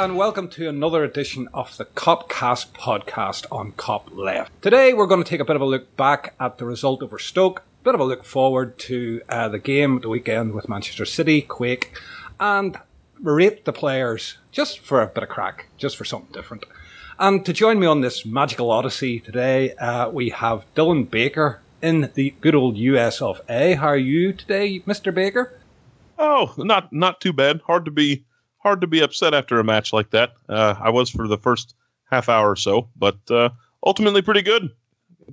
and 0.00 0.16
welcome 0.16 0.48
to 0.48 0.66
another 0.66 1.04
edition 1.04 1.46
of 1.52 1.76
the 1.76 1.84
Copcast 1.84 2.68
podcast 2.72 3.44
on 3.52 3.72
Cop 3.72 4.08
Left. 4.10 4.50
Today, 4.62 4.94
we're 4.94 5.06
going 5.06 5.22
to 5.22 5.28
take 5.28 5.40
a 5.40 5.44
bit 5.44 5.56
of 5.56 5.60
a 5.60 5.66
look 5.66 5.94
back 5.94 6.32
at 6.40 6.56
the 6.56 6.64
result 6.64 7.02
over 7.02 7.18
Stoke, 7.18 7.58
a 7.58 7.84
bit 7.84 7.94
of 7.94 8.00
a 8.00 8.04
look 8.04 8.24
forward 8.24 8.78
to 8.78 9.20
uh, 9.28 9.50
the 9.50 9.58
game 9.58 10.00
the 10.00 10.08
weekend 10.08 10.54
with 10.54 10.70
Manchester 10.70 11.04
City, 11.04 11.42
Quake, 11.42 11.92
and 12.40 12.78
rate 13.20 13.66
the 13.66 13.74
players 13.74 14.38
just 14.50 14.78
for 14.78 15.02
a 15.02 15.06
bit 15.06 15.22
of 15.22 15.28
crack, 15.28 15.66
just 15.76 15.98
for 15.98 16.06
something 16.06 16.32
different. 16.32 16.64
And 17.18 17.44
to 17.44 17.52
join 17.52 17.78
me 17.78 17.86
on 17.86 18.00
this 18.00 18.24
magical 18.24 18.70
odyssey 18.70 19.20
today, 19.20 19.74
uh, 19.74 20.08
we 20.08 20.30
have 20.30 20.64
Dylan 20.74 21.10
Baker 21.10 21.60
in 21.82 22.10
the 22.14 22.32
good 22.40 22.54
old 22.54 22.78
US 22.78 23.20
of 23.20 23.42
A. 23.50 23.74
How 23.74 23.88
are 23.88 23.98
you 23.98 24.32
today, 24.32 24.80
Mr. 24.80 25.14
Baker? 25.14 25.58
Oh, 26.18 26.54
not 26.56 26.90
not 26.90 27.20
too 27.20 27.34
bad. 27.34 27.60
Hard 27.66 27.84
to 27.84 27.90
be 27.90 28.24
hard 28.62 28.80
to 28.80 28.86
be 28.86 29.00
upset 29.00 29.34
after 29.34 29.58
a 29.58 29.64
match 29.64 29.92
like 29.92 30.10
that. 30.10 30.32
Uh, 30.48 30.74
I 30.80 30.90
was 30.90 31.10
for 31.10 31.26
the 31.28 31.38
first 31.38 31.74
half 32.10 32.28
hour 32.28 32.50
or 32.50 32.56
so, 32.56 32.88
but 32.96 33.18
uh, 33.30 33.50
ultimately 33.84 34.22
pretty 34.22 34.42
good. 34.42 34.70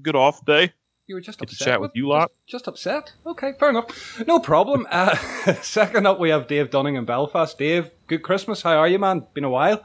Good 0.02 0.16
off 0.16 0.44
day. 0.46 0.74
You 1.08 1.16
were 1.16 1.22
just 1.22 1.40
Get 1.40 1.48
to 1.50 1.54
upset. 1.54 1.66
chat 1.68 1.82
with 1.82 1.92
you 1.96 2.08
lot. 2.10 2.32
Just, 2.48 2.66
just 2.66 2.68
upset. 2.68 3.14
Okay, 3.26 3.54
fair 3.58 3.70
enough. 3.70 4.22
No 4.28 4.40
problem. 4.42 4.86
Uh, 4.92 5.16
second 5.62 6.06
up, 6.06 6.20
we 6.20 6.30
have 6.30 6.48
Dave 6.48 6.70
Dunning 6.70 6.96
in 6.96 7.06
Belfast. 7.06 7.58
Dave, 7.58 7.92
good 8.08 8.24
Christmas. 8.24 8.62
How 8.62 8.78
are 8.78 8.88
you, 8.90 9.00
man? 9.00 9.26
Been 9.34 9.46
a 9.46 9.50
while. 9.50 9.84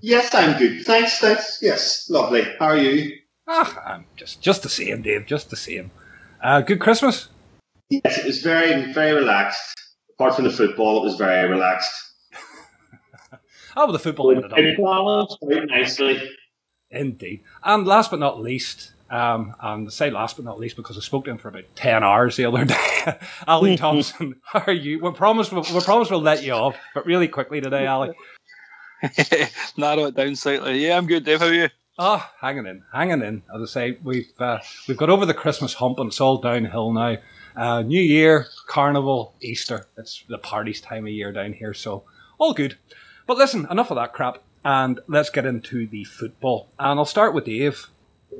Yes, 0.00 0.34
I'm 0.34 0.58
good. 0.58 0.84
Thanks, 0.84 1.18
thanks. 1.20 1.58
Yes, 1.62 2.10
lovely. 2.10 2.42
How 2.58 2.66
are 2.66 2.76
you? 2.76 3.16
Ah, 3.48 3.82
I'm 3.86 4.04
just 4.16 4.42
just 4.42 4.62
the 4.62 4.68
same, 4.68 5.00
Dave. 5.02 5.26
Just 5.26 5.48
the 5.50 5.56
same. 5.56 5.90
Uh, 6.42 6.60
good 6.60 6.80
Christmas. 6.80 7.28
Yes, 7.88 8.18
it 8.18 8.26
was 8.26 8.42
very, 8.42 8.92
very 8.92 9.12
relaxed. 9.12 9.74
Apart 10.14 10.34
from 10.36 10.44
the 10.44 10.50
football, 10.50 10.98
it 11.00 11.04
was 11.04 11.16
very 11.16 11.48
relaxed. 11.48 11.92
Oh, 13.76 13.84
well, 13.84 13.92
the 13.92 13.98
football 13.98 14.30
ended 14.30 14.52
up. 14.52 14.58
It 14.58 14.76
balanced 14.76 15.38
quite 15.40 15.66
nicely. 15.66 16.20
Indeed. 16.90 17.42
And 17.64 17.86
last 17.86 18.10
but 18.10 18.20
not 18.20 18.40
least, 18.40 18.92
um, 19.10 19.54
and 19.60 19.86
I 19.88 19.90
say 19.90 20.10
last 20.10 20.36
but 20.36 20.44
not 20.44 20.58
least 20.58 20.76
because 20.76 20.96
I 20.96 21.00
spoke 21.00 21.24
to 21.24 21.30
him 21.30 21.38
for 21.38 21.48
about 21.48 21.64
10 21.74 22.02
hours 22.02 22.36
the 22.36 22.44
other 22.44 22.64
day. 22.66 23.18
Ali 23.46 23.76
Thompson, 23.76 24.36
how 24.44 24.62
are 24.66 24.72
you? 24.72 25.02
We 25.02 25.10
promised, 25.12 25.52
we 25.52 25.80
promised 25.80 26.10
we'll 26.10 26.20
let 26.20 26.42
you 26.42 26.52
off, 26.52 26.76
but 26.94 27.06
really 27.06 27.28
quickly 27.28 27.60
today, 27.60 27.86
Ali. 27.86 28.12
Narrow 29.76 30.06
it 30.06 30.14
down 30.14 30.36
slightly. 30.36 30.86
Yeah, 30.86 30.96
I'm 30.96 31.06
good, 31.06 31.24
Dave. 31.24 31.40
How 31.40 31.46
are 31.46 31.54
you? 31.54 31.68
Oh, 31.98 32.26
hanging 32.40 32.66
in, 32.66 32.82
hanging 32.92 33.22
in. 33.22 33.42
As 33.54 33.62
I 33.62 33.66
say, 33.66 33.98
we've 34.02 34.32
uh, 34.40 34.58
we've 34.88 34.96
got 34.96 35.10
over 35.10 35.26
the 35.26 35.34
Christmas 35.34 35.74
hump 35.74 35.98
and 35.98 36.08
it's 36.08 36.20
all 36.20 36.38
downhill 36.38 36.92
now. 36.92 37.16
Uh, 37.54 37.82
New 37.82 38.00
Year, 38.00 38.46
Carnival, 38.66 39.34
Easter. 39.42 39.86
It's 39.98 40.24
the 40.28 40.38
parties 40.38 40.80
time 40.80 41.04
of 41.04 41.12
year 41.12 41.32
down 41.32 41.52
here, 41.52 41.74
so 41.74 42.04
all 42.38 42.54
good. 42.54 42.78
But 43.26 43.36
listen, 43.36 43.66
enough 43.70 43.90
of 43.90 43.96
that 43.96 44.12
crap, 44.12 44.38
and 44.64 45.00
let's 45.06 45.30
get 45.30 45.46
into 45.46 45.86
the 45.86 46.04
football. 46.04 46.68
And 46.78 46.98
I'll 46.98 47.04
start 47.04 47.34
with 47.34 47.44
Dave. 47.44 47.88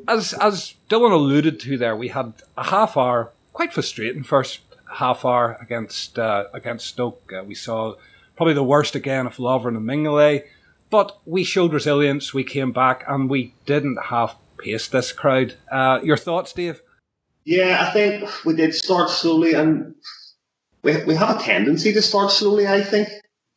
As 0.09 0.33
as 0.35 0.75
Dylan 0.89 1.13
alluded 1.13 1.61
to 1.61 1.77
there, 1.79 1.97
we 1.97 2.09
had 2.09 2.35
a 2.57 2.65
half 2.65 2.97
hour, 2.97 3.31
quite 3.53 3.73
frustrating 3.73 4.23
first 4.23 4.61
half 4.95 5.25
hour 5.25 5.57
against 5.61 6.19
uh, 6.19 6.45
against 6.53 6.87
Stoke. 6.87 7.33
Uh, 7.33 7.45
we 7.45 7.55
saw 7.55 7.95
probably 8.37 8.55
the 8.55 8.65
worst 8.65 8.95
again 8.95 9.27
of 9.27 9.37
Lovren 9.37 9.77
and 9.77 9.89
Mignolet. 9.89 10.45
But 10.91 11.19
we 11.25 11.43
showed 11.43 11.73
resilience. 11.73 12.35
We 12.35 12.45
came 12.45 12.71
back 12.71 13.05
and 13.09 13.31
we 13.31 13.55
didn't 13.65 13.99
half 14.05 14.37
pace 14.59 14.89
this 14.89 15.11
crowd. 15.11 15.55
Uh, 15.71 16.01
your 16.03 16.19
thoughts, 16.19 16.53
Dave? 16.53 16.83
Yeah, 17.45 17.87
I 17.89 17.93
think 17.93 18.45
we 18.45 18.55
did 18.55 18.75
start 18.75 19.09
slowly, 19.09 19.55
and 19.55 19.95
we 20.83 21.03
we 21.05 21.15
have 21.15 21.41
a 21.41 21.43
tendency 21.43 21.93
to 21.93 22.03
start 22.03 22.31
slowly. 22.31 22.67
I 22.67 22.83
think, 22.83 23.09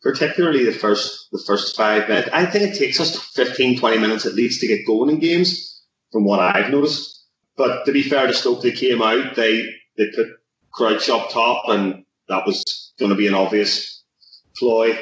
particularly 0.05 0.63
the 0.63 0.71
first 0.71 1.29
the 1.31 1.43
first 1.47 1.75
five 1.75 2.07
minutes. 2.07 2.29
I 2.31 2.45
think 2.45 2.63
it 2.63 2.77
takes 2.77 2.99
us 2.99 3.17
15, 3.33 3.79
20 3.79 3.97
minutes 3.97 4.25
at 4.27 4.35
least 4.35 4.61
to 4.61 4.67
get 4.67 4.85
going 4.85 5.09
in 5.09 5.19
games, 5.19 5.83
from 6.11 6.23
what 6.23 6.39
I've 6.39 6.71
noticed. 6.71 7.23
But 7.57 7.85
to 7.85 7.91
be 7.91 8.03
fair 8.03 8.27
to 8.27 8.33
Stoke, 8.33 8.61
they 8.61 8.71
came 8.71 9.01
out. 9.01 9.35
They 9.35 9.65
they 9.97 10.05
put 10.15 10.27
Crouch 10.71 11.09
up 11.09 11.31
top, 11.31 11.63
and 11.69 12.05
that 12.29 12.45
was 12.45 12.93
going 12.99 13.09
to 13.09 13.17
be 13.17 13.27
an 13.27 13.33
obvious 13.33 14.03
ploy. 14.55 14.97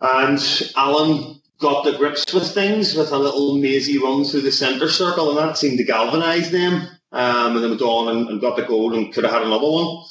And 0.00 0.40
Alan 0.76 1.40
got 1.60 1.84
the 1.84 1.96
grips 1.96 2.32
with 2.34 2.52
things 2.52 2.94
with 2.94 3.12
a 3.12 3.18
little 3.18 3.58
mazy 3.58 3.98
run 3.98 4.24
through 4.24 4.40
the 4.40 4.52
centre 4.52 4.88
circle, 4.88 5.28
and 5.30 5.38
that 5.38 5.58
seemed 5.58 5.78
to 5.78 5.84
galvanise 5.84 6.50
them. 6.50 6.88
Um, 7.10 7.54
and 7.54 7.62
then 7.62 7.70
went 7.70 7.82
on 7.82 8.16
and, 8.16 8.28
and 8.28 8.40
got 8.40 8.56
the 8.56 8.64
goal 8.64 8.94
and 8.94 9.14
could 9.14 9.24
have 9.24 9.32
had 9.32 9.42
another 9.42 9.70
one. 9.70 10.04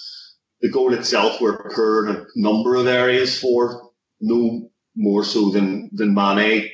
The 0.62 0.72
goal 0.72 0.94
itself 0.94 1.40
were 1.40 1.70
poor 1.76 2.08
in 2.08 2.16
a 2.16 2.26
number 2.36 2.76
of 2.76 2.88
areas 2.88 3.40
for 3.40 3.87
no 4.20 4.70
more 4.96 5.24
so 5.24 5.50
than 5.50 5.90
than 5.94 6.14
Mane 6.14 6.70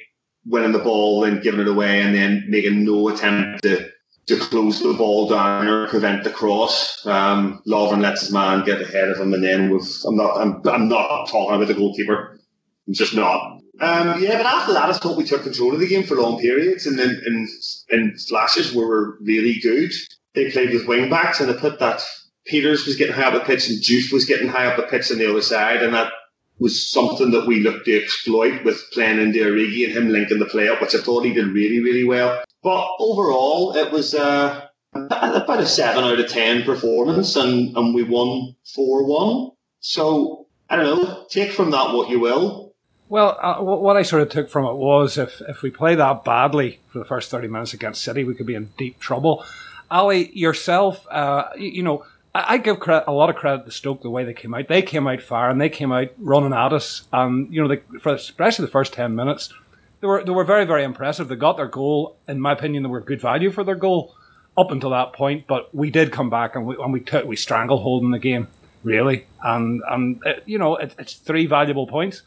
winning 0.45 0.71
the 0.71 0.79
ball 0.79 1.23
and 1.23 1.41
giving 1.41 1.61
it 1.61 1.67
away 1.67 2.01
and 2.01 2.13
then 2.13 2.45
making 2.47 2.83
no 2.83 3.09
attempt 3.09 3.63
to 3.63 3.89
to 4.25 4.37
close 4.37 4.79
the 4.79 4.93
ball 4.93 5.27
down 5.27 5.67
or 5.67 5.87
prevent 5.87 6.23
the 6.23 6.29
cross. 6.29 7.05
Um, 7.05 7.61
Lovren 7.67 8.01
lets 8.01 8.21
his 8.21 8.31
man 8.31 8.63
get 8.65 8.81
ahead 8.81 9.09
of 9.09 9.19
him, 9.19 9.33
and 9.33 9.43
then 9.43 9.69
with 9.69 10.03
I'm 10.07 10.15
not 10.15 10.37
I'm, 10.37 10.61
I'm 10.67 10.87
not 10.87 11.27
talking 11.27 11.55
about 11.55 11.67
the 11.67 11.73
goalkeeper. 11.73 12.39
I'm 12.87 12.93
just 12.93 13.13
not. 13.13 13.59
Um, 13.79 14.21
yeah, 14.21 14.37
but 14.37 14.45
after 14.45 14.73
that, 14.73 14.89
I 14.89 14.93
thought 14.93 15.17
we 15.17 15.23
took 15.23 15.43
control 15.43 15.73
of 15.73 15.79
the 15.79 15.87
game 15.87 16.03
for 16.03 16.15
long 16.15 16.39
periods, 16.39 16.85
and 16.85 16.97
then 16.97 17.21
in 17.25 17.47
in 17.89 18.17
flashes 18.17 18.73
we 18.73 18.83
were 18.85 19.17
really 19.21 19.59
good. 19.59 19.91
They 20.35 20.51
played 20.51 20.71
with 20.71 20.87
wing 20.87 21.09
backs, 21.09 21.39
and 21.39 21.49
they 21.49 21.53
put 21.53 21.79
that 21.79 22.01
Pieters 22.49 22.85
was 22.85 22.95
getting 22.95 23.15
high 23.15 23.27
up 23.27 23.33
the 23.33 23.39
pitch, 23.41 23.69
and 23.69 23.81
Juice 23.81 24.11
was 24.11 24.25
getting 24.25 24.47
high 24.47 24.67
up 24.67 24.77
the 24.77 24.83
pitch 24.83 25.11
on 25.11 25.17
the 25.17 25.29
other 25.29 25.41
side, 25.41 25.81
and 25.81 25.93
that 25.93 26.11
was 26.59 26.89
something 26.89 27.31
that 27.31 27.47
we 27.47 27.59
looked 27.59 27.85
to 27.85 28.01
exploit 28.01 28.63
with 28.63 28.81
playing 28.91 29.19
into 29.19 29.39
Origi 29.39 29.85
and 29.85 29.93
him 29.93 30.09
linking 30.09 30.39
the 30.39 30.45
play 30.45 30.69
up, 30.69 30.81
which 30.81 30.95
I 30.95 30.99
thought 30.99 31.25
he 31.25 31.33
did 31.33 31.47
really, 31.47 31.79
really 31.79 32.05
well. 32.05 32.43
But 32.61 32.87
overall, 32.99 33.75
it 33.75 33.91
was 33.91 34.13
uh, 34.13 34.67
about 34.93 35.59
a 35.59 35.65
seven 35.65 36.03
out 36.03 36.19
of 36.19 36.29
ten 36.29 36.63
performance, 36.63 37.35
and, 37.35 37.75
and 37.75 37.93
we 37.93 38.03
won 38.03 38.55
four 38.73 39.05
one. 39.05 39.51
So 39.79 40.47
I 40.69 40.77
don't 40.77 40.85
know. 40.85 41.25
Take 41.29 41.51
from 41.51 41.71
that 41.71 41.93
what 41.93 42.09
you 42.09 42.19
will. 42.19 42.73
Well, 43.09 43.37
uh, 43.41 43.61
what 43.61 43.97
I 43.97 44.01
sort 44.01 44.23
of 44.23 44.29
took 44.29 44.49
from 44.49 44.65
it 44.65 44.73
was 44.73 45.17
if, 45.17 45.41
if 45.47 45.61
we 45.61 45.69
play 45.69 45.93
that 45.93 46.23
badly 46.23 46.79
for 46.87 46.97
the 46.97 47.05
first 47.05 47.29
30 47.29 47.47
minutes 47.47 47.73
against 47.73 48.01
City, 48.01 48.23
we 48.23 48.33
could 48.33 48.47
be 48.47 48.55
in 48.55 48.71
deep 48.77 48.99
trouble. 48.99 49.45
Ali, 49.91 50.35
yourself, 50.35 51.05
uh, 51.11 51.49
you, 51.55 51.69
you 51.69 51.83
know, 51.83 52.05
I, 52.33 52.53
I 52.53 52.57
give 52.57 52.79
credit, 52.79 53.05
a 53.07 53.11
lot 53.11 53.29
of 53.29 53.35
credit 53.35 53.65
to 53.65 53.71
Stoke 53.71 54.01
the 54.01 54.09
way 54.09 54.23
they 54.23 54.33
came 54.33 54.53
out. 54.53 54.67
They 54.67 54.81
came 54.81 55.07
out 55.07 55.21
far 55.21 55.49
and 55.49 55.59
they 55.59 55.69
came 55.69 55.91
out 55.91 56.09
running 56.17 56.53
at 56.53 56.73
us, 56.73 57.07
and 57.11 57.53
you 57.53 57.61
know, 57.61 57.67
they, 57.67 57.81
for 57.99 58.13
especially 58.13 58.65
the 58.65 58.71
first 58.71 58.93
10 58.93 59.15
minutes, 59.15 59.53
they 60.01 60.07
were 60.07 60.23
they 60.23 60.31
were 60.31 60.43
very 60.43 60.65
very 60.65 60.83
impressive. 60.83 61.27
They 61.27 61.35
got 61.35 61.57
their 61.57 61.67
goal. 61.67 62.17
In 62.27 62.41
my 62.41 62.51
opinion, 62.53 62.83
they 62.83 62.89
were 62.89 63.01
good 63.01 63.21
value 63.21 63.51
for 63.51 63.63
their 63.63 63.75
goal 63.75 64.15
up 64.57 64.71
until 64.71 64.89
that 64.91 65.13
point. 65.13 65.47
But 65.47 65.73
we 65.73 65.89
did 65.89 66.11
come 66.11 66.29
back 66.29 66.55
and 66.55 66.65
we 66.65 66.75
and 66.75 66.91
we 66.91 66.99
took 66.99 67.25
we 67.25 67.35
stranglehold 67.35 68.03
in 68.03 68.11
the 68.11 68.19
game 68.19 68.47
really, 68.83 69.25
and 69.41 69.81
and 69.89 70.21
uh, 70.25 70.33
you 70.45 70.57
know 70.57 70.75
it, 70.75 70.93
it's 70.99 71.13
three 71.13 71.45
valuable 71.45 71.87
points. 71.87 72.21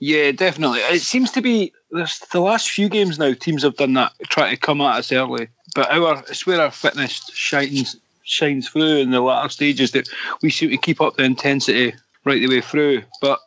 Yeah, 0.00 0.30
definitely. 0.30 0.78
It 0.80 1.02
seems 1.02 1.32
to 1.32 1.42
be 1.42 1.72
the 1.90 2.40
last 2.40 2.70
few 2.70 2.88
games 2.88 3.18
now. 3.18 3.32
Teams 3.34 3.64
have 3.64 3.76
done 3.76 3.94
that, 3.94 4.12
try 4.28 4.50
to 4.50 4.56
come 4.56 4.80
at 4.80 4.98
us 4.98 5.12
early. 5.12 5.48
But 5.74 5.90
our 5.90 6.22
it's 6.28 6.46
where 6.46 6.60
our 6.60 6.70
fitness 6.70 7.30
shines 7.34 7.96
shines 8.28 8.68
through 8.68 8.98
in 8.98 9.10
the 9.10 9.20
latter 9.20 9.48
stages 9.48 9.92
that 9.92 10.08
we 10.42 10.50
seem 10.50 10.70
to 10.70 10.76
keep 10.76 11.00
up 11.00 11.16
the 11.16 11.24
intensity 11.24 11.94
right 12.24 12.40
the 12.40 12.48
way 12.48 12.60
through. 12.60 13.02
But 13.20 13.38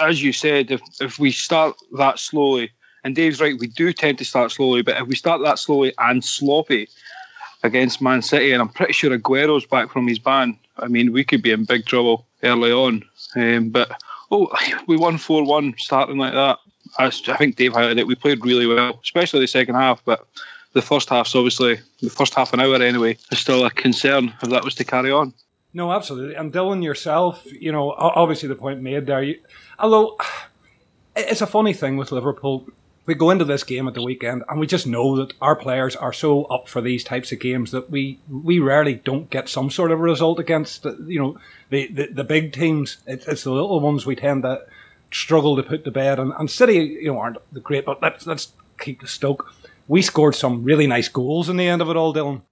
as 0.00 0.22
you 0.22 0.32
said, 0.32 0.70
if 0.70 0.80
if 1.00 1.18
we 1.18 1.30
start 1.30 1.76
that 1.98 2.18
slowly, 2.18 2.70
and 3.02 3.14
Dave's 3.14 3.40
right, 3.40 3.58
we 3.58 3.66
do 3.66 3.92
tend 3.92 4.18
to 4.18 4.24
start 4.24 4.52
slowly. 4.52 4.82
But 4.82 5.00
if 5.00 5.06
we 5.06 5.16
start 5.16 5.42
that 5.42 5.58
slowly 5.58 5.92
and 5.98 6.24
sloppy 6.24 6.88
against 7.62 8.02
Man 8.02 8.22
City, 8.22 8.52
and 8.52 8.60
I'm 8.60 8.68
pretty 8.68 8.92
sure 8.92 9.12
Aguero's 9.12 9.66
back 9.66 9.90
from 9.90 10.06
his 10.06 10.18
ban. 10.18 10.58
I 10.78 10.88
mean, 10.88 11.12
we 11.12 11.24
could 11.24 11.42
be 11.42 11.52
in 11.52 11.64
big 11.64 11.86
trouble 11.86 12.26
early 12.42 12.72
on. 12.72 13.02
Um, 13.36 13.70
but 13.70 13.90
oh, 14.30 14.48
we 14.86 14.96
won 14.96 15.18
four 15.18 15.44
one 15.44 15.74
starting 15.78 16.18
like 16.18 16.34
that. 16.34 16.58
I, 16.98 17.06
I 17.06 17.36
think 17.36 17.56
Dave 17.56 17.72
highlighted 17.72 17.98
it. 17.98 18.06
We 18.06 18.14
played 18.14 18.44
really 18.44 18.66
well, 18.66 19.00
especially 19.02 19.40
the 19.40 19.46
second 19.46 19.74
half. 19.74 20.04
But 20.04 20.26
the 20.74 20.82
first 20.82 21.08
half's 21.08 21.34
obviously 21.34 21.80
the 22.02 22.10
first 22.10 22.34
half 22.34 22.52
an 22.52 22.60
hour 22.60 22.74
anyway 22.82 23.16
is 23.32 23.38
still 23.38 23.64
a 23.64 23.70
concern 23.70 24.34
if 24.42 24.50
that 24.50 24.64
was 24.64 24.74
to 24.74 24.84
carry 24.84 25.10
on. 25.10 25.32
No, 25.72 25.92
absolutely. 25.92 26.34
And 26.36 26.52
Dylan, 26.52 26.84
yourself, 26.84 27.44
you 27.46 27.72
know, 27.72 27.92
obviously 27.92 28.48
the 28.48 28.54
point 28.54 28.80
made 28.80 29.06
there. 29.06 29.22
You, 29.22 29.40
although 29.78 30.16
it's 31.16 31.40
a 31.40 31.46
funny 31.46 31.72
thing 31.72 31.96
with 31.96 32.12
Liverpool, 32.12 32.66
we 33.06 33.14
go 33.14 33.30
into 33.30 33.44
this 33.44 33.64
game 33.64 33.88
at 33.88 33.94
the 33.94 34.02
weekend 34.02 34.44
and 34.48 34.60
we 34.60 34.66
just 34.66 34.86
know 34.86 35.16
that 35.16 35.34
our 35.40 35.56
players 35.56 35.96
are 35.96 36.12
so 36.12 36.44
up 36.44 36.68
for 36.68 36.80
these 36.80 37.04
types 37.04 37.32
of 37.32 37.40
games 37.40 37.70
that 37.70 37.90
we 37.90 38.18
we 38.30 38.58
rarely 38.58 38.94
don't 38.94 39.30
get 39.30 39.48
some 39.48 39.70
sort 39.70 39.90
of 39.90 40.00
result 40.00 40.38
against 40.38 40.84
the, 40.84 40.96
you 41.06 41.20
know 41.20 41.38
the, 41.70 41.86
the, 41.88 42.06
the 42.06 42.24
big 42.24 42.52
teams. 42.52 42.98
It, 43.06 43.24
it's 43.26 43.44
the 43.44 43.52
little 43.52 43.80
ones 43.80 44.06
we 44.06 44.16
tend 44.16 44.44
to 44.44 44.64
struggle 45.12 45.56
to 45.56 45.62
put 45.62 45.84
to 45.84 45.90
bed. 45.90 46.18
And, 46.18 46.32
and 46.38 46.50
City, 46.50 46.98
you 47.02 47.12
know, 47.12 47.18
aren't 47.18 47.38
the 47.52 47.60
great, 47.60 47.84
but 47.84 48.00
let's 48.02 48.26
let's 48.26 48.52
keep 48.78 49.00
the 49.00 49.08
Stoke. 49.08 49.52
We 49.86 50.02
scored 50.02 50.34
some 50.34 50.64
really 50.64 50.86
nice 50.86 51.08
goals 51.08 51.48
in 51.48 51.56
the 51.56 51.66
end 51.66 51.82
of 51.82 51.90
it 51.90 51.96
all, 51.96 52.14
Dylan. 52.14 52.42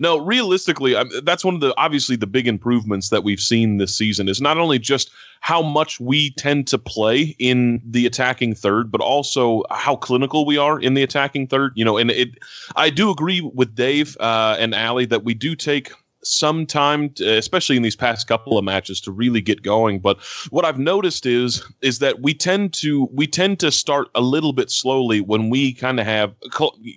No, 0.00 0.16
realistically, 0.16 0.96
that's 1.22 1.44
one 1.44 1.54
of 1.54 1.60
the 1.60 1.74
obviously 1.76 2.16
the 2.16 2.26
big 2.26 2.48
improvements 2.48 3.10
that 3.10 3.22
we've 3.22 3.38
seen 3.38 3.76
this 3.76 3.94
season 3.94 4.30
is 4.30 4.40
not 4.40 4.56
only 4.56 4.78
just 4.78 5.10
how 5.42 5.60
much 5.60 6.00
we 6.00 6.30
tend 6.38 6.66
to 6.68 6.78
play 6.78 7.36
in 7.38 7.82
the 7.84 8.06
attacking 8.06 8.54
third, 8.54 8.90
but 8.90 9.02
also 9.02 9.62
how 9.70 9.96
clinical 9.96 10.46
we 10.46 10.56
are 10.56 10.80
in 10.80 10.94
the 10.94 11.02
attacking 11.02 11.48
third. 11.48 11.72
You 11.74 11.84
know, 11.84 11.98
and 11.98 12.10
it, 12.10 12.30
I 12.76 12.88
do 12.88 13.10
agree 13.10 13.42
with 13.42 13.74
Dave 13.74 14.16
uh, 14.20 14.56
and 14.58 14.74
Allie 14.74 15.04
that 15.04 15.22
we 15.22 15.34
do 15.34 15.54
take 15.54 15.92
some 16.22 16.66
time, 16.66 17.10
to, 17.10 17.36
especially 17.38 17.76
in 17.76 17.82
these 17.82 17.96
past 17.96 18.26
couple 18.26 18.58
of 18.58 18.64
matches, 18.64 19.00
to 19.02 19.12
really 19.12 19.40
get 19.40 19.62
going. 19.62 20.00
But 20.00 20.20
what 20.50 20.64
I've 20.64 20.78
noticed 20.78 21.26
is 21.26 21.64
is 21.80 21.98
that 22.00 22.20
we 22.20 22.34
tend 22.34 22.72
to 22.74 23.08
we 23.12 23.26
tend 23.26 23.60
to 23.60 23.70
start 23.70 24.08
a 24.14 24.20
little 24.20 24.52
bit 24.52 24.70
slowly 24.70 25.20
when 25.20 25.50
we 25.50 25.72
kind 25.72 26.00
of 26.00 26.06
have 26.06 26.34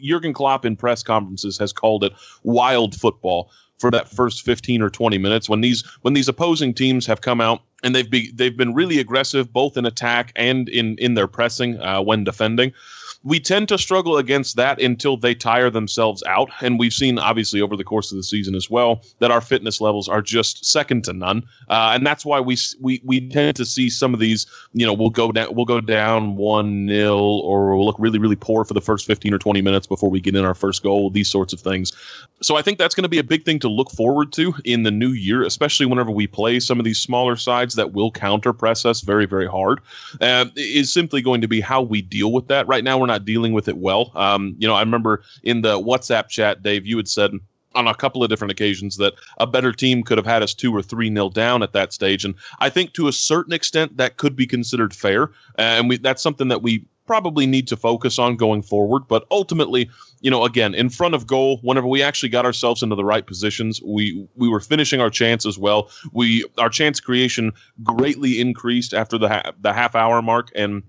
Jurgen 0.04 0.34
Klopp 0.34 0.66
in 0.66 0.76
press 0.76 1.04
conferences 1.04 1.58
has 1.58 1.74
called 1.74 2.04
it 2.04 2.14
wild 2.44 2.96
football 2.96 3.52
for 3.80 3.92
that 3.92 4.08
first 4.08 4.44
15 4.44 4.82
or 4.82 4.90
20 4.90 5.18
minutes 5.18 5.50
when 5.50 5.62
these 5.62 5.84
when 6.04 6.14
these 6.14 6.30
opposing 6.30 6.74
teams 6.74 7.06
have 7.06 7.22
come 7.22 7.42
out 7.42 7.62
and 7.84 7.94
they've 7.94 8.10
be, 8.10 8.32
they've 8.32 8.56
been 8.56 8.74
really 8.74 9.00
aggressive 9.00 9.52
both 9.52 9.76
in 9.76 9.86
attack 9.86 10.32
and 10.36 10.70
in 10.70 10.96
in 11.00 11.16
their 11.16 11.28
pressing 11.28 11.80
uh, 11.82 12.02
when 12.02 12.24
defending 12.24 12.72
we 13.24 13.40
tend 13.40 13.70
to 13.70 13.78
struggle 13.78 14.18
against 14.18 14.56
that 14.58 14.82
until 14.82 15.16
they 15.18 15.34
tire 15.34 15.70
themselves 15.70 16.22
out. 16.28 16.50
And 16.62 16.78
we've 16.78 16.94
seen, 16.94 17.18
obviously, 17.18 17.62
over 17.62 17.78
the 17.78 17.84
course 17.84 18.12
of 18.12 18.18
the 18.18 18.24
season 18.24 18.54
as 18.56 18.70
well, 18.70 19.02
that 19.20 19.32
our 19.32 19.42
fitness 19.42 19.80
levels 19.80 20.10
are 20.10 20.22
just 20.22 20.66
second 20.66 21.06
to 21.06 21.14
none. 21.14 21.44
Uh, 21.70 21.92
and 21.94 22.06
that's 22.06 22.26
why 22.26 22.40
we, 22.40 22.58
we 22.82 23.02
we 23.04 23.30
tend 23.30 23.56
to 23.56 23.66
see 23.66 23.90
some 23.90 24.14
of 24.14 24.20
these. 24.20 24.46
You 24.74 24.86
know, 24.86 24.94
we'll 24.94 25.10
go 25.10 25.32
down 25.32 25.54
we'll 25.56 25.66
go 25.66 25.80
down 25.80 26.36
one 26.36 26.86
nil, 26.86 27.42
or 27.44 27.76
we'll 27.76 27.86
look 27.86 27.96
really 28.00 28.20
really 28.20 28.36
poor 28.36 28.66
for 28.66 28.74
the 28.74 28.82
first 28.82 29.06
fifteen 29.06 29.34
or 29.34 29.40
twenty 29.40 29.62
minutes 29.62 29.88
before 29.88 30.10
we 30.10 30.20
get 30.20 30.36
in 30.36 30.44
our 30.44 30.56
first 30.56 30.84
goal. 30.84 31.10
These 31.10 31.30
sorts 31.30 31.54
of 31.54 31.62
things. 31.62 31.94
So 32.42 32.58
I 32.58 32.62
think 32.62 32.78
that's 32.78 32.94
going 32.94 33.04
to 33.04 33.10
be 33.10 33.20
a 33.20 33.24
big 33.24 33.46
thing 33.46 33.60
to 33.60 33.70
look 33.70 33.90
forward 33.92 34.34
to 34.34 34.54
in 34.66 34.84
the 34.84 34.92
new 34.92 35.12
year, 35.12 35.44
especially 35.44 35.86
whenever 35.86 36.12
we 36.12 36.28
play 36.28 36.60
some 36.60 36.78
of 36.78 36.84
these 36.84 37.00
smaller 37.00 37.38
sides 37.38 37.76
that 37.76 37.94
will 37.94 38.12
counter 38.12 38.52
press 38.52 38.86
us 38.86 39.02
very 39.02 39.26
very 39.26 39.48
hard. 39.48 39.80
Uh, 40.20 40.46
is 40.58 40.92
simply 40.92 41.22
going 41.22 41.40
to 41.40 41.48
be 41.48 41.62
how 41.62 41.82
we 41.82 42.02
deal 42.02 42.32
with 42.32 42.48
that. 42.48 42.68
Right 42.68 42.84
now, 42.84 42.98
we're 42.98 43.06
not 43.06 43.13
not 43.14 43.26
dealing 43.26 43.54
with 43.54 43.68
it 43.68 43.78
well. 43.78 44.12
Um, 44.16 44.56
you 44.58 44.68
know, 44.68 44.76
I 44.76 44.82
remember 44.82 45.24
in 45.44 45.62
the 45.62 45.80
WhatsApp 45.80 46.28
chat, 46.30 46.64
Dave, 46.64 46.86
you 46.86 46.98
had 46.98 47.08
said 47.08 47.32
on 47.76 47.88
a 47.88 47.96
couple 47.96 48.24
of 48.24 48.30
different 48.30 48.52
occasions 48.52 48.98
that 48.98 49.14
a 49.40 49.48
better 49.48 49.72
team 49.72 50.04
could 50.04 50.18
have 50.18 50.28
had 50.28 50.44
us 50.44 50.54
two 50.54 50.76
or 50.76 50.82
three 50.82 51.10
nil 51.10 51.30
down 51.30 51.64
at 51.64 51.74
that 51.74 51.94
stage, 51.94 52.26
and 52.26 52.36
I 52.60 52.70
think 52.70 52.94
to 52.94 53.08
a 53.08 53.12
certain 53.12 53.54
extent 53.54 53.98
that 53.98 54.18
could 54.18 54.36
be 54.36 54.46
considered 54.46 54.94
fair, 54.94 55.32
and 55.58 55.90
we 55.90 55.98
that's 55.98 56.22
something 56.22 56.50
that 56.50 56.62
we 56.62 56.86
probably 57.06 57.46
need 57.46 57.68
to 57.68 57.76
focus 57.76 58.18
on 58.18 58.36
going 58.36 58.62
forward. 58.62 59.04
But 59.08 59.26
ultimately, 59.30 59.90
you 60.22 60.32
know, 60.32 60.46
again, 60.46 60.74
in 60.74 60.90
front 60.90 61.16
of 61.16 61.28
goal, 61.28 61.60
whenever 61.62 61.88
we 61.88 62.02
actually 62.02 62.30
got 62.30 62.46
ourselves 62.46 62.82
into 62.84 62.96
the 62.96 63.06
right 63.06 63.26
positions, 63.26 63.82
we 63.82 64.26
we 64.36 64.48
were 64.48 64.60
finishing 64.60 65.02
our 65.02 65.10
chance 65.10 65.46
as 65.46 65.58
well. 65.58 65.90
We 66.12 66.46
our 66.58 66.70
chance 66.70 67.00
creation 67.00 67.52
greatly 67.84 68.40
increased 68.40 68.94
after 68.94 69.18
the 69.18 69.30
ha- 69.30 69.52
the 69.60 69.74
half 69.74 69.96
hour 69.96 70.22
mark, 70.22 70.52
and 70.56 70.84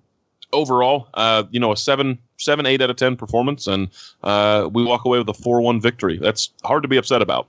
overall, 0.54 1.08
uh, 1.14 1.44
you 1.50 1.60
know, 1.60 1.72
a 1.72 1.76
seven, 1.76 2.18
seven, 2.38 2.64
eight 2.66 2.80
out 2.80 2.90
of 2.90 2.96
ten 2.96 3.16
performance, 3.16 3.66
and 3.66 3.88
uh, 4.22 4.68
we 4.72 4.84
walk 4.84 5.04
away 5.04 5.18
with 5.18 5.28
a 5.28 5.34
four-one 5.34 5.80
victory. 5.80 6.18
That's 6.18 6.50
hard 6.64 6.82
to 6.82 6.88
be 6.88 6.96
upset 6.96 7.20
about. 7.20 7.48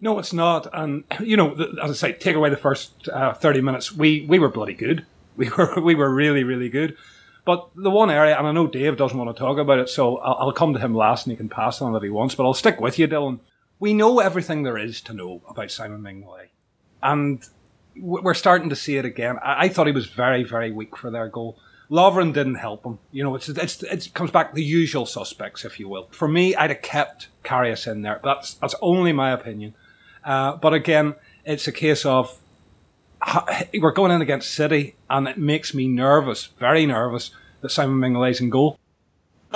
No, 0.00 0.18
it's 0.18 0.32
not. 0.32 0.66
And 0.72 1.04
you 1.20 1.36
know, 1.36 1.54
as 1.82 1.90
I 1.90 1.94
say, 1.94 2.12
take 2.12 2.36
away 2.36 2.50
the 2.50 2.56
first 2.56 3.08
uh, 3.08 3.32
thirty 3.34 3.60
minutes, 3.60 3.92
we 3.92 4.26
we 4.28 4.38
were 4.38 4.48
bloody 4.48 4.74
good. 4.74 5.06
We 5.36 5.50
were 5.50 5.82
we 5.82 5.94
were 5.94 6.08
really 6.08 6.44
really 6.44 6.70
good. 6.70 6.96
But 7.44 7.68
the 7.76 7.90
one 7.90 8.10
area, 8.10 8.38
and 8.38 8.46
I 8.46 8.52
know 8.52 8.66
Dave 8.66 8.96
doesn't 8.96 9.18
want 9.18 9.36
to 9.36 9.38
talk 9.38 9.58
about 9.58 9.78
it, 9.78 9.90
so 9.90 10.16
I'll, 10.16 10.46
I'll 10.46 10.52
come 10.52 10.72
to 10.72 10.80
him 10.80 10.94
last, 10.94 11.26
and 11.26 11.32
he 11.32 11.36
can 11.36 11.50
pass 11.50 11.82
on 11.82 11.94
if 11.94 12.02
he 12.02 12.08
wants. 12.08 12.34
But 12.34 12.44
I'll 12.44 12.54
stick 12.54 12.80
with 12.80 12.98
you, 12.98 13.06
Dylan. 13.06 13.40
We 13.78 13.92
know 13.92 14.18
everything 14.18 14.62
there 14.62 14.78
is 14.78 15.02
to 15.02 15.12
know 15.12 15.42
about 15.46 15.70
Simon 15.70 16.00
Mignolet, 16.00 16.48
and 17.02 17.44
we're 17.94 18.32
starting 18.32 18.70
to 18.70 18.76
see 18.76 18.96
it 18.96 19.04
again. 19.04 19.36
I 19.42 19.68
thought 19.68 19.86
he 19.86 19.92
was 19.92 20.06
very 20.06 20.42
very 20.42 20.72
weak 20.72 20.96
for 20.96 21.10
their 21.10 21.28
goal. 21.28 21.58
Lovren 21.90 22.32
didn't 22.32 22.56
help 22.56 22.84
him. 22.84 22.98
You 23.12 23.22
know, 23.22 23.34
it's, 23.34 23.48
it's 23.48 23.82
it 23.82 24.10
comes 24.14 24.30
back 24.30 24.54
the 24.54 24.64
usual 24.64 25.06
suspects, 25.06 25.64
if 25.64 25.78
you 25.78 25.88
will. 25.88 26.08
For 26.10 26.26
me, 26.26 26.54
I'd 26.54 26.70
have 26.70 26.82
kept 26.82 27.28
Karius 27.44 27.90
in 27.90 28.02
there. 28.02 28.20
That's 28.24 28.54
that's 28.54 28.74
only 28.82 29.12
my 29.12 29.30
opinion. 29.30 29.74
Uh, 30.24 30.56
but 30.56 30.74
again, 30.74 31.14
it's 31.44 31.68
a 31.68 31.72
case 31.72 32.04
of 32.04 32.40
we're 33.80 33.92
going 33.92 34.10
in 34.10 34.22
against 34.22 34.52
City, 34.52 34.96
and 35.08 35.28
it 35.28 35.38
makes 35.38 35.74
me 35.74 35.86
nervous, 35.86 36.46
very 36.58 36.86
nervous, 36.86 37.30
that 37.60 37.70
Simon 37.70 37.98
Mignolet's 37.98 38.40
in 38.40 38.50
goal. 38.50 38.78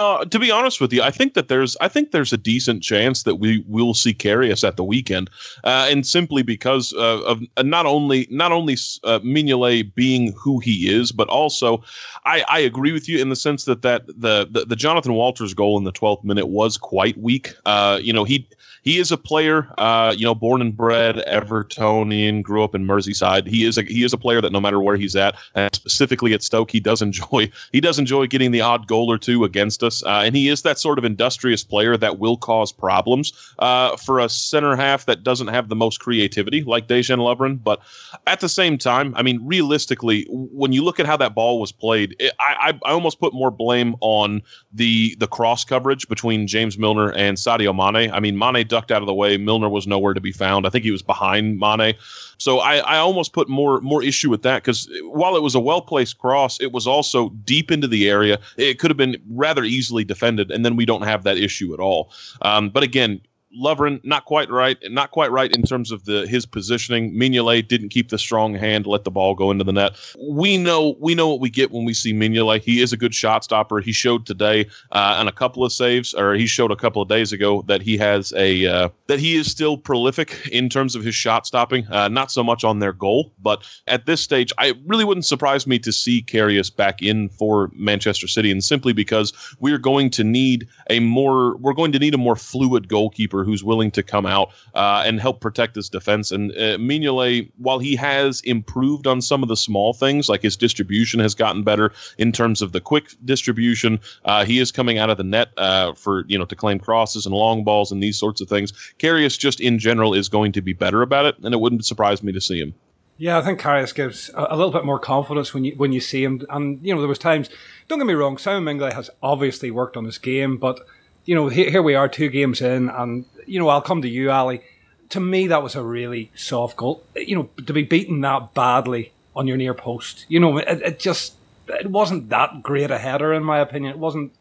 Uh, 0.00 0.24
to 0.24 0.38
be 0.38 0.50
honest 0.50 0.80
with 0.80 0.94
you, 0.94 1.02
I 1.02 1.10
think 1.10 1.34
that 1.34 1.48
there's 1.48 1.76
I 1.78 1.88
think 1.88 2.10
there's 2.10 2.32
a 2.32 2.38
decent 2.38 2.82
chance 2.82 3.24
that 3.24 3.34
we 3.34 3.62
will 3.68 3.92
see 3.92 4.14
Karius 4.14 4.66
at 4.66 4.78
the 4.78 4.82
weekend, 4.82 5.28
uh, 5.64 5.88
and 5.90 6.06
simply 6.06 6.42
because 6.42 6.94
uh, 6.94 7.20
of 7.26 7.42
not 7.62 7.84
only 7.84 8.26
not 8.30 8.50
only 8.50 8.78
uh, 9.04 9.18
Mignolet 9.18 9.94
being 9.94 10.32
who 10.32 10.58
he 10.58 10.88
is, 10.90 11.12
but 11.12 11.28
also 11.28 11.82
I, 12.24 12.42
I 12.48 12.60
agree 12.60 12.92
with 12.92 13.10
you 13.10 13.18
in 13.18 13.28
the 13.28 13.36
sense 13.36 13.66
that 13.66 13.82
that 13.82 14.06
the, 14.06 14.48
the, 14.50 14.64
the 14.64 14.76
Jonathan 14.76 15.12
Walters 15.12 15.52
goal 15.52 15.76
in 15.76 15.84
the 15.84 15.92
12th 15.92 16.24
minute 16.24 16.46
was 16.46 16.78
quite 16.78 17.18
weak. 17.18 17.52
Uh, 17.66 17.98
you 18.00 18.14
know 18.14 18.24
he 18.24 18.48
he 18.82 18.98
is 18.98 19.12
a 19.12 19.16
player, 19.16 19.72
uh, 19.78 20.14
you 20.16 20.24
know, 20.24 20.34
born 20.34 20.60
and 20.60 20.76
bred 20.76 21.16
Evertonian, 21.26 22.42
grew 22.42 22.64
up 22.64 22.74
in 22.74 22.86
Merseyside. 22.86 23.46
He 23.46 23.64
is 23.64 23.78
a 23.78 23.82
he 23.82 24.04
is 24.04 24.12
a 24.12 24.18
player 24.18 24.40
that 24.40 24.52
no 24.52 24.60
matter 24.60 24.80
where 24.80 24.96
he's 24.96 25.16
at, 25.16 25.36
and 25.54 25.74
specifically 25.74 26.32
at 26.34 26.42
Stoke, 26.42 26.70
he 26.70 26.80
does 26.80 27.02
enjoy 27.10 27.50
he 27.72 27.80
does 27.80 27.98
enjoy 27.98 28.26
getting 28.26 28.50
the 28.50 28.60
odd 28.60 28.86
goal 28.86 29.10
or 29.10 29.18
two 29.18 29.44
against 29.44 29.82
us, 29.82 30.02
uh, 30.04 30.22
and 30.24 30.34
he 30.34 30.48
is 30.48 30.62
that 30.62 30.78
sort 30.78 30.98
of 30.98 31.04
industrious 31.04 31.64
player 31.64 31.96
that 31.96 32.18
will 32.18 32.36
cause 32.36 32.72
problems 32.72 33.32
uh, 33.58 33.96
for 33.96 34.18
a 34.18 34.28
center 34.28 34.76
half 34.76 35.06
that 35.06 35.22
doesn't 35.22 35.48
have 35.48 35.68
the 35.68 35.76
most 35.76 36.00
creativity 36.00 36.62
like 36.62 36.86
Dejan 36.86 37.18
Lovren. 37.18 37.62
But 37.62 37.80
at 38.26 38.40
the 38.40 38.48
same 38.48 38.78
time, 38.78 39.14
I 39.16 39.22
mean, 39.22 39.40
realistically, 39.44 40.26
when 40.30 40.72
you 40.72 40.82
look 40.82 41.00
at 41.00 41.06
how 41.06 41.16
that 41.18 41.34
ball 41.34 41.60
was 41.60 41.72
played, 41.72 42.16
it, 42.18 42.32
I, 42.40 42.78
I 42.84 42.92
almost 42.92 43.20
put 43.20 43.34
more 43.34 43.50
blame 43.50 43.94
on 44.00 44.42
the 44.72 45.14
the 45.18 45.26
cross 45.26 45.64
coverage 45.64 46.08
between 46.08 46.46
James 46.46 46.78
Milner 46.78 47.12
and 47.12 47.36
Sadio 47.36 47.74
Mane. 47.74 48.10
I 48.10 48.20
mean, 48.20 48.38
Mane 48.38 48.66
ducked 48.70 48.90
out 48.90 49.02
of 49.02 49.06
the 49.06 49.12
way. 49.14 49.36
Milner 49.36 49.68
was 49.68 49.86
nowhere 49.86 50.14
to 50.14 50.20
be 50.20 50.32
found. 50.32 50.66
I 50.66 50.70
think 50.70 50.84
he 50.84 50.90
was 50.90 51.02
behind 51.02 51.58
Mane. 51.58 51.94
So 52.38 52.60
I, 52.60 52.76
I 52.76 52.96
almost 52.96 53.34
put 53.34 53.50
more 53.50 53.82
more 53.82 54.02
issue 54.02 54.30
with 54.30 54.42
that 54.42 54.62
because 54.62 54.88
while 55.02 55.36
it 55.36 55.42
was 55.42 55.54
a 55.54 55.60
well 55.60 55.82
placed 55.82 56.18
cross, 56.18 56.58
it 56.60 56.72
was 56.72 56.86
also 56.86 57.28
deep 57.44 57.70
into 57.70 57.86
the 57.86 58.08
area. 58.08 58.38
It 58.56 58.78
could 58.78 58.90
have 58.90 58.96
been 58.96 59.18
rather 59.28 59.64
easily 59.64 60.04
defended, 60.04 60.50
and 60.50 60.64
then 60.64 60.76
we 60.76 60.86
don't 60.86 61.02
have 61.02 61.24
that 61.24 61.36
issue 61.36 61.74
at 61.74 61.80
all. 61.80 62.10
Um, 62.40 62.70
but 62.70 62.82
again, 62.82 63.20
Lovren 63.58 64.00
not 64.04 64.26
quite 64.26 64.48
right, 64.48 64.78
not 64.90 65.10
quite 65.10 65.32
right 65.32 65.54
in 65.54 65.62
terms 65.62 65.90
of 65.90 66.04
the 66.04 66.26
his 66.26 66.46
positioning. 66.46 67.12
Mignolet 67.12 67.66
didn't 67.66 67.88
keep 67.88 68.08
the 68.08 68.18
strong 68.18 68.54
hand, 68.54 68.86
let 68.86 69.02
the 69.02 69.10
ball 69.10 69.34
go 69.34 69.50
into 69.50 69.64
the 69.64 69.72
net. 69.72 69.96
We 70.30 70.56
know 70.56 70.96
we 71.00 71.16
know 71.16 71.28
what 71.28 71.40
we 71.40 71.50
get 71.50 71.72
when 71.72 71.84
we 71.84 71.92
see 71.92 72.12
Mignolet. 72.12 72.62
He 72.62 72.80
is 72.80 72.92
a 72.92 72.96
good 72.96 73.14
shot 73.14 73.42
stopper. 73.42 73.80
He 73.80 73.92
showed 73.92 74.24
today 74.24 74.66
uh, 74.92 75.16
on 75.18 75.26
a 75.26 75.32
couple 75.32 75.64
of 75.64 75.72
saves, 75.72 76.14
or 76.14 76.34
he 76.34 76.46
showed 76.46 76.70
a 76.70 76.76
couple 76.76 77.02
of 77.02 77.08
days 77.08 77.32
ago 77.32 77.62
that 77.66 77.82
he 77.82 77.96
has 77.96 78.32
a 78.36 78.66
uh, 78.66 78.88
that 79.08 79.18
he 79.18 79.34
is 79.34 79.50
still 79.50 79.76
prolific 79.76 80.48
in 80.52 80.68
terms 80.68 80.94
of 80.94 81.02
his 81.02 81.16
shot 81.16 81.44
stopping. 81.44 81.86
Uh, 81.88 82.08
not 82.08 82.30
so 82.30 82.44
much 82.44 82.62
on 82.62 82.78
their 82.78 82.92
goal, 82.92 83.32
but 83.42 83.64
at 83.88 84.06
this 84.06 84.20
stage, 84.20 84.52
I 84.58 84.74
really 84.86 85.04
wouldn't 85.04 85.26
surprise 85.26 85.66
me 85.66 85.80
to 85.80 85.92
see 85.92 86.22
Karius 86.22 86.74
back 86.74 87.02
in 87.02 87.28
for 87.30 87.70
Manchester 87.74 88.28
City, 88.28 88.52
and 88.52 88.62
simply 88.62 88.92
because 88.92 89.32
we're 89.58 89.78
going 89.78 90.10
to 90.10 90.22
need 90.22 90.68
a 90.88 91.00
more 91.00 91.56
we're 91.56 91.72
going 91.72 91.90
to 91.90 91.98
need 91.98 92.14
a 92.14 92.18
more 92.18 92.36
fluid 92.36 92.86
goalkeeper 92.86 93.39
who's 93.44 93.64
willing 93.64 93.90
to 93.92 94.02
come 94.02 94.26
out 94.26 94.50
uh, 94.74 95.02
and 95.06 95.20
help 95.20 95.40
protect 95.40 95.74
this 95.74 95.88
defense. 95.88 96.30
And 96.30 96.52
uh, 96.52 96.78
Mignolet, 96.78 97.50
while 97.58 97.78
he 97.78 97.96
has 97.96 98.40
improved 98.42 99.06
on 99.06 99.20
some 99.20 99.42
of 99.42 99.48
the 99.48 99.56
small 99.56 99.92
things, 99.92 100.28
like 100.28 100.42
his 100.42 100.56
distribution 100.56 101.20
has 101.20 101.34
gotten 101.34 101.62
better 101.62 101.92
in 102.18 102.32
terms 102.32 102.62
of 102.62 102.72
the 102.72 102.80
quick 102.80 103.10
distribution, 103.24 104.00
uh, 104.24 104.44
he 104.44 104.58
is 104.58 104.72
coming 104.72 104.98
out 104.98 105.10
of 105.10 105.16
the 105.16 105.24
net 105.24 105.50
uh, 105.56 105.92
for 105.94 106.24
you 106.28 106.38
know 106.38 106.44
to 106.44 106.56
claim 106.56 106.78
crosses 106.78 107.26
and 107.26 107.34
long 107.34 107.64
balls 107.64 107.92
and 107.92 108.02
these 108.02 108.18
sorts 108.18 108.40
of 108.40 108.48
things. 108.48 108.72
Karius 108.98 109.38
just 109.38 109.60
in 109.60 109.78
general 109.78 110.14
is 110.14 110.28
going 110.28 110.52
to 110.52 110.60
be 110.60 110.72
better 110.72 111.02
about 111.02 111.26
it, 111.26 111.36
and 111.42 111.54
it 111.54 111.60
wouldn't 111.60 111.84
surprise 111.84 112.22
me 112.22 112.32
to 112.32 112.40
see 112.40 112.60
him. 112.60 112.74
Yeah, 113.20 113.36
I 113.36 113.42
think 113.42 113.60
Karius 113.60 113.94
gives 113.94 114.30
a, 114.32 114.56
little 114.56 114.72
bit 114.72 114.86
more 114.86 114.98
confidence 114.98 115.52
when 115.52 115.62
you 115.62 115.74
when 115.76 115.92
you 115.92 116.00
see 116.00 116.24
him. 116.24 116.40
And 116.48 116.80
you 116.82 116.94
know, 116.94 117.02
there 117.02 117.08
was 117.08 117.18
times. 117.18 117.50
Don't 117.86 117.98
get 117.98 118.06
me 118.06 118.14
wrong, 118.14 118.38
Simon 118.38 118.64
Mignolet 118.64 118.94
has 118.94 119.10
obviously 119.22 119.70
worked 119.70 119.96
on 119.96 120.06
his 120.06 120.16
game, 120.16 120.56
but 120.56 120.86
you 121.24 121.34
know, 121.34 121.48
here, 121.48 121.70
here 121.70 121.82
we 121.82 121.94
are, 121.94 122.08
two 122.08 122.28
games 122.28 122.60
in, 122.60 122.88
and 122.88 123.24
you 123.46 123.58
know, 123.58 123.68
I'll 123.68 123.82
come 123.82 124.02
to 124.02 124.08
you, 124.08 124.30
Ali. 124.30 124.62
To 125.10 125.20
me, 125.20 125.46
that 125.48 125.62
was 125.62 125.74
a 125.74 125.82
really 125.82 126.30
soft 126.34 126.76
goal. 126.76 127.04
You 127.16 127.36
know, 127.36 127.50
to 127.66 127.72
be 127.72 127.82
beaten 127.82 128.20
that 128.20 128.54
badly 128.54 129.12
on 129.34 129.46
your 129.46 129.56
near 129.56 129.74
post, 129.74 130.24
you 130.28 130.40
know, 130.40 130.58
it, 130.58 130.82
it 130.82 130.98
just 130.98 131.34
it 131.68 131.90
wasn't 131.90 132.28
that 132.30 132.62
great 132.62 132.90
a 132.90 132.98
header, 132.98 133.32
in 133.32 133.44
my 133.44 133.58
opinion. 133.58 133.92
It 133.92 133.98
wasn't. 133.98 134.32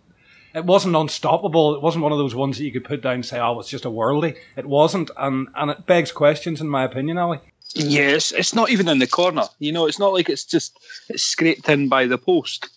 It 0.56 0.66
wasn't 0.66 0.96
unstoppable. 0.96 1.76
It 1.76 1.82
wasn't 1.84 2.02
one 2.02 2.12
of 2.12 2.18
those 2.18 2.34
ones 2.34 2.58
that 2.58 2.64
you 2.64 2.72
could 2.72 2.84
put 2.84 3.02
down 3.02 3.16
and 3.16 3.26
say, 3.26 3.40
"Oh, 3.40 3.60
it's 3.60 3.70
just 3.70 3.86
a 3.86 3.90
worldie." 3.90 4.36
It 4.56 4.66
wasn't, 4.66 5.12
and 5.18 5.48
and 5.56 5.70
it 5.70 5.86
begs 5.86 6.12
questions, 6.12 6.60
in 6.60 6.68
my 6.68 6.84
opinion, 6.84 7.18
Ali. 7.18 7.40
Yes, 7.76 8.32
it's 8.32 8.56
not 8.56 8.72
even 8.72 8.88
in 8.88 8.98
the 8.98 9.08
corner. 9.08 9.44
You 9.60 9.72
know, 9.72 9.86
it's 9.86 10.00
not 10.00 10.14
like 10.14 10.28
it's 10.30 10.46
just 10.46 10.80
it's 11.08 11.24
scraped 11.24 11.70
in 11.70 11.88
by 11.88 12.08
the 12.08 12.18
post. 12.18 12.68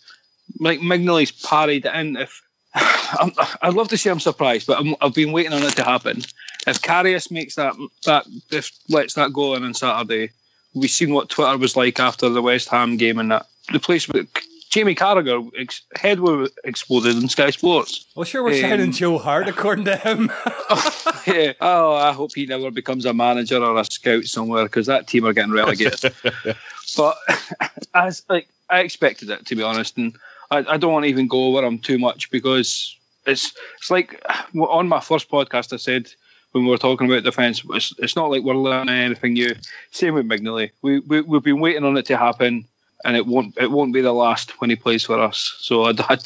Like 0.59 0.81
Mignolet's 0.81 1.31
parried 1.31 1.85
it 1.85 1.95
in. 1.95 2.15
If 2.15 2.41
I'd 2.75 3.73
love 3.73 3.89
to 3.89 3.97
say 3.97 4.09
I'm 4.09 4.19
surprised, 4.19 4.67
but 4.67 4.83
i 4.83 4.95
have 5.05 5.13
been 5.13 5.31
waiting 5.31 5.53
on 5.53 5.63
it 5.63 5.75
to 5.75 5.83
happen. 5.83 6.19
if 6.67 6.81
Karius 6.81 7.29
makes 7.29 7.55
that 7.55 7.75
that 8.05 8.25
if 8.51 8.71
lets 8.89 9.13
that 9.13 9.33
go 9.33 9.53
in 9.53 9.63
on 9.63 9.73
Saturday, 9.73 10.31
we've 10.73 10.89
seen 10.89 11.13
what 11.13 11.29
Twitter 11.29 11.57
was 11.57 11.75
like 11.75 11.99
after 11.99 12.29
the 12.29 12.41
West 12.41 12.69
Ham 12.69 12.97
game 12.97 13.19
and 13.19 13.31
that 13.31 13.45
the 13.71 13.79
place 13.79 14.07
with 14.07 14.27
Jamie 14.73 14.95
Carragher 14.95 15.51
ex- 15.55 15.83
head 15.95 16.19
was 16.19 16.49
exploded 16.63 17.15
in 17.15 17.29
Sky 17.29 17.51
Sports. 17.51 18.07
Well, 18.15 18.23
sure, 18.23 18.43
we're 18.43 18.55
um, 18.55 18.69
signing 18.71 18.91
Joe 18.91 19.19
Hart 19.19 19.47
according 19.47 19.85
to 19.85 19.95
him. 19.95 20.31
oh, 20.47 21.21
yeah. 21.27 21.53
oh, 21.61 21.93
I 21.93 22.11
hope 22.11 22.31
he 22.33 22.47
never 22.47 22.71
becomes 22.71 23.05
a 23.05 23.13
manager 23.13 23.63
or 23.63 23.77
a 23.77 23.85
scout 23.85 24.23
somewhere 24.23 24.63
because 24.63 24.87
that 24.87 25.05
team 25.05 25.27
are 25.27 25.33
getting 25.33 25.51
relegated. 25.51 26.15
but 26.97 27.17
as 27.93 28.23
like 28.29 28.47
I 28.67 28.79
expected 28.79 29.29
it 29.29 29.45
to 29.45 29.55
be 29.55 29.61
honest, 29.61 29.95
and 29.95 30.15
I, 30.53 30.73
I 30.73 30.77
don't 30.77 30.93
want 30.93 31.03
to 31.03 31.09
even 31.09 31.27
go 31.27 31.45
over 31.45 31.61
them 31.61 31.79
too 31.79 31.97
much 31.97 32.29
because 32.31 32.97
it's 33.25 33.53
it's 33.77 33.89
like 33.89 34.23
on 34.55 34.87
my 34.87 34.99
first 34.99 35.29
podcast 35.29 35.73
I 35.73 35.77
said 35.77 36.11
when 36.51 36.65
we 36.65 36.69
were 36.69 36.77
talking 36.77 37.07
about 37.07 37.23
defence, 37.23 37.63
it's, 37.71 37.93
it's 37.97 38.15
not 38.15 38.29
like 38.29 38.43
we're 38.43 38.55
learning 38.55 38.93
anything 38.93 39.33
new. 39.33 39.55
Same 39.89 40.13
with 40.13 40.27
Mignolet. 40.27 40.69
We, 40.83 40.99
we 40.99 41.21
we've 41.21 41.43
been 41.43 41.59
waiting 41.59 41.83
on 41.83 41.97
it 41.97 42.05
to 42.07 42.17
happen 42.17 42.65
and 43.03 43.17
it 43.17 43.25
won't 43.25 43.57
it 43.57 43.71
won't 43.71 43.93
be 43.93 44.01
the 44.01 44.13
last 44.13 44.61
when 44.61 44.69
he 44.69 44.75
plays 44.75 45.03
for 45.03 45.19
us. 45.19 45.55
So 45.59 45.85
I'd, 45.85 45.99
I'd 46.09 46.21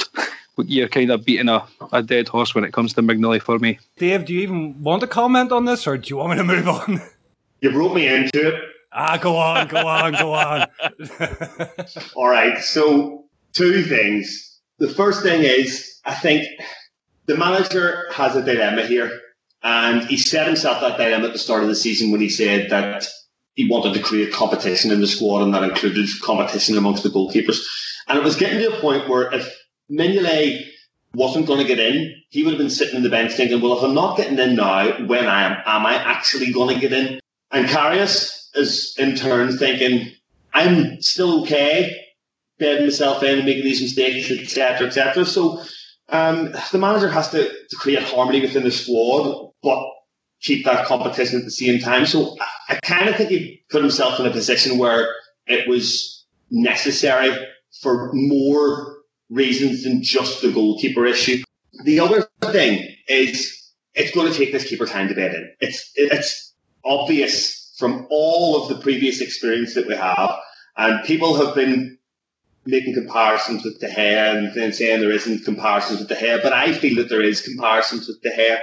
you're 0.66 0.88
kind 0.88 1.12
of 1.12 1.24
beating 1.24 1.50
a, 1.50 1.64
a 1.92 2.02
dead 2.02 2.28
horse 2.28 2.56
when 2.56 2.64
it 2.64 2.74
comes 2.74 2.94
to 2.94 3.02
Mignolet 3.02 3.44
for 3.44 3.60
me. 3.60 3.80
Dave, 3.98 4.26
do 4.26 4.34
you 4.34 4.42
even 4.42 4.82
want 4.82 5.02
to 5.02 5.08
comment 5.08 5.52
on 5.52 5.66
this, 5.66 5.86
or 5.86 5.98
do 5.98 6.10
you 6.10 6.18
want 6.18 6.32
me 6.32 6.38
to 6.38 6.44
move 6.44 6.68
on? 6.68 7.02
You 7.60 7.72
brought 7.72 7.96
me 7.96 8.08
into 8.08 8.50
it. 8.50 8.62
Ah, 8.94 9.18
go 9.18 9.36
on, 9.36 9.68
go 9.68 9.78
on, 9.88 10.14
go 10.14 10.32
on. 10.32 10.68
All 12.16 12.30
right. 12.30 12.56
So 12.60 13.26
two 13.54 13.84
things. 13.84 14.60
The 14.80 14.90
first 14.90 15.24
thing 15.24 15.44
is, 15.44 16.00
I 16.06 16.14
think 16.14 16.48
the 17.26 17.38
manager 17.38 18.06
has 18.14 18.36
a 18.36 18.44
dilemma 18.44 18.86
here, 18.86 19.12
and 19.64 20.04
he 20.04 20.18
set 20.18 20.48
himself 20.48 20.82
that 20.82 20.98
dilemma 20.98 21.28
at 21.28 21.34
the 21.34 21.40
start 21.40 21.64
of 21.64 21.70
the 21.70 21.76
season 21.76 22.12
when 22.12 22.22
he 22.22 22.30
said 22.30 22.70
that 22.70 23.08
he 23.56 23.68
wanted 23.70 23.96
to 23.96 24.04
create 24.04 24.32
competition 24.32 24.92
in 24.92 25.02
the 25.02 25.08
squad, 25.08 25.44
and 25.44 25.54
that 25.54 25.64
included 25.64 26.08
competition 26.22 26.78
amongst 26.78 27.04
the 27.04 27.10
goalkeepers. 27.10 27.66
And 28.08 28.18
it 28.18 28.24
was 28.24 28.36
getting 28.36 28.60
to 28.60 28.78
a 28.78 28.80
point 28.80 29.10
where 29.10 29.34
if 29.34 29.52
Mignolet 29.92 30.64
wasn't 31.14 31.48
going 31.48 31.60
to 31.60 31.66
get 31.66 31.80
in, 31.80 32.14
he 32.30 32.44
would 32.44 32.52
have 32.52 32.60
been 32.60 32.70
sitting 32.70 32.96
in 32.96 33.04
the 33.04 33.10
bench 33.10 33.34
thinking, 33.34 33.60
well, 33.60 33.78
if 33.78 33.84
I'm 33.84 33.96
not 33.96 34.18
getting 34.18 34.38
in 34.38 34.56
now, 34.56 35.06
when 35.08 35.26
I 35.26 35.44
am, 35.44 35.58
am 35.66 35.86
I 35.86 35.96
actually 35.96 36.52
going 36.52 36.76
to 36.76 36.80
get 36.80 36.94
in? 36.94 37.20
And 37.52 37.66
Karius 37.66 38.50
is 38.56 38.96
in 39.00 39.16
turn 39.16 39.58
thinking, 39.58 40.12
I'm 40.54 41.02
still 41.02 41.42
okay, 41.42 41.96
bedding 42.60 42.86
myself 42.86 43.24
in, 43.24 43.38
and 43.38 43.46
making 43.46 43.64
these 43.64 43.82
mistakes, 43.82 44.32
etc., 44.32 44.88
etc. 44.88 45.26
So 45.26 45.64
um, 46.10 46.54
the 46.72 46.78
manager 46.78 47.10
has 47.10 47.30
to, 47.32 47.44
to 47.44 47.76
create 47.76 48.04
harmony 48.04 48.42
within 48.42 48.64
the 48.64 48.72
squad, 48.72 49.52
but 49.62 49.80
keep 50.42 50.66
that 50.66 50.86
competition 50.86 51.40
at 51.40 51.46
the 51.46 51.52
same 51.52 51.80
time. 51.80 52.06
So 52.06 52.36
I, 52.40 52.76
I 52.76 52.80
kind 52.84 53.10
of 53.10 53.16
think 53.16 53.30
he 53.30 53.64
put 53.70 53.82
himself 53.82 54.20
in 54.20 54.26
a 54.26 54.32
position 54.32 54.78
where 54.78 55.08
it 55.46 55.68
was 55.68 56.26
necessary 56.50 57.36
for 57.82 58.12
more 58.14 58.98
reasons 59.30 59.84
than 59.84 60.02
just 60.04 60.42
the 60.42 60.52
goalkeeper 60.52 61.06
issue. 61.06 61.44
The 61.84 62.00
other 62.00 62.28
thing 62.52 62.88
is 63.08 63.72
it's 63.94 64.14
going 64.14 64.32
to 64.32 64.38
take 64.38 64.52
this 64.52 64.68
keeper 64.68 64.86
time 64.86 65.10
to 65.10 65.16
bed 65.16 65.36
in. 65.36 65.52
It's 65.60 65.92
it's 65.96 66.54
obvious 66.86 67.76
from 67.78 68.08
all 68.10 68.62
of 68.62 68.70
the 68.70 68.82
previous 68.82 69.22
experience 69.22 69.76
that 69.76 69.88
we 69.88 69.96
have, 69.96 70.36
and 70.78 71.04
people 71.06 71.36
have 71.46 71.54
been 71.54 71.97
making 72.68 72.94
comparisons 72.94 73.64
with 73.64 73.80
De 73.80 73.88
Gea 73.88 74.36
and 74.36 74.54
then 74.54 74.74
saying 74.74 75.02
there 75.02 75.12
isn't 75.12 75.46
comparisons 75.46 76.00
with 76.00 76.10
De 76.10 76.16
Gea, 76.16 76.42
but 76.42 76.54
I 76.54 76.74
feel 76.74 76.96
that 76.98 77.10
there 77.10 77.22
is 77.22 77.42
comparisons 77.42 78.08
with 78.08 78.22
De 78.22 78.30
Gea. 78.30 78.60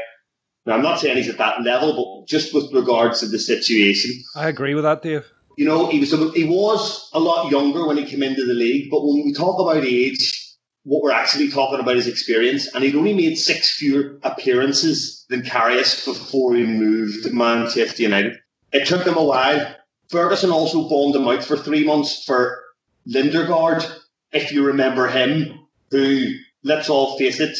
Now, 0.66 0.74
I'm 0.74 0.82
not 0.82 1.00
saying 1.00 1.16
he's 1.16 1.28
at 1.28 1.38
that 1.38 1.62
level, 1.62 2.20
but 2.20 2.28
just 2.28 2.54
with 2.54 2.72
regards 2.72 3.20
to 3.20 3.26
the 3.26 3.38
situation. 3.38 4.12
I 4.34 4.48
agree 4.48 4.74
with 4.74 4.84
that, 4.84 5.02
Dave. 5.02 5.30
You 5.56 5.66
know, 5.66 5.88
he 5.88 6.00
was 6.00 6.12
a, 6.12 6.30
he 6.32 6.44
was 6.44 7.10
a 7.12 7.20
lot 7.20 7.50
younger 7.50 7.86
when 7.86 7.96
he 7.96 8.06
came 8.06 8.22
into 8.22 8.44
the 8.44 8.54
league, 8.54 8.90
but 8.90 9.04
when 9.04 9.24
we 9.24 9.32
talk 9.32 9.60
about 9.60 9.84
age, 9.84 10.40
what 10.84 11.02
we're 11.02 11.12
actually 11.12 11.50
talking 11.50 11.80
about 11.80 11.96
is 11.96 12.06
experience, 12.06 12.74
and 12.74 12.82
he'd 12.82 12.96
only 12.96 13.14
made 13.14 13.36
six 13.36 13.76
fewer 13.76 14.18
appearances 14.22 15.24
than 15.28 15.42
Karius 15.42 16.04
before 16.04 16.54
he 16.54 16.64
moved 16.64 17.24
to 17.24 17.30
Manchester 17.30 18.02
United. 18.02 18.38
It 18.72 18.86
took 18.86 19.06
him 19.06 19.16
a 19.16 19.24
while. 19.24 19.74
Ferguson 20.10 20.50
also 20.50 20.88
bonded 20.88 21.22
him 21.22 21.28
out 21.28 21.44
for 21.44 21.56
three 21.56 21.84
months 21.84 22.24
for 22.24 22.63
Lindegaard, 23.06 23.84
if 24.32 24.52
you 24.52 24.66
remember 24.66 25.06
him, 25.08 25.66
who, 25.90 26.26
let's 26.62 26.88
all 26.88 27.18
face 27.18 27.40
it, 27.40 27.56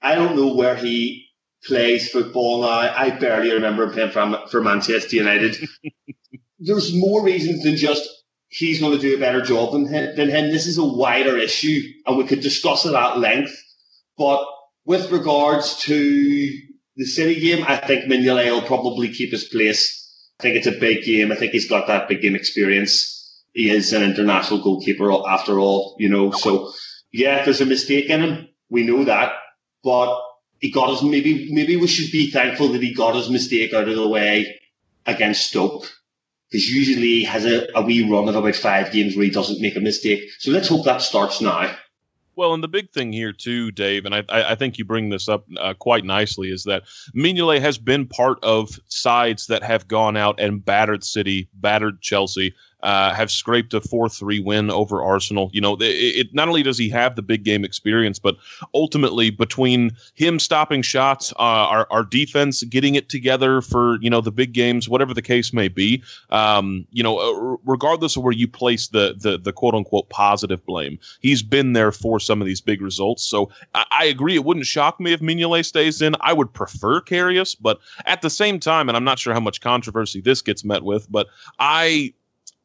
I 0.00 0.14
don't 0.14 0.36
know 0.36 0.54
where 0.54 0.76
he 0.76 1.26
plays 1.64 2.10
football 2.10 2.62
now. 2.62 2.68
I 2.68 3.10
barely 3.10 3.52
remember 3.52 3.84
him 3.84 3.92
playing 3.92 4.10
for, 4.10 4.46
for 4.48 4.62
Manchester 4.62 5.16
United. 5.16 5.56
There's 6.58 6.94
more 6.94 7.24
reasons 7.24 7.62
than 7.62 7.76
just 7.76 8.08
he's 8.48 8.80
going 8.80 8.92
to 8.92 8.98
do 8.98 9.16
a 9.16 9.20
better 9.20 9.40
job 9.40 9.72
than 9.72 9.86
him, 9.86 10.16
than 10.16 10.28
him. 10.28 10.50
This 10.50 10.66
is 10.66 10.78
a 10.78 10.84
wider 10.84 11.38
issue, 11.38 11.80
and 12.06 12.16
we 12.16 12.24
could 12.24 12.40
discuss 12.40 12.84
it 12.84 12.94
at 12.94 13.18
length. 13.18 13.56
But 14.18 14.44
with 14.84 15.10
regards 15.10 15.78
to 15.84 16.58
the 16.96 17.04
City 17.04 17.40
game, 17.40 17.64
I 17.66 17.76
think 17.76 18.04
Mignolet 18.04 18.50
will 18.50 18.62
probably 18.62 19.12
keep 19.12 19.30
his 19.30 19.44
place. 19.44 19.98
I 20.38 20.42
think 20.42 20.56
it's 20.56 20.66
a 20.66 20.78
big 20.78 21.04
game. 21.04 21.32
I 21.32 21.36
think 21.36 21.52
he's 21.52 21.68
got 21.68 21.86
that 21.86 22.08
big 22.08 22.20
game 22.22 22.36
experience. 22.36 23.21
He 23.52 23.70
is 23.70 23.92
an 23.92 24.02
international 24.02 24.62
goalkeeper 24.62 25.10
after 25.28 25.58
all, 25.58 25.96
you 25.98 26.08
know. 26.08 26.30
So 26.30 26.72
yeah, 27.12 27.44
there's 27.44 27.60
a 27.60 27.66
mistake 27.66 28.08
in 28.08 28.20
him. 28.22 28.48
We 28.70 28.84
know 28.84 29.04
that, 29.04 29.32
but 29.84 30.18
he 30.60 30.70
got 30.70 30.90
his 30.90 31.02
maybe 31.02 31.52
maybe 31.52 31.76
we 31.76 31.86
should 31.86 32.10
be 32.10 32.30
thankful 32.30 32.68
that 32.68 32.82
he 32.82 32.94
got 32.94 33.14
his 33.14 33.28
mistake 33.28 33.74
out 33.74 33.88
of 33.88 33.96
the 33.96 34.08
way 34.08 34.58
against 35.06 35.46
Stoke 35.46 35.84
because 36.52 36.68
usually 36.68 37.06
he 37.06 37.24
has 37.24 37.44
a, 37.44 37.66
a 37.74 37.82
wee 37.82 38.08
run 38.08 38.28
of 38.28 38.36
about 38.36 38.54
five 38.54 38.92
games 38.92 39.16
where 39.16 39.24
he 39.24 39.30
doesn't 39.30 39.60
make 39.60 39.76
a 39.76 39.80
mistake. 39.80 40.22
So 40.38 40.50
let's 40.50 40.68
hope 40.68 40.84
that 40.84 41.02
starts 41.02 41.40
now. 41.40 41.74
Well, 42.34 42.54
and 42.54 42.62
the 42.62 42.68
big 42.68 42.90
thing 42.90 43.12
here 43.12 43.32
too, 43.32 43.70
Dave, 43.72 44.06
and 44.06 44.14
I, 44.14 44.24
I 44.30 44.54
think 44.54 44.78
you 44.78 44.84
bring 44.84 45.10
this 45.10 45.28
up 45.28 45.44
uh, 45.58 45.74
quite 45.74 46.04
nicely, 46.04 46.48
is 46.48 46.64
that 46.64 46.84
Mignolet 47.14 47.60
has 47.60 47.76
been 47.76 48.06
part 48.06 48.38
of 48.42 48.78
sides 48.86 49.46
that 49.48 49.62
have 49.62 49.86
gone 49.86 50.16
out 50.16 50.40
and 50.40 50.64
battered 50.64 51.04
City, 51.04 51.48
battered 51.54 52.00
Chelsea, 52.00 52.54
uh, 52.82 53.14
have 53.14 53.30
scraped 53.30 53.74
a 53.74 53.80
4-3 53.80 54.44
win 54.44 54.70
over 54.70 55.02
Arsenal. 55.02 55.50
You 55.52 55.60
know, 55.60 55.74
it, 55.74 55.84
it, 55.84 56.34
not 56.34 56.48
only 56.48 56.62
does 56.62 56.78
he 56.78 56.88
have 56.90 57.16
the 57.16 57.22
big 57.22 57.44
game 57.44 57.64
experience, 57.64 58.18
but 58.18 58.36
ultimately 58.74 59.30
between 59.30 59.92
him 60.14 60.38
stopping 60.38 60.82
shots, 60.82 61.32
uh, 61.32 61.42
our, 61.42 61.86
our 61.90 62.04
defense 62.04 62.62
getting 62.64 62.94
it 62.94 63.08
together 63.08 63.60
for, 63.60 63.98
you 64.00 64.10
know, 64.10 64.20
the 64.20 64.32
big 64.32 64.52
games, 64.52 64.88
whatever 64.88 65.14
the 65.14 65.22
case 65.22 65.52
may 65.52 65.68
be, 65.68 66.02
um, 66.30 66.86
you 66.90 67.02
know, 67.02 67.18
uh, 67.18 67.56
regardless 67.64 68.16
of 68.16 68.22
where 68.22 68.32
you 68.32 68.48
place 68.48 68.88
the, 68.88 69.14
the, 69.18 69.38
the 69.38 69.52
quote 69.52 69.74
unquote 69.74 70.08
positive 70.08 70.64
blame, 70.66 70.98
he's 71.20 71.42
been 71.42 71.72
there 71.72 71.92
for 71.92 72.18
some 72.18 72.40
of 72.40 72.46
these 72.46 72.60
big 72.60 72.82
results. 72.82 73.22
So 73.22 73.50
I, 73.74 73.84
I 73.90 74.04
agree. 74.06 74.34
It 74.34 74.44
wouldn't 74.44 74.66
shock 74.66 74.98
me 74.98 75.12
if 75.12 75.20
Mignolet 75.20 75.64
stays 75.64 76.02
in. 76.02 76.16
I 76.20 76.32
would 76.32 76.52
prefer 76.52 77.00
Karius, 77.00 77.56
but 77.58 77.78
at 78.06 78.22
the 78.22 78.30
same 78.30 78.58
time, 78.58 78.88
and 78.88 78.96
I'm 78.96 79.04
not 79.04 79.18
sure 79.18 79.32
how 79.32 79.40
much 79.40 79.60
controversy 79.60 80.20
this 80.20 80.42
gets 80.42 80.64
met 80.64 80.82
with, 80.82 81.10
but 81.10 81.28
I 81.58 82.14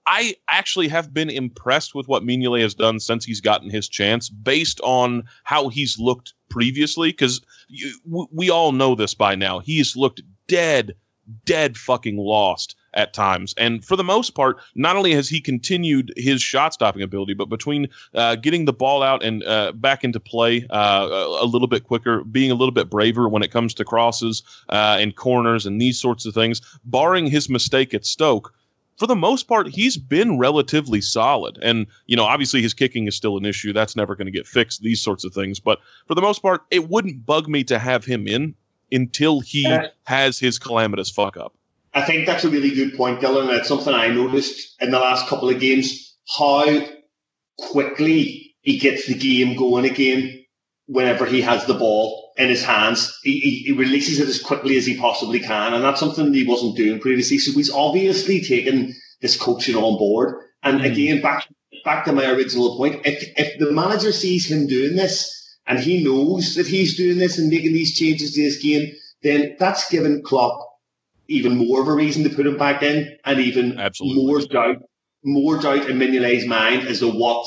I 0.08 0.36
actually 0.48 0.88
have 0.88 1.14
been 1.14 1.30
impressed 1.30 1.94
with 1.94 2.08
what 2.08 2.24
Mignolet 2.24 2.62
has 2.62 2.74
done 2.74 3.00
since 3.00 3.26
he's 3.26 3.42
gotten 3.42 3.70
his 3.70 3.90
chance, 3.90 4.30
based 4.30 4.80
on 4.82 5.24
how 5.44 5.68
he's 5.68 6.00
looked 6.00 6.34
previously. 6.50 7.10
Because 7.10 7.42
we 8.32 8.50
all 8.50 8.72
know 8.72 8.96
this 8.96 9.14
by 9.14 9.36
now. 9.36 9.60
He's 9.60 9.98
looked 9.98 10.22
dead, 10.48 10.96
dead 11.44 11.76
fucking 11.78 12.18
lost 12.18 12.76
at 12.94 13.14
times. 13.14 13.54
And 13.58 13.84
for 13.84 13.98
the 13.98 14.04
most 14.04 14.32
part, 14.32 14.60
not 14.76 14.96
only 14.96 15.14
has 15.14 15.28
he 15.28 15.42
continued 15.42 16.14
his 16.16 16.42
shot 16.42 16.74
stopping 16.74 17.02
ability, 17.02 17.34
but 17.34 17.50
between 17.50 17.90
uh, 18.16 18.36
getting 18.38 18.64
the 18.64 18.74
ball 18.74 19.04
out 19.04 19.24
and 19.24 19.44
uh, 19.44 19.74
back 19.74 20.06
into 20.06 20.22
play 20.22 20.66
uh, 20.70 21.08
a 21.42 21.46
little 21.46 21.68
bit 21.68 21.84
quicker, 21.84 22.24
being 22.24 22.50
a 22.50 22.56
little 22.56 22.72
bit 22.72 22.90
braver 22.90 23.28
when 23.28 23.44
it 23.44 23.52
comes 23.52 23.74
to 23.74 23.84
crosses 23.84 24.42
uh, 24.70 24.98
and 25.00 25.18
corners 25.18 25.66
and 25.66 25.82
these 25.82 26.00
sorts 26.00 26.26
of 26.26 26.34
things, 26.34 26.62
barring 26.86 27.28
his 27.28 27.50
mistake 27.50 27.94
at 27.94 28.06
Stoke 28.06 28.54
for 28.98 29.08
the 29.08 29.16
most 29.16 29.48
part, 29.48 29.68
he's 29.68 29.96
been 29.96 30.38
relatively 30.38 31.01
solid. 31.01 31.60
And, 31.62 31.88
you 32.08 32.18
know, 32.18 32.24
obviously 32.24 32.62
his 32.62 32.74
kicking 32.74 33.08
is 33.08 33.16
still 33.16 33.38
an 33.38 33.46
issue. 33.46 33.72
That's 33.72 33.96
never 33.96 34.16
going 34.16 34.25
to 34.25 34.32
get 34.32 34.48
fixed, 34.48 34.82
these 34.82 35.01
sorts 35.01 35.24
of 35.24 35.34
things. 35.34 35.60
But 35.60 35.80
for 36.08 36.16
the 36.16 36.22
most 36.22 36.42
part, 36.42 36.63
it 36.72 36.89
wouldn't 36.89 37.25
bug 37.25 37.48
me 37.48 37.63
to 37.66 37.77
have 37.77 38.06
him 38.06 38.27
in 38.27 38.56
until 38.92 39.39
he 39.39 39.66
uh, 39.66 39.88
has 40.06 40.39
his 40.39 40.58
calamitous 40.58 41.12
fuck 41.12 41.38
up. 41.38 41.54
I 41.94 42.01
think 42.01 42.25
that's 42.25 42.44
a 42.44 42.50
really 42.50 42.72
good 42.72 42.96
point, 42.96 43.22
Dylan. 43.22 43.56
It's 43.58 43.68
something 43.68 43.94
I 43.94 44.08
noticed 44.08 44.75
in 44.82 44.92
the 44.92 45.00
last 45.00 45.27
couple 45.27 45.50
of 45.50 45.60
games 45.60 46.16
how 46.38 46.66
quickly 47.58 48.56
he 48.62 48.77
gets 48.80 49.08
the 49.08 49.16
game 49.16 49.56
going 49.56 49.86
again 49.86 50.44
whenever 50.88 51.25
he 51.25 51.42
has 51.42 51.66
the 51.66 51.74
ball 51.74 52.26
in 52.38 52.50
his 52.50 52.63
hands. 52.63 53.17
He, 53.24 53.39
he, 53.39 53.60
he, 53.65 53.72
releases 53.72 54.20
it 54.20 54.29
as 54.29 54.41
quickly 54.41 54.77
as 54.77 54.86
he 54.86 54.98
possibly 54.98 55.39
can, 55.39 55.74
and 55.74 55.84
that's 55.84 56.00
something 56.00 56.34
he 56.34 56.46
wasn't 56.46 56.77
doing 56.77 57.00
previously. 57.00 57.38
So 57.38 57.51
he's 57.53 57.72
obviously 57.72 58.41
taken 58.41 58.94
this 59.22 59.38
coaching 59.38 59.75
on 59.75 59.98
board. 59.98 60.36
And 60.63 60.82
mm. 60.82 60.91
again, 60.91 61.22
back 61.22 61.48
back 61.84 62.06
to 62.06 62.12
my 62.12 62.29
original 62.29 62.77
point, 62.77 63.01
if 63.06 63.24
if 63.38 63.60
the 63.60 63.72
manager 63.72 64.12
sees 64.12 64.50
him 64.50 64.67
doing 64.67 64.96
this 64.96 65.34
and 65.65 65.79
he 65.79 66.03
knows 66.03 66.56
that 66.56 66.67
he's 66.67 66.98
doing 66.98 67.17
this 67.17 67.38
and 67.38 67.50
making 67.50 67.74
these 67.74 67.98
changes 67.98 68.34
to 68.34 68.41
his 68.41 68.60
game, 68.60 68.94
then 69.24 69.56
that's 69.60 69.89
given 69.89 70.22
Klopp 70.24 70.60
even 71.27 71.58
more 71.58 71.82
of 71.82 71.88
a 71.88 71.94
reason 71.94 72.24
to 72.24 72.29
put 72.29 72.48
him 72.48 72.58
back 72.58 72.84
in, 72.84 73.17
and 73.25 73.39
even 73.39 73.79
Absolutely. 73.79 74.25
more 74.25 74.39
doubt, 74.41 74.77
more 75.24 75.58
doubt 75.58 75.89
in 75.89 75.98
Mignolet's 75.98 76.46
mind 76.46 76.88
as 76.88 77.00
to 77.00 77.10
what 77.10 77.46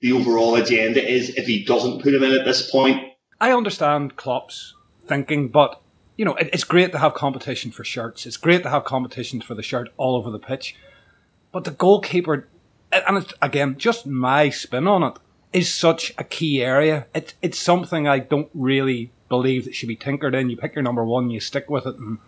the 0.00 0.12
overall 0.12 0.56
agenda 0.56 1.02
is 1.02 1.30
if 1.30 1.46
he 1.46 1.64
doesn't 1.64 2.02
put 2.02 2.14
him 2.14 2.22
in 2.22 2.32
at 2.32 2.44
this 2.44 2.70
point. 2.70 3.11
I 3.42 3.50
understand 3.52 4.14
Klopp's 4.14 4.74
thinking, 5.04 5.48
but 5.48 5.80
you 6.16 6.24
know 6.24 6.36
it, 6.36 6.50
it's 6.52 6.62
great 6.62 6.92
to 6.92 6.98
have 6.98 7.12
competition 7.12 7.72
for 7.72 7.82
shirts. 7.82 8.24
It's 8.24 8.36
great 8.36 8.62
to 8.62 8.70
have 8.70 8.84
competition 8.84 9.40
for 9.40 9.56
the 9.56 9.64
shirt 9.64 9.88
all 9.96 10.14
over 10.14 10.30
the 10.30 10.38
pitch, 10.38 10.76
but 11.50 11.64
the 11.64 11.72
goalkeeper, 11.72 12.46
and 12.92 13.18
it's, 13.18 13.34
again, 13.42 13.76
just 13.78 14.06
my 14.06 14.48
spin 14.48 14.86
on 14.86 15.02
it, 15.02 15.14
is 15.52 15.74
such 15.74 16.14
a 16.16 16.22
key 16.22 16.62
area. 16.62 17.08
It, 17.16 17.34
it's 17.42 17.58
something 17.58 18.06
I 18.06 18.20
don't 18.20 18.48
really 18.54 19.10
believe 19.28 19.64
that 19.64 19.74
should 19.74 19.88
be 19.88 19.96
tinkered 19.96 20.36
in. 20.36 20.48
You 20.48 20.56
pick 20.56 20.76
your 20.76 20.84
number 20.84 21.04
one, 21.04 21.30
you 21.30 21.40
stick 21.40 21.68
with 21.68 21.84
it, 21.84 21.96
and 21.96 22.18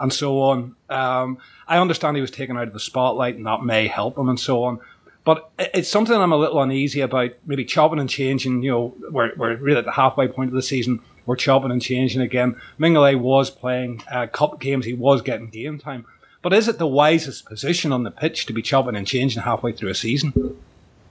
and 0.00 0.14
so 0.14 0.40
on. 0.40 0.76
Um, 0.88 1.36
I 1.68 1.76
understand 1.76 2.16
he 2.16 2.22
was 2.22 2.30
taken 2.30 2.56
out 2.56 2.68
of 2.68 2.72
the 2.72 2.80
spotlight, 2.80 3.36
and 3.36 3.46
that 3.46 3.62
may 3.62 3.86
help 3.86 4.16
him, 4.16 4.30
and 4.30 4.40
so 4.40 4.64
on. 4.64 4.80
But 5.24 5.50
it's 5.58 5.88
something 5.88 6.14
I'm 6.14 6.32
a 6.32 6.36
little 6.36 6.60
uneasy 6.60 7.00
about. 7.00 7.32
Maybe 7.46 7.64
chopping 7.64 7.98
and 7.98 8.10
changing. 8.10 8.62
You 8.62 8.70
know, 8.70 8.94
we're 9.10 9.34
we're 9.36 9.56
really 9.56 9.78
at 9.78 9.86
the 9.86 9.92
halfway 9.92 10.28
point 10.28 10.50
of 10.50 10.54
the 10.54 10.62
season. 10.62 11.00
We're 11.26 11.36
chopping 11.36 11.70
and 11.70 11.80
changing 11.80 12.20
again. 12.20 12.60
Mignolet 12.78 13.18
was 13.18 13.50
playing 13.50 14.02
uh, 14.10 14.26
cup 14.26 14.60
games. 14.60 14.84
He 14.84 14.92
was 14.92 15.22
getting 15.22 15.48
game 15.48 15.78
time. 15.78 16.04
But 16.42 16.52
is 16.52 16.68
it 16.68 16.76
the 16.76 16.86
wisest 16.86 17.46
position 17.46 17.90
on 17.90 18.02
the 18.02 18.10
pitch 18.10 18.44
to 18.46 18.52
be 18.52 18.60
chopping 18.60 18.96
and 18.96 19.06
changing 19.06 19.42
halfway 19.42 19.72
through 19.72 19.88
a 19.88 19.94
season? 19.94 20.58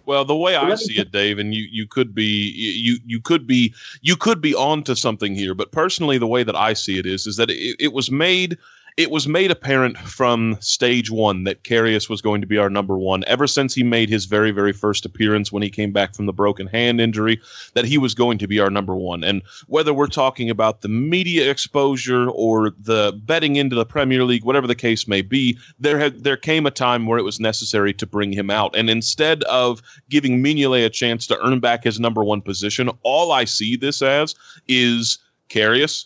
Well, 0.06 0.26
the 0.26 0.36
way 0.36 0.56
I 0.56 0.76
see 0.76 1.00
it, 1.00 1.12
Dave, 1.12 1.40
and 1.40 1.56
you 1.56 1.68
you 1.72 1.88
could 1.88 2.14
be 2.14 2.52
you 2.52 2.98
you 3.06 3.20
could 3.22 3.48
be 3.48 3.74
you 4.02 4.16
could 4.16 4.42
be 4.42 4.54
onto 4.54 4.96
something 4.96 5.34
here, 5.34 5.56
but 5.56 5.72
personally, 5.72 6.18
the 6.18 6.28
way 6.28 6.44
that 6.44 6.56
I 6.56 6.74
see 6.74 7.00
it 7.00 7.06
is 7.06 7.26
is 7.26 7.38
that 7.38 7.50
it, 7.50 7.78
it 7.80 7.94
was 7.94 8.12
made 8.12 8.58
it 8.98 9.10
was 9.10 9.28
made 9.28 9.52
apparent 9.52 9.98
from 9.98 10.58
stage 10.60 11.10
one 11.10 11.44
that 11.46 11.64
Karius 11.64 12.10
was 12.10 12.22
going 12.22 12.42
to 12.42 12.48
be 12.48 12.58
our 12.58 12.70
number 12.70 12.98
one 12.98 13.24
ever 13.28 13.48
since 13.48 13.74
he 13.74 13.84
made 13.84 14.10
his 14.10 14.26
very 14.26 14.52
very 14.52 14.74
first 14.74 15.06
appearance 15.06 15.52
when 15.52 15.64
he 15.64 15.70
came 15.70 15.92
back 15.92 16.14
from 16.14 16.26
the 16.26 16.34
broken 16.34 16.68
hand 16.68 17.02
injury 17.02 17.42
that 17.74 17.86
he 17.86 17.98
was 17.98 18.14
going 18.14 18.38
to 18.38 18.48
be 18.48 18.60
our 18.60 18.70
number 18.70 18.96
one, 18.96 19.24
and 19.24 19.42
whether 19.68 19.94
we're 19.94 20.08
talking 20.08 20.50
about 20.50 20.82
the 20.82 20.88
media 20.88 21.50
exposure 21.50 22.30
or 22.30 22.72
the 22.80 23.20
betting 23.26 23.56
into 23.56 23.76
the 23.76 23.86
Premier 23.86 24.24
League, 24.24 24.44
whatever 24.44 24.68
the 24.68 24.76
case 24.76 25.08
may 25.08 25.22
be, 25.22 25.58
there 25.80 25.98
had 26.00 26.24
there 26.24 26.38
came 26.38 26.66
a 26.66 26.72
time 26.72 27.06
where 27.06 27.20
it 27.20 27.24
was 27.24 27.40
necessary 27.40 27.94
to 27.94 28.06
bring 28.06 28.32
him 28.32 28.50
out, 28.50 28.76
and 28.76 28.90
instead 28.90 29.44
of 29.44 29.82
giving 30.10 30.44
Mignolet 30.44 30.86
a 30.86 30.90
chance 30.90 31.28
to 31.28 31.40
earn 31.46 31.60
back 31.60 31.84
his 31.84 32.00
number 32.00 32.24
one 32.24 32.42
position. 32.42 32.90
All 33.04 33.32
I 33.32 33.46
see 33.46 33.76
this 33.76 34.02
as 34.02 34.36
is 34.68 35.18
Karius, 35.50 36.06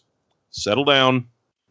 settle 0.51 0.86
down. 0.86 1.27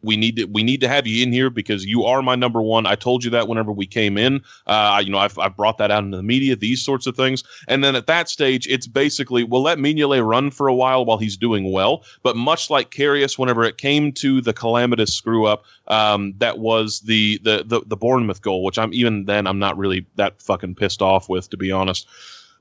We 0.07 0.15
need 0.17 0.37
to 0.37 0.45
we 0.45 0.63
need 0.63 0.81
to 0.81 0.87
have 0.87 1.05
you 1.05 1.21
in 1.21 1.33
here 1.33 1.49
because 1.49 1.85
you 1.85 2.05
are 2.05 2.21
my 2.21 2.35
number 2.35 2.61
one. 2.61 2.85
I 2.85 2.95
told 2.95 3.23
you 3.25 3.29
that 3.31 3.47
whenever 3.47 3.71
we 3.71 3.85
came 3.85 4.17
in. 4.17 4.41
Uh, 4.65 5.01
you 5.03 5.11
know, 5.11 5.17
I've, 5.17 5.37
I've 5.37 5.55
brought 5.55 5.77
that 5.79 5.91
out 5.91 6.03
into 6.03 6.15
the 6.15 6.23
media, 6.23 6.55
these 6.55 6.81
sorts 6.81 7.07
of 7.07 7.15
things. 7.15 7.43
And 7.67 7.83
then 7.83 7.95
at 7.95 8.07
that 8.07 8.29
stage, 8.29 8.65
it's 8.67 8.87
basically 8.87 9.43
we'll 9.43 9.61
let 9.61 9.77
Mignolet 9.77 10.25
run 10.25 10.49
for 10.49 10.67
a 10.67 10.73
while 10.73 11.03
while 11.03 11.17
he's 11.17 11.35
doing 11.35 11.71
well. 11.71 12.03
But 12.23 12.37
much 12.37 12.69
like 12.69 12.89
Karius, 12.89 13.37
whenever 13.37 13.65
it 13.65 13.77
came 13.77 14.13
to 14.13 14.41
the 14.41 14.53
calamitous 14.53 15.13
screw 15.13 15.45
up, 15.45 15.65
um, 15.87 16.33
that 16.37 16.59
was 16.59 17.01
the, 17.01 17.39
the 17.43 17.63
the 17.65 17.81
the 17.85 17.97
Bournemouth 17.97 18.41
goal, 18.41 18.63
which 18.63 18.79
I'm 18.79 18.93
even 18.93 19.25
then 19.25 19.45
I'm 19.45 19.59
not 19.59 19.77
really 19.77 20.05
that 20.15 20.41
fucking 20.41 20.75
pissed 20.75 21.01
off 21.01 21.27
with, 21.27 21.49
to 21.49 21.57
be 21.57 21.71
honest. 21.71 22.07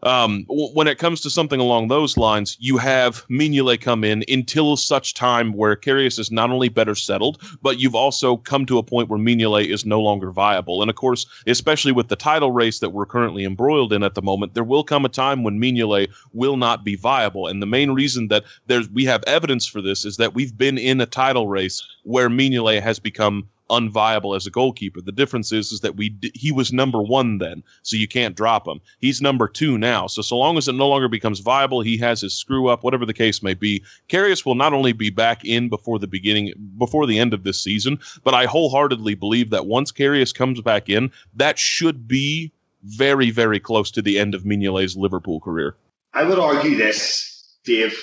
Um, 0.02 0.44
w- 0.44 0.68
when 0.74 0.87
it 0.87 0.98
comes 0.98 1.20
to 1.22 1.30
something 1.30 1.61
along 1.61 1.88
those 1.88 2.16
lines, 2.16 2.56
you 2.61 2.76
have 2.78 3.26
Mignolet 3.28 3.80
come 3.80 4.04
in 4.04 4.24
until 4.28 4.76
such 4.76 5.14
time 5.14 5.52
where 5.52 5.76
Karius 5.76 6.18
is 6.18 6.30
not 6.30 6.50
only 6.50 6.68
better 6.68 6.94
settled, 6.94 7.42
but 7.62 7.78
you've 7.78 7.94
also 7.94 8.37
come 8.37 8.66
to 8.66 8.78
a 8.78 8.82
point 8.82 9.09
where 9.09 9.18
Mignolet 9.18 9.66
is 9.66 9.87
no 9.87 10.00
longer 10.00 10.30
viable. 10.30 10.82
And 10.82 10.90
of 10.90 10.96
course, 10.96 11.26
especially 11.46 11.92
with 11.92 12.09
the 12.09 12.16
title 12.16 12.52
race 12.52 12.78
that 12.80 12.90
we're 12.90 13.06
currently 13.06 13.44
embroiled 13.44 13.92
in 13.92 14.02
at 14.02 14.14
the 14.14 14.22
moment, 14.22 14.54
there 14.54 14.64
will 14.64 14.85
come 14.85 15.04
a 15.04 15.09
time 15.09 15.42
when 15.42 15.61
Mignolet 15.61 16.11
will 16.32 16.56
not 16.56 16.85
be 16.85 16.96
viable. 16.96 17.46
And 17.46 17.62
the 17.62 17.66
main 17.66 17.90
reason 17.92 18.28
that 18.28 18.44
there's 18.66 18.88
we 18.90 19.04
have 19.06 19.24
evidence 19.26 19.66
for 19.66 19.80
this 19.80 20.04
is 20.04 20.16
that 20.18 20.35
we've 20.35 20.56
been 20.56 20.78
in 20.78 21.00
a 21.00 21.06
title 21.06 21.48
race 21.48 21.82
where 22.04 22.28
Mignolet 22.28 22.82
has 22.82 22.98
become 22.98 23.48
unviable 23.70 24.37
as 24.37 24.46
a 24.46 24.50
goalkeeper. 24.50 25.00
The 25.00 25.12
difference 25.12 25.52
is 25.52 25.72
is 25.72 25.81
that 25.81 25.96
we 25.96 26.11
d- 26.11 26.31
he 26.35 26.52
was 26.52 26.72
number 26.72 27.02
1 27.02 27.38
then, 27.38 27.62
so 27.83 27.96
you 27.96 28.09
can't 28.09 28.37
drop 28.37 28.66
him. 28.66 28.81
He's 29.00 29.20
number 29.20 29.48
2 29.48 29.79
now. 29.79 30.07
So 30.07 30.22
so 30.22 30.37
long 30.37 30.57
as 30.57 30.68
it 30.68 30.74
no 30.74 30.88
longer 30.88 31.09
becomes 31.09 31.40
viable, 31.40 31.81
he 31.81 31.96
has 31.98 32.20
his 32.20 32.35
screw 32.35 32.68
up, 32.68 32.85
whatever 32.85 33.07
the 33.07 33.14
case 33.14 33.42
may 33.42 33.55
be. 33.55 33.83
Karius 34.09 34.44
will 34.44 34.55
not 34.55 34.72
only 34.72 34.92
be 34.92 35.11
back 35.11 35.44
in 35.44 35.68
before 35.68 35.98
the 35.98 36.07
beginning 36.07 36.52
before 36.79 37.07
the 37.07 37.18
end 37.18 37.35
of 37.35 37.44
this 37.44 37.61
season, 37.62 37.98
but 38.24 38.35
I 38.35 38.46
wholeheartedly 38.46 39.14
believe 39.14 39.50
that 39.50 39.66
once 39.66 39.92
Karius 39.92 40.35
comes 40.35 40.61
back 40.61 40.88
in, 40.88 41.11
that 41.35 41.59
should 41.59 42.07
be 42.07 42.52
very 42.85 43.31
very 43.31 43.59
close 43.59 43.90
to 43.92 44.02
the 44.02 44.18
end 44.18 44.35
of 44.35 44.44
Mignolet's 44.44 44.96
Liverpool 44.96 45.40
career. 45.40 45.76
I 46.12 46.24
would 46.24 46.38
argue 46.38 46.76
this, 46.76 47.59
Dave. 47.64 47.98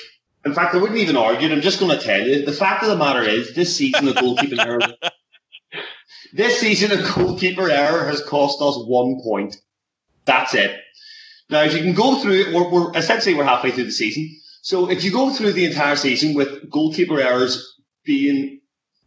In 0.45 0.54
fact, 0.54 0.76
I 0.76 0.78
wouldn't 0.78 0.99
even 0.99 1.15
argue 1.15 1.47
it. 1.47 1.54
I'm 1.54 1.62
just 1.62 1.80
going 1.80 1.97
to 1.97 2.04
tell 2.04 2.21
you. 2.28 2.45
The 2.45 2.52
fact 2.52 2.84
of 2.84 2.89
the 2.89 2.97
matter 2.97 3.21
is, 3.21 3.56
this 3.56 3.76
season 3.76 4.06
the 4.06 4.12
goalkeeping 4.12 4.60
this 6.34 6.60
season 6.60 6.91
of 6.91 7.15
goalkeeper 7.15 7.69
error 7.69 8.06
has 8.06 8.22
cost 8.24 8.62
us 8.62 8.76
one 8.86 9.22
point. 9.24 9.56
That's 10.26 10.54
it. 10.54 10.80
Now, 11.50 11.63
if 11.63 11.74
you 11.74 11.80
can 11.80 11.93
go 11.93 12.19
through 12.19 12.54
we're, 12.54 12.69
we're 12.69 12.98
essentially 12.98 13.36
we're 13.36 13.43
halfway 13.43 13.72
through 13.72 13.86
the 13.86 13.91
season. 13.91 14.36
So 14.62 14.89
if 14.89 15.04
you 15.04 15.12
go 15.12 15.30
through 15.30 15.54
the 15.54 15.65
entire 15.65 15.96
season 15.96 16.34
with 16.34 16.69
goalkeeper 16.69 17.19
errors 17.19 17.76
being 18.06 18.62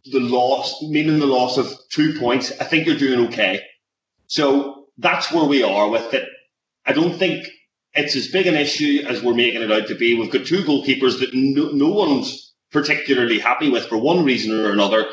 the 0.05 0.19
loss, 0.19 0.81
meaning 0.83 1.19
the 1.19 1.25
loss 1.25 1.57
of 1.57 1.71
two 1.89 2.17
points, 2.19 2.51
I 2.61 2.63
think 2.63 2.85
you're 2.85 2.97
doing 2.97 3.27
okay. 3.27 3.61
So 4.27 4.85
that's 4.97 5.31
where 5.31 5.45
we 5.45 5.63
are 5.63 5.89
with 5.89 6.13
it. 6.13 6.27
I 6.85 6.93
don't 6.93 7.17
think 7.17 7.47
it's 7.93 8.15
as 8.15 8.27
big 8.27 8.47
an 8.47 8.55
issue 8.55 9.03
as 9.07 9.21
we're 9.21 9.33
making 9.33 9.61
it 9.61 9.71
out 9.71 9.87
to 9.87 9.95
be. 9.95 10.17
We've 10.17 10.31
got 10.31 10.45
two 10.45 10.63
goalkeepers 10.63 11.19
that 11.19 11.33
no, 11.33 11.71
no 11.71 11.89
one's 11.89 12.53
particularly 12.71 13.39
happy 13.39 13.69
with 13.69 13.87
for 13.87 13.97
one 13.97 14.23
reason 14.23 14.57
or 14.57 14.71
another. 14.71 15.05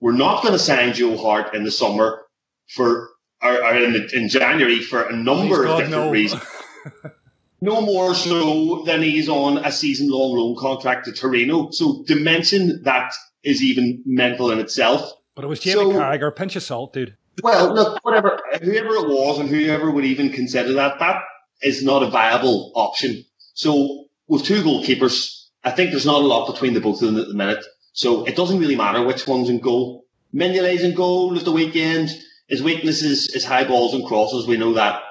We're 0.00 0.12
not 0.12 0.42
going 0.42 0.52
to 0.52 0.58
sign 0.58 0.92
Joe 0.92 1.16
Hart 1.16 1.54
in 1.54 1.64
the 1.64 1.70
summer 1.70 2.22
for 2.68 3.08
or, 3.42 3.64
or 3.64 3.74
in, 3.76 4.08
in 4.12 4.28
January 4.28 4.80
for 4.80 5.02
a 5.02 5.14
number 5.16 5.56
Please 5.56 5.58
of 5.58 5.64
God, 5.64 5.78
different 5.78 6.04
no. 6.04 6.10
reasons. 6.10 6.42
No 7.60 7.80
more 7.80 8.14
so 8.14 8.84
than 8.84 9.02
he's 9.02 9.28
on 9.28 9.58
a 9.58 9.72
season 9.72 10.08
long 10.10 10.36
loan 10.36 10.56
contract 10.56 11.06
to 11.06 11.12
Torino. 11.12 11.70
So 11.72 12.04
to 12.06 12.14
mention 12.14 12.82
that 12.84 13.12
is 13.42 13.62
even 13.62 14.00
mental 14.06 14.52
in 14.52 14.60
itself. 14.60 15.10
But 15.34 15.44
it 15.44 15.48
was 15.48 15.60
Jamie 15.60 15.92
So- 15.92 15.92
Carragher. 15.92 16.34
Pinch 16.34 16.54
of 16.56 16.62
salt, 16.62 16.92
dude. 16.92 17.16
Well, 17.42 17.72
look, 17.74 18.04
whatever, 18.04 18.38
whoever 18.62 18.94
it 18.96 19.08
was 19.08 19.38
and 19.38 19.48
whoever 19.48 19.90
would 19.90 20.04
even 20.04 20.30
consider 20.30 20.72
that, 20.74 20.98
that 20.98 21.22
is 21.62 21.84
not 21.84 22.02
a 22.02 22.10
viable 22.10 22.72
option. 22.74 23.24
So 23.54 24.06
with 24.26 24.44
two 24.44 24.62
goalkeepers, 24.62 25.46
I 25.62 25.70
think 25.70 25.90
there's 25.90 26.06
not 26.06 26.22
a 26.22 26.26
lot 26.26 26.52
between 26.52 26.74
the 26.74 26.80
both 26.80 27.00
of 27.02 27.12
them 27.12 27.20
at 27.20 27.28
the 27.28 27.34
minute. 27.34 27.64
So 27.98 28.24
it 28.26 28.36
doesn't 28.36 28.60
really 28.60 28.76
matter 28.76 29.02
which 29.02 29.26
one's 29.26 29.48
in 29.48 29.58
goal. 29.58 30.04
Mignolet's 30.32 30.84
in 30.84 30.94
goal 30.94 31.36
at 31.36 31.44
the 31.44 31.50
weekend. 31.50 32.16
His 32.46 32.62
weakness 32.62 33.02
is, 33.02 33.26
is 33.34 33.44
high 33.44 33.64
balls 33.64 33.92
and 33.92 34.06
crosses. 34.06 34.46
We 34.46 34.56
know 34.56 34.74
that. 34.74 35.02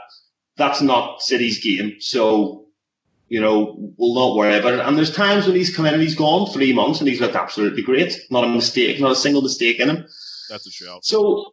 That's 0.56 0.82
not 0.82 1.22
City's 1.22 1.62
game. 1.62 1.98
So, 2.00 2.68
you 3.28 3.42
know, 3.42 3.76
we'll 3.98 4.16
not 4.16 4.38
worry 4.38 4.58
about 4.58 4.76
it. 4.76 4.80
And 4.80 4.98
there's 4.98 5.14
times 5.14 5.46
when 5.46 5.58
he's 5.58 5.76
come 5.76 5.86
in 5.86 5.96
and 5.96 6.02
he's 6.02 6.16
gone 6.16 6.50
three 6.50 6.72
months 6.72 7.02
and 7.02 7.10
he's 7.10 7.20
looked 7.20 7.36
absolutely 7.36 7.84
great. 7.84 8.18
Not 8.32 8.46
a 8.46 8.48
mistake, 8.48 9.02
not 9.02 9.12
a 9.12 9.18
single 9.18 9.42
mistake 9.42 9.82
in 9.82 9.90
him. 9.90 10.06
That's 10.50 10.66
a 10.66 10.72
shout. 10.72 11.04
So, 11.04 11.52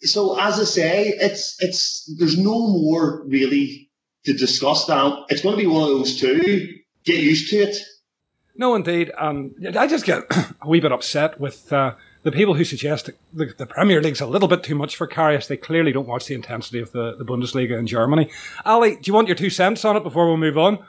so 0.00 0.36
as 0.40 0.58
I 0.58 0.64
say, 0.64 1.14
it's 1.16 1.54
it's 1.60 2.12
there's 2.18 2.36
no 2.36 2.58
more 2.58 3.24
really 3.28 3.88
to 4.24 4.32
discuss 4.32 4.88
now. 4.88 5.26
It's 5.28 5.42
going 5.42 5.56
to 5.56 5.62
be 5.62 5.68
one 5.68 5.84
of 5.84 5.90
those 5.90 6.18
two. 6.18 6.66
Get 7.04 7.20
used 7.20 7.50
to 7.50 7.58
it. 7.58 7.76
No, 8.56 8.74
indeed. 8.74 9.10
Um, 9.18 9.54
I 9.78 9.86
just 9.86 10.04
get 10.04 10.24
a 10.60 10.68
wee 10.68 10.80
bit 10.80 10.92
upset 10.92 11.40
with 11.40 11.72
uh, 11.72 11.94
the 12.22 12.32
people 12.32 12.54
who 12.54 12.64
suggest 12.64 13.06
that 13.06 13.18
the, 13.32 13.46
the 13.56 13.66
Premier 13.66 14.00
League's 14.02 14.20
a 14.20 14.26
little 14.26 14.48
bit 14.48 14.62
too 14.62 14.74
much 14.74 14.96
for 14.96 15.08
Karius. 15.08 15.46
They 15.48 15.56
clearly 15.56 15.92
don't 15.92 16.06
watch 16.06 16.26
the 16.26 16.34
intensity 16.34 16.80
of 16.80 16.92
the, 16.92 17.16
the 17.16 17.24
Bundesliga 17.24 17.78
in 17.78 17.86
Germany. 17.86 18.30
Ali, 18.64 18.96
do 18.96 19.02
you 19.04 19.14
want 19.14 19.28
your 19.28 19.36
two 19.36 19.50
cents 19.50 19.84
on 19.84 19.96
it 19.96 20.02
before 20.02 20.30
we 20.30 20.36
move 20.36 20.58
on? 20.58 20.84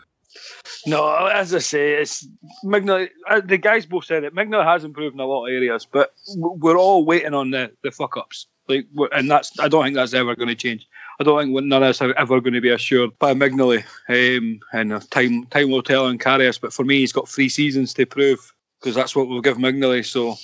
No, 0.86 1.28
as 1.28 1.54
I 1.54 1.60
say, 1.60 1.94
it's 1.94 2.28
uh, 2.66 3.42
The 3.46 3.58
guys 3.58 3.86
both 3.86 4.06
said 4.06 4.24
it. 4.24 4.36
Mignolet 4.36 4.66
has 4.66 4.84
improved 4.84 5.14
in 5.14 5.20
a 5.20 5.26
lot 5.26 5.46
of 5.46 5.54
areas, 5.54 5.86
but 5.86 6.14
we're 6.36 6.78
all 6.78 7.06
waiting 7.06 7.34
on 7.34 7.52
the, 7.52 7.72
the 7.84 7.92
fuck 7.92 8.18
ups. 8.18 8.48
Like, 8.68 8.88
and 9.12 9.30
that's 9.30 9.60
I 9.60 9.68
don't 9.68 9.84
think 9.84 9.96
that's 9.96 10.14
ever 10.14 10.36
going 10.36 10.50
to 10.50 10.56
change. 10.56 10.88
I 11.24 11.26
don't 11.26 11.54
think 11.54 11.66
none 11.68 11.84
of 11.84 11.90
us 11.90 12.02
are 12.02 12.14
ever 12.18 12.42
going 12.42 12.54
to 12.54 12.62
be 12.62 12.70
assured 12.70 13.18
by 13.18 13.34
Mignolet. 13.34 13.86
Um, 14.10 14.60
and 14.74 15.10
time 15.12 15.46
time 15.46 15.72
will 15.72 15.84
tell 15.84 16.06
on 16.06 16.18
Karius, 16.18 16.60
but 16.60 16.74
for 16.74 16.84
me, 16.84 17.00
he's 17.00 17.14
got 17.14 17.30
three 17.30 17.48
seasons 17.50 17.94
to 17.94 18.06
prove 18.06 18.54
because 18.80 18.94
that's 18.96 19.16
what 19.16 19.30
we'll 19.30 19.42
give 19.42 19.58
Mignolet. 19.58 20.06
So, 20.06 20.36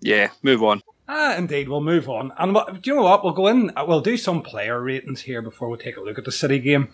yeah, 0.00 0.30
move 0.42 0.64
on. 0.64 0.82
Ah, 1.08 1.36
indeed, 1.36 1.68
we'll 1.68 1.80
move 1.80 2.08
on. 2.08 2.32
And 2.36 2.54
what, 2.54 2.82
do 2.82 2.90
you 2.90 2.96
know 2.96 3.04
what? 3.04 3.22
We'll 3.24 3.32
go 3.32 3.46
in. 3.46 3.70
uh, 3.76 3.84
We'll 3.86 4.00
do 4.00 4.16
some 4.16 4.42
player 4.42 4.82
ratings 4.82 5.22
here 5.22 5.40
before 5.40 5.68
we 5.70 5.78
take 5.78 5.96
a 5.96 6.00
look 6.02 6.18
at 6.18 6.24
the 6.24 6.32
City 6.32 6.58
game. 6.58 6.88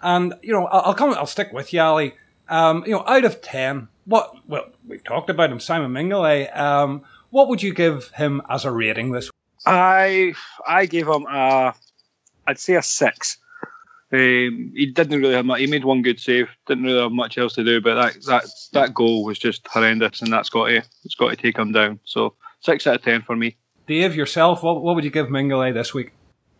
And 0.00 0.34
you 0.42 0.52
know, 0.52 0.66
I'll, 0.66 0.86
I'll 0.86 0.94
come. 0.94 1.12
I'll 1.12 1.26
stick 1.26 1.52
with 1.52 1.72
you, 1.72 1.80
Ali. 1.80 2.14
Um, 2.48 2.82
you 2.86 2.92
know, 2.92 3.04
out 3.06 3.24
of 3.24 3.42
ten, 3.42 3.88
what? 4.06 4.34
Well, 4.48 4.70
we've 4.88 5.04
talked 5.04 5.28
about 5.30 5.52
him, 5.52 5.60
Simon 5.60 5.92
Mignolet. 5.92 6.56
Um, 6.56 7.02
what 7.28 7.48
would 7.48 7.62
you 7.62 7.74
give 7.74 8.08
him 8.12 8.40
as 8.48 8.64
a 8.64 8.72
rating 8.72 9.12
this? 9.12 9.30
I 9.66 10.32
I 10.66 10.86
gave 10.86 11.06
him 11.06 11.26
a, 11.26 11.74
I'd 12.46 12.58
say 12.58 12.74
a 12.74 12.82
six. 12.82 13.38
Um, 14.12 14.72
he 14.74 14.90
didn't 14.92 15.20
really 15.20 15.34
have 15.34 15.46
much. 15.46 15.60
He 15.60 15.68
made 15.68 15.84
one 15.84 16.02
good 16.02 16.18
save. 16.18 16.48
Didn't 16.66 16.84
really 16.84 17.00
have 17.00 17.12
much 17.12 17.38
else 17.38 17.52
to 17.54 17.64
do. 17.64 17.80
But 17.80 17.94
that 17.94 18.22
that 18.26 18.44
that 18.72 18.94
goal 18.94 19.24
was 19.24 19.38
just 19.38 19.66
horrendous, 19.68 20.20
and 20.20 20.32
that's 20.32 20.48
got 20.48 20.66
to 20.66 20.82
it's 21.04 21.14
got 21.14 21.30
to 21.30 21.36
take 21.36 21.56
him 21.56 21.72
down. 21.72 22.00
So 22.04 22.34
six 22.60 22.86
out 22.86 22.96
of 22.96 23.02
ten 23.02 23.22
for 23.22 23.36
me. 23.36 23.56
Dave, 23.86 24.14
yourself, 24.14 24.62
what, 24.62 24.82
what 24.82 24.94
would 24.94 25.04
you 25.04 25.10
give 25.10 25.26
Mignolet 25.26 25.74
this 25.74 25.92
week? 25.92 26.12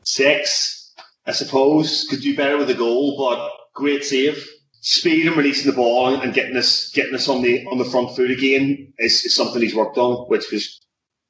Six, 0.02 0.92
I 1.26 1.32
suppose. 1.32 2.06
Could 2.10 2.22
do 2.22 2.36
better 2.36 2.56
with 2.56 2.66
the 2.68 2.74
goal, 2.74 3.16
but 3.16 3.50
great 3.74 4.04
save. 4.04 4.44
Speed 4.80 5.26
and 5.26 5.36
releasing 5.36 5.70
the 5.70 5.76
ball 5.76 6.14
and 6.14 6.32
getting 6.32 6.56
us 6.56 6.90
getting 6.92 7.14
us 7.14 7.28
on 7.28 7.42
the 7.42 7.66
on 7.66 7.78
the 7.78 7.84
front 7.84 8.16
foot 8.16 8.30
again 8.30 8.92
is, 8.98 9.24
is 9.24 9.36
something 9.36 9.60
he's 9.60 9.74
worked 9.74 9.98
on, 9.98 10.28
which 10.28 10.50
was 10.50 10.80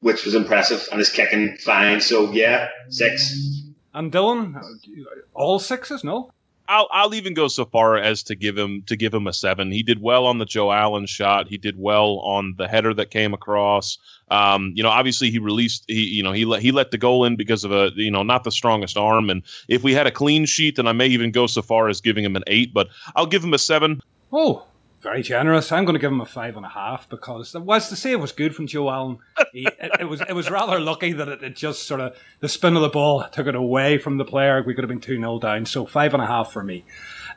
which 0.00 0.24
was 0.24 0.34
impressive, 0.34 0.86
and 0.90 0.98
his 0.98 1.10
kicking 1.10 1.56
fine. 1.64 2.00
So 2.00 2.30
yeah, 2.30 2.68
six. 2.90 3.59
And 3.94 4.12
Dylan, 4.12 4.60
all 5.34 5.58
sixes? 5.58 6.04
No. 6.04 6.32
I'll 6.70 6.88
I'll 6.92 7.14
even 7.14 7.34
go 7.34 7.48
so 7.48 7.64
far 7.64 7.96
as 7.96 8.22
to 8.24 8.36
give 8.36 8.56
him 8.56 8.82
to 8.86 8.94
give 8.94 9.12
him 9.12 9.26
a 9.26 9.32
seven. 9.32 9.72
He 9.72 9.82
did 9.82 10.00
well 10.00 10.24
on 10.24 10.38
the 10.38 10.44
Joe 10.44 10.70
Allen 10.70 11.06
shot. 11.06 11.48
He 11.48 11.58
did 11.58 11.76
well 11.76 12.20
on 12.20 12.54
the 12.58 12.68
header 12.68 12.94
that 12.94 13.10
came 13.10 13.34
across. 13.34 13.98
Um, 14.30 14.72
you 14.76 14.84
know, 14.84 14.88
obviously 14.88 15.32
he 15.32 15.40
released 15.40 15.84
he 15.88 16.04
you 16.04 16.22
know 16.22 16.30
he 16.30 16.44
let 16.44 16.62
he 16.62 16.70
let 16.70 16.92
the 16.92 16.98
goal 16.98 17.24
in 17.24 17.34
because 17.34 17.64
of 17.64 17.72
a 17.72 17.90
you 17.96 18.10
know 18.10 18.22
not 18.22 18.44
the 18.44 18.52
strongest 18.52 18.96
arm. 18.96 19.30
And 19.30 19.42
if 19.66 19.82
we 19.82 19.94
had 19.94 20.06
a 20.06 20.12
clean 20.12 20.46
sheet, 20.46 20.76
then 20.76 20.86
I 20.86 20.92
may 20.92 21.08
even 21.08 21.32
go 21.32 21.48
so 21.48 21.60
far 21.60 21.88
as 21.88 22.00
giving 22.00 22.24
him 22.24 22.36
an 22.36 22.44
eight. 22.46 22.72
But 22.72 22.88
I'll 23.16 23.26
give 23.26 23.42
him 23.42 23.52
a 23.52 23.58
seven. 23.58 24.00
Oh, 24.32 24.64
very 25.00 25.22
generous. 25.22 25.72
I'm 25.72 25.84
going 25.84 25.94
to 25.94 26.00
give 26.00 26.12
him 26.12 26.20
a 26.20 26.26
five 26.26 26.56
and 26.56 26.66
a 26.66 26.70
half 26.70 27.08
because 27.08 27.54
whilst 27.54 27.90
the 27.90 27.96
save 27.96 28.20
was 28.20 28.32
good 28.32 28.54
from 28.54 28.66
Joe 28.66 28.90
Allen, 28.90 29.18
he, 29.52 29.66
it, 29.66 29.90
it, 30.00 30.08
was 30.08 30.20
it 30.20 30.34
was 30.34 30.50
rather 30.50 30.78
lucky 30.78 31.12
that 31.12 31.28
it, 31.28 31.42
it, 31.42 31.56
just 31.56 31.84
sort 31.84 32.00
of 32.00 32.16
the 32.40 32.48
spin 32.48 32.76
of 32.76 32.82
the 32.82 32.88
ball 32.88 33.24
took 33.32 33.46
it 33.46 33.54
away 33.54 33.98
from 33.98 34.18
the 34.18 34.24
player. 34.24 34.62
We 34.62 34.74
could 34.74 34.84
have 34.84 34.90
been 34.90 35.00
two 35.00 35.18
0 35.18 35.38
down, 35.38 35.66
so 35.66 35.86
five 35.86 36.12
and 36.14 36.22
a 36.22 36.26
half 36.26 36.52
for 36.52 36.62
me. 36.62 36.84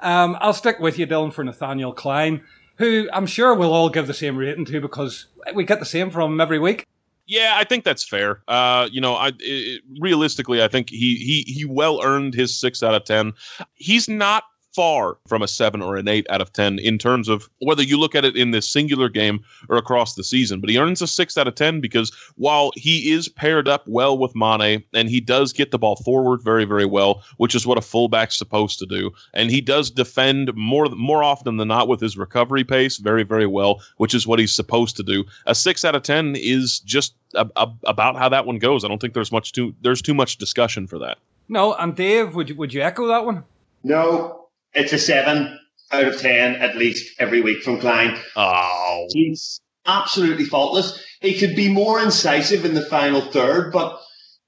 Um, 0.01 0.37
I'll 0.41 0.53
stick 0.53 0.79
with 0.79 0.99
you, 0.99 1.07
Dylan, 1.07 1.31
for 1.31 1.43
Nathaniel 1.43 1.93
Klein, 1.93 2.43
who 2.75 3.07
I'm 3.13 3.25
sure 3.25 3.55
we'll 3.55 3.73
all 3.73 3.89
give 3.89 4.07
the 4.07 4.13
same 4.13 4.35
rating 4.35 4.65
to 4.65 4.81
because 4.81 5.27
we 5.55 5.63
get 5.63 5.79
the 5.79 5.85
same 5.85 6.09
from 6.09 6.33
him 6.33 6.41
every 6.41 6.59
week. 6.59 6.85
Yeah, 7.25 7.53
I 7.55 7.63
think 7.63 7.85
that's 7.85 8.05
fair. 8.05 8.41
Uh, 8.49 8.89
you 8.91 8.99
know, 8.99 9.13
I 9.13 9.31
it, 9.39 9.81
realistically, 10.01 10.61
I 10.61 10.67
think 10.67 10.89
he 10.89 11.15
he 11.15 11.43
he 11.51 11.63
well 11.63 12.01
earned 12.03 12.33
his 12.33 12.59
six 12.59 12.83
out 12.83 12.93
of 12.93 13.05
ten. 13.05 13.31
He's 13.75 14.09
not 14.09 14.43
far 14.73 15.17
from 15.27 15.41
a 15.41 15.47
seven 15.47 15.81
or 15.81 15.95
an 15.95 16.07
eight 16.07 16.25
out 16.29 16.41
of 16.41 16.51
10 16.53 16.79
in 16.79 16.97
terms 16.97 17.29
of 17.29 17.49
whether 17.59 17.83
you 17.83 17.97
look 17.97 18.15
at 18.15 18.25
it 18.25 18.35
in 18.35 18.51
this 18.51 18.69
singular 18.69 19.09
game 19.09 19.43
or 19.69 19.77
across 19.77 20.15
the 20.15 20.23
season. 20.23 20.59
But 20.59 20.69
he 20.69 20.77
earns 20.77 21.01
a 21.01 21.07
six 21.07 21.37
out 21.37 21.47
of 21.47 21.55
10 21.55 21.79
because 21.79 22.11
while 22.35 22.71
he 22.75 23.11
is 23.11 23.27
paired 23.27 23.67
up 23.67 23.87
well 23.87 24.17
with 24.17 24.35
Mane 24.35 24.83
and 24.93 25.09
he 25.09 25.21
does 25.21 25.53
get 25.53 25.71
the 25.71 25.77
ball 25.77 25.95
forward 25.97 26.41
very, 26.41 26.65
very 26.65 26.85
well, 26.85 27.23
which 27.37 27.55
is 27.55 27.67
what 27.67 27.77
a 27.77 27.81
fullback's 27.81 28.37
supposed 28.37 28.79
to 28.79 28.85
do, 28.85 29.11
and 29.33 29.51
he 29.51 29.61
does 29.61 29.91
defend 29.91 30.53
more, 30.55 30.87
more 30.89 31.23
often 31.23 31.57
than 31.57 31.67
not 31.67 31.87
with 31.87 32.01
his 32.01 32.17
recovery 32.17 32.63
pace 32.63 32.97
very, 32.97 33.23
very 33.23 33.47
well, 33.47 33.81
which 33.97 34.13
is 34.13 34.25
what 34.25 34.39
he's 34.39 34.53
supposed 34.53 34.97
to 34.97 35.03
do. 35.03 35.23
A 35.45 35.55
six 35.55 35.85
out 35.85 35.95
of 35.95 36.03
10 36.03 36.35
is 36.35 36.79
just 36.79 37.13
a, 37.35 37.47
a, 37.55 37.71
about 37.85 38.15
how 38.15 38.29
that 38.29 38.45
one 38.45 38.57
goes. 38.57 38.83
I 38.83 38.87
don't 38.87 38.99
think 38.99 39.13
there's 39.13 39.31
much 39.31 39.51
too, 39.51 39.75
there's 39.81 40.01
too 40.01 40.13
much 40.13 40.37
discussion 40.37 40.87
for 40.87 40.99
that. 40.99 41.17
No, 41.49 41.73
and 41.73 41.95
Dave, 41.95 42.35
would 42.35 42.49
you, 42.49 42.55
would 42.55 42.73
you 42.73 42.81
echo 42.81 43.07
that 43.07 43.25
one? 43.25 43.43
No, 43.83 44.42
it's 44.73 44.93
a 44.93 44.99
seven 44.99 45.59
out 45.91 46.07
of 46.07 46.19
ten 46.19 46.55
at 46.55 46.75
least 46.75 47.15
every 47.19 47.41
week 47.41 47.63
from 47.63 47.79
Klein. 47.79 48.17
Oh, 48.35 49.07
he's 49.11 49.59
absolutely 49.85 50.45
faultless. 50.45 51.03
He 51.21 51.37
could 51.37 51.55
be 51.55 51.69
more 51.69 52.01
incisive 52.01 52.65
in 52.65 52.73
the 52.73 52.85
final 52.85 53.21
third, 53.21 53.71
but 53.71 53.99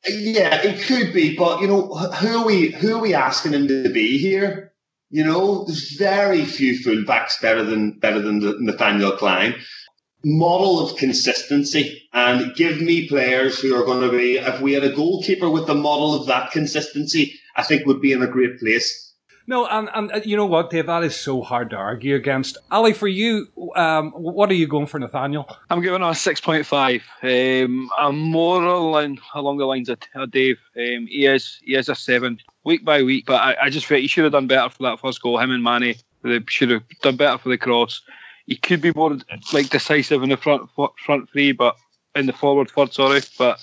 yeah, 0.07 0.61
it 0.61 0.81
could 0.83 1.13
be. 1.13 1.35
But 1.35 1.61
you 1.61 1.67
know, 1.67 1.87
who 1.87 2.39
are 2.39 2.45
we? 2.45 2.71
Who 2.71 2.95
are 2.95 3.01
we 3.01 3.13
asking 3.13 3.53
him 3.53 3.67
to 3.67 3.89
be 3.89 4.17
here? 4.17 4.73
You 5.09 5.23
know, 5.23 5.65
there's 5.65 5.95
very 5.97 6.43
few 6.43 6.79
fullbacks 6.79 7.39
better 7.41 7.63
than 7.63 7.99
better 7.99 8.21
than 8.21 8.65
Nathaniel 8.65 9.13
Klein. 9.13 9.55
Model 10.27 10.79
of 10.79 10.97
consistency, 10.97 12.01
and 12.11 12.55
give 12.55 12.81
me 12.81 13.07
players 13.07 13.59
who 13.59 13.75
are 13.75 13.85
going 13.85 14.01
to 14.01 14.17
be. 14.17 14.37
If 14.37 14.59
we 14.59 14.73
had 14.73 14.83
a 14.83 14.95
goalkeeper 14.95 15.49
with 15.49 15.67
the 15.67 15.75
model 15.75 16.15
of 16.15 16.25
that 16.27 16.51
consistency, 16.51 17.35
I 17.55 17.61
think 17.61 17.85
would 17.85 18.01
be 18.01 18.11
in 18.11 18.23
a 18.23 18.27
great 18.27 18.59
place. 18.59 19.04
No, 19.47 19.67
and, 19.67 19.89
and 19.93 20.11
uh, 20.11 20.21
you 20.25 20.35
know 20.35 20.45
what, 20.45 20.71
Dave? 20.71 20.87
That 20.87 21.03
is 21.03 21.15
so 21.15 21.41
hard 21.41 21.69
to 21.69 21.75
argue 21.75 22.15
against. 22.15 22.57
Ali, 22.71 22.93
for 22.93 23.07
you, 23.07 23.47
um, 23.75 24.11
what 24.11 24.49
are 24.49 24.55
you 24.55 24.67
going 24.67 24.87
for, 24.87 24.99
Nathaniel? 24.99 25.47
I'm 25.69 25.81
giving 25.81 26.01
a 26.01 26.05
6.5. 26.05 27.63
Um, 27.65 27.89
I'm 27.97 28.17
more 28.17 28.63
along, 28.63 29.19
along 29.35 29.57
the 29.57 29.65
lines 29.65 29.89
of 29.89 29.99
Dave. 30.31 30.57
Um, 30.75 31.05
he 31.07 31.27
is 31.27 31.59
he 31.63 31.75
is 31.75 31.89
a 31.89 31.95
7 31.95 32.39
week 32.63 32.83
by 32.83 33.03
week, 33.03 33.25
but 33.27 33.41
I, 33.41 33.55
I 33.63 33.69
just 33.69 33.85
feel 33.85 33.99
he 33.99 34.07
should 34.07 34.23
have 34.23 34.33
done 34.33 34.47
better 34.47 34.69
for 34.69 34.83
that 34.83 34.99
first 34.99 35.21
goal. 35.21 35.39
Him 35.39 35.51
and 35.51 35.63
Mane 35.63 35.95
they 36.25 36.39
should 36.47 36.71
have 36.71 36.83
done 37.01 37.17
better 37.17 37.37
for 37.37 37.49
the 37.49 37.57
cross. 37.57 38.01
He 38.47 38.55
could 38.55 38.81
be 38.81 38.91
more 38.95 39.17
like 39.53 39.69
decisive 39.69 40.23
in 40.23 40.29
the 40.29 40.37
front 40.37 40.69
front 41.05 41.29
three, 41.29 41.51
but 41.51 41.75
in 42.15 42.25
the 42.25 42.33
forward 42.33 42.71
third, 42.71 42.93
sorry. 42.93 43.21
But 43.37 43.59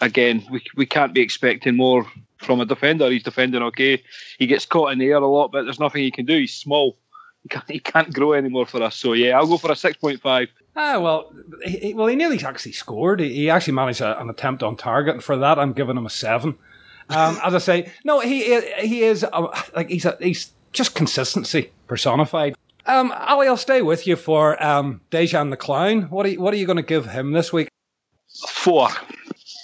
again, 0.00 0.44
we, 0.50 0.62
we 0.76 0.86
can't 0.86 1.14
be 1.14 1.22
expecting 1.22 1.76
more 1.76 2.06
from 2.44 2.60
a 2.60 2.64
defender. 2.64 3.10
He's 3.10 3.22
defending 3.22 3.62
okay. 3.62 4.02
He 4.38 4.46
gets 4.46 4.66
caught 4.66 4.92
in 4.92 4.98
the 4.98 5.06
air 5.06 5.16
a 5.16 5.26
lot, 5.26 5.52
but 5.52 5.64
there's 5.64 5.80
nothing 5.80 6.02
he 6.02 6.10
can 6.10 6.26
do. 6.26 6.38
He's 6.38 6.54
small. 6.54 6.96
He 7.44 7.50
can't, 7.50 7.70
he 7.70 7.78
can't 7.78 8.10
grow 8.14 8.32
anymore 8.32 8.64
for 8.64 8.82
us. 8.82 8.96
So 8.96 9.12
yeah, 9.12 9.36
I'll 9.36 9.46
go 9.46 9.58
for 9.58 9.70
a 9.70 9.76
six 9.76 9.98
point 9.98 10.22
five. 10.22 10.48
Ah, 10.74 10.98
well, 10.98 11.30
he, 11.62 11.92
well, 11.92 12.06
he 12.06 12.16
nearly 12.16 12.42
actually 12.42 12.72
scored. 12.72 13.20
He, 13.20 13.34
he 13.34 13.50
actually 13.50 13.74
managed 13.74 14.00
a, 14.00 14.18
an 14.18 14.30
attempt 14.30 14.62
on 14.62 14.76
target, 14.76 15.16
and 15.16 15.22
for 15.22 15.36
that, 15.36 15.58
I'm 15.58 15.74
giving 15.74 15.98
him 15.98 16.06
a 16.06 16.10
seven. 16.10 16.56
Um, 17.10 17.38
as 17.44 17.54
I 17.54 17.58
say, 17.58 17.92
no, 18.04 18.20
he 18.20 18.60
he 18.80 19.02
is 19.02 19.24
uh, 19.24 19.62
like 19.76 19.90
he's 19.90 20.06
a, 20.06 20.16
he's 20.22 20.52
just 20.72 20.94
consistency 20.94 21.70
personified. 21.86 22.54
Um, 22.86 23.12
Ali, 23.12 23.46
I'll 23.46 23.56
stay 23.56 23.82
with 23.82 24.06
you 24.06 24.16
for 24.16 24.62
um, 24.62 25.00
Dejan 25.10 25.50
the 25.50 25.56
Clown. 25.58 26.02
What 26.04 26.24
are 26.26 26.30
you, 26.30 26.40
what 26.40 26.54
are 26.54 26.56
you 26.56 26.66
going 26.66 26.76
to 26.76 26.82
give 26.82 27.06
him 27.06 27.32
this 27.32 27.52
week? 27.52 27.68
Four. 28.48 28.88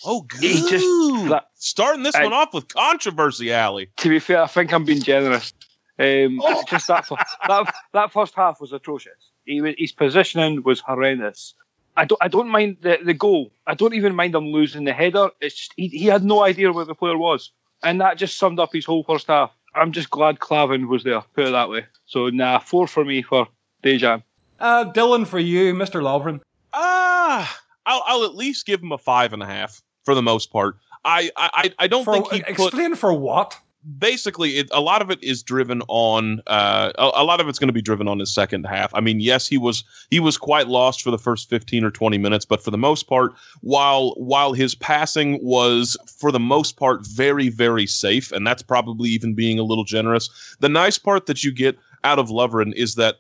Oh, 0.05 0.23
good. 0.23 0.41
He 0.41 0.69
just, 0.69 1.29
that, 1.29 1.49
Starting 1.55 2.03
this 2.03 2.15
I, 2.15 2.25
one 2.25 2.33
off 2.33 2.55
with 2.55 2.69
controversy, 2.69 3.53
Ali. 3.53 3.91
To 3.99 4.09
be 4.09 4.19
fair, 4.19 4.43
I 4.43 4.47
think 4.47 4.73
I'm 4.73 4.85
being 4.85 5.03
generous. 5.03 5.53
Um, 5.99 6.41
oh. 6.43 6.63
Just 6.67 6.87
that, 6.89 7.07
that 7.47 7.75
that 7.93 8.13
first 8.13 8.35
half 8.35 8.61
was 8.61 8.73
atrocious. 8.73 9.31
He, 9.45 9.61
his 9.77 9.93
positioning 9.93 10.63
was 10.63 10.81
horrendous. 10.81 11.55
I 11.97 12.07
don't 12.07 12.23
I 12.23 12.29
don't 12.29 12.49
mind 12.49 12.79
the, 12.81 12.99
the 13.05 13.13
goal. 13.13 13.53
I 13.67 13.75
don't 13.75 13.95
even 13.95 14.15
mind 14.15 14.35
him 14.35 14.47
losing 14.47 14.85
the 14.85 14.95
header. 14.95 15.29
It's 15.43 15.55
just 15.55 15.75
he, 15.77 15.89
he 15.89 16.07
had 16.07 16.25
no 16.25 16.43
idea 16.43 16.73
where 16.73 16.87
the 16.87 16.95
player 16.95 17.19
was, 17.19 17.53
and 17.83 18.01
that 18.01 18.17
just 18.17 18.39
summed 18.39 18.59
up 18.59 18.71
his 18.73 18.87
whole 18.87 19.05
first 19.05 19.27
half. 19.27 19.53
I'm 19.75 19.93
just 19.93 20.09
glad 20.09 20.41
Klavan 20.41 20.89
was 20.89 21.05
there. 21.05 21.21
Put 21.35 21.49
it 21.49 21.51
that 21.51 21.69
way. 21.69 21.85
So 22.07 22.31
nah, 22.31 22.61
four 22.61 22.87
for 22.87 23.05
me 23.05 23.21
for 23.21 23.49
Dejan. 23.85 24.23
Uh, 24.59 24.91
Dylan 24.91 25.27
for 25.27 25.39
you, 25.39 25.75
Mr. 25.75 26.01
Lovren. 26.01 26.41
Ah, 26.73 27.61
I'll, 27.85 28.03
I'll 28.07 28.25
at 28.25 28.35
least 28.35 28.65
give 28.65 28.83
him 28.83 28.93
a 28.93 28.99
five 28.99 29.35
and 29.35 29.43
a 29.43 29.47
half 29.47 29.83
for 30.05 30.15
the 30.15 30.23
most 30.23 30.53
part. 30.53 30.77
I 31.05 31.31
I, 31.37 31.73
I 31.79 31.87
don't 31.87 32.05
for, 32.05 32.15
think 32.15 32.33
he 32.33 32.43
explain 32.47 32.91
put, 32.91 32.99
for 32.99 33.13
what. 33.13 33.57
Basically, 33.99 34.59
it, 34.59 34.69
a 34.73 34.81
lot 34.83 35.01
of 35.01 35.11
it 35.11 35.23
is 35.23 35.43
driven 35.43 35.81
on. 35.89 36.43
Uh, 36.47 36.93
a, 36.99 37.23
a 37.23 37.25
lot 37.25 37.41
of 37.41 37.49
it's 37.49 37.59
going 37.59 37.69
to 37.69 37.73
be 37.73 37.81
driven 37.81 38.09
on 38.09 38.19
his 38.19 38.31
second 38.31 38.67
half. 38.67 38.95
I 38.95 39.01
mean, 39.01 39.21
yes, 39.21 39.47
he 39.47 39.57
was 39.57 39.85
he 40.11 40.21
was 40.21 40.37
quite 40.37 40.69
lost 40.69 41.01
for 41.01 41.11
the 41.11 41.17
first 41.17 41.49
fifteen 41.49 41.83
or 41.83 41.91
twenty 41.91 42.19
minutes, 42.19 42.45
but 42.45 42.63
for 42.63 42.71
the 42.71 42.77
most 42.77 43.05
part, 43.05 43.33
while 43.63 44.13
while 44.19 44.53
his 44.53 44.75
passing 44.75 45.39
was 45.43 45.97
for 46.19 46.31
the 46.31 46.39
most 46.39 46.77
part 46.77 47.07
very 47.07 47.49
very 47.49 47.87
safe, 47.87 48.31
and 48.33 48.47
that's 48.47 48.63
probably 48.63 49.09
even 49.09 49.35
being 49.35 49.59
a 49.59 49.65
little 49.65 49.85
generous. 49.85 50.29
The 50.61 50.69
nice 50.69 50.99
part 50.99 51.25
that 51.25 51.43
you 51.43 51.51
get 51.51 51.79
out 52.05 52.19
of 52.19 52.29
Lovren 52.29 52.75
is 52.75 52.97
that 52.97 53.17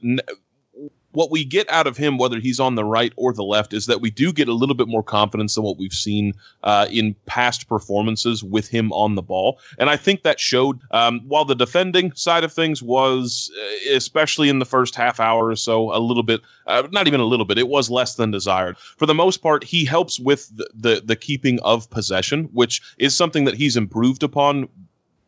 what 1.12 1.30
we 1.30 1.44
get 1.44 1.68
out 1.70 1.86
of 1.86 1.96
him, 1.96 2.18
whether 2.18 2.38
he's 2.38 2.60
on 2.60 2.74
the 2.74 2.84
right 2.84 3.12
or 3.16 3.32
the 3.32 3.42
left, 3.42 3.72
is 3.72 3.86
that 3.86 4.00
we 4.00 4.10
do 4.10 4.32
get 4.32 4.48
a 4.48 4.52
little 4.52 4.74
bit 4.74 4.88
more 4.88 5.02
confidence 5.02 5.54
than 5.54 5.64
what 5.64 5.78
we've 5.78 5.92
seen 5.92 6.34
uh, 6.62 6.86
in 6.90 7.14
past 7.26 7.68
performances 7.68 8.44
with 8.44 8.68
him 8.68 8.92
on 8.92 9.14
the 9.14 9.22
ball. 9.22 9.58
And 9.78 9.90
I 9.90 9.96
think 9.96 10.22
that 10.22 10.38
showed. 10.38 10.80
Um, 10.92 11.20
while 11.26 11.44
the 11.44 11.54
defending 11.54 12.12
side 12.12 12.44
of 12.44 12.52
things 12.52 12.82
was, 12.82 13.50
uh, 13.58 13.94
especially 13.96 14.48
in 14.48 14.58
the 14.58 14.64
first 14.64 14.94
half 14.94 15.20
hour 15.20 15.48
or 15.48 15.56
so, 15.56 15.92
a 15.94 15.98
little 15.98 16.22
bit, 16.22 16.40
uh, 16.66 16.86
not 16.92 17.06
even 17.06 17.20
a 17.20 17.24
little 17.24 17.46
bit, 17.46 17.58
it 17.58 17.68
was 17.68 17.90
less 17.90 18.14
than 18.14 18.30
desired. 18.30 18.76
For 18.78 19.06
the 19.06 19.14
most 19.14 19.38
part, 19.38 19.64
he 19.64 19.84
helps 19.84 20.20
with 20.20 20.54
the, 20.56 20.70
the, 20.74 21.02
the 21.04 21.16
keeping 21.16 21.58
of 21.60 21.90
possession, 21.90 22.44
which 22.52 22.80
is 22.98 23.16
something 23.16 23.44
that 23.44 23.54
he's 23.54 23.76
improved 23.76 24.22
upon 24.22 24.68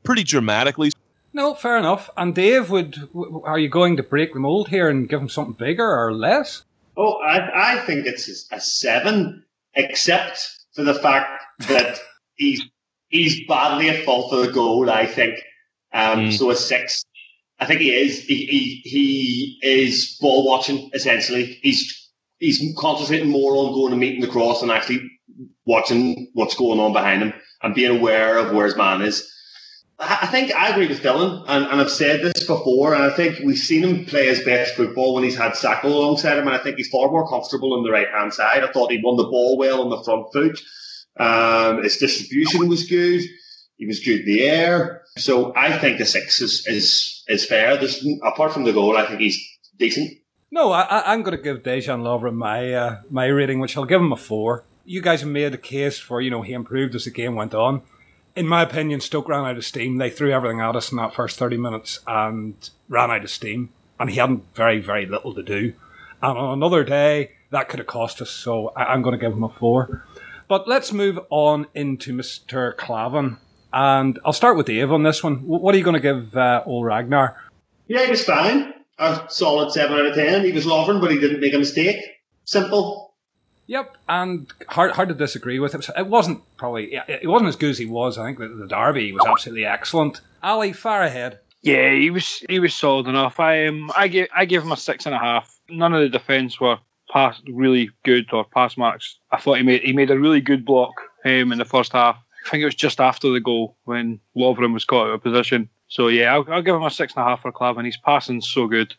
pretty 0.05 0.23
dramatically. 0.23 0.92
No, 1.33 1.55
fair 1.55 1.79
enough. 1.79 2.11
And 2.16 2.35
Dave, 2.35 2.71
would 2.71 3.09
are 3.45 3.59
you 3.59 3.68
going 3.68 3.97
to 3.97 4.03
break 4.03 4.35
the 4.35 4.40
mold 4.40 4.68
here 4.68 4.88
and 4.88 5.09
give 5.09 5.21
him 5.21 5.29
something 5.29 5.55
bigger 5.55 5.87
or 5.87 6.12
less? 6.12 6.64
Oh, 6.97 7.14
I, 7.14 7.77
I 7.77 7.87
think 7.87 8.07
it's 8.07 8.49
a 8.53 8.61
seven, 8.61 9.45
except 9.75 10.47
for 10.75 10.85
the 10.85 10.95
fact 10.95 11.42
that 11.68 11.99
he's 12.35 12.62
he's 13.09 13.47
badly 13.47 13.88
at 13.88 14.05
fault 14.05 14.31
for 14.31 14.45
the 14.45 14.53
goal. 14.53 14.90
I 14.90 15.07
think 15.07 15.42
um, 15.92 16.27
mm. 16.27 16.33
so. 16.33 16.51
A 16.51 16.57
six. 16.57 17.05
I 17.61 17.66
think 17.66 17.81
he 17.81 17.92
is. 17.92 18.23
He, 18.25 18.47
he 18.47 18.83
he 18.85 19.59
is 19.62 20.18
ball 20.21 20.47
watching 20.47 20.90
essentially. 20.92 21.59
He's 21.62 22.11
he's 22.40 22.61
concentrating 22.77 23.31
more 23.31 23.57
on 23.57 23.73
going 23.73 23.92
and 23.92 24.01
meeting 24.01 24.21
the 24.21 24.27
cross 24.27 24.61
and 24.61 24.71
actually 24.71 25.09
watching 25.64 26.31
what's 26.35 26.57
going 26.57 26.81
on 26.81 26.92
behind 26.92 27.23
him 27.23 27.33
and 27.62 27.75
being 27.75 27.97
aware 27.97 28.37
of 28.37 28.53
where 28.53 28.66
his 28.66 28.77
man 28.77 29.01
is. 29.01 29.33
I 30.05 30.27
think 30.27 30.53
I 30.53 30.71
agree 30.71 30.88
with 30.88 31.01
Dylan, 31.01 31.45
and, 31.47 31.65
and 31.65 31.81
I've 31.81 31.91
said 31.91 32.23
this 32.23 32.45
before, 32.45 32.93
and 32.93 33.05
I 33.05 33.11
think 33.11 33.38
we've 33.45 33.57
seen 33.57 33.85
him 33.85 34.05
play 34.05 34.27
his 34.27 34.43
best 34.43 34.75
football 34.75 35.15
when 35.15 35.23
he's 35.23 35.37
had 35.37 35.53
Sakho 35.53 35.85
alongside 35.85 36.38
him, 36.38 36.49
and 36.49 36.57
I 36.57 36.59
think 36.59 36.77
he's 36.77 36.88
far 36.88 37.09
more 37.09 37.29
comfortable 37.29 37.75
on 37.75 37.85
the 37.85 37.91
right 37.91 38.09
hand 38.09 38.35
side. 38.35 38.65
I 38.65 38.73
thought 38.73 38.91
he 38.91 39.01
won 39.03 39.17
the 39.17 39.31
ball 39.31 39.57
well 39.57 39.81
on 39.81 39.91
the 39.91 40.03
front 40.03 40.33
foot. 40.33 40.61
Um, 41.19 41.85
his 41.85 41.99
distribution 41.99 42.69
was 42.69 42.87
good. 42.88 43.23
He 43.77 43.87
was 43.87 44.01
good 44.01 44.21
in 44.21 44.27
the 44.27 44.43
air. 44.43 45.03
So 45.19 45.55
I 45.55 45.79
think 45.79 46.01
a 46.01 46.05
six 46.05 46.41
is 46.41 46.67
is, 46.67 47.23
is 47.29 47.47
fair. 47.47 47.77
There's, 47.77 48.05
apart 48.25 48.53
from 48.53 48.65
the 48.65 48.73
goal, 48.73 48.97
I 48.97 49.07
think 49.07 49.21
he's 49.21 49.41
decent. 49.79 50.11
No, 50.51 50.73
I, 50.73 51.12
am 51.12 51.23
going 51.23 51.37
to 51.37 51.43
give 51.43 51.62
Dejan 51.62 52.03
Lovren 52.03 52.35
my 52.35 52.73
uh, 52.73 53.01
my 53.09 53.27
rating, 53.27 53.61
which 53.61 53.77
I'll 53.77 53.85
give 53.85 54.01
him 54.01 54.12
a 54.12 54.17
four. 54.17 54.65
You 54.85 55.01
guys 55.01 55.21
have 55.21 55.31
made 55.31 55.55
a 55.55 55.59
case 55.59 55.99
for 55.99 56.21
you 56.21 56.31
know 56.31 56.43
he 56.43 56.55
improved 56.55 56.95
as 56.97 57.05
the 57.05 57.11
game 57.11 57.37
went 57.37 57.55
on 57.55 57.83
in 58.35 58.47
my 58.47 58.62
opinion, 58.62 59.01
Stoke 59.01 59.29
ran 59.29 59.45
out 59.45 59.57
of 59.57 59.64
steam. 59.64 59.99
They 59.99 60.11
threw 60.11 60.33
everything 60.33 60.61
at 60.61 60.77
us 60.77 60.90
in 60.90 60.97
that 60.97 61.14
first 61.14 61.38
30 61.38 61.57
minutes 61.59 62.01
and 62.07 62.55
ran 62.88 63.11
out 63.11 63.25
of 63.25 63.31
steam. 63.31 63.71
And 64.01 64.11
he 64.11 64.18
had 64.18 64.40
very, 64.55 64.81
very 64.81 65.07
little 65.07 65.35
to 65.35 65.42
do. 65.42 65.75
And 66.23 66.38
on 66.38 66.53
another 66.53 66.85
day, 66.85 67.33
that 67.51 67.68
could 67.68 67.79
have 67.79 67.87
cost 67.87 68.23
us. 68.23 68.31
So 68.31 68.68
I- 68.71 68.92
am 68.95 69.03
going 69.03 69.18
to 69.18 69.18
give 69.18 69.37
him 69.37 69.45
a 69.45 69.49
four. 69.49 70.05
But 70.49 70.66
let's 70.66 70.92
move 70.92 71.18
on 71.31 71.66
into 71.75 72.12
Mr. 72.14 72.77
Klavan. 72.77 73.38
And 73.73 74.18
I'll 74.25 74.33
start 74.33 74.57
with 74.57 74.66
Dave 74.66 74.92
on 74.92 75.03
this 75.03 75.23
one. 75.23 75.37
What 75.47 75.75
are 75.75 75.79
you 75.79 75.85
going 75.85 75.95
to 75.95 76.01
give 76.01 76.37
uh, 76.37 76.62
old 76.66 76.85
Ragnar? 76.85 77.37
Yeah, 77.87 78.05
he 78.05 78.11
was 78.11 78.25
fine. 78.25 78.75
A 78.99 79.27
solid 79.29 79.73
7 79.73 79.99
out 79.99 80.07
of 80.07 80.14
10. 80.14 80.45
He 80.45 80.53
was 80.53 80.66
loving, 80.66 81.01
but 81.01 81.11
he 81.11 81.18
didn't 81.18 81.40
make 81.40 81.55
a 81.55 81.59
mistake. 81.59 81.97
Simple. 82.45 83.12
Yep, 83.72 83.96
and 84.06 84.52
hard 84.68 84.90
hard 84.90 85.08
to 85.08 85.14
disagree 85.14 85.58
with 85.58 85.74
it. 85.74 85.88
It 85.96 86.06
wasn't 86.06 86.42
probably 86.58 86.92
it 86.92 87.26
wasn't 87.26 87.48
as 87.48 87.56
good 87.56 87.70
as 87.70 87.78
he 87.78 87.87
was. 87.87 88.18
I 88.18 88.26
think 88.26 88.38
the, 88.38 88.48
the 88.48 88.66
Derby 88.66 89.12
was 89.12 89.24
absolutely 89.26 89.64
excellent. 89.64 90.20
Ali, 90.42 90.74
far 90.74 91.00
ahead. 91.00 91.38
Yeah, 91.62 91.90
he 91.94 92.11
was 92.11 92.44
he 92.50 92.58
was 92.58 92.74
solid 92.74 93.06
enough. 93.06 93.40
I 93.40 93.64
um 93.68 93.90
I 93.96 94.08
give 94.08 94.28
I 94.37 94.44
give 94.44 94.62
him 94.62 94.72
a 94.72 94.76
six 94.76 95.06
and 95.06 95.14
a 95.14 95.18
half. 95.18 95.58
None 95.70 95.94
of 95.94 96.02
the 96.02 96.11
defence 96.11 96.61
were 96.61 96.80
pass 97.11 97.40
really 97.48 97.88
good 98.04 98.30
or 98.35 98.44
pass 98.44 98.76
marks. 98.76 99.16
I 99.30 99.38
thought 99.38 99.56
he 99.56 99.62
made 99.62 99.80
he 99.80 99.94
made 99.94 100.11
a 100.11 100.20
really 100.20 100.42
good 100.42 100.66
block 100.66 100.92
um, 101.24 101.50
in 101.50 101.56
the 101.56 101.64
first 101.64 101.92
half. 101.92 102.18
I 102.44 102.50
think 102.50 102.61
it 102.61 102.66
was 102.66 102.74
just 102.74 103.00
after 103.00 103.32
the 103.32 103.40
goal 103.40 103.78
when 103.85 104.20
Lovren 104.37 104.74
was 104.74 104.85
caught 104.85 105.06
out 105.08 105.14
of 105.14 105.22
position. 105.22 105.70
So 105.88 106.08
yeah, 106.08 106.35
I'll, 106.35 106.44
I'll 106.52 106.61
give 106.61 106.76
him 106.76 106.82
a 106.82 106.90
six 106.90 107.14
and 107.14 107.22
a 107.22 107.26
half 107.26 107.40
for 107.40 107.52
Klavan. 107.52 107.87
He's 107.87 107.96
passing 107.96 108.42
so 108.42 108.66
good. 108.66 108.94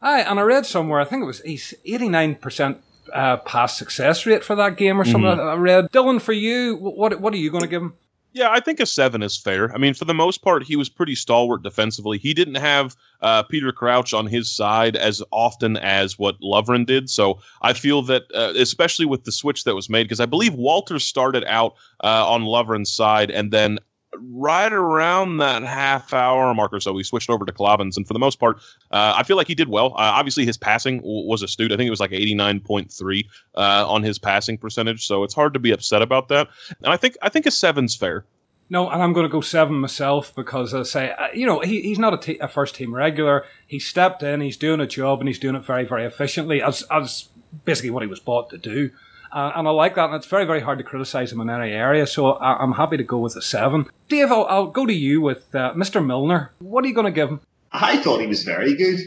Aye, 0.00 0.22
and 0.22 0.40
I 0.40 0.42
read 0.42 0.64
somewhere 0.64 1.00
I 1.00 1.04
think 1.04 1.22
it 1.22 1.26
was 1.26 1.42
he's 1.42 1.74
eighty 1.84 2.08
nine 2.08 2.36
percent 2.36 2.78
uh, 3.12 3.38
pass 3.38 3.76
success 3.76 4.26
rate 4.26 4.44
for 4.44 4.54
that 4.56 4.76
game 4.76 5.00
or 5.00 5.04
something. 5.04 5.30
Mm-hmm. 5.30 5.48
I 5.48 5.54
read. 5.54 5.92
Dylan, 5.92 6.20
for 6.20 6.32
you, 6.32 6.76
what 6.76 7.20
what 7.20 7.32
are 7.34 7.38
you 7.38 7.50
going 7.50 7.62
to 7.62 7.68
give 7.68 7.82
him? 7.82 7.94
Yeah, 8.36 8.50
I 8.50 8.60
think 8.60 8.80
a 8.80 8.86
seven 8.86 9.22
is 9.22 9.34
fair. 9.34 9.72
I 9.74 9.78
mean, 9.78 9.94
for 9.94 10.04
the 10.04 10.12
most 10.12 10.42
part, 10.42 10.62
he 10.62 10.76
was 10.76 10.90
pretty 10.90 11.14
stalwart 11.14 11.62
defensively. 11.62 12.18
He 12.18 12.34
didn't 12.34 12.56
have 12.56 12.94
uh, 13.22 13.44
Peter 13.44 13.72
Crouch 13.72 14.12
on 14.12 14.26
his 14.26 14.54
side 14.54 14.94
as 14.94 15.22
often 15.30 15.78
as 15.78 16.18
what 16.18 16.38
Lovren 16.42 16.84
did. 16.84 17.08
So 17.08 17.38
I 17.62 17.72
feel 17.72 18.02
that, 18.02 18.24
uh, 18.34 18.52
especially 18.54 19.06
with 19.06 19.24
the 19.24 19.32
switch 19.32 19.64
that 19.64 19.74
was 19.74 19.88
made, 19.88 20.02
because 20.02 20.20
I 20.20 20.26
believe 20.26 20.52
Walter 20.52 20.98
started 20.98 21.44
out 21.44 21.76
uh, 22.04 22.28
on 22.28 22.42
Lovren's 22.42 22.92
side, 22.92 23.30
and 23.30 23.52
then 23.52 23.78
right 24.20 24.72
around 24.72 25.38
that 25.38 25.62
half 25.62 26.12
hour 26.12 26.52
mark 26.54 26.72
or 26.72 26.80
so, 26.80 26.92
we 26.92 27.02
switched 27.02 27.30
over 27.30 27.44
to 27.44 27.52
Klavan's, 27.52 27.96
and 27.96 28.06
for 28.06 28.12
the 28.12 28.18
most 28.18 28.38
part, 28.38 28.58
uh, 28.90 29.14
I 29.16 29.22
feel 29.22 29.36
like 29.36 29.46
he 29.46 29.54
did 29.54 29.68
well. 29.68 29.92
Uh, 29.94 30.12
obviously, 30.14 30.44
his 30.44 30.56
passing 30.56 30.98
w- 30.98 31.26
was 31.26 31.42
astute. 31.42 31.72
I 31.72 31.76
think 31.76 31.86
it 31.86 31.90
was 31.90 32.00
like 32.00 32.10
89.3 32.10 33.26
uh, 33.54 33.60
on 33.88 34.02
his 34.02 34.18
passing 34.18 34.58
percentage, 34.58 35.06
so 35.06 35.24
it's 35.24 35.34
hard 35.34 35.54
to 35.54 35.60
be 35.60 35.70
upset 35.70 36.02
about 36.02 36.28
that. 36.28 36.48
And 36.82 36.92
I 36.92 36.96
think 36.96 37.16
I 37.22 37.28
think 37.28 37.46
a 37.46 37.50
seven's 37.50 37.94
fair. 37.94 38.24
No, 38.68 38.90
and 38.90 39.00
I'm 39.02 39.12
going 39.12 39.26
to 39.26 39.30
go 39.30 39.40
seven 39.40 39.76
myself 39.76 40.34
because 40.34 40.74
I 40.74 40.82
say, 40.82 41.12
uh, 41.12 41.28
you 41.32 41.46
know, 41.46 41.60
he, 41.60 41.82
he's 41.82 42.00
not 42.00 42.14
a, 42.14 42.18
t- 42.18 42.38
a 42.38 42.48
first 42.48 42.74
team 42.74 42.92
regular. 42.92 43.44
He 43.64 43.78
stepped 43.78 44.24
in, 44.24 44.40
he's 44.40 44.56
doing 44.56 44.80
a 44.80 44.88
job, 44.88 45.20
and 45.20 45.28
he's 45.28 45.38
doing 45.38 45.54
it 45.54 45.64
very, 45.64 45.84
very 45.84 46.04
efficiently, 46.04 46.60
as 46.60 46.82
as 46.90 47.28
basically 47.64 47.90
what 47.90 48.02
he 48.02 48.08
was 48.08 48.20
bought 48.20 48.50
to 48.50 48.58
do. 48.58 48.90
Uh, 49.36 49.52
and 49.54 49.68
I 49.68 49.70
like 49.70 49.96
that. 49.96 50.06
And 50.06 50.14
it's 50.14 50.26
very, 50.26 50.46
very 50.46 50.62
hard 50.62 50.78
to 50.78 50.84
criticize 50.84 51.30
him 51.30 51.42
in 51.42 51.50
any 51.50 51.70
area. 51.70 52.06
So 52.06 52.30
I, 52.30 52.62
am 52.62 52.72
happy 52.72 52.96
to 52.96 53.04
go 53.04 53.18
with 53.18 53.36
a 53.36 53.42
seven. 53.42 53.84
Dave, 54.08 54.32
I'll, 54.32 54.46
I'll 54.46 54.68
go 54.68 54.86
to 54.86 54.94
you 54.94 55.20
with 55.20 55.54
uh, 55.54 55.74
Mr. 55.74 56.04
Milner. 56.04 56.54
What 56.58 56.84
are 56.84 56.88
you 56.88 56.94
going 56.94 57.04
to 57.04 57.10
give 57.10 57.28
him? 57.28 57.40
I 57.70 57.98
thought 57.98 58.22
he 58.22 58.26
was 58.26 58.44
very 58.44 58.74
good. 58.74 58.98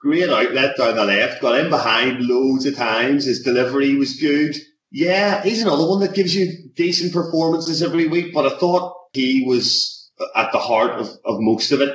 Great 0.00 0.28
outlet 0.28 0.76
down 0.76 0.96
the 0.96 1.04
left, 1.04 1.40
got 1.40 1.60
in 1.60 1.70
behind 1.70 2.22
loads 2.22 2.66
of 2.66 2.74
times. 2.74 3.26
His 3.26 3.44
delivery 3.44 3.94
was 3.94 4.16
good. 4.16 4.56
Yeah, 4.90 5.44
he's 5.44 5.62
another 5.62 5.86
one 5.86 6.00
that 6.00 6.14
gives 6.14 6.34
you 6.34 6.70
decent 6.74 7.12
performances 7.12 7.80
every 7.80 8.08
week, 8.08 8.34
but 8.34 8.52
I 8.52 8.58
thought 8.58 8.96
he 9.12 9.44
was 9.46 10.10
at 10.34 10.50
the 10.50 10.58
heart 10.58 10.98
of, 10.98 11.06
of 11.24 11.36
most 11.38 11.70
of 11.70 11.82
it. 11.82 11.94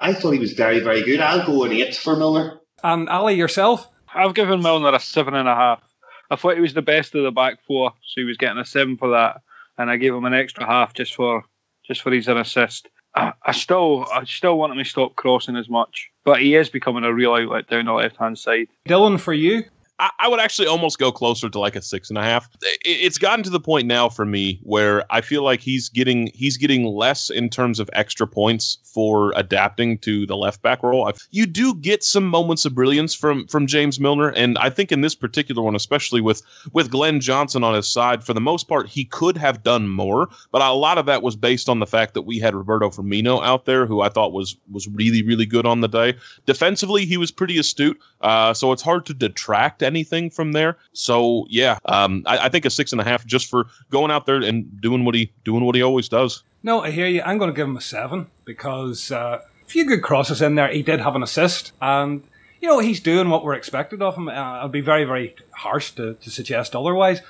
I 0.00 0.14
thought 0.14 0.30
he 0.30 0.38
was 0.38 0.52
very, 0.54 0.80
very 0.80 1.02
good. 1.02 1.20
I'll 1.20 1.44
go 1.44 1.64
an 1.64 1.72
eight 1.72 1.94
for 1.94 2.16
Milner. 2.16 2.60
And 2.82 3.06
Ali, 3.10 3.34
yourself? 3.34 3.86
I've 4.14 4.34
given 4.34 4.62
Milner 4.62 4.94
a 4.94 5.00
seven 5.00 5.34
and 5.34 5.48
a 5.48 5.54
half. 5.54 5.82
I 6.30 6.36
thought 6.36 6.54
he 6.54 6.60
was 6.60 6.74
the 6.74 6.82
best 6.82 7.14
of 7.14 7.22
the 7.22 7.30
back 7.30 7.60
four, 7.66 7.90
so 7.90 8.20
he 8.20 8.24
was 8.24 8.36
getting 8.36 8.58
a 8.58 8.64
seven 8.64 8.96
for 8.96 9.10
that, 9.10 9.40
and 9.76 9.90
I 9.90 9.96
gave 9.96 10.14
him 10.14 10.24
an 10.24 10.34
extra 10.34 10.66
half 10.66 10.94
just 10.94 11.14
for 11.14 11.44
just 11.86 12.02
for 12.02 12.12
his 12.12 12.28
assist. 12.28 12.88
I, 13.14 13.32
I 13.44 13.52
still 13.52 14.06
I 14.12 14.24
still 14.24 14.58
want 14.58 14.72
him 14.72 14.78
to 14.78 14.84
stop 14.84 15.16
crossing 15.16 15.56
as 15.56 15.68
much, 15.68 16.10
but 16.24 16.40
he 16.40 16.54
is 16.54 16.68
becoming 16.68 17.04
a 17.04 17.12
real 17.12 17.34
outlet 17.34 17.68
down 17.68 17.86
the 17.86 17.92
left 17.92 18.16
hand 18.16 18.38
side. 18.38 18.68
Dylan, 18.86 19.18
for 19.18 19.32
you, 19.32 19.64
I, 19.98 20.10
I, 20.20 20.28
would 20.28 20.40
actually 20.40 20.68
almost 20.68 20.98
go 20.98 21.10
closer 21.10 21.48
to 21.48 21.58
like 21.58 21.74
a 21.74 21.82
six 21.82 22.08
and 22.08 22.18
a 22.18 22.22
half. 22.22 22.48
It, 22.62 22.78
it's 22.84 23.18
gotten 23.18 23.42
to 23.44 23.50
the 23.50 23.60
point 23.60 23.86
now 23.86 24.08
for 24.08 24.24
me 24.24 24.60
where 24.62 25.04
I 25.10 25.20
feel 25.20 25.42
like 25.42 25.60
he's 25.60 25.88
getting 25.88 26.30
he's 26.34 26.56
getting 26.56 26.84
less 26.84 27.30
in 27.30 27.48
terms 27.48 27.80
of 27.80 27.90
extra 27.92 28.26
points 28.26 28.78
for 28.84 29.32
adapting 29.36 29.98
to 29.98 30.26
the 30.26 30.36
left 30.36 30.62
back 30.62 30.82
role. 30.82 31.12
You 31.30 31.46
do 31.46 31.74
get 31.74 32.04
some 32.04 32.24
moments 32.24 32.64
of 32.64 32.74
brilliance 32.74 33.14
from 33.14 33.46
from 33.46 33.66
James 33.66 33.98
Milner, 33.98 34.30
and 34.30 34.56
I 34.58 34.70
think 34.70 34.92
in 34.92 35.00
this 35.00 35.14
particular 35.14 35.62
one, 35.62 35.74
especially 35.74 36.20
with 36.20 36.42
with 36.72 36.90
Glen 36.90 37.20
Johnson 37.20 37.64
on 37.64 37.74
his 37.74 37.88
side, 37.88 38.22
for 38.22 38.34
the 38.34 38.40
most 38.40 38.68
part, 38.68 38.88
he 38.88 39.04
could 39.04 39.36
have 39.36 39.62
done 39.62 39.88
more. 39.88 40.28
But 40.52 40.62
a 40.62 40.72
lot 40.72 40.98
of 40.98 41.06
that 41.06 41.22
was 41.22 41.36
based 41.36 41.68
on 41.68 41.80
the 41.80 41.86
fact 41.86 42.14
that 42.14 42.22
we 42.22 42.38
had 42.38 42.54
Roberto 42.54 42.90
Firmino 42.90 43.42
out 43.44 43.64
there, 43.64 43.86
who 43.86 44.00
I 44.00 44.08
thought 44.08 44.32
was 44.32 44.56
was 44.70 44.86
really 44.88 45.22
really 45.22 45.46
good 45.46 45.66
on 45.66 45.80
the 45.80 45.88
day. 45.88 46.14
Defensively, 46.46 47.04
he 47.04 47.16
was 47.16 47.30
pretty 47.30 47.58
astute, 47.58 47.98
uh, 48.20 48.54
so 48.54 48.72
it's 48.72 48.82
hard 48.82 49.06
to 49.06 49.14
detract 49.14 49.82
anything 49.88 50.30
from 50.30 50.52
there. 50.52 50.76
So 50.92 51.46
yeah, 51.48 51.78
um, 51.86 52.22
I, 52.26 52.46
I, 52.46 52.48
think 52.48 52.64
a 52.64 52.70
six 52.70 52.92
and 52.92 53.00
a 53.00 53.04
half 53.04 53.26
just 53.26 53.46
for 53.46 53.66
going 53.90 54.10
out 54.10 54.26
there 54.26 54.36
and 54.36 54.80
doing 54.80 55.04
what 55.04 55.14
he 55.14 55.32
doing 55.44 55.64
what 55.64 55.74
he 55.74 55.82
always 55.82 56.08
does. 56.08 56.44
No, 56.62 56.82
I 56.82 56.90
hear 56.90 57.06
you. 57.06 57.22
I'm 57.22 57.38
going 57.38 57.50
to 57.50 57.56
give 57.56 57.66
him 57.66 57.76
a 57.76 57.80
seven 57.80 58.28
because 58.44 59.10
uh, 59.10 59.40
a 59.62 59.66
few 59.66 59.84
good 59.86 60.02
crosses 60.02 60.42
in 60.42 60.54
there. 60.54 60.68
He 60.68 60.82
did 60.82 61.00
have 61.00 61.16
an 61.16 61.22
assist, 61.22 61.72
and 61.80 62.22
you 62.60 62.68
know 62.68 62.78
he's 62.78 63.00
doing 63.00 63.30
what 63.30 63.42
we're 63.44 63.54
expected 63.54 64.02
of 64.02 64.16
him. 64.16 64.28
Uh, 64.28 64.32
I'll 64.32 64.68
be 64.68 64.80
very 64.80 65.04
very 65.04 65.34
harsh 65.52 65.92
to, 65.92 66.14
to 66.14 66.30
suggest 66.30 66.76
otherwise. 66.76 67.20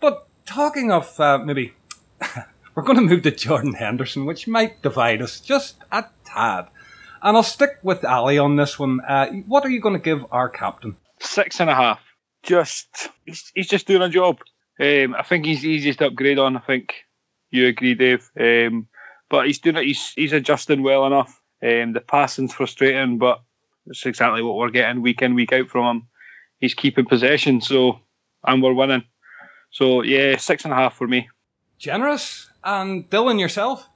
But 0.00 0.26
talking 0.44 0.90
of 0.92 1.18
uh, 1.20 1.38
maybe. 1.38 1.72
we're 2.78 2.84
going 2.84 2.96
to 2.96 3.02
move 3.02 3.22
to 3.22 3.30
Jordan 3.32 3.72
Henderson, 3.72 4.24
which 4.24 4.46
might 4.46 4.82
divide 4.82 5.20
us 5.20 5.40
just 5.40 5.76
a 5.90 6.04
tad. 6.24 6.68
And 7.20 7.36
I'll 7.36 7.42
stick 7.42 7.78
with 7.82 8.04
Ali 8.04 8.38
on 8.38 8.54
this 8.54 8.78
one. 8.78 9.00
Uh, 9.00 9.26
what 9.48 9.64
are 9.64 9.68
you 9.68 9.80
going 9.80 9.94
to 9.96 10.00
give 10.00 10.24
our 10.30 10.48
captain? 10.48 10.96
Six 11.18 11.60
and 11.60 11.68
a 11.68 11.74
half 11.74 12.00
just 12.42 13.08
he's, 13.24 13.50
he's 13.54 13.68
just 13.68 13.86
doing 13.86 14.02
a 14.02 14.08
job. 14.08 14.38
Um, 14.80 15.14
I 15.18 15.22
think 15.22 15.44
he's 15.44 15.62
the 15.62 15.70
easiest 15.70 16.02
upgrade 16.02 16.38
on. 16.38 16.56
I 16.56 16.60
think 16.60 16.94
you 17.50 17.66
agree, 17.66 17.94
Dave. 17.94 18.30
Um, 18.38 18.88
but 19.28 19.46
he's 19.46 19.58
doing 19.58 19.76
it. 19.76 19.84
He's 19.84 20.12
he's 20.14 20.32
adjusting 20.32 20.82
well 20.82 21.06
enough. 21.06 21.40
Um, 21.62 21.92
the 21.92 22.00
passing's 22.00 22.54
frustrating, 22.54 23.18
but 23.18 23.40
it's 23.86 24.06
exactly 24.06 24.42
what 24.42 24.56
we're 24.56 24.70
getting 24.70 25.02
week 25.02 25.22
in 25.22 25.34
week 25.34 25.52
out 25.52 25.68
from 25.68 25.96
him. 25.96 26.08
He's 26.60 26.74
keeping 26.74 27.06
possession, 27.06 27.60
so 27.60 28.00
and 28.44 28.62
we're 28.62 28.74
winning. 28.74 29.04
So 29.70 30.02
yeah, 30.02 30.36
six 30.36 30.64
and 30.64 30.72
a 30.72 30.76
half 30.76 30.94
for 30.94 31.06
me. 31.06 31.28
Generous 31.78 32.50
and 32.64 33.08
Dylan 33.10 33.38
yourself. 33.38 33.88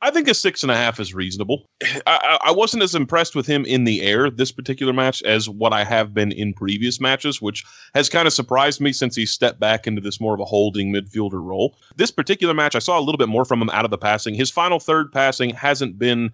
I 0.00 0.12
think 0.12 0.28
a 0.28 0.34
six 0.34 0.62
and 0.62 0.70
a 0.70 0.76
half 0.76 1.00
is 1.00 1.12
reasonable. 1.12 1.68
I, 2.06 2.38
I, 2.44 2.52
wasn't 2.52 2.84
as 2.84 2.94
impressed 2.94 3.34
with 3.34 3.46
him 3.46 3.64
in 3.64 3.82
the 3.82 4.02
air 4.02 4.30
this 4.30 4.52
particular 4.52 4.92
match 4.92 5.22
as 5.24 5.48
what 5.48 5.72
I 5.72 5.82
have 5.84 6.14
been 6.14 6.30
in 6.30 6.54
previous 6.54 7.00
matches, 7.00 7.42
which 7.42 7.64
has 7.94 8.08
kind 8.08 8.28
of 8.28 8.32
surprised 8.32 8.80
me 8.80 8.92
since 8.92 9.16
he 9.16 9.26
stepped 9.26 9.58
back 9.58 9.88
into 9.88 10.00
this 10.00 10.20
more 10.20 10.34
of 10.34 10.40
a 10.40 10.44
holding 10.44 10.92
midfielder 10.92 11.42
role. 11.42 11.76
This 11.96 12.12
particular 12.12 12.54
match, 12.54 12.76
I 12.76 12.80
saw 12.80 12.98
a 12.98 13.02
little 13.02 13.18
bit 13.18 13.28
more 13.28 13.44
from 13.44 13.60
him 13.60 13.70
out 13.70 13.84
of 13.84 13.90
the 13.90 13.98
passing. 13.98 14.34
His 14.34 14.50
final 14.50 14.78
third 14.78 15.10
passing 15.10 15.50
hasn't 15.50 15.98
been 15.98 16.32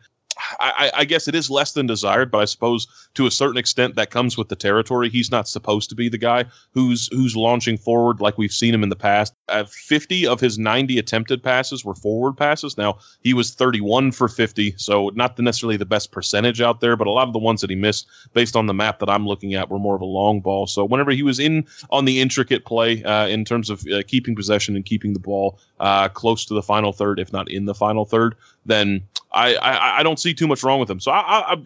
I, 0.61 0.91
I, 0.95 1.05
guess 1.05 1.29
it 1.29 1.35
is 1.35 1.51
less 1.51 1.73
than 1.73 1.87
desired, 1.87 2.31
but 2.31 2.39
I 2.39 2.45
suppose 2.45 2.87
to 3.15 3.27
a 3.27 3.31
certain 3.31 3.57
extent 3.57 3.95
that 3.97 4.11
comes 4.11 4.37
with 4.37 4.49
the 4.49 4.57
territory. 4.57 5.09
He's 5.09 5.31
not 5.31 5.49
supposed 5.49 5.89
to 5.91 5.95
be 5.95 6.09
the 6.09 6.19
guy 6.19 6.45
who's 6.73 7.09
who's 7.09 7.37
launching 7.37 7.77
forward 7.77 8.21
like 8.21 8.39
we've 8.39 8.53
seen 8.53 8.75
him 8.75 8.83
in 8.83 8.89
the 8.89 8.97
past. 8.97 9.35
Uh, 9.49 9.65
50 9.65 10.27
of 10.27 10.41
his 10.41 10.59
90 10.59 10.99
attempted 10.99 11.43
passes 11.43 11.85
were 11.85 11.95
forward 11.95 12.37
passes. 12.37 12.77
Now 12.77 12.99
he 13.23 13.35
was 13.35 13.55
31 13.55 14.13
for 14.13 14.29
50, 14.29 14.75
so 14.77 15.11
not 15.15 15.39
necessarily 15.39 15.77
the 15.77 15.85
best 15.85 16.13
percentage 16.13 16.61
out 16.61 16.81
there, 16.81 16.97
but 16.97 17.07
a 17.07 17.11
lot 17.11 17.29
of 17.29 17.33
the 17.33 17.39
ones 17.39 17.61
that 17.61 17.71
he 17.71 17.77
missed, 17.77 18.07
based 18.33 18.57
on 18.57 18.67
the 18.67 18.75
map 18.75 18.99
that 18.99 19.11
I'm 19.11 19.27
looking 19.27 19.55
at, 19.55 19.71
were 19.71 19.79
more 19.79 19.95
of 19.95 20.01
a 20.01 20.07
long 20.07 20.41
ball. 20.41 20.67
So 20.67 20.85
whenever 20.85 21.11
he 21.11 21.23
was 21.23 21.39
in 21.39 21.67
on 21.91 22.05
the 22.05 22.21
intricate 22.21 22.65
play 22.65 23.03
uh, 23.05 23.27
in 23.27 23.45
terms 23.45 23.71
of 23.71 23.85
uh, 23.87 24.03
keeping 24.07 24.35
possession 24.35 24.77
and 24.77 24.85
keeping 24.85 25.13
the 25.13 25.21
ball 25.21 25.59
uh, 25.81 26.09
close 26.09 26.45
to 26.47 26.55
the 26.55 26.63
final 26.63 26.93
third, 26.93 27.19
if 27.19 27.33
not 27.33 27.51
in 27.51 27.67
the 27.67 27.75
final 27.75 28.05
third, 28.05 28.35
then 28.67 29.03
I, 29.33 29.55
I, 29.57 30.01
I 30.01 30.03
don't 30.03 30.19
see 30.19 30.35
too 30.35 30.47
much 30.47 30.63
wrong 30.63 30.81
with 30.81 30.91
him. 30.91 31.01
So 31.01 31.11
I, 31.11 31.53
I, 31.53 31.57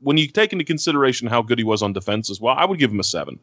when 0.00 0.16
you 0.16 0.28
take 0.28 0.52
into 0.52 0.64
consideration 0.64 1.28
how 1.28 1.42
good 1.42 1.58
he 1.58 1.64
was 1.64 1.82
on 1.82 1.92
defense 1.92 2.30
as 2.30 2.40
well, 2.40 2.54
I 2.56 2.64
would 2.64 2.78
give 2.78 2.90
him 2.90 3.00
a 3.00 3.04
seven. 3.04 3.38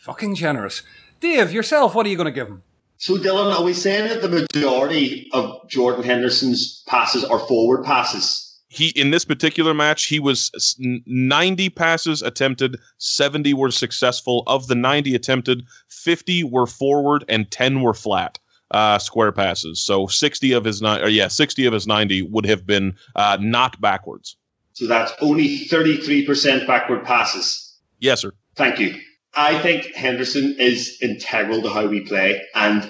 Fucking 0.00 0.34
generous, 0.34 0.82
Dave. 1.20 1.52
Yourself, 1.52 1.94
what 1.94 2.06
are 2.06 2.08
you 2.08 2.16
going 2.16 2.26
to 2.26 2.32
give 2.32 2.48
him? 2.48 2.62
So 2.96 3.16
Dylan, 3.16 3.56
are 3.56 3.62
we 3.62 3.74
saying 3.74 4.08
that 4.08 4.22
the 4.22 4.28
majority 4.28 5.28
of 5.32 5.68
Jordan 5.68 6.02
Henderson's 6.02 6.82
passes 6.88 7.24
are 7.24 7.38
forward 7.38 7.84
passes? 7.84 8.44
He 8.70 8.88
in 8.90 9.10
this 9.10 9.24
particular 9.24 9.72
match, 9.72 10.06
he 10.06 10.18
was 10.18 10.76
90 10.78 11.70
passes 11.70 12.22
attempted, 12.22 12.78
70 12.98 13.54
were 13.54 13.70
successful. 13.70 14.42
Of 14.46 14.66
the 14.66 14.74
90 14.74 15.14
attempted, 15.14 15.64
50 15.88 16.44
were 16.44 16.66
forward 16.66 17.24
and 17.28 17.50
10 17.50 17.82
were 17.82 17.94
flat 17.94 18.38
uh, 18.70 18.98
square 18.98 19.32
passes. 19.32 19.80
So 19.80 20.06
60 20.06 20.52
of 20.52 20.64
his 20.64 20.82
nine, 20.82 21.02
or 21.02 21.08
yeah, 21.08 21.28
60 21.28 21.66
of 21.66 21.72
his 21.72 21.86
90 21.86 22.22
would 22.22 22.46
have 22.46 22.66
been 22.66 22.96
uh, 23.16 23.38
not 23.40 23.80
backwards. 23.80 24.36
So 24.72 24.86
that's 24.86 25.12
only 25.20 25.66
33% 25.66 26.66
backward 26.66 27.04
passes. 27.04 27.76
Yes, 27.98 28.20
sir. 28.20 28.32
Thank 28.54 28.78
you. 28.78 28.94
I 29.34 29.58
think 29.58 29.94
Henderson 29.94 30.56
is 30.58 30.98
integral 31.02 31.62
to 31.62 31.68
how 31.68 31.86
we 31.86 32.00
play, 32.00 32.42
and 32.54 32.88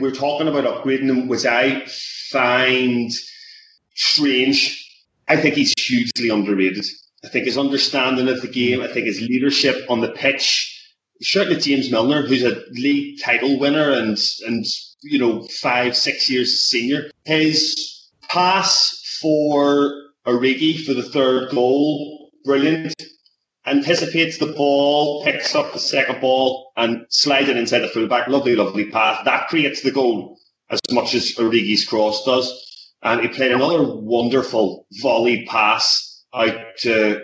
we're 0.00 0.14
talking 0.14 0.48
about 0.48 0.64
upgrading 0.64 1.10
him, 1.10 1.28
which 1.28 1.44
I 1.44 1.84
find 1.86 3.12
strange. 3.94 4.80
I 5.28 5.36
think 5.36 5.54
he's 5.54 5.72
hugely 5.78 6.30
underrated. 6.30 6.84
I 7.24 7.28
think 7.28 7.46
his 7.46 7.58
understanding 7.58 8.28
of 8.28 8.42
the 8.42 8.48
game, 8.48 8.80
I 8.80 8.88
think 8.88 9.06
his 9.06 9.20
leadership 9.20 9.76
on 9.88 10.00
the 10.00 10.10
pitch. 10.10 10.70
Certainly, 11.22 11.60
James 11.60 11.90
Milner, 11.90 12.26
who's 12.26 12.42
a 12.42 12.62
league 12.72 13.20
title 13.20 13.58
winner 13.58 13.90
and 13.92 14.18
and 14.46 14.66
you 15.04 15.18
know, 15.18 15.42
five, 15.42 15.96
six 15.96 16.28
years 16.28 16.52
a 16.52 16.56
senior. 16.56 17.10
His 17.24 18.08
pass 18.28 19.18
for 19.20 19.92
Origi 20.26 20.84
for 20.84 20.94
the 20.94 21.02
third 21.02 21.50
goal, 21.50 22.30
brilliant. 22.44 22.94
Anticipates 23.66 24.38
the 24.38 24.52
ball, 24.52 25.24
picks 25.24 25.54
up 25.54 25.72
the 25.72 25.78
second 25.78 26.20
ball, 26.20 26.72
and 26.76 27.06
slides 27.08 27.48
it 27.48 27.56
inside 27.56 27.80
the 27.80 27.88
fullback. 27.88 28.28
Lovely, 28.28 28.56
lovely 28.56 28.90
pass. 28.90 29.24
That 29.24 29.48
creates 29.48 29.82
the 29.82 29.90
goal 29.90 30.38
as 30.70 30.80
much 30.90 31.14
as 31.14 31.34
Origi's 31.36 31.86
cross 31.86 32.24
does. 32.24 32.92
And 33.02 33.20
he 33.20 33.28
played 33.28 33.52
another 33.52 33.82
wonderful 33.82 34.86
volley 35.00 35.46
pass 35.46 36.24
out 36.34 36.58
to 36.78 37.20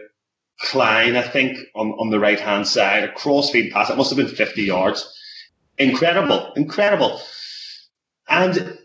Clyne, 0.61 1.16
I 1.16 1.23
think, 1.23 1.59
on, 1.75 1.93
on 1.93 2.11
the 2.11 2.21
right 2.21 2.38
hand 2.38 2.66
side, 2.66 3.05
a 3.05 3.12
crossfield 3.12 3.73
pass. 3.73 3.90
It 3.90 3.97
must 3.97 4.11
have 4.11 4.19
been 4.19 4.29
50 4.29 4.62
yards. 4.62 5.11
Incredible, 5.79 6.53
incredible. 6.55 7.21
And 8.31 8.79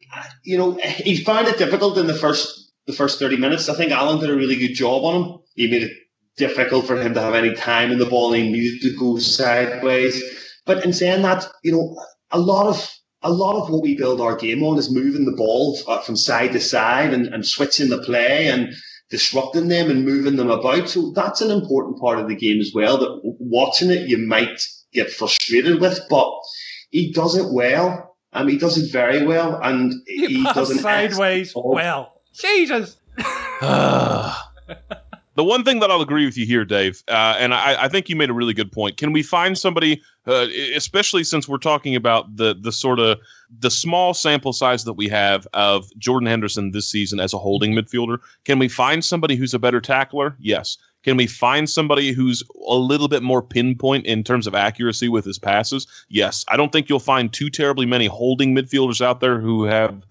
you 0.44 0.58
know, 0.58 0.74
he 0.84 1.18
found 1.18 1.48
it 1.48 1.58
difficult 1.60 1.98
in 1.98 2.08
the 2.08 2.16
first 2.16 2.74
the 2.88 2.94
first 2.94 3.20
thirty 3.20 3.38
minutes. 3.38 3.70
I 3.70 3.76
think 3.76 3.92
Allen 3.92 4.20
did 4.20 4.30
a 4.32 4.36
really 4.36 4.58
good 4.58 4.76
job 4.76 5.04
on 5.06 5.16
him. 5.24 5.40
He 5.56 5.70
made 5.70 5.84
it 5.84 5.94
difficult 6.38 6.88
for 6.88 7.02
him 7.02 7.14
to 7.14 7.22
have 7.22 7.36
any 7.36 7.54
time 7.56 7.92
in 7.92 8.00
the 8.00 8.06
ball. 8.08 8.34
He 8.34 8.52
needed 8.52 8.82
to 8.84 8.98
go 8.98 9.18
sideways. 9.20 10.22
But 10.66 10.84
in 10.86 10.94
saying 10.94 11.22
that, 11.24 11.48
you 11.64 11.72
know, 11.74 11.98
a 12.32 12.40
lot 12.40 12.68
of 12.68 12.92
a 13.24 13.32
lot 13.32 13.62
of 13.62 13.70
what 13.72 13.84
we 13.84 13.96
build 13.98 14.22
our 14.22 14.36
game 14.36 14.64
on 14.64 14.78
is 14.80 14.94
moving 14.94 15.26
the 15.26 15.38
ball 15.38 15.78
uh, 15.88 16.02
from 16.02 16.16
side 16.16 16.54
to 16.54 16.60
side 16.60 17.14
and, 17.14 17.28
and 17.28 17.46
switching 17.46 17.90
the 17.90 18.04
play 18.04 18.48
and 18.48 18.74
disrupting 19.10 19.68
them 19.68 19.90
and 19.92 20.06
moving 20.06 20.36
them 20.36 20.50
about. 20.52 20.90
So 20.90 21.12
that's 21.16 21.42
an 21.42 21.52
important 21.52 22.00
part 22.00 22.20
of 22.20 22.28
the 22.28 22.36
game 22.36 22.60
as 22.60 22.72
well. 22.76 22.98
That 22.98 23.20
watching 23.40 23.92
it, 23.92 24.08
you 24.10 24.18
might 24.18 24.62
get 24.94 25.12
frustrated 25.12 25.82
with, 25.82 26.00
but 26.10 26.32
he 26.92 27.12
does 27.14 27.36
it 27.38 27.52
well. 27.54 28.15
Um, 28.36 28.50
he 28.50 28.58
does 28.58 28.78
it 28.78 28.92
very 28.92 29.26
well, 29.26 29.60
and 29.64 29.94
you 30.08 30.28
he 30.28 30.44
does 30.44 30.70
it 30.70 30.82
sideways 30.82 31.54
well. 31.56 32.22
Jesus. 32.34 32.98
the 35.36 35.44
one 35.44 35.64
thing 35.64 35.80
that 35.80 35.92
I'll 35.92 36.02
agree 36.02 36.26
with 36.26 36.38
you 36.38 36.46
here, 36.46 36.66
Dave, 36.66 37.04
uh, 37.08 37.36
and 37.38 37.54
I, 37.54 37.84
I, 37.84 37.88
think 37.90 38.10
you 38.10 38.16
made 38.16 38.30
a 38.30 38.34
really 38.34 38.54
good 38.54 38.72
point. 38.72 38.98
Can 38.98 39.12
we 39.12 39.22
find 39.22 39.58
somebody, 39.58 40.02
uh, 40.26 40.48
especially 40.76 41.24
since 41.24 41.48
we're 41.48 41.58
talking 41.58 41.96
about 41.96 42.36
the 42.36 42.56
the 42.60 42.72
sort 42.72 43.00
of 43.00 43.20
the 43.60 43.70
small 43.70 44.14
sample 44.14 44.54
size 44.54 44.86
that 44.86 44.94
we 44.94 45.08
have 45.10 45.48
of 45.54 45.90
Jordan 45.98 46.28
Henderson 46.28 46.72
this 46.72 46.90
season 46.90 47.20
as 47.20 47.34
a 47.34 47.38
holding 47.38 47.74
midfielder? 47.74 48.20
Can 48.46 48.60
we 48.60 48.68
find 48.68 49.04
somebody 49.04 49.36
who's 49.36 49.54
a 49.54 49.60
better 49.60 49.82
tackler? 49.82 50.36
Yes. 50.40 50.78
Can 51.04 51.18
we 51.18 51.28
find 51.28 51.70
somebody 51.70 52.14
who's 52.14 52.42
a 52.68 52.76
little 52.76 53.08
bit 53.08 53.22
more 53.22 53.44
pinpoint 53.44 54.08
in 54.08 54.24
terms 54.24 54.48
of 54.48 54.56
accuracy 54.56 55.08
with 55.08 55.24
his 55.24 55.38
passes? 55.38 55.86
Yes. 56.10 56.44
I 56.48 56.58
don't 56.58 56.72
think 56.72 56.90
you'll 56.90 57.00
find 57.00 57.32
too 57.32 57.52
terribly 57.52 57.86
many 57.86 58.08
holding 58.08 58.56
midfielders 58.56 59.02
out 59.02 59.20
there 59.20 59.40
who 59.40 59.66
have 59.66 60.04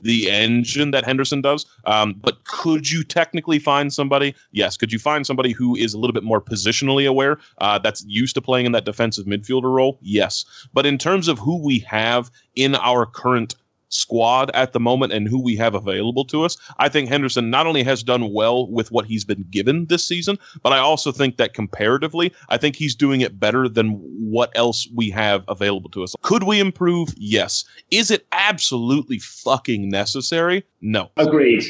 the 0.00 0.30
engine 0.30 0.90
that 0.90 1.04
Henderson 1.04 1.40
does. 1.40 1.66
Um, 1.84 2.14
but 2.20 2.44
could 2.44 2.90
you 2.90 3.04
technically 3.04 3.58
find 3.58 3.92
somebody? 3.92 4.34
Yes. 4.52 4.76
Could 4.76 4.92
you 4.92 4.98
find 4.98 5.26
somebody 5.26 5.52
who 5.52 5.76
is 5.76 5.94
a 5.94 5.98
little 5.98 6.14
bit 6.14 6.24
more 6.24 6.40
positionally 6.40 7.08
aware, 7.08 7.38
uh, 7.58 7.78
that's 7.78 8.04
used 8.06 8.34
to 8.34 8.40
playing 8.40 8.66
in 8.66 8.72
that 8.72 8.84
defensive 8.84 9.26
midfielder 9.26 9.72
role? 9.72 9.98
Yes. 10.02 10.44
But 10.72 10.86
in 10.86 10.98
terms 10.98 11.28
of 11.28 11.38
who 11.38 11.56
we 11.62 11.78
have 11.80 12.30
in 12.54 12.74
our 12.76 13.06
current 13.06 13.54
squad 13.88 14.50
at 14.54 14.72
the 14.72 14.80
moment 14.80 15.12
and 15.12 15.28
who 15.28 15.40
we 15.40 15.56
have 15.56 15.74
available 15.74 16.24
to 16.26 16.44
us, 16.44 16.56
I 16.78 16.88
think 16.88 17.08
Henderson 17.08 17.50
not 17.50 17.66
only 17.66 17.82
has 17.82 18.02
done 18.02 18.32
well 18.32 18.66
with 18.70 18.90
what 18.90 19.06
he's 19.06 19.24
been 19.24 19.44
given 19.50 19.86
this 19.86 20.06
season, 20.06 20.38
but 20.62 20.72
I 20.72 20.78
also 20.78 21.12
think 21.12 21.36
that 21.36 21.54
comparatively, 21.54 22.32
I 22.48 22.56
think 22.56 22.76
he's 22.76 22.94
doing 22.94 23.20
it 23.20 23.38
better 23.38 23.68
than 23.68 23.92
what 24.18 24.50
else 24.54 24.88
we 24.94 25.10
have 25.10 25.44
available 25.48 25.90
to 25.90 26.02
us. 26.02 26.14
Could 26.22 26.44
we 26.44 26.60
improve? 26.60 27.08
Yes. 27.16 27.64
Is 27.90 28.10
it 28.10 28.26
absolutely 28.32 29.18
fucking 29.18 29.88
necessary? 29.88 30.64
No. 30.80 31.10
Agreed. 31.16 31.64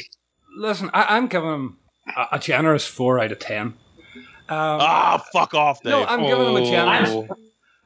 Listen, 0.57 0.89
I, 0.93 1.17
am 1.17 1.27
giving 1.27 1.49
him 1.49 1.77
a, 2.15 2.27
a, 2.33 2.39
generous 2.39 2.85
four 2.85 3.19
out 3.19 3.31
of 3.31 3.39
ten. 3.39 3.73
Um, 4.49 4.81
ah, 4.81 5.23
fuck 5.31 5.53
off, 5.53 5.81
Dave. 5.83 5.91
No, 5.91 6.05
I'm 6.05 6.23
giving 6.23 6.47
him 6.47 6.55
a 6.55 6.65
generous. 6.65 7.29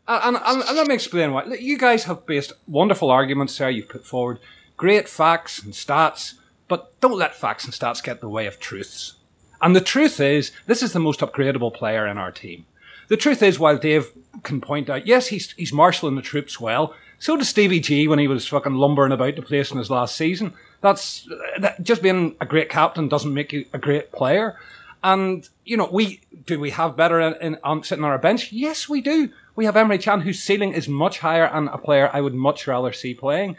Oh. 0.08 0.20
And, 0.24 0.36
and, 0.36 0.64
and, 0.64 0.78
let 0.78 0.88
me 0.88 0.96
explain 0.96 1.32
why. 1.32 1.46
You 1.46 1.78
guys 1.78 2.04
have 2.06 2.26
based 2.26 2.54
wonderful 2.68 3.10
arguments 3.10 3.58
there. 3.58 3.70
You've 3.70 3.90
put 3.90 4.06
forward 4.06 4.40
great 4.76 5.08
facts 5.08 5.64
and 5.64 5.74
stats, 5.74 6.34
but 6.68 7.00
don't 7.00 7.18
let 7.18 7.36
facts 7.36 7.66
and 7.66 7.74
stats 7.74 8.04
get 8.04 8.18
in 8.18 8.22
the 8.22 8.30
way 8.30 8.46
of 8.46 8.60
truths. 8.60 9.14
And 9.62 9.76
the 9.76 9.82
truth 9.82 10.20
is, 10.20 10.52
this 10.66 10.84
is 10.84 10.92
the 10.92 11.00
most 11.00 11.22
upgradable 11.22 11.74
player 11.74 12.06
in 12.06 12.18
our 12.18 12.32
team. 12.32 12.66
The 13.08 13.18
truth 13.18 13.42
is, 13.42 13.60
while 13.60 13.78
Dave 13.78 14.12
can 14.44 14.60
point 14.60 14.90
out, 14.90 15.08
yes, 15.08 15.28
he's 15.28 15.52
he's 15.54 15.74
marshalling 15.74 16.16
the 16.16 16.22
troops 16.22 16.60
well. 16.60 16.94
So 17.20 17.38
does 17.38 17.48
Stevie 17.48 17.80
G 17.80 18.08
when 18.08 18.20
he 18.20 18.28
was 18.28 18.48
fucking 18.48 18.74
lumbering 18.74 19.14
about 19.14 19.38
the 19.38 19.42
place 19.42 19.72
in 19.72 19.78
his 19.78 19.90
last 19.90 20.16
season. 20.16 20.54
That's 20.82 21.28
that, 21.60 21.82
just 21.82 22.02
being 22.02 22.36
a 22.42 22.46
great 22.46 22.70
captain 22.70 23.08
doesn't 23.08 23.34
make 23.34 23.54
you 23.54 23.66
a 23.72 23.78
great 23.78 24.12
player. 24.12 24.58
And 25.04 25.48
you 25.64 25.78
know, 25.78 25.90
we 25.92 26.22
do 26.46 26.60
we 26.60 26.72
have 26.72 26.98
better 26.98 27.22
in, 27.22 27.56
in 27.56 27.84
sitting 27.84 28.04
on 28.04 28.12
our 28.12 28.18
bench? 28.18 28.52
Yes, 28.52 28.90
we 28.90 29.00
do. 29.02 29.30
We 29.56 29.66
have 29.66 29.76
Emre 29.76 30.02
Can, 30.02 30.22
whose 30.22 30.42
ceiling 30.42 30.74
is 30.74 30.88
much 30.88 31.20
higher 31.20 31.46
and 31.46 31.70
a 31.70 31.78
player 31.78 32.10
I 32.12 32.22
would 32.22 32.34
much 32.34 32.68
rather 32.68 32.92
see 32.92 33.14
playing. 33.14 33.56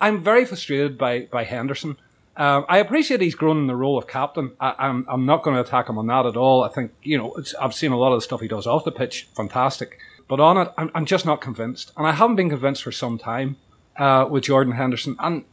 I'm 0.00 0.22
very 0.22 0.44
frustrated 0.44 0.96
by, 0.98 1.28
by 1.30 1.44
Henderson. 1.44 1.96
Uh, 2.36 2.62
I 2.68 2.78
appreciate 2.78 3.20
he's 3.20 3.34
grown 3.34 3.58
in 3.58 3.66
the 3.66 3.76
role 3.76 3.96
of 3.96 4.06
captain. 4.06 4.52
I, 4.58 4.74
I'm, 4.78 5.06
I'm 5.08 5.24
not 5.24 5.42
going 5.42 5.54
to 5.54 5.62
attack 5.62 5.88
him 5.88 5.98
on 5.98 6.06
that 6.08 6.26
at 6.26 6.36
all. 6.36 6.64
I 6.64 6.68
think, 6.68 6.92
you 7.02 7.16
know, 7.16 7.36
I've 7.60 7.74
seen 7.74 7.92
a 7.92 7.96
lot 7.96 8.12
of 8.12 8.18
the 8.18 8.24
stuff 8.24 8.40
he 8.40 8.48
does 8.48 8.66
off 8.66 8.84
the 8.84 8.90
pitch, 8.90 9.28
fantastic. 9.36 9.98
But 10.26 10.40
on 10.40 10.56
it, 10.56 10.72
I'm, 10.76 10.90
I'm 10.94 11.04
just 11.04 11.26
not 11.26 11.40
convinced. 11.40 11.92
And 11.96 12.06
I 12.06 12.12
haven't 12.12 12.36
been 12.36 12.50
convinced 12.50 12.82
for 12.82 12.92
some 12.92 13.18
time 13.18 13.56
uh, 13.96 14.26
with 14.28 14.44
Jordan 14.44 14.74
Henderson. 14.74 15.16
And 15.18 15.44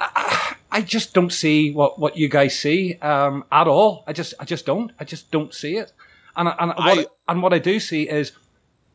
I, 0.00 0.56
I, 0.72 0.80
just 0.80 1.14
don't 1.14 1.32
see 1.32 1.70
what, 1.72 1.98
what 1.98 2.16
you 2.16 2.28
guys 2.28 2.58
see 2.58 2.94
um, 2.96 3.44
at 3.52 3.68
all. 3.68 4.04
I 4.06 4.12
just 4.12 4.34
I 4.40 4.44
just 4.44 4.64
don't. 4.64 4.92
I 4.98 5.04
just 5.04 5.30
don't 5.30 5.52
see 5.52 5.76
it. 5.76 5.92
And, 6.36 6.48
and, 6.58 6.72
I, 6.76 6.94
what, 6.94 7.18
and 7.28 7.42
what 7.42 7.52
I 7.52 7.58
do 7.58 7.80
see 7.80 8.08
is 8.08 8.32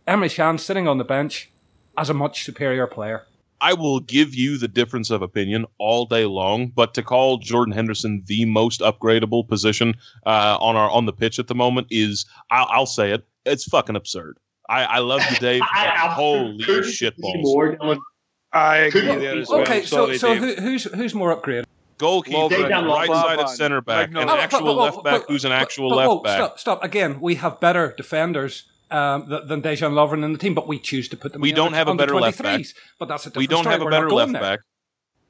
Emre 0.07 0.33
Can 0.33 0.57
sitting 0.57 0.87
on 0.87 0.97
the 0.97 1.03
bench 1.03 1.51
as 1.97 2.09
a 2.09 2.13
much 2.13 2.43
superior 2.43 2.87
player. 2.87 3.25
I 3.61 3.73
will 3.73 4.01
give 4.01 4.35
you 4.35 4.57
the 4.57 4.67
difference 4.67 5.09
of 5.09 5.21
opinion 5.21 5.65
all 5.77 6.05
day 6.05 6.25
long, 6.25 6.67
but 6.75 6.93
to 6.95 7.03
call 7.03 7.37
Jordan 7.37 7.73
Henderson 7.73 8.21
the 8.25 8.43
most 8.43 8.81
upgradable 8.81 9.47
position 9.47 9.95
uh, 10.25 10.57
on 10.59 10.75
our 10.75 10.89
on 10.89 11.05
the 11.05 11.13
pitch 11.13 11.39
at 11.39 11.47
the 11.47 11.55
moment 11.55 11.87
is, 11.89 12.25
I'll, 12.51 12.67
I'll 12.69 12.85
say 12.85 13.11
it, 13.11 13.25
it's 13.45 13.63
fucking 13.65 13.95
absurd. 13.95 14.37
I, 14.69 14.83
I 14.83 14.99
love 14.99 15.21
you, 15.29 15.37
Dave. 15.37 15.61
holy 15.71 16.83
shit 16.83 17.15
balls. 17.17 17.99
I 18.51 18.77
agree 18.77 19.01
there 19.01 19.39
as 19.39 19.47
well. 19.49 19.61
Okay, 19.61 19.83
so 19.85 20.13
so 20.17 20.35
who, 20.35 20.55
who's 20.55 20.83
who's 20.83 21.15
more 21.15 21.35
upgraded? 21.35 21.63
Goalkeeper, 21.97 22.49
right 22.49 23.09
Lovren, 23.09 23.21
sided 23.21 23.49
center 23.49 23.81
back, 23.81 24.09
an 24.09 24.17
Oh, 24.17 24.37
actual 24.37 24.75
left 24.75 25.03
back 25.03 25.21
who's 25.27 25.45
an 25.45 25.51
actual 25.53 25.89
left 25.89 26.23
back. 26.23 26.37
Stop, 26.37 26.59
stop. 26.59 26.83
Again, 26.83 27.21
we 27.21 27.35
have 27.35 27.59
better 27.61 27.93
defenders 27.95 28.65
um, 28.93 29.27
th- 29.27 29.43
than 29.47 29.61
Dejan 29.61 29.91
Lovren 29.93 30.23
in 30.23 30.31
the 30.31 30.37
team, 30.39 30.53
but 30.53 30.67
we 30.67 30.79
choose 30.79 31.09
to 31.09 31.17
put 31.17 31.33
them 31.33 31.41
We 31.41 31.51
don't 31.51 31.71
the, 31.71 31.77
have 31.77 31.87
a 31.87 31.95
better 31.95 32.15
left 32.19 32.41
back. 32.41 32.61
But 32.99 33.07
that's 33.07 33.25
a 33.25 33.29
different 33.29 33.37
we 33.43 33.47
don't 33.47 33.63
story. 33.63 33.73
have 33.73 33.81
a 33.81 33.85
We're 33.85 33.91
better 33.91 34.09
left 34.11 34.31
there. 34.33 34.41
back. 34.41 34.59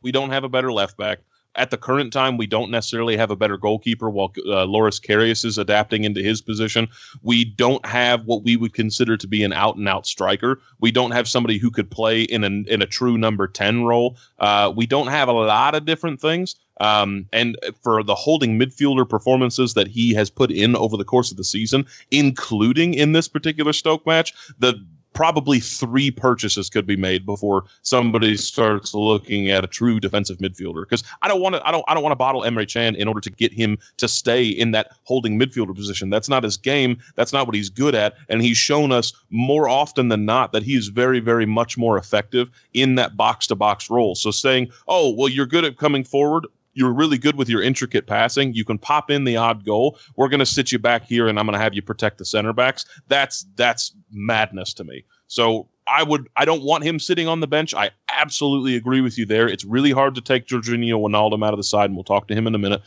We 0.01 0.11
don't 0.11 0.30
have 0.32 0.43
a 0.43 0.49
better 0.49 0.72
left 0.72 0.97
back. 0.97 1.20
At 1.55 1.69
the 1.69 1.77
current 1.77 2.11
time, 2.11 2.37
we 2.37 2.47
don't 2.47 2.71
necessarily 2.71 3.15
have 3.15 3.29
a 3.29 3.35
better 3.35 3.57
goalkeeper 3.57 4.09
while 4.09 4.33
uh, 4.47 4.65
Loris 4.65 4.99
Karius 4.99 5.45
is 5.45 5.57
adapting 5.57 6.03
into 6.03 6.21
his 6.21 6.41
position. 6.41 6.87
We 7.21 7.45
don't 7.45 7.85
have 7.85 8.25
what 8.25 8.43
we 8.43 8.55
would 8.55 8.73
consider 8.73 9.17
to 9.17 9.27
be 9.27 9.43
an 9.43 9.53
out 9.53 9.75
and 9.75 9.87
out 9.87 10.07
striker. 10.07 10.59
We 10.79 10.91
don't 10.91 11.11
have 11.11 11.27
somebody 11.27 11.59
who 11.59 11.69
could 11.69 11.91
play 11.91 12.23
in 12.23 12.43
an 12.43 12.65
in 12.67 12.81
a 12.81 12.87
true 12.87 13.17
number 13.17 13.47
10 13.47 13.83
role. 13.83 14.17
Uh, 14.39 14.73
we 14.75 14.87
don't 14.87 15.07
have 15.07 15.27
a 15.27 15.33
lot 15.33 15.75
of 15.75 15.85
different 15.85 16.19
things. 16.19 16.55
Um, 16.79 17.27
and 17.31 17.57
for 17.81 18.03
the 18.03 18.15
holding 18.15 18.59
midfielder 18.59 19.07
performances 19.07 19.75
that 19.75 19.87
he 19.87 20.13
has 20.15 20.29
put 20.29 20.51
in 20.51 20.75
over 20.75 20.97
the 20.97 21.05
course 21.05 21.31
of 21.31 21.37
the 21.37 21.43
season, 21.43 21.85
including 22.11 22.93
in 22.93 23.11
this 23.11 23.27
particular 23.27 23.73
Stoke 23.73 24.05
match, 24.05 24.33
the 24.57 24.83
probably 25.14 25.59
three 25.59 26.11
purchases 26.11 26.70
could 26.70 26.86
be 26.86 26.95
made 26.95 27.26
before 27.26 27.66
somebody 27.82 28.38
starts 28.38 28.93
looking 28.93 29.49
at 29.49 29.64
a 29.64 29.68
true 29.68 29.99
defensive 29.99 30.38
midfielder. 30.38 30.82
Because 30.82 31.03
I 31.22 31.28
don't 31.28 31.41
want 31.41 31.55
to, 31.55 31.68
I 31.68 31.72
don't, 31.72 31.84
I 31.88 31.93
don't 31.93 32.03
want 32.03 32.11
to 32.11 32.18
bottle 32.18 32.41
Emre 32.41 32.72
Can 32.72 32.95
in 32.95 33.07
order 33.07 33.22
to 33.22 33.32
get 33.32 33.53
him 33.53 33.78
to 33.97 34.07
stay 34.07 34.45
in 34.47 34.72
that 34.72 34.91
holding 35.03 35.39
midfielder 35.39 35.76
position. 35.76 36.09
That's 36.09 36.30
not 36.30 36.43
his 36.43 36.57
game. 36.57 36.97
That's 37.16 37.34
not 37.34 37.47
what 37.47 37.55
he's 37.55 37.70
good 37.70 37.95
at. 37.95 38.16
And 38.30 38.41
he's 38.41 38.57
shown 38.57 38.91
us 38.91 39.14
more 39.30 39.70
often 39.70 40.09
than 40.09 40.26
not 40.26 40.51
that 40.51 40.64
he 40.64 40.76
is 40.76 40.88
very, 40.88 41.20
very 41.20 41.45
much 41.45 41.78
more 41.78 41.97
effective 41.97 42.49
in 42.74 42.95
that 42.95 43.16
box 43.18 43.47
to 43.47 43.55
box 43.55 43.89
role. 43.89 44.16
So 44.16 44.32
saying, 44.32 44.72
oh, 44.88 45.14
well, 45.14 45.30
you're 45.30 45.45
good 45.45 45.66
at 45.66 45.78
coming 45.78 46.03
forward 46.03 46.47
you're 46.74 46.93
really 46.93 47.17
good 47.17 47.36
with 47.36 47.49
your 47.49 47.61
intricate 47.61 48.07
passing. 48.07 48.53
You 48.53 48.65
can 48.65 48.78
pop 48.78 49.11
in 49.11 49.24
the 49.24 49.38
odd 49.38 49.65
goal. 49.65 49.97
We're 50.15 50.30
going 50.30 50.39
to 50.39 50.45
sit 50.45 50.71
you 50.71 50.80
back 50.80 51.05
here, 51.05 51.28
and 51.28 51.39
I'm 51.39 51.45
going 51.45 51.57
to 51.57 51.63
have 51.63 51.74
you 51.74 51.82
protect 51.82 52.17
the 52.17 52.26
center 52.26 52.53
backs. 52.53 52.86
That's 53.07 53.45
that's 53.55 53.93
madness 54.11 54.74
to 54.76 54.84
me. 54.84 55.03
So 55.28 55.67
I 55.88 56.03
would 56.03 56.30
I 56.36 56.45
don't 56.45 56.63
want 56.63 56.84
him 56.84 56.99
sitting 56.99 57.28
on 57.28 57.39
the 57.39 57.47
bench. 57.47 57.74
I 57.74 57.91
absolutely 58.09 58.76
agree 58.76 59.01
with 59.01 59.17
you 59.17 59.26
there. 59.26 59.47
It's 59.47 59.65
really 59.65 59.91
hard 59.91 60.15
to 60.15 60.21
take 60.21 60.47
Georginio 60.47 60.99
Wijnaldum 60.99 61.45
out 61.45 61.53
of 61.53 61.57
the 61.57 61.63
side, 61.63 61.86
and 61.86 61.95
we'll 61.95 62.03
talk 62.03 62.28
to 62.28 62.36
him 62.36 62.47
in 62.47 62.55
a 62.55 62.59
minute. 62.59 62.82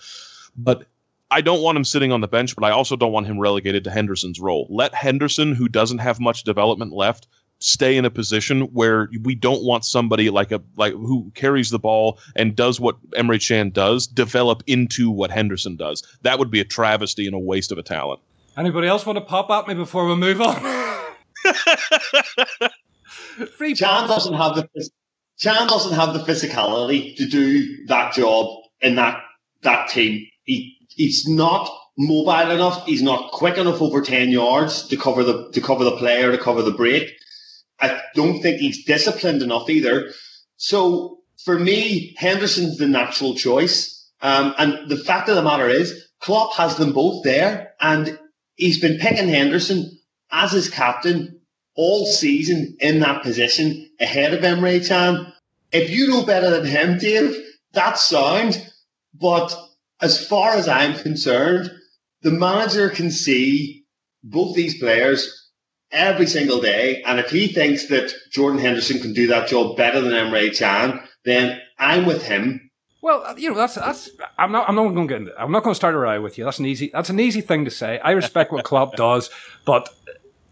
But 0.57 0.87
I 1.31 1.41
don't 1.41 1.63
want 1.63 1.77
him 1.77 1.85
sitting 1.85 2.13
on 2.13 2.21
the 2.21 2.29
bench, 2.29 2.55
but 2.55 2.65
I 2.65 2.71
also 2.71 2.97
don't 2.97 3.13
want 3.13 3.27
him 3.27 3.39
relegated 3.39 3.85
to 3.85 3.91
Henderson's 3.91 4.41
role. 4.41 4.67
Let 4.71 4.95
Henderson, 4.95 5.55
who 5.55 5.69
doesn't 5.69 5.99
have 5.99 6.21
much 6.21 6.45
development 6.45 6.93
left, 6.93 7.27
stay 7.59 7.97
in 7.97 8.05
a 8.05 8.11
position 8.11 8.63
where 8.73 9.09
we 9.23 9.35
don't 9.35 9.65
want 9.65 9.85
somebody 9.85 10.31
like 10.31 10.53
a 10.53 10.63
like 10.77 10.93
who 10.93 11.31
carries 11.35 11.71
the 11.71 11.79
ball 11.79 12.19
and 12.35 12.55
does 12.55 12.79
what 12.79 12.97
Emre 13.13 13.45
Can 13.47 13.71
does 13.71 14.07
develop 14.07 14.63
into 14.67 15.11
what 15.11 15.31
Henderson 15.31 15.77
does. 15.77 16.03
That 16.23 16.39
would 16.39 16.51
be 16.51 16.61
a 16.61 16.65
travesty 16.65 17.27
and 17.27 17.35
a 17.35 17.39
waste 17.39 17.73
of 17.73 17.79
a 17.79 17.83
talent. 17.83 18.21
Anybody 18.57 18.89
else 18.89 19.05
want 19.05 19.19
to 19.19 19.25
pop 19.25 19.51
at 19.51 19.69
me 19.69 19.75
before 19.75 20.07
we 20.07 20.15
move 20.17 20.41
on? 20.41 20.55
Free 23.57 23.75
Can 23.75 24.09
doesn't 24.09 24.35
have 24.35 24.57
the 24.57 24.69
Can 25.41 25.67
doesn't 25.67 25.95
have 25.95 26.15
the 26.15 26.21
physicality 26.21 27.17
to 27.17 27.27
do 27.27 27.87
that 27.87 28.15
job 28.15 28.63
in 28.81 28.95
that 28.97 29.23
that 29.63 29.89
team. 29.89 30.27
He 30.45 30.77
he's 30.91 31.27
not 31.29 31.71
mobile 31.99 32.51
enough. 32.51 32.85
He's 32.87 33.03
not 33.03 33.33
quick 33.33 33.59
enough 33.59 33.81
over 33.83 34.01
ten 34.01 34.31
yards 34.31 34.89
to 34.89 34.97
cover 34.97 35.23
the 35.23 35.51
to 35.53 35.61
cover 35.61 35.85
the 35.85 35.97
player 35.97 36.33
to 36.33 36.39
cover 36.39 36.63
the 36.63 36.73
break. 36.73 37.13
I 37.81 38.01
don't 38.15 38.41
think 38.41 38.59
he's 38.59 38.85
disciplined 38.85 39.43
enough 39.43 39.69
either. 39.69 40.13
So 40.57 41.19
for 41.45 41.59
me, 41.59 42.15
Henderson's 42.17 42.79
the 42.79 42.87
natural 42.87 43.35
choice. 43.35 44.11
Um, 44.23 44.55
and 44.59 44.89
the 44.89 44.97
fact 44.97 45.29
of 45.29 45.37
the 45.37 45.43
matter 45.43 45.69
is, 45.69 46.07
Klopp 46.21 46.55
has 46.55 46.77
them 46.77 46.93
both 46.93 47.23
there, 47.23 47.75
and 47.81 48.19
he's 48.55 48.81
been 48.81 48.99
picking 48.99 49.29
Henderson 49.29 49.99
as 50.33 50.53
his 50.53 50.71
captain 50.71 51.41
all 51.75 52.07
season 52.07 52.77
in 52.81 53.01
that 53.01 53.23
position 53.23 53.91
ahead 54.01 54.33
of 54.33 54.41
Emre 54.41 54.87
Can. 54.87 55.33
If 55.73 55.91
you 55.91 56.09
know 56.09 56.25
better 56.25 56.51
than 56.51 56.65
him, 56.65 56.99
Dave, 56.99 57.37
that's 57.73 58.07
sound. 58.07 58.67
But 59.15 59.55
as 60.01 60.27
far 60.27 60.53
as 60.53 60.69
I'm 60.69 60.95
concerned, 60.95 61.71
the 62.23 62.31
manager 62.31 62.89
can 62.89 63.11
see 63.11 63.85
both 64.25 64.57
these 64.57 64.79
players 64.79 65.46
every 65.97 66.27
single 66.27 66.61
day. 66.61 67.03
And 67.05 67.19
if 67.19 67.31
he 67.31 67.49
thinks 67.49 67.89
that 67.89 68.13
Jordan 68.31 68.61
Henderson 68.61 69.01
can 69.01 69.13
do 69.13 69.27
that 69.29 69.49
job 69.49 69.77
better 69.77 70.01
than 70.01 70.13
Emre 70.13 70.57
Can, 70.57 71.01
then 71.25 71.61
I'm 71.79 72.07
with 72.07 72.23
him. 72.23 72.71
Well, 73.03 73.23
uh, 73.25 73.35
you 73.37 73.51
know 73.51 73.57
that's 73.57 73.77
that's. 73.77 74.11
I'm 74.39 74.51
not. 74.51 74.69
I'm 74.69 74.75
not 74.75 74.89
going 74.89 75.07
to 75.07 75.15
get. 75.15 75.21
Into, 75.23 75.41
I'm 75.41 75.53
not 75.53 75.63
going 75.63 75.73
to 75.73 75.77
start 75.77 75.95
a 75.95 75.99
row 75.99 76.21
with 76.21 76.39
you. 76.39 76.45
That's 76.45 76.59
an 76.59 76.67
easy. 76.67 76.91
That's 76.93 77.11
an 77.11 77.21
easy 77.21 77.41
thing 77.41 77.65
to 77.65 77.71
say. 77.71 77.99
I 78.01 78.13
respect 78.13 78.53
what 78.53 78.65
Klopp 78.65 78.97
does, 78.97 79.31
but 79.65 79.89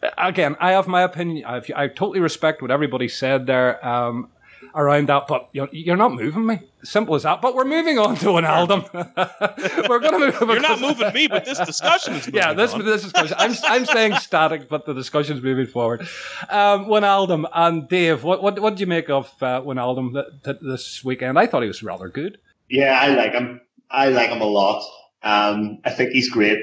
uh, 0.03 0.11
again, 0.19 0.57
I 0.61 0.73
have 0.73 0.87
my 0.87 1.03
opinion. 1.03 1.45
I, 1.47 1.63
I 1.75 1.89
totally 1.89 2.21
respect 2.21 2.63
what 2.63 2.71
everybody 2.71 3.09
said 3.09 3.47
there 3.47 3.85
um, 3.85 4.29
around 4.75 5.09
that. 5.09 5.27
But 5.27 5.49
you 5.53 5.63
know, 5.63 5.69
you're 5.73 5.97
not 5.97 6.15
moving 6.15 6.47
me. 6.47 6.61
Simple 6.83 7.15
as 7.15 7.23
that. 7.23 7.41
But 7.41 7.55
we're 7.55 7.65
moving 7.65 7.99
on 7.99 8.17
to 8.17 8.37
an 8.37 8.45
album. 8.45 8.85
we're 8.95 10.01
going 10.01 10.13
to 10.13 10.19
move. 10.19 10.41
You're 10.41 10.61
not 10.61 10.81
moving 10.81 11.13
me, 11.13 11.29
but 11.29 11.45
this 11.45 11.59
discussion 11.59 12.15
is 12.15 12.27
moving 12.27 12.41
yeah, 12.41 12.53
this 12.53 12.75
on. 12.75 12.85
this 12.85 13.03
discussion. 13.03 13.37
I'm 13.39 13.55
I'm 13.65 13.85
staying 13.85 14.17
static, 14.17 14.69
but 14.69 14.87
the 14.87 14.95
discussion's 14.95 15.43
moving 15.43 15.67
forward. 15.67 16.03
Um, 16.49 16.87
Wijnaldum 16.87 17.49
and 17.53 17.89
Dave, 17.89 18.25
what 18.25 18.43
what 18.43 18.59
what 18.61 18.71
did 18.71 18.81
you 18.81 18.87
make 18.87 19.09
of 19.11 19.31
uh, 19.41 19.61
Wijnaldum 19.63 20.13
th- 20.13 20.27
th- 20.45 20.57
this 20.61 21.05
weekend? 21.05 21.39
I 21.39 21.47
thought 21.47 21.63
he 21.63 21.69
was 21.69 21.83
rather 21.83 22.09
good. 22.09 22.39
Yeah, 22.69 22.99
I 23.01 23.09
like 23.09 23.33
him. 23.33 23.61
I 23.91 24.09
like 24.09 24.31
him 24.31 24.41
a 24.41 24.47
lot. 24.47 24.85
Um, 25.23 25.79
I 25.85 25.91
think 25.91 26.11
he's 26.11 26.29
great. 26.31 26.59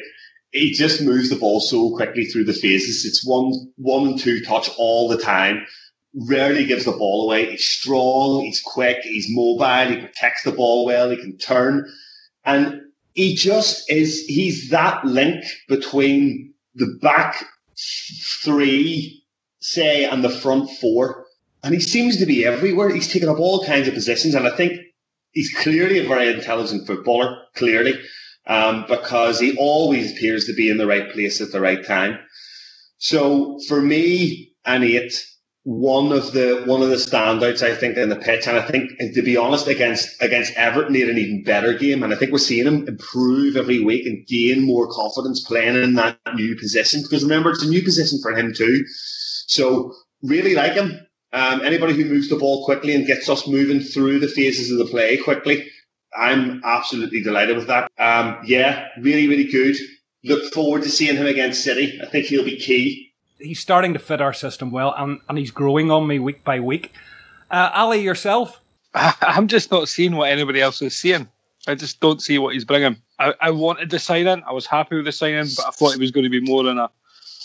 He 0.51 0.71
just 0.71 1.01
moves 1.01 1.29
the 1.29 1.37
ball 1.37 1.61
so 1.61 1.95
quickly 1.95 2.25
through 2.25 2.43
the 2.43 2.53
phases. 2.53 3.05
It's 3.05 3.25
one, 3.25 3.53
one 3.77 4.07
and 4.07 4.19
two 4.19 4.41
touch 4.43 4.69
all 4.77 5.07
the 5.07 5.17
time. 5.17 5.65
Rarely 6.13 6.65
gives 6.65 6.85
the 6.85 6.91
ball 6.91 7.25
away. 7.25 7.51
He's 7.51 7.65
strong. 7.65 8.41
He's 8.41 8.61
quick. 8.61 8.97
He's 9.03 9.27
mobile. 9.29 9.89
He 9.89 9.97
protects 9.97 10.43
the 10.43 10.51
ball 10.51 10.85
well. 10.85 11.09
He 11.09 11.15
can 11.15 11.37
turn, 11.37 11.89
and 12.43 12.81
he 13.13 13.35
just 13.35 13.89
is. 13.89 14.25
He's 14.25 14.69
that 14.71 15.05
link 15.05 15.43
between 15.69 16.53
the 16.75 16.97
back 17.01 17.45
three, 18.43 19.23
say, 19.59 20.03
and 20.03 20.23
the 20.23 20.29
front 20.29 20.69
four. 20.81 21.25
And 21.63 21.73
he 21.73 21.79
seems 21.79 22.17
to 22.17 22.25
be 22.25 22.45
everywhere. 22.45 22.89
He's 22.89 23.11
taken 23.11 23.29
up 23.29 23.39
all 23.39 23.63
kinds 23.63 23.87
of 23.87 23.93
positions, 23.93 24.35
and 24.35 24.47
I 24.47 24.55
think 24.55 24.79
he's 25.31 25.53
clearly 25.53 25.99
a 25.99 26.07
very 26.07 26.33
intelligent 26.33 26.87
footballer, 26.87 27.37
clearly, 27.55 27.93
um, 28.47 28.85
because 28.89 29.39
he 29.39 29.55
always 29.57 30.11
appears 30.11 30.45
to 30.45 30.53
be 30.53 30.69
in 30.69 30.77
the 30.77 30.87
right 30.87 31.09
place 31.11 31.39
at 31.39 31.51
the 31.51 31.61
right 31.61 31.85
time. 31.85 32.19
So 32.97 33.59
for 33.67 33.81
me, 33.81 34.53
an 34.65 34.83
eight, 34.83 35.13
one 35.63 36.11
of 36.11 36.31
the 36.31 36.63
one 36.65 36.81
of 36.81 36.89
the 36.89 36.95
standouts 36.95 37.61
I 37.61 37.75
think 37.75 37.95
in 37.95 38.09
the 38.09 38.15
pitch, 38.15 38.47
and 38.47 38.57
I 38.57 38.61
think 38.61 38.91
to 38.97 39.21
be 39.21 39.37
honest, 39.37 39.67
against 39.67 40.21
against 40.21 40.53
Everton, 40.55 40.95
he 40.95 41.01
had 41.01 41.09
an 41.09 41.19
even 41.19 41.43
better 41.43 41.73
game, 41.73 42.01
and 42.01 42.11
I 42.11 42.15
think 42.17 42.31
we're 42.31 42.39
seeing 42.39 42.65
him 42.65 42.87
improve 42.87 43.55
every 43.55 43.83
week 43.83 44.05
and 44.07 44.25
gain 44.25 44.65
more 44.65 44.87
confidence 44.87 45.43
playing 45.43 45.75
in 45.75 45.95
that 45.95 46.17
new 46.33 46.55
position. 46.55 47.03
Because 47.03 47.23
remember, 47.23 47.51
it's 47.51 47.63
a 47.63 47.69
new 47.69 47.83
position 47.83 48.19
for 48.21 48.35
him 48.35 48.53
too. 48.53 48.83
So 49.47 49.93
really 50.23 50.55
like 50.55 50.73
him. 50.73 50.99
Um, 51.33 51.61
anybody 51.63 51.93
who 51.93 52.05
moves 52.05 52.29
the 52.29 52.37
ball 52.37 52.65
quickly 52.65 52.95
and 52.95 53.05
gets 53.07 53.29
us 53.29 53.47
moving 53.47 53.79
through 53.79 54.19
the 54.19 54.27
phases 54.27 54.71
of 54.71 54.79
the 54.79 54.85
play 54.85 55.17
quickly, 55.17 55.65
I'm 56.17 56.61
absolutely 56.65 57.21
delighted 57.21 57.55
with 57.55 57.67
that. 57.67 57.91
Um, 57.99 58.39
yeah, 58.45 58.87
really, 58.99 59.27
really 59.27 59.49
good. 59.49 59.77
Look 60.23 60.53
forward 60.53 60.83
to 60.83 60.89
seeing 60.89 61.15
him 61.15 61.27
against 61.27 61.63
City. 61.63 61.99
I 62.01 62.07
think 62.07 62.25
he'll 62.25 62.43
be 62.43 62.57
key. 62.57 63.10
He's 63.41 63.59
starting 63.59 63.93
to 63.93 63.99
fit 63.99 64.21
our 64.21 64.33
system 64.33 64.71
well, 64.71 64.93
and, 64.97 65.19
and 65.27 65.37
he's 65.37 65.51
growing 65.51 65.89
on 65.91 66.07
me 66.07 66.19
week 66.19 66.43
by 66.43 66.59
week. 66.59 66.91
Uh, 67.49 67.69
Ali, 67.73 68.01
yourself? 68.01 68.59
I'm 68.93 69.47
just 69.47 69.71
not 69.71 69.87
seeing 69.89 70.15
what 70.15 70.29
anybody 70.29 70.61
else 70.61 70.81
is 70.81 70.95
seeing. 70.95 71.27
I 71.67 71.75
just 71.75 71.99
don't 71.99 72.21
see 72.21 72.37
what 72.39 72.53
he's 72.53 72.65
bringing. 72.65 72.97
I, 73.19 73.33
I 73.39 73.51
wanted 73.51 73.89
the 73.89 73.99
signing. 73.99 74.43
I 74.47 74.51
was 74.51 74.65
happy 74.65 74.95
with 74.95 75.05
the 75.05 75.11
signing, 75.11 75.47
but 75.55 75.67
I 75.67 75.71
thought 75.71 75.93
it 75.93 75.99
was 75.99 76.11
going 76.11 76.23
to 76.23 76.29
be 76.29 76.41
more 76.41 76.63
than 76.63 76.77
a, 76.79 76.89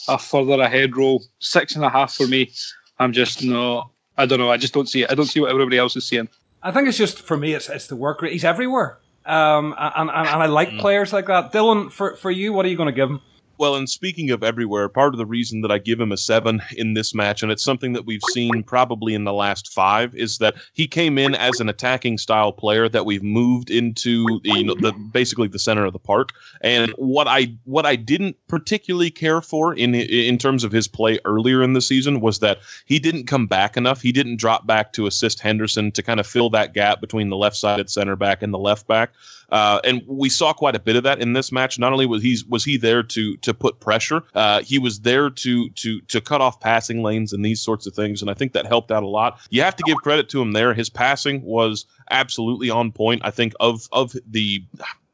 a 0.08 0.18
further 0.18 0.60
ahead 0.60 0.96
role. 0.96 1.22
Six 1.40 1.74
and 1.76 1.84
a 1.84 1.90
half 1.90 2.14
for 2.14 2.26
me. 2.26 2.50
I'm 2.98 3.12
just 3.12 3.44
not. 3.44 3.90
I 4.16 4.24
don't 4.26 4.38
know. 4.38 4.50
I 4.50 4.56
just 4.56 4.72
don't 4.72 4.88
see 4.88 5.02
it. 5.02 5.10
I 5.10 5.14
don't 5.14 5.26
see 5.26 5.40
what 5.40 5.50
everybody 5.50 5.76
else 5.76 5.94
is 5.96 6.06
seeing. 6.06 6.28
I 6.62 6.72
think 6.72 6.88
it's 6.88 6.96
just 6.96 7.20
for 7.20 7.36
me. 7.36 7.52
It's 7.52 7.68
it's 7.68 7.86
the 7.88 7.96
work 7.96 8.22
rate. 8.22 8.32
He's 8.32 8.44
everywhere, 8.44 8.98
um, 9.26 9.74
and, 9.78 9.92
and 9.96 10.10
and 10.10 10.42
I 10.42 10.46
like 10.46 10.70
Mm. 10.70 10.78
players 10.80 11.12
like 11.12 11.26
that. 11.26 11.52
Dylan, 11.52 11.92
for 11.92 12.16
for 12.16 12.30
you, 12.30 12.54
what 12.54 12.64
are 12.64 12.68
you 12.70 12.76
going 12.76 12.88
to 12.88 12.92
give 12.94 13.10
him? 13.10 13.20
Well, 13.58 13.74
and 13.76 13.88
speaking 13.88 14.30
of 14.30 14.42
everywhere, 14.42 14.88
part 14.88 15.14
of 15.14 15.18
the 15.18 15.26
reason 15.26 15.62
that 15.62 15.72
I 15.72 15.78
give 15.78 15.98
him 15.98 16.12
a 16.12 16.16
seven 16.16 16.62
in 16.76 16.94
this 16.94 17.14
match, 17.14 17.42
and 17.42 17.50
it's 17.50 17.64
something 17.64 17.92
that 17.94 18.04
we've 18.04 18.22
seen 18.32 18.62
probably 18.62 19.14
in 19.14 19.24
the 19.24 19.32
last 19.32 19.72
five, 19.72 20.14
is 20.14 20.38
that 20.38 20.56
he 20.74 20.86
came 20.86 21.18
in 21.18 21.34
as 21.34 21.60
an 21.60 21.68
attacking 21.68 22.18
style 22.18 22.52
player 22.52 22.88
that 22.88 23.06
we've 23.06 23.22
moved 23.22 23.70
into 23.70 24.40
you 24.44 24.64
know 24.64 24.74
the 24.74 24.92
basically 24.92 25.48
the 25.48 25.58
center 25.58 25.84
of 25.84 25.92
the 25.92 25.98
park. 25.98 26.30
And 26.60 26.90
what 26.96 27.26
I 27.28 27.54
what 27.64 27.86
I 27.86 27.96
didn't 27.96 28.36
particularly 28.48 29.10
care 29.10 29.40
for 29.40 29.74
in 29.74 29.94
in 29.94 30.38
terms 30.38 30.64
of 30.64 30.72
his 30.72 30.88
play 30.88 31.18
earlier 31.24 31.62
in 31.62 31.72
the 31.72 31.80
season 31.80 32.20
was 32.20 32.40
that 32.40 32.58
he 32.84 32.98
didn't 32.98 33.26
come 33.26 33.46
back 33.46 33.76
enough. 33.76 34.02
He 34.02 34.12
didn't 34.12 34.36
drop 34.36 34.66
back 34.66 34.92
to 34.94 35.06
assist 35.06 35.40
Henderson 35.40 35.92
to 35.92 36.02
kind 36.02 36.20
of 36.20 36.26
fill 36.26 36.50
that 36.50 36.74
gap 36.74 37.00
between 37.00 37.30
the 37.30 37.36
left 37.36 37.56
sided 37.56 37.90
center 37.90 38.16
back 38.16 38.42
and 38.42 38.52
the 38.52 38.58
left 38.58 38.86
back. 38.86 39.12
Uh, 39.50 39.80
and 39.84 40.02
we 40.06 40.28
saw 40.28 40.52
quite 40.52 40.74
a 40.74 40.78
bit 40.78 40.96
of 40.96 41.04
that 41.04 41.20
in 41.20 41.32
this 41.32 41.52
match. 41.52 41.78
Not 41.78 41.92
only 41.92 42.06
was 42.06 42.22
he 42.22 42.38
was 42.48 42.64
he 42.64 42.76
there 42.76 43.02
to 43.02 43.36
to 43.38 43.54
put 43.54 43.80
pressure, 43.80 44.22
uh, 44.34 44.62
he 44.62 44.78
was 44.78 45.00
there 45.00 45.30
to 45.30 45.70
to 45.70 46.00
to 46.00 46.20
cut 46.20 46.40
off 46.40 46.60
passing 46.60 47.02
lanes 47.02 47.32
and 47.32 47.44
these 47.44 47.60
sorts 47.60 47.86
of 47.86 47.94
things. 47.94 48.22
And 48.22 48.30
I 48.30 48.34
think 48.34 48.52
that 48.52 48.66
helped 48.66 48.90
out 48.90 49.02
a 49.02 49.08
lot. 49.08 49.40
You 49.50 49.62
have 49.62 49.76
to 49.76 49.84
give 49.84 49.98
credit 49.98 50.28
to 50.30 50.42
him 50.42 50.52
there. 50.52 50.74
His 50.74 50.90
passing 50.90 51.42
was 51.42 51.86
absolutely 52.10 52.70
on 52.70 52.92
point. 52.92 53.22
I 53.24 53.30
think 53.30 53.54
of 53.60 53.88
of 53.92 54.16
the 54.28 54.64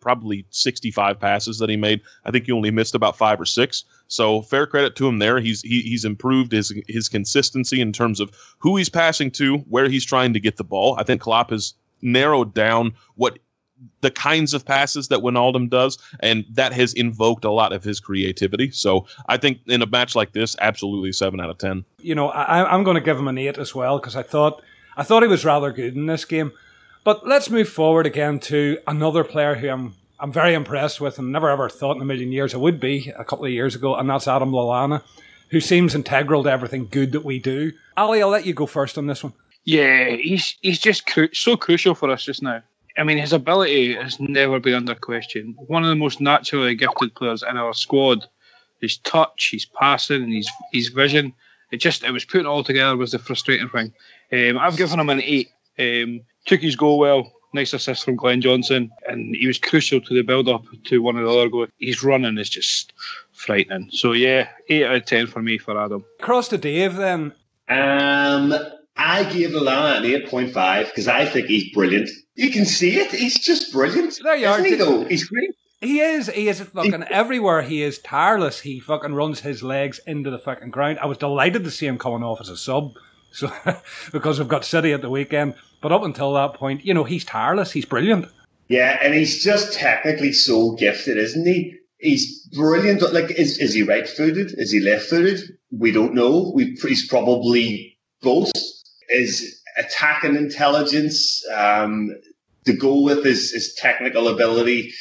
probably 0.00 0.44
65 0.50 1.18
passes 1.18 1.58
that 1.58 1.70
he 1.70 1.76
made. 1.76 2.02
I 2.24 2.30
think 2.30 2.46
he 2.46 2.52
only 2.52 2.72
missed 2.72 2.94
about 2.94 3.16
five 3.16 3.40
or 3.40 3.46
six. 3.46 3.84
So 4.08 4.42
fair 4.42 4.66
credit 4.66 4.96
to 4.96 5.08
him 5.08 5.18
there. 5.18 5.40
He's 5.40 5.62
he, 5.62 5.80
he's 5.82 6.04
improved 6.04 6.52
his 6.52 6.74
his 6.88 7.08
consistency 7.08 7.80
in 7.80 7.92
terms 7.92 8.20
of 8.20 8.30
who 8.58 8.76
he's 8.76 8.90
passing 8.90 9.30
to, 9.32 9.58
where 9.58 9.88
he's 9.88 10.04
trying 10.04 10.34
to 10.34 10.40
get 10.40 10.56
the 10.56 10.64
ball. 10.64 10.96
I 10.98 11.04
think 11.04 11.22
Klopp 11.22 11.50
has 11.50 11.74
narrowed 12.02 12.52
down 12.52 12.94
what 13.14 13.38
the 14.00 14.10
kinds 14.10 14.54
of 14.54 14.64
passes 14.64 15.08
that 15.08 15.20
Wijnaldum 15.20 15.70
does, 15.70 15.98
and 16.20 16.44
that 16.50 16.72
has 16.72 16.92
invoked 16.94 17.44
a 17.44 17.50
lot 17.50 17.72
of 17.72 17.84
his 17.84 18.00
creativity. 18.00 18.70
So 18.70 19.06
I 19.28 19.36
think 19.36 19.60
in 19.66 19.82
a 19.82 19.86
match 19.86 20.14
like 20.14 20.32
this, 20.32 20.56
absolutely 20.60 21.12
seven 21.12 21.40
out 21.40 21.50
of 21.50 21.58
ten. 21.58 21.84
You 21.98 22.14
know, 22.14 22.28
I, 22.28 22.74
am 22.74 22.84
going 22.84 22.96
to 22.96 23.00
give 23.00 23.18
him 23.18 23.28
an 23.28 23.38
eight 23.38 23.58
as 23.58 23.74
well 23.74 23.98
because 23.98 24.16
I 24.16 24.22
thought 24.22 24.62
I 24.96 25.02
thought 25.02 25.22
he 25.22 25.28
was 25.28 25.44
rather 25.44 25.72
good 25.72 25.94
in 25.94 26.06
this 26.06 26.24
game. 26.24 26.52
But 27.04 27.26
let's 27.26 27.50
move 27.50 27.68
forward 27.68 28.06
again 28.06 28.38
to 28.40 28.78
another 28.86 29.24
player 29.24 29.56
who 29.56 29.68
I'm 29.68 29.94
I'm 30.20 30.32
very 30.32 30.54
impressed 30.54 31.00
with, 31.00 31.18
and 31.18 31.32
never 31.32 31.50
ever 31.50 31.68
thought 31.68 31.96
in 31.96 32.02
a 32.02 32.04
million 32.04 32.30
years 32.30 32.54
I 32.54 32.58
would 32.58 32.78
be 32.78 33.12
a 33.18 33.24
couple 33.24 33.44
of 33.44 33.50
years 33.50 33.74
ago, 33.74 33.96
and 33.96 34.08
that's 34.08 34.28
Adam 34.28 34.52
Lallana, 34.52 35.02
who 35.50 35.60
seems 35.60 35.94
integral 35.94 36.44
to 36.44 36.50
everything 36.50 36.86
good 36.88 37.12
that 37.12 37.24
we 37.24 37.40
do. 37.40 37.72
Ali, 37.96 38.22
I'll 38.22 38.28
let 38.28 38.46
you 38.46 38.54
go 38.54 38.66
first 38.66 38.96
on 38.98 39.06
this 39.06 39.24
one. 39.24 39.32
Yeah, 39.64 40.10
he's 40.10 40.56
he's 40.60 40.78
just 40.78 41.06
cru- 41.06 41.34
so 41.34 41.56
crucial 41.56 41.94
for 41.94 42.10
us 42.10 42.24
just 42.24 42.42
now. 42.42 42.62
I 42.96 43.04
mean, 43.04 43.18
his 43.18 43.32
ability 43.32 43.94
has 43.94 44.20
never 44.20 44.60
been 44.60 44.74
under 44.74 44.94
question. 44.94 45.54
One 45.66 45.82
of 45.82 45.88
the 45.88 45.96
most 45.96 46.20
naturally 46.20 46.74
gifted 46.74 47.14
players 47.14 47.42
in 47.42 47.56
our 47.56 47.74
squad. 47.74 48.26
His 48.80 48.98
touch, 48.98 49.50
his 49.52 49.64
passing, 49.64 50.24
and 50.24 50.32
his 50.32 50.50
his 50.72 50.88
vision. 50.88 51.32
It 51.70 51.78
just 51.78 52.04
it 52.04 52.10
was 52.10 52.24
putting 52.24 52.46
it 52.46 52.48
all 52.48 52.64
together 52.64 52.96
was 52.96 53.12
the 53.12 53.18
frustrating 53.18 53.68
thing. 53.68 53.92
Um, 54.32 54.58
I've 54.58 54.76
given 54.76 55.00
him 55.00 55.08
an 55.08 55.22
eight. 55.22 55.50
Um, 55.78 56.20
took 56.46 56.60
his 56.60 56.76
goal 56.76 56.98
well. 56.98 57.32
Nice 57.54 57.72
assist 57.74 58.04
from 58.04 58.16
Glen 58.16 58.40
Johnson, 58.40 58.90
and 59.06 59.36
he 59.36 59.46
was 59.46 59.58
crucial 59.58 60.00
to 60.00 60.14
the 60.14 60.22
build 60.22 60.48
up 60.48 60.64
to 60.84 61.02
one 61.02 61.16
of 61.16 61.24
the 61.24 61.30
other 61.30 61.48
goals. 61.48 61.68
His 61.78 62.02
running 62.02 62.38
is 62.38 62.48
just 62.48 62.92
frightening. 63.32 63.90
So 63.92 64.12
yeah, 64.12 64.48
eight 64.68 64.84
out 64.84 64.96
of 64.96 65.06
ten 65.06 65.26
for 65.26 65.42
me 65.42 65.58
for 65.58 65.78
Adam. 65.78 66.04
Cross 66.20 66.48
to 66.48 66.58
Dave 66.58 66.96
then. 66.96 67.32
Um, 67.68 68.54
I 68.96 69.24
gave 69.24 69.50
Lallana 69.50 69.98
an 69.98 70.04
8.5 70.28 70.86
because 70.86 71.08
I 71.08 71.24
think 71.24 71.46
he's 71.46 71.72
brilliant. 71.72 72.10
You 72.34 72.50
can 72.50 72.64
see 72.64 72.98
it. 72.98 73.10
He's 73.10 73.38
just 73.38 73.72
brilliant. 73.72 74.18
There 74.22 74.36
you 74.36 74.48
Isn't 74.48 74.60
are. 74.60 74.64
He, 74.64 74.74
though? 74.74 75.04
He's 75.04 75.24
great. 75.24 75.50
He 75.80 76.00
is. 76.00 76.28
He 76.28 76.48
is 76.48 76.60
fucking 76.60 77.04
everywhere. 77.10 77.62
He 77.62 77.82
is 77.82 77.98
tireless. 77.98 78.60
He 78.60 78.78
fucking 78.78 79.14
runs 79.14 79.40
his 79.40 79.62
legs 79.62 79.98
into 80.06 80.30
the 80.30 80.38
fucking 80.38 80.70
ground. 80.70 81.00
I 81.00 81.06
was 81.06 81.18
delighted 81.18 81.64
to 81.64 81.70
see 81.70 81.86
him 81.86 81.98
coming 81.98 82.22
off 82.22 82.40
as 82.40 82.48
a 82.48 82.56
sub, 82.56 82.92
so 83.32 83.50
because 84.12 84.38
we've 84.38 84.48
got 84.48 84.64
City 84.64 84.92
at 84.92 85.02
the 85.02 85.10
weekend. 85.10 85.54
But 85.80 85.90
up 85.90 86.04
until 86.04 86.32
that 86.34 86.54
point, 86.54 86.84
you 86.84 86.94
know, 86.94 87.02
he's 87.02 87.24
tireless. 87.24 87.72
He's 87.72 87.84
brilliant. 87.84 88.28
Yeah, 88.68 88.98
and 89.02 89.12
he's 89.12 89.42
just 89.42 89.72
technically 89.72 90.32
so 90.32 90.76
gifted, 90.76 91.18
isn't 91.18 91.44
he? 91.44 91.76
He's 91.98 92.46
brilliant. 92.54 93.02
Like, 93.12 93.32
is 93.32 93.58
is 93.58 93.74
he 93.74 93.82
right-footed? 93.82 94.54
Is 94.58 94.70
he 94.70 94.78
left-footed? 94.78 95.40
We 95.76 95.90
don't 95.90 96.14
know. 96.14 96.52
We 96.54 96.76
he's 96.80 97.08
probably 97.08 97.98
both 98.22 98.52
his 99.08 99.60
attacking 99.76 100.36
intelligence 100.36 101.42
um, 101.54 102.10
to 102.64 102.72
go 102.72 103.00
with 103.00 103.24
his, 103.24 103.50
his 103.50 103.74
technical 103.74 104.28
ability 104.28 104.92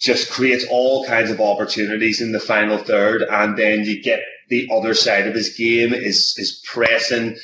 just 0.00 0.30
creates 0.30 0.64
all 0.70 1.04
kinds 1.06 1.30
of 1.30 1.40
opportunities 1.40 2.20
in 2.20 2.32
the 2.32 2.40
final 2.40 2.78
third. 2.78 3.22
And 3.22 3.56
then 3.56 3.84
you 3.84 4.02
get 4.02 4.20
the 4.48 4.68
other 4.72 4.94
side 4.94 5.26
of 5.26 5.34
his 5.34 5.54
game 5.56 5.92
is 5.92 6.34
his 6.36 6.62
pressing, 6.64 7.36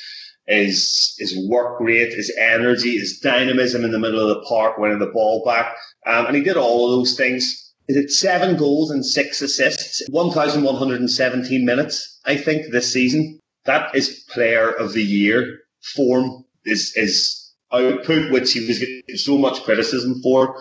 his, 0.46 1.14
his 1.18 1.36
work 1.48 1.80
rate, 1.80 2.12
his 2.12 2.32
energy, 2.38 2.98
his 2.98 3.18
dynamism 3.18 3.84
in 3.84 3.90
the 3.90 3.98
middle 3.98 4.20
of 4.20 4.28
the 4.28 4.46
park, 4.48 4.78
winning 4.78 5.00
the 5.00 5.06
ball 5.06 5.42
back. 5.44 5.74
Um, 6.06 6.26
and 6.26 6.36
he 6.36 6.42
did 6.42 6.56
all 6.56 6.84
of 6.84 6.98
those 6.98 7.16
things. 7.16 7.60
He 7.88 7.94
did 7.94 8.10
seven 8.10 8.56
goals 8.56 8.90
and 8.90 9.04
six 9.04 9.42
assists, 9.42 10.02
1,117 10.08 11.66
minutes, 11.66 12.20
I 12.24 12.36
think, 12.36 12.70
this 12.70 12.90
season. 12.90 13.40
That 13.66 13.94
is 13.94 14.24
player 14.30 14.70
of 14.70 14.92
the 14.92 15.02
year 15.02 15.58
form, 15.96 16.44
is 16.64 16.92
is 16.96 17.52
output, 17.72 18.30
which 18.30 18.52
he 18.52 18.66
was 18.66 18.78
getting 18.78 19.16
so 19.16 19.36
much 19.36 19.62
criticism 19.62 20.20
for, 20.22 20.60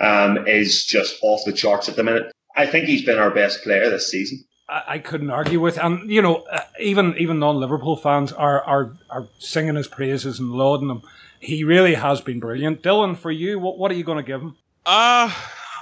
um, 0.00 0.46
is 0.46 0.84
just 0.84 1.16
off 1.22 1.40
the 1.46 1.52
charts 1.52 1.88
at 1.88 1.96
the 1.96 2.04
minute. 2.04 2.32
I 2.56 2.66
think 2.66 2.86
he's 2.86 3.04
been 3.04 3.18
our 3.18 3.30
best 3.30 3.62
player 3.62 3.88
this 3.88 4.10
season. 4.10 4.44
I, 4.70 4.98
couldn't 4.98 5.30
argue 5.30 5.60
with, 5.60 5.78
and 5.78 6.10
you 6.10 6.20
know, 6.20 6.44
uh, 6.52 6.60
even 6.78 7.16
even 7.16 7.38
non 7.38 7.56
Liverpool 7.56 7.96
fans 7.96 8.32
are, 8.32 8.62
are 8.64 8.96
are 9.08 9.28
singing 9.38 9.76
his 9.76 9.88
praises 9.88 10.38
and 10.38 10.50
lauding 10.52 10.90
him. 10.90 11.00
He 11.40 11.64
really 11.64 11.94
has 11.94 12.20
been 12.20 12.38
brilliant. 12.38 12.82
Dylan, 12.82 13.16
for 13.16 13.30
you, 13.30 13.58
what 13.58 13.78
what 13.78 13.90
are 13.90 13.94
you 13.94 14.04
going 14.04 14.18
to 14.18 14.24
give 14.24 14.42
him? 14.42 14.56
Uh 14.84 15.32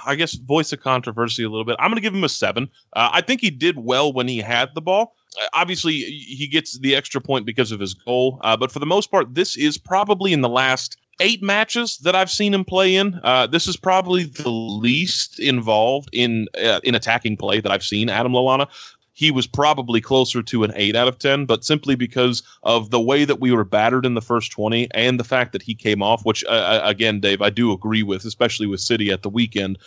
I 0.07 0.15
guess 0.15 0.33
voice 0.33 0.73
of 0.73 0.79
controversy 0.79 1.43
a 1.43 1.49
little 1.49 1.65
bit. 1.65 1.75
I'm 1.79 1.89
going 1.89 1.97
to 1.97 2.01
give 2.01 2.15
him 2.15 2.23
a 2.23 2.29
seven. 2.29 2.69
Uh, 2.93 3.09
I 3.13 3.21
think 3.21 3.41
he 3.41 3.51
did 3.51 3.77
well 3.77 4.11
when 4.11 4.27
he 4.27 4.39
had 4.39 4.73
the 4.73 4.81
ball 4.81 5.13
obviously 5.53 5.93
he 5.93 6.47
gets 6.47 6.79
the 6.79 6.95
extra 6.95 7.21
point 7.21 7.45
because 7.45 7.71
of 7.71 7.79
his 7.79 7.93
goal. 7.93 8.39
Uh, 8.43 8.57
but 8.57 8.71
for 8.71 8.79
the 8.79 8.85
most 8.85 9.11
part, 9.11 9.33
this 9.33 9.57
is 9.57 9.77
probably 9.77 10.33
in 10.33 10.41
the 10.41 10.49
last 10.49 10.97
eight 11.19 11.41
matches 11.41 11.97
that 11.99 12.15
I've 12.15 12.29
seen 12.29 12.53
him 12.53 12.63
play 12.63 12.95
in. 12.95 13.19
Uh, 13.23 13.47
this 13.47 13.67
is 13.67 13.75
probably 13.75 14.23
the 14.23 14.49
least 14.49 15.39
involved 15.39 16.09
in 16.13 16.47
uh, 16.61 16.79
in 16.83 16.95
attacking 16.95 17.37
play 17.37 17.59
that 17.59 17.71
I've 17.71 17.83
seen 17.83 18.09
Adam 18.09 18.33
Lallana. 18.33 18.67
He 19.17 19.31
was 19.31 19.47
probably 19.47 19.99
closer 19.99 20.43
to 20.43 20.63
an 20.63 20.71
eight 20.75 20.95
out 20.95 21.07
of 21.07 21.17
ten, 21.17 21.47
but 21.47 21.65
simply 21.65 21.95
because 21.95 22.43
of 22.61 22.91
the 22.91 22.99
way 22.99 23.25
that 23.25 23.39
we 23.39 23.51
were 23.51 23.63
battered 23.63 24.05
in 24.05 24.13
the 24.13 24.21
first 24.21 24.51
twenty 24.51 24.87
and 24.91 25.19
the 25.19 25.23
fact 25.23 25.53
that 25.53 25.63
he 25.63 25.73
came 25.73 26.03
off, 26.03 26.23
which 26.23 26.45
uh, 26.45 26.81
again, 26.83 27.19
Dave, 27.19 27.41
I 27.41 27.49
do 27.49 27.71
agree 27.71 28.03
with, 28.03 28.25
especially 28.25 28.67
with 28.67 28.79
City 28.79 29.09
at 29.09 29.23
the 29.23 29.29
weekend. 29.29 29.79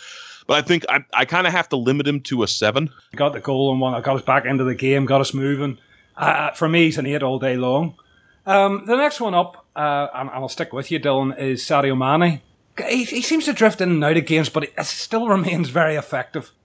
But 0.47 0.57
I 0.57 0.61
think 0.67 0.83
I, 0.89 1.05
I 1.13 1.23
kind 1.23 1.47
of 1.47 1.53
have 1.53 1.69
to 1.69 1.77
limit 1.77 2.05
him 2.05 2.19
to 2.23 2.43
a 2.43 2.47
seven. 2.47 2.89
Got 3.15 3.31
the 3.31 3.39
goal 3.39 3.71
and 3.71 3.79
one. 3.79 4.01
Got 4.01 4.17
us 4.17 4.21
back 4.21 4.43
into 4.43 4.65
the 4.65 4.75
game. 4.75 5.05
Got 5.05 5.21
us 5.21 5.33
moving. 5.33 5.77
Uh, 6.17 6.51
for 6.51 6.67
me, 6.67 6.83
he's 6.83 6.97
an 6.97 7.05
eight 7.05 7.23
all 7.23 7.39
day 7.39 7.55
long. 7.55 7.95
Um, 8.45 8.83
the 8.85 8.97
next 8.97 9.21
one 9.21 9.33
up, 9.33 9.65
uh, 9.77 10.07
and 10.13 10.29
I'll 10.31 10.49
stick 10.49 10.73
with 10.73 10.91
you, 10.91 10.99
Dylan, 10.99 11.39
is 11.39 11.63
Sadio 11.63 11.97
Mane. 11.97 12.41
He, 12.85 13.05
he 13.05 13.21
seems 13.21 13.45
to 13.45 13.53
drift 13.53 13.79
in 13.79 13.91
and 13.91 14.03
out 14.03 14.17
of 14.17 14.25
games, 14.25 14.49
but 14.49 14.65
it 14.65 14.85
still 14.85 15.27
remains 15.29 15.69
very 15.69 15.95
effective 15.95 16.51
uh, 16.51 16.60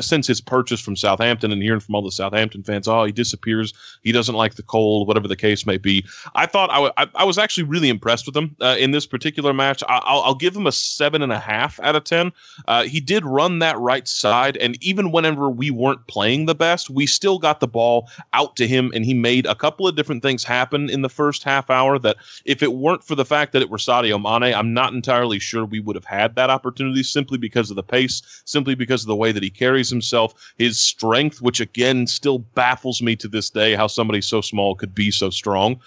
since 0.00 0.26
his 0.26 0.40
purchase 0.40 0.80
from 0.80 0.96
Southampton 0.96 1.52
and 1.52 1.62
hearing 1.62 1.80
from 1.80 1.94
all 1.94 2.02
the 2.02 2.10
Southampton 2.10 2.62
fans, 2.62 2.88
oh, 2.88 3.04
he 3.04 3.12
disappears. 3.12 3.74
He 4.02 4.12
doesn't 4.12 4.34
like 4.34 4.54
the 4.54 4.62
cold, 4.62 5.06
whatever 5.06 5.28
the 5.28 5.36
case 5.36 5.66
may 5.66 5.76
be. 5.76 6.04
I 6.34 6.46
thought 6.46 6.70
I, 6.70 6.76
w- 6.76 6.92
I, 6.96 7.06
I 7.14 7.24
was 7.24 7.38
actually 7.38 7.64
really 7.64 7.88
impressed 7.88 8.26
with 8.26 8.36
him 8.36 8.56
uh, 8.60 8.76
in 8.78 8.90
this 8.90 9.06
particular 9.06 9.52
match. 9.52 9.82
I- 9.88 10.14
will 10.14 10.22
I'll 10.22 10.34
give 10.34 10.56
him 10.56 10.66
a 10.66 10.72
seven 10.72 11.22
and 11.22 11.32
a 11.32 11.38
half 11.38 11.78
out 11.80 11.96
of 11.96 12.04
10. 12.04 12.32
Uh, 12.66 12.84
he 12.84 13.00
did 13.00 13.24
run 13.24 13.58
that 13.58 13.78
right 13.78 14.06
side. 14.08 14.56
And 14.56 14.82
even 14.82 15.12
whenever 15.12 15.50
we 15.50 15.70
weren't 15.70 16.06
playing 16.06 16.46
the 16.46 16.54
best, 16.54 16.88
we 16.90 17.06
still 17.06 17.38
got 17.38 17.60
the 17.60 17.68
ball 17.68 18.08
out 18.32 18.56
to 18.56 18.66
him. 18.66 18.90
And 18.94 19.04
he 19.04 19.14
made 19.14 19.46
a 19.46 19.54
couple 19.54 19.86
of 19.86 19.94
different 19.94 20.22
things 20.22 20.42
happen 20.42 20.88
in 20.88 21.02
the 21.02 21.08
first 21.08 21.42
half 21.42 21.68
hour 21.70 21.98
that 21.98 22.16
if 22.44 22.62
it 22.62 22.72
weren't 22.72 23.04
for 23.04 23.14
the 23.14 23.24
fact 23.24 23.52
that 23.52 23.62
it 23.62 23.70
were 23.70 23.78
Sadio 23.78 24.20
Mane, 24.20 24.54
I'm 24.54 24.72
not 24.72 24.92
entirely 24.92 25.38
sure 25.38 25.64
we 25.64 25.80
would 25.80 25.96
have 25.96 26.04
had 26.04 26.34
that 26.36 26.50
opportunity 26.50 27.02
simply 27.02 27.38
because 27.38 27.70
of 27.70 27.76
the 27.76 27.82
pace, 27.82 28.22
simply 28.46 28.74
because 28.74 29.02
of 29.02 29.08
the 29.08 29.16
way 29.16 29.32
that 29.32 29.42
he 29.42 29.50
carries 29.66 29.90
himself, 29.90 30.32
his 30.58 30.78
strength, 30.78 31.42
which 31.42 31.60
again 31.60 32.06
still 32.06 32.38
baffles 32.38 33.02
me 33.02 33.16
to 33.16 33.26
this 33.28 33.50
day 33.50 33.74
how 33.74 33.88
somebody 33.88 34.20
so 34.20 34.40
small 34.40 34.76
could 34.76 34.94
be 34.94 35.10
so 35.10 35.28
strong. 35.28 35.80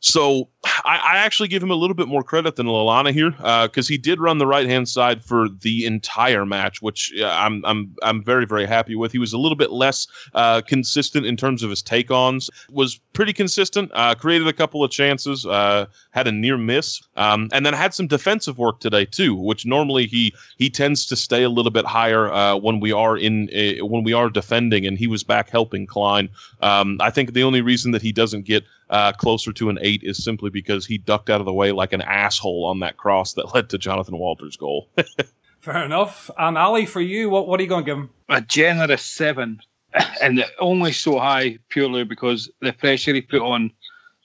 So 0.00 0.48
I, 0.84 0.98
I, 0.98 1.16
actually 1.18 1.48
give 1.48 1.62
him 1.62 1.70
a 1.70 1.74
little 1.74 1.94
bit 1.94 2.06
more 2.06 2.22
credit 2.22 2.56
than 2.56 2.66
Lallana 2.66 3.12
here 3.12 3.30
because 3.30 3.86
uh, 3.86 3.88
he 3.88 3.98
did 3.98 4.20
run 4.20 4.38
the 4.38 4.46
right 4.46 4.66
hand 4.66 4.88
side 4.88 5.24
for 5.24 5.48
the 5.48 5.86
entire 5.86 6.44
match, 6.44 6.82
which 6.82 7.12
I'm 7.22 7.64
I'm 7.64 7.94
I'm 8.02 8.22
very 8.22 8.46
very 8.46 8.66
happy 8.66 8.94
with. 8.94 9.12
He 9.12 9.18
was 9.18 9.32
a 9.32 9.38
little 9.38 9.56
bit 9.56 9.72
less 9.72 10.06
uh, 10.34 10.60
consistent 10.60 11.26
in 11.26 11.36
terms 11.36 11.62
of 11.62 11.70
his 11.70 11.82
take 11.82 12.10
ons. 12.10 12.50
Was 12.70 12.98
pretty 13.14 13.32
consistent. 13.32 13.90
Uh, 13.94 14.14
created 14.14 14.48
a 14.48 14.52
couple 14.52 14.84
of 14.84 14.90
chances. 14.90 15.46
Uh, 15.46 15.86
had 16.10 16.26
a 16.26 16.32
near 16.32 16.58
miss, 16.58 17.00
um, 17.16 17.48
and 17.52 17.64
then 17.64 17.72
had 17.72 17.94
some 17.94 18.06
defensive 18.06 18.58
work 18.58 18.80
today 18.80 19.06
too, 19.06 19.34
which 19.34 19.66
normally 19.66 20.06
he 20.06 20.34
he 20.58 20.68
tends 20.68 21.06
to 21.06 21.16
stay 21.16 21.42
a 21.42 21.50
little 21.50 21.72
bit 21.72 21.86
higher 21.86 22.32
uh, 22.32 22.56
when 22.56 22.80
we 22.80 22.92
are 22.92 23.16
in 23.16 23.48
when 23.80 24.04
we 24.04 24.12
are 24.12 24.28
defending, 24.28 24.86
and 24.86 24.98
he 24.98 25.06
was 25.06 25.24
back 25.24 25.48
helping 25.48 25.86
Clyne. 25.86 26.28
Um, 26.60 26.98
I 27.00 27.10
think 27.10 27.32
the 27.32 27.42
only 27.42 27.62
reason 27.62 27.92
that 27.92 28.02
he 28.02 28.12
doesn't 28.12 28.42
get 28.42 28.64
uh, 28.90 29.12
closer 29.12 29.52
to 29.52 29.68
an 29.68 29.78
eight 29.80 30.02
is 30.04 30.22
simply 30.22 30.50
because 30.50 30.86
he 30.86 30.98
ducked 30.98 31.30
out 31.30 31.40
of 31.40 31.46
the 31.46 31.52
way 31.52 31.72
like 31.72 31.92
an 31.92 32.02
asshole 32.02 32.64
on 32.64 32.80
that 32.80 32.96
cross 32.96 33.34
that 33.34 33.54
led 33.54 33.70
to 33.70 33.78
Jonathan 33.78 34.18
Walters' 34.18 34.56
goal. 34.56 34.88
Fair 35.60 35.84
enough. 35.84 36.30
And 36.38 36.56
Ali, 36.56 36.86
for 36.86 37.00
you, 37.00 37.28
what, 37.28 37.48
what 37.48 37.58
are 37.58 37.62
you 37.62 37.68
going 37.68 37.84
to 37.84 37.90
give 37.90 37.98
him? 37.98 38.10
A 38.28 38.40
generous 38.40 39.02
seven, 39.02 39.60
and 40.22 40.44
only 40.60 40.92
so 40.92 41.18
high 41.18 41.58
purely 41.68 42.04
because 42.04 42.50
the 42.60 42.72
pressure 42.72 43.14
he 43.14 43.22
put 43.22 43.42
on 43.42 43.72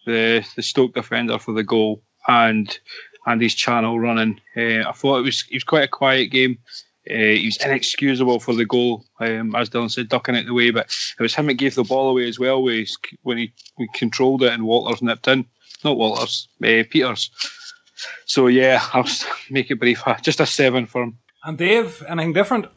the 0.05 0.45
the 0.55 0.64
Stoke 0.64 0.93
defender 0.93 1.38
for 1.39 1.53
the 1.53 1.64
goal 1.64 2.01
and 2.28 2.80
and 3.26 3.41
his 3.41 3.55
channel 3.55 3.99
running. 3.99 4.39
Uh, 4.55 4.88
I 4.88 4.91
thought 4.93 5.20
it 5.20 5.26
was 5.26 5.45
it 5.49 5.55
was 5.55 5.64
quite 5.64 5.84
a 5.84 5.88
quiet 5.88 6.28
game. 6.28 6.57
Uh, 7.10 7.14
he 7.16 7.45
was 7.45 7.58
inexcusable 7.58 8.39
for 8.39 8.54
the 8.54 8.66
goal, 8.66 9.04
um, 9.20 9.56
as 9.56 9.70
Dylan 9.70 9.89
said, 9.89 10.10
ducking 10.10 10.36
it 10.36 10.45
the 10.45 10.54
way. 10.54 10.70
But 10.70 10.95
it 11.18 11.22
was 11.22 11.34
him 11.34 11.47
that 11.47 11.56
gave 11.56 11.74
the 11.74 11.84
ball 11.84 12.10
away 12.10 12.28
as 12.28 12.39
well 12.39 12.62
when 12.62 12.76
he, 12.76 12.88
when 13.24 13.38
he, 13.38 13.54
he 13.78 13.88
controlled 13.95 14.43
it 14.43 14.54
and 14.54 14.66
Walters 14.66 15.02
nipped 15.02 15.28
in. 15.28 15.45
Not 15.84 15.97
Walters, 15.97 16.47
uh, 16.62 16.86
Pieters. 16.93 17.30
So 18.26 18.47
yeah, 18.47 18.84
I'll 18.93 19.08
make 19.49 19.72
it 19.72 19.80
brief. 19.80 20.04
Just 20.22 20.39
a 20.39 20.45
seven 20.45 20.86
for 20.86 21.04
him. 21.04 21.18
And 21.43 21.58
Dave, 21.58 22.04
anything 22.08 22.34
different? 22.34 22.68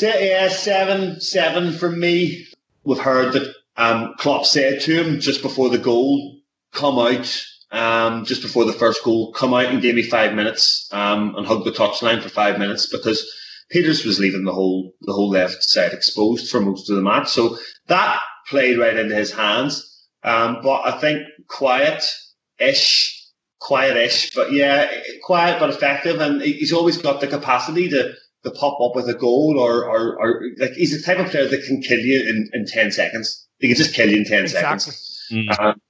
yeah, 0.00 0.48
seven, 0.48 1.20
seven 1.20 1.72
for 1.72 1.90
me. 1.90 2.46
We've 2.84 2.98
heard 2.98 3.34
that 3.34 3.54
um, 3.76 4.14
Klopp 4.18 4.46
said 4.46 4.80
to 4.82 5.02
him 5.02 5.20
just 5.20 5.42
before 5.42 5.68
the 5.68 5.76
goal, 5.76 6.38
come 6.72 6.98
out, 6.98 7.44
um, 7.72 8.24
just 8.24 8.40
before 8.40 8.64
the 8.64 8.72
first 8.72 9.04
goal, 9.04 9.32
come 9.32 9.52
out 9.52 9.66
and 9.66 9.82
give 9.82 9.94
me 9.94 10.02
five 10.02 10.34
minutes 10.34 10.88
um, 10.92 11.34
and 11.36 11.46
hug 11.46 11.64
the 11.64 11.72
touchline 11.72 12.22
for 12.22 12.30
five 12.30 12.58
minutes 12.58 12.88
because 12.88 13.30
Pieters 13.74 14.06
was 14.06 14.20
leaving 14.20 14.44
the 14.44 14.52
whole 14.52 14.92
the 15.02 15.12
whole 15.12 15.30
left 15.30 15.62
side 15.62 15.92
exposed 15.92 16.50
for 16.50 16.60
most 16.60 16.88
of 16.88 16.96
the 16.96 17.02
match. 17.02 17.28
So 17.28 17.56
that 17.88 18.20
played 18.48 18.78
right 18.78 18.96
into 18.96 19.14
his 19.14 19.32
hands. 19.32 19.82
Um, 20.22 20.58
but 20.62 20.82
I 20.82 21.00
think 21.00 21.22
quiet-ish, 21.48 23.26
quiet-ish, 23.60 24.34
but 24.34 24.52
yeah, 24.52 24.90
quiet 25.22 25.60
but 25.60 25.70
effective, 25.70 26.20
and 26.20 26.42
he's 26.42 26.72
always 26.72 26.96
got 26.96 27.20
the 27.20 27.26
capacity 27.26 27.88
to 27.90 28.14
to 28.44 28.50
pop 28.52 28.80
up 28.80 28.94
with 28.94 29.08
a 29.08 29.14
goal 29.14 29.56
or 29.58 29.84
or, 29.84 30.16
or 30.18 30.42
like 30.58 30.72
he's 30.72 30.96
the 30.96 31.02
type 31.02 31.24
of 31.24 31.30
player 31.30 31.48
that 31.48 31.64
can 31.64 31.80
kill 31.82 31.98
you 31.98 32.28
in, 32.28 32.48
in 32.52 32.66
ten 32.66 32.90
seconds. 32.90 33.46
He 33.58 33.68
can 33.68 33.76
just 33.76 33.94
kill 33.94 34.10
you 34.10 34.18
in 34.18 34.24
ten 34.24 34.42
exactly. 34.42 34.78
seconds. 34.78 35.28
Mm. 35.32 35.60
Um, 35.60 35.80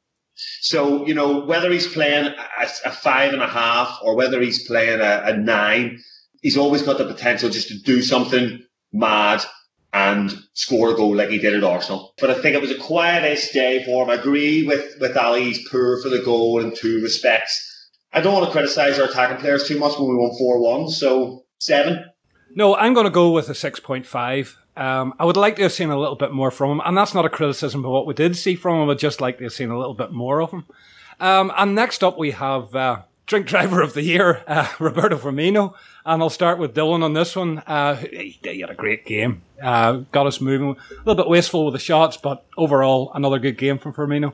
so 0.61 1.07
you 1.07 1.15
know 1.15 1.45
whether 1.45 1.71
he's 1.71 1.87
playing 1.87 2.27
a, 2.27 2.67
a, 2.85 2.91
five 2.91 3.33
and 3.33 3.43
a 3.43 3.49
half 3.49 3.99
or 4.03 4.17
whether 4.17 4.41
he's 4.41 4.67
playing 4.67 5.01
a, 5.01 5.23
a 5.27 5.37
nine 5.37 6.03
he's 6.43 6.57
always 6.57 6.83
got 6.83 6.99
the 6.99 7.07
potential 7.07 7.51
just 7.51 7.69
to 7.69 7.79
do 7.79 8.03
something 8.03 8.63
mad 8.93 9.43
and 9.93 10.35
score 10.53 10.91
a 10.91 10.95
goal 10.95 11.17
like 11.17 11.31
he 11.31 11.39
did 11.39 11.55
at 11.55 11.65
Arsenal. 11.65 12.13
But 12.21 12.31
I 12.31 12.35
think 12.35 12.55
it 12.55 12.61
was 12.61 12.71
a 12.71 12.77
quietish 12.79 13.53
day 13.53 13.83
for 13.85 14.05
him. 14.05 14.11
I 14.11 14.15
agree 14.15 14.67
with, 14.67 14.95
with 15.01 15.17
Ali, 15.17 15.45
he's 15.45 15.69
poor 15.69 16.01
for 16.03 16.09
the 16.09 16.23
goal 16.23 16.61
in 16.61 16.75
two 16.75 17.01
respects. 17.03 17.73
I 18.13 18.21
don't 18.21 18.35
want 18.35 18.47
to 18.47 18.53
criticise 18.53 18.99
our 18.99 19.07
attacking 19.07 19.39
players 19.39 19.67
too 19.67 19.79
much 19.79 19.99
when 19.99 20.09
we 20.09 20.17
won 20.17 20.37
4 20.39 20.61
1, 20.61 20.89
so 20.91 21.45
seven. 21.59 22.05
No, 22.55 22.75
I'm 22.75 22.95
going 22.95 23.05
to 23.05 23.11
go 23.11 23.31
with 23.31 23.49
a 23.49 23.53
6.5. 23.53 24.57
Um, 24.77 25.15
I 25.19 25.25
would 25.25 25.37
like 25.37 25.57
to 25.57 25.63
have 25.63 25.73
seen 25.73 25.91
a 25.91 25.99
little 25.99 26.17
bit 26.17 26.33
more 26.33 26.51
from 26.51 26.71
him, 26.71 26.83
and 26.85 26.97
that's 26.97 27.15
not 27.15 27.25
a 27.25 27.31
criticism 27.31 27.85
of 27.85 27.91
what 27.91 28.07
we 28.07 28.15
did 28.15 28.37
see 28.37 28.55
from 28.55 28.83
him. 28.83 28.91
I'd 28.91 28.99
just 28.99 29.21
like 29.21 29.39
to 29.39 29.45
have 29.45 29.53
seen 29.53 29.71
a 29.71 29.79
little 29.79 29.95
bit 29.95 30.13
more 30.13 30.43
of 30.43 30.51
him. 30.51 30.67
Um, 31.21 31.53
and 31.57 31.75
next 31.75 32.05
up, 32.05 32.19
we 32.19 32.33
have 32.33 32.75
uh, 32.75 33.03
Drink 33.27 33.47
Driver 33.47 33.83
of 33.83 33.93
the 33.93 34.03
Year, 34.03 34.45
uh, 34.47 34.69
Roberto 34.79 35.19
Firmino. 35.19 35.75
And 36.05 36.23
I'll 36.23 36.31
start 36.31 36.59
with 36.59 36.75
Dylan 36.75 37.03
on 37.03 37.13
this 37.13 37.35
one. 37.35 37.59
Uh, 37.67 37.97
he, 37.97 38.39
he, 38.43 38.61
had 38.61 38.71
a 38.71 38.75
great 38.75 39.05
game. 39.05 39.43
Uh, 39.61 40.05
got 40.13 40.27
us 40.27 40.41
moving. 40.41 40.77
A 40.91 40.95
little 40.99 41.17
bit 41.17 41.29
wasteful 41.29 41.65
with 41.65 41.75
the 41.75 41.81
shots, 41.81 42.17
but 42.17 42.47
overall, 42.57 43.11
another 43.15 43.41
good 43.41 43.59
game 43.59 43.79
from 43.79 43.93
Firmino. 43.93 44.33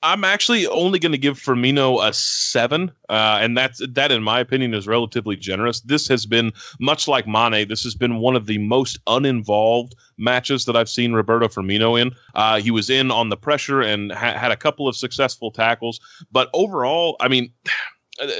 I'm 0.00 0.22
actually 0.22 0.64
only 0.68 1.00
going 1.00 1.10
to 1.12 1.18
give 1.18 1.40
Firmino 1.40 2.06
a 2.06 2.12
seven, 2.12 2.92
uh, 3.08 3.38
and 3.40 3.58
that's 3.58 3.82
that, 3.84 4.12
in 4.12 4.22
my 4.22 4.38
opinion, 4.38 4.72
is 4.72 4.86
relatively 4.86 5.34
generous. 5.34 5.80
This 5.80 6.06
has 6.06 6.24
been 6.24 6.52
much 6.78 7.08
like 7.08 7.26
Mane. 7.26 7.66
This 7.66 7.82
has 7.82 7.96
been 7.96 8.18
one 8.18 8.36
of 8.36 8.46
the 8.46 8.58
most 8.58 9.00
uninvolved 9.08 9.96
matches 10.16 10.66
that 10.66 10.76
I've 10.76 10.88
seen 10.88 11.14
Roberto 11.14 11.48
Firmino 11.48 12.00
in. 12.00 12.12
Uh, 12.36 12.60
he 12.60 12.70
was 12.70 12.90
in 12.90 13.10
on 13.10 13.28
the 13.28 13.36
pressure 13.36 13.80
and 13.80 14.12
ha- 14.12 14.38
had 14.38 14.52
a 14.52 14.56
couple 14.56 14.86
of 14.86 14.96
successful 14.96 15.50
tackles, 15.50 15.98
but 16.30 16.48
overall, 16.54 17.16
I 17.18 17.26
mean. 17.26 17.52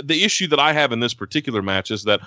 The 0.03 0.25
issue 0.25 0.49
that 0.49 0.59
I 0.59 0.73
have 0.73 0.93
in 0.93 1.01
this 1.01 1.15
particular 1.15 1.63
match 1.63 1.91
is 1.91 2.05
that 2.05 2.21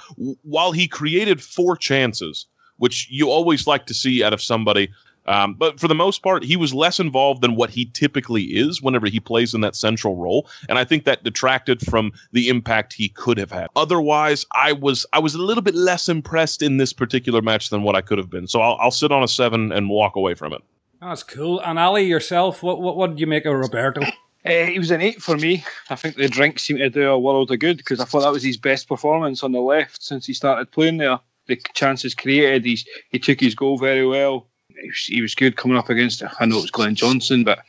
while 0.44 0.72
he 0.72 0.88
created 0.88 1.42
four 1.42 1.76
chances, 1.76 2.46
which 2.78 3.08
you 3.10 3.30
always 3.30 3.68
like 3.68 3.86
to 3.88 3.94
see 3.94 4.24
out 4.24 4.34
of 4.34 4.42
somebody, 4.42 4.90
um, 5.28 5.54
but 5.54 5.80
for 5.80 5.88
the 5.88 5.96
most 5.96 6.24
part, 6.24 6.44
he 6.44 6.56
was 6.56 6.74
less 6.74 7.00
involved 7.00 7.42
than 7.42 7.56
what 7.56 7.70
he 7.70 7.86
typically 7.86 8.44
is 8.44 8.82
whenever 8.82 9.08
he 9.08 9.20
plays 9.20 9.54
in 9.54 9.62
that 9.62 9.76
central 9.76 10.16
role, 10.16 10.48
and 10.68 10.80
I 10.80 10.84
think 10.84 11.06
that 11.06 11.24
detracted 11.24 11.82
from 11.82 12.12
the 12.32 12.50
impact 12.50 12.94
he 12.94 13.10
could 13.10 13.38
have 13.38 13.52
had. 13.52 13.68
Otherwise, 13.76 14.46
I 14.54 14.74
was 14.74 15.06
I 15.14 15.20
was 15.20 15.36
a 15.36 15.42
little 15.42 15.62
bit 15.62 15.76
less 15.76 16.10
impressed 16.10 16.62
in 16.62 16.78
this 16.78 16.92
particular 16.92 17.42
match 17.42 17.70
than 17.70 17.84
what 17.84 17.96
I 17.96 18.02
could 18.02 18.18
have 18.18 18.30
been. 18.30 18.48
So 18.48 18.62
I'll, 18.62 18.78
I'll 18.82 18.92
sit 18.92 19.12
on 19.12 19.22
a 19.22 19.28
seven 19.28 19.72
and 19.72 19.90
walk 19.90 20.16
away 20.16 20.34
from 20.34 20.54
it. 20.54 20.62
That's 21.00 21.24
cool. 21.24 21.60
And 21.60 21.78
Ali, 21.78 22.06
yourself, 22.06 22.64
what 22.64 22.82
what, 22.82 22.98
what 22.98 23.12
did 23.12 23.20
you 23.20 23.28
make 23.28 23.46
of 23.46 23.54
Roberto? 23.54 24.02
Uh, 24.46 24.66
he 24.66 24.80
was 24.80 24.92
an 24.92 25.02
eight 25.02 25.22
for 25.22 25.38
me. 25.38 25.64
I 25.90 25.96
think 25.96 26.16
the 26.16 26.28
drink 26.28 26.58
seemed 26.58 26.80
to 26.80 26.90
do 26.90 27.10
a 27.10 27.20
world 27.20 27.52
of 27.52 27.60
good 27.60 27.78
because 27.78 28.00
I 28.00 28.06
thought 28.06 28.22
that 28.22 28.32
was 28.32 28.44
his 28.44 28.58
best 28.58 28.88
performance 28.88 29.44
on 29.44 29.52
the 29.52 29.60
left 29.60 30.02
since 30.02 30.26
he 30.26 30.34
started 30.34 30.72
playing 30.72 30.98
there. 30.98 31.20
The 31.48 31.58
chances 31.74 32.16
created, 32.16 32.66
he's, 32.66 32.86
he 33.10 33.20
took 33.20 33.40
his 33.40 33.56
goal 33.56 33.78
very 33.78 34.06
well. 34.06 34.48
He 34.70 34.88
was, 34.88 35.06
he 35.06 35.22
was 35.22 35.36
good 35.36 35.58
coming 35.58 35.78
up 35.78 35.90
against, 35.90 36.24
I 36.40 36.46
know 36.46 36.58
it 36.58 36.62
was 36.62 36.72
Glen 36.72 36.96
Johnson, 36.96 37.44
but 37.44 37.60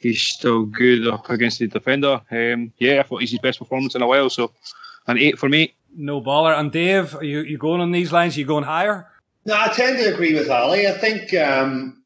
he's 0.00 0.20
still 0.20 0.64
good 0.64 1.06
up 1.08 1.30
against 1.30 1.60
the 1.60 1.66
defender. 1.66 2.20
Um, 2.30 2.72
yeah, 2.78 3.00
I 3.00 3.02
thought 3.04 3.20
he's 3.20 3.30
his 3.30 3.40
best 3.40 3.58
performance 3.58 3.94
in 3.94 4.02
a 4.02 4.06
while, 4.06 4.28
so 4.28 4.52
an 5.06 5.18
eight 5.18 5.38
for 5.38 5.48
me. 5.48 5.74
No 5.94 6.20
baller. 6.20 6.58
And 6.58 6.70
Dave, 6.72 7.14
are 7.14 7.24
you, 7.24 7.40
you 7.40 7.58
going 7.58 7.80
on 7.80 7.92
these 7.92 8.12
lines? 8.12 8.36
Are 8.36 8.40
you 8.40 8.46
going 8.46 8.64
higher? 8.64 9.08
No, 9.44 9.54
I 9.54 9.68
tend 9.68 9.98
to 9.98 10.12
agree 10.12 10.34
with 10.34 10.50
Ali. 10.50 10.86
I 10.86 10.92
think 10.92 11.34
um, 11.34 12.01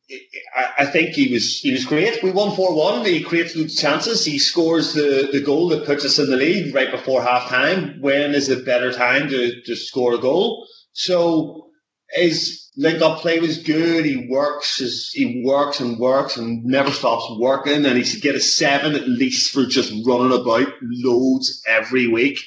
I, 0.79 0.87
think 0.87 1.11
he 1.11 1.33
was 1.33 1.59
he 1.59 1.73
was 1.73 1.85
great. 1.85 2.23
We 2.23 2.31
won 2.31 2.55
four 2.55 2.75
one. 2.75 3.05
He 3.05 3.23
creates 3.23 3.57
loads 3.57 3.75
chances. 3.75 4.25
He 4.25 4.39
scores 4.39 4.95
the, 4.95 5.29
the 5.33 5.41
goal 5.41 5.69
that 5.71 5.85
puts 5.85 6.05
us 6.05 6.19
in 6.19 6.31
the 6.31 6.37
lead 6.37 6.75
right 6.75 6.91
before 6.91 7.23
half 7.23 7.49
time. 7.49 8.01
When 8.01 8.35
is 8.35 8.49
a 8.49 8.57
better 8.57 8.93
time 8.93 9.29
to, 9.29 9.63
to 9.63 9.75
score 9.75 10.15
a 10.15 10.19
goal? 10.19 10.67
So 10.93 11.71
his 12.11 12.71
link 12.77 13.03
up 13.03 13.19
play 13.19 13.41
was 13.41 13.59
good. 13.59 14.05
He 14.05 14.29
works 14.31 14.79
his, 14.79 15.11
he 15.13 15.43
works 15.45 15.81
and 15.81 15.99
works 15.99 16.37
and 16.37 16.65
never 16.65 16.93
stops 16.93 17.27
working. 17.39 17.85
And 17.85 17.99
he 17.99 18.05
should 18.05 18.23
get 18.23 18.37
a 18.37 18.41
seven 18.41 18.95
at 18.95 19.09
least 19.09 19.53
for 19.53 19.67
just 19.67 19.93
running 20.07 20.39
about 20.39 20.69
loads 20.83 21.63
every 21.67 22.07
week. 22.07 22.39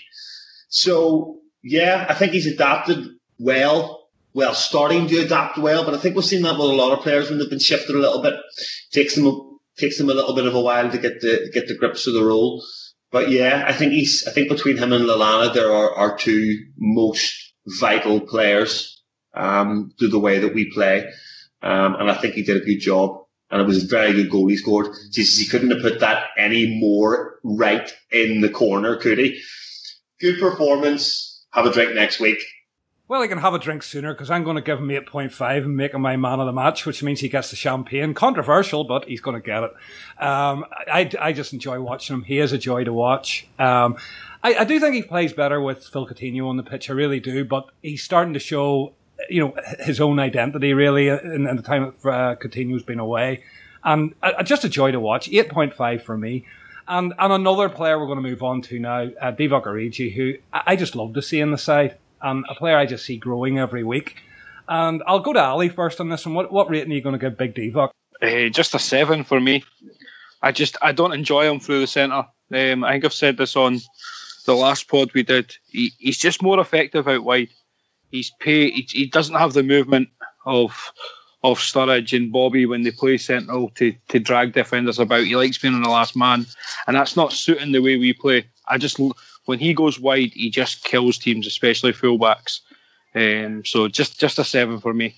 So 0.69 1.39
yeah, 1.61 2.05
I 2.07 2.13
think 2.13 2.31
he's 2.31 2.47
adapted 2.47 3.05
well 3.37 3.98
well, 4.33 4.53
starting 4.53 5.07
to 5.07 5.19
adapt 5.19 5.57
well, 5.57 5.83
but 5.83 5.93
I 5.93 5.97
think 5.97 6.15
we've 6.15 6.25
seen 6.25 6.43
that 6.43 6.57
with 6.57 6.69
a 6.69 6.73
lot 6.73 6.91
of 6.91 7.03
players 7.03 7.29
when 7.29 7.39
they've 7.39 7.49
been 7.49 7.59
shifted 7.59 7.95
a 7.95 7.99
little 7.99 8.21
bit. 8.21 8.35
Takes 8.91 9.15
them 9.15 9.59
takes 9.77 9.97
them 9.97 10.09
a 10.09 10.13
little 10.13 10.35
bit 10.35 10.45
of 10.45 10.55
a 10.55 10.61
while 10.61 10.91
to 10.91 10.97
get 10.97 11.21
the 11.21 11.49
get 11.53 11.67
the 11.67 11.75
grips 11.75 12.07
of 12.07 12.13
the 12.13 12.23
role. 12.23 12.63
But 13.11 13.31
yeah, 13.31 13.63
I 13.67 13.73
think 13.73 13.93
he's 13.93 14.25
I 14.27 14.31
think 14.31 14.49
between 14.49 14.77
him 14.77 14.93
and 14.93 15.05
Lallana 15.05 15.53
there 15.53 15.71
are 15.71 15.95
our 15.95 16.17
two 16.17 16.57
most 16.77 17.53
vital 17.79 18.19
players 18.19 19.01
um, 19.33 19.93
to 19.99 20.07
the 20.07 20.19
way 20.19 20.39
that 20.39 20.53
we 20.53 20.71
play. 20.71 21.09
Um, 21.61 21.95
and 21.95 22.09
I 22.09 22.15
think 22.15 22.35
he 22.35 22.43
did 22.43 22.61
a 22.61 22.65
good 22.65 22.79
job. 22.79 23.23
And 23.51 23.59
it 23.59 23.65
was 23.67 23.83
a 23.83 23.87
very 23.87 24.13
good 24.13 24.29
goal 24.29 24.47
he 24.47 24.57
scored. 24.57 24.95
Jesus, 25.11 25.39
he 25.39 25.47
couldn't 25.47 25.71
have 25.71 25.81
put 25.81 26.01
that 26.01 26.25
any 26.37 26.79
more 26.79 27.39
right 27.43 27.91
in 28.11 28.41
the 28.41 28.49
corner, 28.49 28.97
could 28.97 29.17
he? 29.17 29.41
Good 30.19 30.39
performance. 30.39 31.47
Have 31.51 31.65
a 31.65 31.73
drink 31.73 31.95
next 31.95 32.19
week. 32.19 32.37
Well, 33.09 33.23
he 33.23 33.27
can 33.27 33.39
have 33.39 33.55
a 33.55 33.59
drink 33.59 33.81
sooner 33.81 34.13
because 34.13 34.29
I'm 34.29 34.43
going 34.43 34.55
to 34.55 34.61
give 34.61 34.77
him 34.77 34.89
8.5 34.89 35.65
and 35.65 35.75
make 35.75 35.95
him 35.95 36.01
my 36.03 36.15
man 36.15 36.39
of 36.39 36.45
the 36.45 36.53
match, 36.53 36.85
which 36.85 37.01
means 37.01 37.21
he 37.21 37.27
gets 37.27 37.49
the 37.49 37.55
champagne. 37.55 38.13
Controversial, 38.13 38.83
but 38.83 39.05
he's 39.05 39.19
going 39.19 39.33
to 39.33 39.43
get 39.43 39.63
it. 39.63 39.71
Um, 40.23 40.63
I, 40.87 41.09
I 41.19 41.33
just 41.33 41.51
enjoy 41.51 41.81
watching 41.81 42.17
him. 42.17 42.21
He 42.21 42.37
is 42.37 42.51
a 42.51 42.59
joy 42.59 42.83
to 42.83 42.93
watch. 42.93 43.47
Um, 43.57 43.97
I, 44.43 44.57
I 44.59 44.63
do 44.63 44.79
think 44.79 44.93
he 44.93 45.01
plays 45.01 45.33
better 45.33 45.59
with 45.59 45.87
Phil 45.87 46.05
Coutinho 46.05 46.47
on 46.47 46.57
the 46.57 46.63
pitch. 46.63 46.87
I 46.87 46.93
really 46.93 47.19
do, 47.19 47.43
but 47.43 47.69
he's 47.81 48.03
starting 48.03 48.33
to 48.33 48.39
show, 48.39 48.93
you 49.27 49.43
know, 49.43 49.55
his 49.79 49.99
own 49.99 50.19
identity 50.19 50.75
really 50.75 51.07
in, 51.07 51.47
in 51.47 51.55
the 51.55 51.63
time 51.63 51.91
that 52.03 52.07
uh, 52.07 52.35
Coutinho's 52.35 52.83
been 52.83 52.99
away. 52.99 53.43
And 53.83 54.13
uh, 54.21 54.43
just 54.43 54.65
a 54.65 54.69
joy 54.69 54.91
to 54.91 54.99
watch. 54.99 55.27
8.5 55.31 56.03
for 56.03 56.15
me. 56.15 56.45
And 56.87 57.15
and 57.17 57.33
another 57.33 57.69
player 57.69 57.97
we're 57.97 58.05
going 58.05 58.21
to 58.21 58.29
move 58.29 58.43
on 58.43 58.61
to 58.63 58.77
now, 58.77 59.09
uh, 59.19 59.31
Divock 59.31 59.65
Origi, 59.65 60.13
who 60.13 60.35
I 60.53 60.75
just 60.75 60.95
love 60.95 61.15
to 61.15 61.23
see 61.23 61.39
in 61.39 61.49
the 61.49 61.57
side, 61.57 61.97
and 62.21 62.45
a 62.49 62.55
player 62.55 62.77
I 62.77 62.85
just 62.85 63.05
see 63.05 63.17
growing 63.17 63.59
every 63.59 63.83
week. 63.83 64.17
And 64.67 65.01
I'll 65.07 65.19
go 65.19 65.33
to 65.33 65.43
Ali 65.43 65.69
first 65.69 65.99
on 65.99 66.09
this 66.09 66.25
one. 66.25 66.35
What 66.35 66.51
what 66.51 66.69
rating 66.69 66.91
are 66.91 66.95
you 66.95 67.01
going 67.01 67.13
to 67.13 67.19
give 67.19 67.37
Big 67.37 67.55
Divock? 67.55 67.89
Uh, 68.21 68.49
just 68.49 68.75
a 68.75 68.79
seven 68.79 69.23
for 69.23 69.39
me. 69.39 69.63
I 70.41 70.51
just 70.51 70.77
I 70.81 70.91
don't 70.91 71.13
enjoy 71.13 71.49
him 71.49 71.59
through 71.59 71.81
the 71.81 71.87
centre. 71.87 72.25
Um, 72.53 72.83
I 72.83 72.93
think 72.93 73.05
I've 73.05 73.13
said 73.13 73.37
this 73.37 73.55
on 73.55 73.79
the 74.45 74.55
last 74.55 74.87
pod 74.87 75.11
we 75.13 75.23
did. 75.23 75.55
He, 75.67 75.91
he's 75.97 76.17
just 76.17 76.41
more 76.41 76.59
effective 76.59 77.07
out 77.07 77.23
wide. 77.23 77.49
He's 78.11 78.31
pay. 78.39 78.71
He, 78.71 78.87
he 78.89 79.05
doesn't 79.05 79.35
have 79.35 79.53
the 79.53 79.63
movement 79.63 80.09
of 80.45 80.91
of 81.43 81.57
Sturridge 81.59 82.15
and 82.15 82.31
Bobby 82.31 82.65
when 82.65 82.83
they 82.83 82.91
play 82.91 83.17
central 83.17 83.69
to, 83.75 83.93
to 84.09 84.19
drag 84.19 84.53
defenders 84.53 84.99
about. 84.99 85.23
He 85.23 85.35
likes 85.35 85.57
being 85.57 85.73
on 85.73 85.83
the 85.83 85.89
last 85.89 86.15
man, 86.15 86.45
and 86.85 86.95
that's 86.95 87.15
not 87.15 87.31
suiting 87.31 87.71
the 87.71 87.81
way 87.81 87.97
we 87.97 88.13
play. 88.13 88.45
I 88.67 88.77
just 88.77 88.99
when 89.45 89.59
he 89.59 89.73
goes 89.73 89.99
wide, 89.99 90.31
he 90.33 90.49
just 90.49 90.83
kills 90.83 91.17
teams, 91.17 91.47
especially 91.47 91.93
fullbacks. 91.93 92.61
Um, 93.15 93.65
so 93.65 93.87
just 93.87 94.19
just 94.19 94.39
a 94.39 94.43
seven 94.43 94.79
for 94.79 94.93
me. 94.93 95.15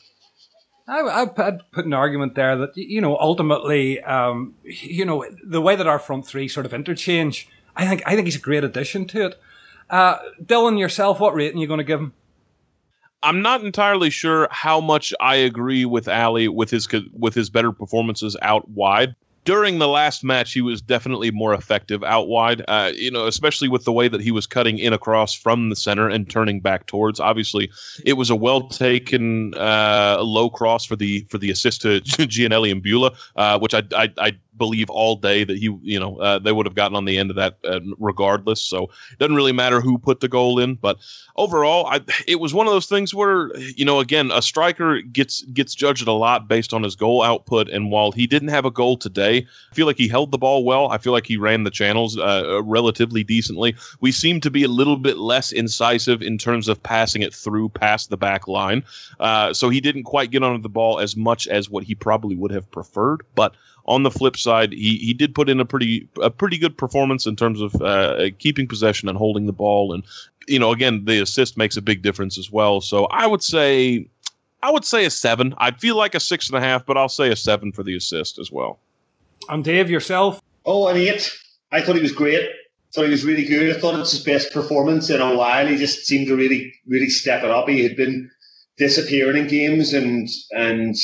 I, 0.88 1.01
I'd 1.01 1.72
put 1.72 1.86
an 1.86 1.93
argument 1.93 2.36
there 2.36 2.55
that 2.57 2.76
you 2.76 3.01
know 3.01 3.17
ultimately, 3.17 4.01
um, 4.01 4.55
you 4.63 5.05
know, 5.05 5.26
the 5.43 5.61
way 5.61 5.76
that 5.76 5.88
our 5.88 5.99
front 5.99 6.26
three 6.26 6.47
sort 6.47 6.65
of 6.65 6.74
interchange, 6.74 7.47
I 7.76 7.88
think 7.88 8.03
I 8.05 8.15
think 8.15 8.28
he's 8.28 8.36
a 8.36 8.39
great 8.39 8.63
addition 8.63 9.07
to 9.07 9.28
it. 9.28 9.41
Uh, 9.89 10.17
Dylan, 10.41 10.80
yourself, 10.80 11.19
what 11.19 11.36
rating 11.36 11.57
are 11.57 11.61
you 11.61 11.67
going 11.67 11.80
to 11.80 11.84
give 11.84 11.99
him? 11.99 12.13
I'm 13.24 13.41
not 13.41 13.63
entirely 13.63 14.09
sure 14.09 14.47
how 14.49 14.82
much 14.82 15.13
I 15.19 15.36
agree 15.36 15.86
with 15.86 16.07
Ali 16.07 16.47
with 16.47 16.69
his 16.69 16.88
with 17.13 17.36
his 17.36 17.49
better 17.49 17.72
performances 17.72 18.36
out 18.41 18.67
wide. 18.69 19.15
During 19.43 19.79
the 19.79 19.87
last 19.87 20.23
match, 20.23 20.53
he 20.53 20.61
was 20.61 20.81
definitely 20.81 21.31
more 21.31 21.53
effective 21.53 22.03
out 22.03 22.27
wide. 22.27 22.63
Uh, 22.67 22.91
you 22.93 23.09
know, 23.09 23.25
especially 23.25 23.67
with 23.67 23.85
the 23.85 23.91
way 23.91 24.07
that 24.07 24.21
he 24.21 24.31
was 24.31 24.45
cutting 24.45 24.77
in 24.77 24.93
across 24.93 25.33
from 25.33 25.69
the 25.69 25.75
center 25.75 26.07
and 26.07 26.29
turning 26.29 26.59
back 26.59 26.85
towards. 26.85 27.19
Obviously, 27.19 27.71
it 28.05 28.13
was 28.13 28.29
a 28.29 28.35
well 28.35 28.67
taken 28.67 29.53
uh, 29.55 30.17
low 30.21 30.49
cross 30.49 30.85
for 30.85 30.95
the 30.95 31.25
for 31.29 31.37
the 31.37 31.49
assist 31.49 31.81
to 31.81 32.01
Giannelli 32.01 32.73
Imbula, 32.73 33.15
uh, 33.35 33.57
which 33.59 33.73
I, 33.73 33.83
I, 33.95 34.13
I 34.17 34.37
believe 34.57 34.89
all 34.89 35.15
day 35.15 35.43
that 35.43 35.57
he, 35.57 35.75
you 35.81 35.99
know, 35.99 36.17
uh, 36.17 36.39
they 36.39 36.51
would 36.51 36.65
have 36.65 36.75
gotten 36.75 36.95
on 36.95 37.05
the 37.05 37.17
end 37.17 37.29
of 37.29 37.35
that 37.35 37.57
uh, 37.63 37.79
regardless. 37.97 38.61
So 38.61 38.83
it 39.11 39.19
doesn't 39.19 39.35
really 39.35 39.51
matter 39.51 39.81
who 39.81 39.97
put 39.97 40.19
the 40.19 40.27
goal 40.27 40.59
in. 40.59 40.75
But 40.75 40.97
overall, 41.35 41.87
I, 41.87 42.01
it 42.27 42.39
was 42.39 42.53
one 42.53 42.67
of 42.67 42.73
those 42.73 42.87
things 42.87 43.13
where, 43.13 43.55
you 43.57 43.85
know, 43.85 43.99
again, 43.99 44.31
a 44.31 44.41
striker 44.41 45.01
gets 45.01 45.43
gets 45.43 45.73
judged 45.73 46.07
a 46.07 46.11
lot 46.11 46.47
based 46.47 46.73
on 46.73 46.83
his 46.83 46.95
goal 46.95 47.23
output. 47.23 47.69
And 47.69 47.91
while 47.91 48.11
he 48.11 48.27
didn't 48.27 48.49
have 48.49 48.65
a 48.65 48.71
goal 48.71 48.97
today, 48.97 49.47
I 49.71 49.75
feel 49.75 49.87
like 49.87 49.97
he 49.97 50.07
held 50.07 50.31
the 50.31 50.37
ball 50.37 50.63
well. 50.63 50.89
I 50.89 50.97
feel 50.97 51.13
like 51.13 51.25
he 51.25 51.37
ran 51.37 51.63
the 51.63 51.71
channels 51.71 52.17
uh, 52.17 52.61
relatively 52.63 53.23
decently. 53.23 53.75
We 54.01 54.11
seem 54.11 54.41
to 54.41 54.51
be 54.51 54.63
a 54.63 54.67
little 54.67 54.97
bit 54.97 55.17
less 55.17 55.51
incisive 55.51 56.21
in 56.21 56.37
terms 56.37 56.67
of 56.67 56.81
passing 56.83 57.21
it 57.21 57.33
through 57.33 57.69
past 57.69 58.09
the 58.09 58.17
back 58.17 58.47
line. 58.47 58.83
Uh, 59.19 59.53
so 59.53 59.69
he 59.69 59.81
didn't 59.81 60.03
quite 60.03 60.31
get 60.31 60.43
onto 60.43 60.61
the 60.61 60.69
ball 60.69 60.99
as 60.99 61.15
much 61.15 61.47
as 61.47 61.69
what 61.69 61.83
he 61.83 61.95
probably 61.95 62.35
would 62.35 62.51
have 62.51 62.69
preferred. 62.71 63.21
But 63.35 63.55
on 63.91 64.03
the 64.03 64.11
flip 64.11 64.37
side, 64.37 64.71
he, 64.71 64.97
he 64.97 65.13
did 65.13 65.35
put 65.35 65.49
in 65.49 65.59
a 65.59 65.65
pretty 65.65 66.07
a 66.21 66.29
pretty 66.29 66.57
good 66.57 66.77
performance 66.77 67.25
in 67.25 67.35
terms 67.35 67.59
of 67.59 67.75
uh, 67.81 68.29
keeping 68.39 68.67
possession 68.67 69.09
and 69.09 69.17
holding 69.17 69.45
the 69.45 69.53
ball, 69.53 69.93
and 69.93 70.03
you 70.47 70.57
know 70.57 70.71
again 70.71 71.03
the 71.05 71.21
assist 71.21 71.57
makes 71.57 71.75
a 71.75 71.81
big 71.81 72.01
difference 72.01 72.37
as 72.37 72.49
well. 72.49 72.79
So 72.79 73.05
I 73.05 73.27
would 73.27 73.43
say 73.43 74.07
I 74.63 74.71
would 74.71 74.85
say 74.85 75.05
a 75.05 75.09
seven. 75.09 75.53
I 75.57 75.71
feel 75.71 75.97
like 75.97 76.15
a 76.15 76.19
six 76.21 76.47
and 76.47 76.57
a 76.57 76.61
half, 76.61 76.85
but 76.85 76.97
I'll 76.97 77.09
say 77.09 77.29
a 77.31 77.35
seven 77.35 77.73
for 77.73 77.83
the 77.83 77.95
assist 77.95 78.39
as 78.39 78.49
well. 78.51 78.79
And 79.49 79.63
Dave, 79.63 79.89
yourself? 79.89 80.41
Oh, 80.65 80.87
an 80.87 80.97
eight. 80.97 81.35
I 81.71 81.81
thought 81.81 81.95
he 81.95 82.01
was 82.01 82.11
great. 82.11 82.43
I 82.43 82.91
thought 82.93 83.05
he 83.05 83.11
was 83.11 83.25
really 83.25 83.45
good. 83.45 83.75
I 83.75 83.79
thought 83.79 83.99
it's 83.99 84.11
his 84.11 84.23
best 84.23 84.53
performance 84.53 85.09
in 85.09 85.19
a 85.19 85.35
while. 85.35 85.67
He 85.67 85.77
just 85.77 86.05
seemed 86.05 86.27
to 86.27 86.35
really, 86.35 86.73
really 86.87 87.09
step 87.09 87.43
it 87.43 87.49
up. 87.49 87.67
He 87.67 87.83
had 87.83 87.95
been 87.97 88.29
disappearing 88.77 89.37
in 89.37 89.47
games 89.47 89.93
and 89.93 90.29
and 90.51 90.95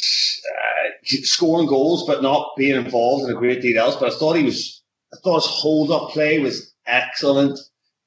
scoring 1.08 1.68
goals 1.68 2.06
but 2.06 2.22
not 2.22 2.52
being 2.58 2.76
involved 2.76 3.26
in 3.26 3.36
a 3.36 3.40
great 3.40 3.62
deal 3.62 3.80
else. 3.80 3.96
But 3.96 4.14
I 4.14 4.18
thought 4.18 4.36
he 4.36 4.44
was, 4.44 4.84
I 5.14 5.18
thought 5.24 5.44
his 5.44 5.46
hold 5.46 5.92
up 5.92 6.12
play 6.12 6.40
was 6.40 6.74
excellent. 6.86 7.60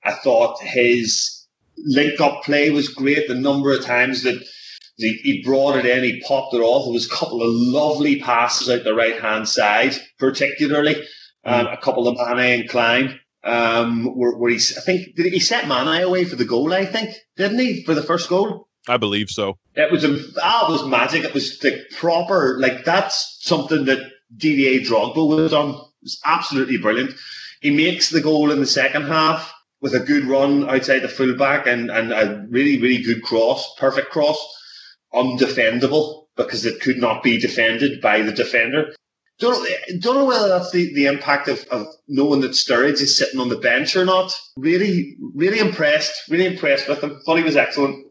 I 0.05 0.13
thought 0.13 0.61
his 0.61 1.47
link 1.77 2.21
up 2.21 2.43
play 2.45 2.71
was 2.71 2.89
great. 2.89 3.29
The 3.29 3.35
number 3.35 3.75
of 3.75 3.85
times 3.85 4.23
that 4.23 4.43
he 4.97 5.43
brought 5.45 5.77
it 5.77 5.87
in, 5.87 6.05
he 6.05 6.23
popped 6.27 6.55
it 6.55 6.59
off. 6.59 6.85
There 6.85 6.93
was 6.93 7.07
a 7.07 7.15
couple 7.15 7.43
of 7.43 7.49
lovely 7.51 8.21
passes 8.21 8.69
out 8.69 8.85
the 8.85 8.95
right 8.95 9.21
hand 9.21 9.49
side, 9.49 9.95
particularly 10.19 10.97
um, 11.45 11.67
a 11.67 11.79
couple 11.79 12.07
of 12.07 12.17
Mane 12.17 12.61
and 12.61 12.69
Clyne. 12.69 13.19
Um, 13.43 14.05
where, 14.19 14.37
where 14.37 14.51
he's, 14.51 14.77
I 14.77 14.83
think, 14.83 15.17
did 15.17 15.33
he 15.33 15.41
set 15.41 15.67
Mane 15.67 16.03
away 16.03 16.27
for 16.27 16.37
the 16.37 16.45
goal? 16.45 16.75
I 16.75 16.85
think, 16.85 17.15
didn't 17.37 17.59
he, 17.59 17.83
for 17.85 17.95
the 17.95 18.03
first 18.03 18.29
goal? 18.29 18.69
I 18.89 18.97
believe 18.97 19.28
so. 19.31 19.59
It 19.74 19.93
was 19.93 20.05
um, 20.05 20.18
ah, 20.43 20.66
a 20.66 20.66
that 20.66 20.72
was 20.72 20.91
magic. 20.91 21.24
It 21.24 21.35
was 21.35 21.59
the 21.59 21.85
proper 21.99 22.59
like 22.59 22.85
that's 22.85 23.39
something 23.41 23.85
that 23.85 24.11
Didier 24.37 24.81
Drogba 24.81 25.26
was 25.26 25.53
on. 25.53 25.70
It 25.70 26.05
was 26.05 26.20
absolutely 26.24 26.78
brilliant. 26.78 27.14
He 27.61 27.70
makes 27.70 28.09
the 28.09 28.22
goal 28.22 28.51
in 28.51 28.61
the 28.61 28.66
second 28.66 29.03
half 29.03 29.53
with 29.81 29.95
a 29.95 30.01
good 30.01 30.24
run 30.24 30.68
outside 30.68 31.01
the 31.01 31.09
fullback 31.09 31.66
and, 31.66 31.91
and 31.91 32.12
a 32.12 32.47
really, 32.49 32.81
really 32.81 33.03
good 33.03 33.22
cross, 33.22 33.74
perfect 33.76 34.11
cross, 34.11 34.39
undefendable 35.12 36.26
because 36.37 36.64
it 36.64 36.81
could 36.81 36.99
not 36.99 37.22
be 37.22 37.39
defended 37.39 38.01
by 38.01 38.22
the 38.22 38.33
defender. 38.33 38.95
Don't, 39.39 39.66
don't 40.01 40.16
know 40.16 40.26
whether 40.26 40.49
that's 40.49 40.70
the, 40.70 40.93
the 40.95 41.07
impact 41.07 41.49
of, 41.49 41.64
of 41.70 41.87
knowing 42.09 42.43
that 42.43 42.51
Sturridge 42.51 43.01
is 43.01 43.16
sitting 43.16 43.41
on 43.41 43.49
the 43.49 43.57
bench 43.57 43.97
or 43.97 44.05
not. 44.05 44.35
Really, 44.57 45.16
really 45.35 45.59
impressed. 45.59 46.28
Really 46.28 46.47
impressed 46.47 46.89
with 46.89 47.03
him. 47.03 47.20
Thought 47.24 47.39
he 47.39 47.45
was 47.45 47.57
excellent. 47.57 48.07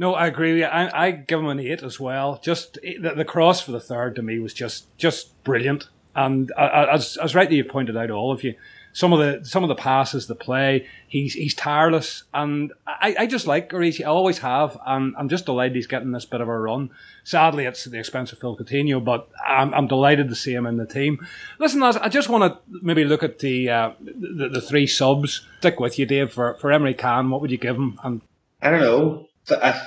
No, 0.00 0.14
I 0.14 0.28
agree 0.28 0.52
with 0.52 0.60
you. 0.60 0.64
I, 0.64 1.08
I 1.08 1.10
give 1.10 1.40
him 1.40 1.48
an 1.48 1.60
eight 1.60 1.82
as 1.82 2.00
well. 2.00 2.40
Just 2.42 2.78
the, 2.82 3.12
the 3.14 3.24
cross 3.24 3.60
for 3.60 3.72
the 3.72 3.80
third 3.80 4.16
to 4.16 4.22
me 4.22 4.38
was 4.38 4.54
just 4.54 4.96
just 4.96 5.44
brilliant. 5.44 5.90
And 6.16 6.50
as 6.56 7.18
as 7.18 7.34
rightly 7.34 7.56
you 7.56 7.64
pointed 7.64 7.98
out, 7.98 8.10
all 8.10 8.32
of 8.32 8.42
you, 8.42 8.54
some 8.94 9.12
of 9.12 9.18
the 9.18 9.44
some 9.44 9.62
of 9.62 9.68
the 9.68 9.74
passes, 9.74 10.26
the 10.26 10.34
play, 10.34 10.86
he's 11.06 11.34
he's 11.34 11.52
tireless, 11.52 12.22
and 12.32 12.72
I, 12.86 13.14
I 13.18 13.26
just 13.26 13.46
like 13.46 13.68
Origi. 13.72 14.00
I 14.00 14.06
always 14.08 14.38
have, 14.38 14.80
and 14.86 15.14
I'm 15.18 15.28
just 15.28 15.44
delighted 15.44 15.76
he's 15.76 15.86
getting 15.86 16.12
this 16.12 16.24
bit 16.24 16.40
of 16.40 16.48
a 16.48 16.58
run. 16.58 16.88
Sadly, 17.22 17.66
it's 17.66 17.84
at 17.84 17.92
the 17.92 17.98
expense 17.98 18.32
of 18.32 18.38
Phil 18.38 18.56
Coutinho, 18.56 19.04
but 19.04 19.28
I'm, 19.46 19.74
I'm 19.74 19.86
delighted 19.86 20.30
to 20.30 20.34
see 20.34 20.54
him 20.54 20.64
in 20.64 20.78
the 20.78 20.86
team. 20.86 21.18
Listen, 21.58 21.82
I 21.82 22.08
just 22.08 22.30
want 22.30 22.54
to 22.54 22.58
maybe 22.80 23.04
look 23.04 23.22
at 23.22 23.40
the, 23.40 23.68
uh, 23.68 23.92
the 24.00 24.48
the 24.48 24.62
three 24.62 24.86
subs. 24.86 25.46
Stick 25.58 25.78
with 25.78 25.98
you, 25.98 26.06
Dave. 26.06 26.32
For 26.32 26.54
for 26.54 26.70
Emre 26.70 26.96
Can, 26.96 27.28
what 27.28 27.42
would 27.42 27.50
you 27.50 27.58
give 27.58 27.76
him? 27.76 28.00
And 28.02 28.22
I 28.62 28.70
don't 28.70 28.80
know 28.80 29.26
a 29.50 29.80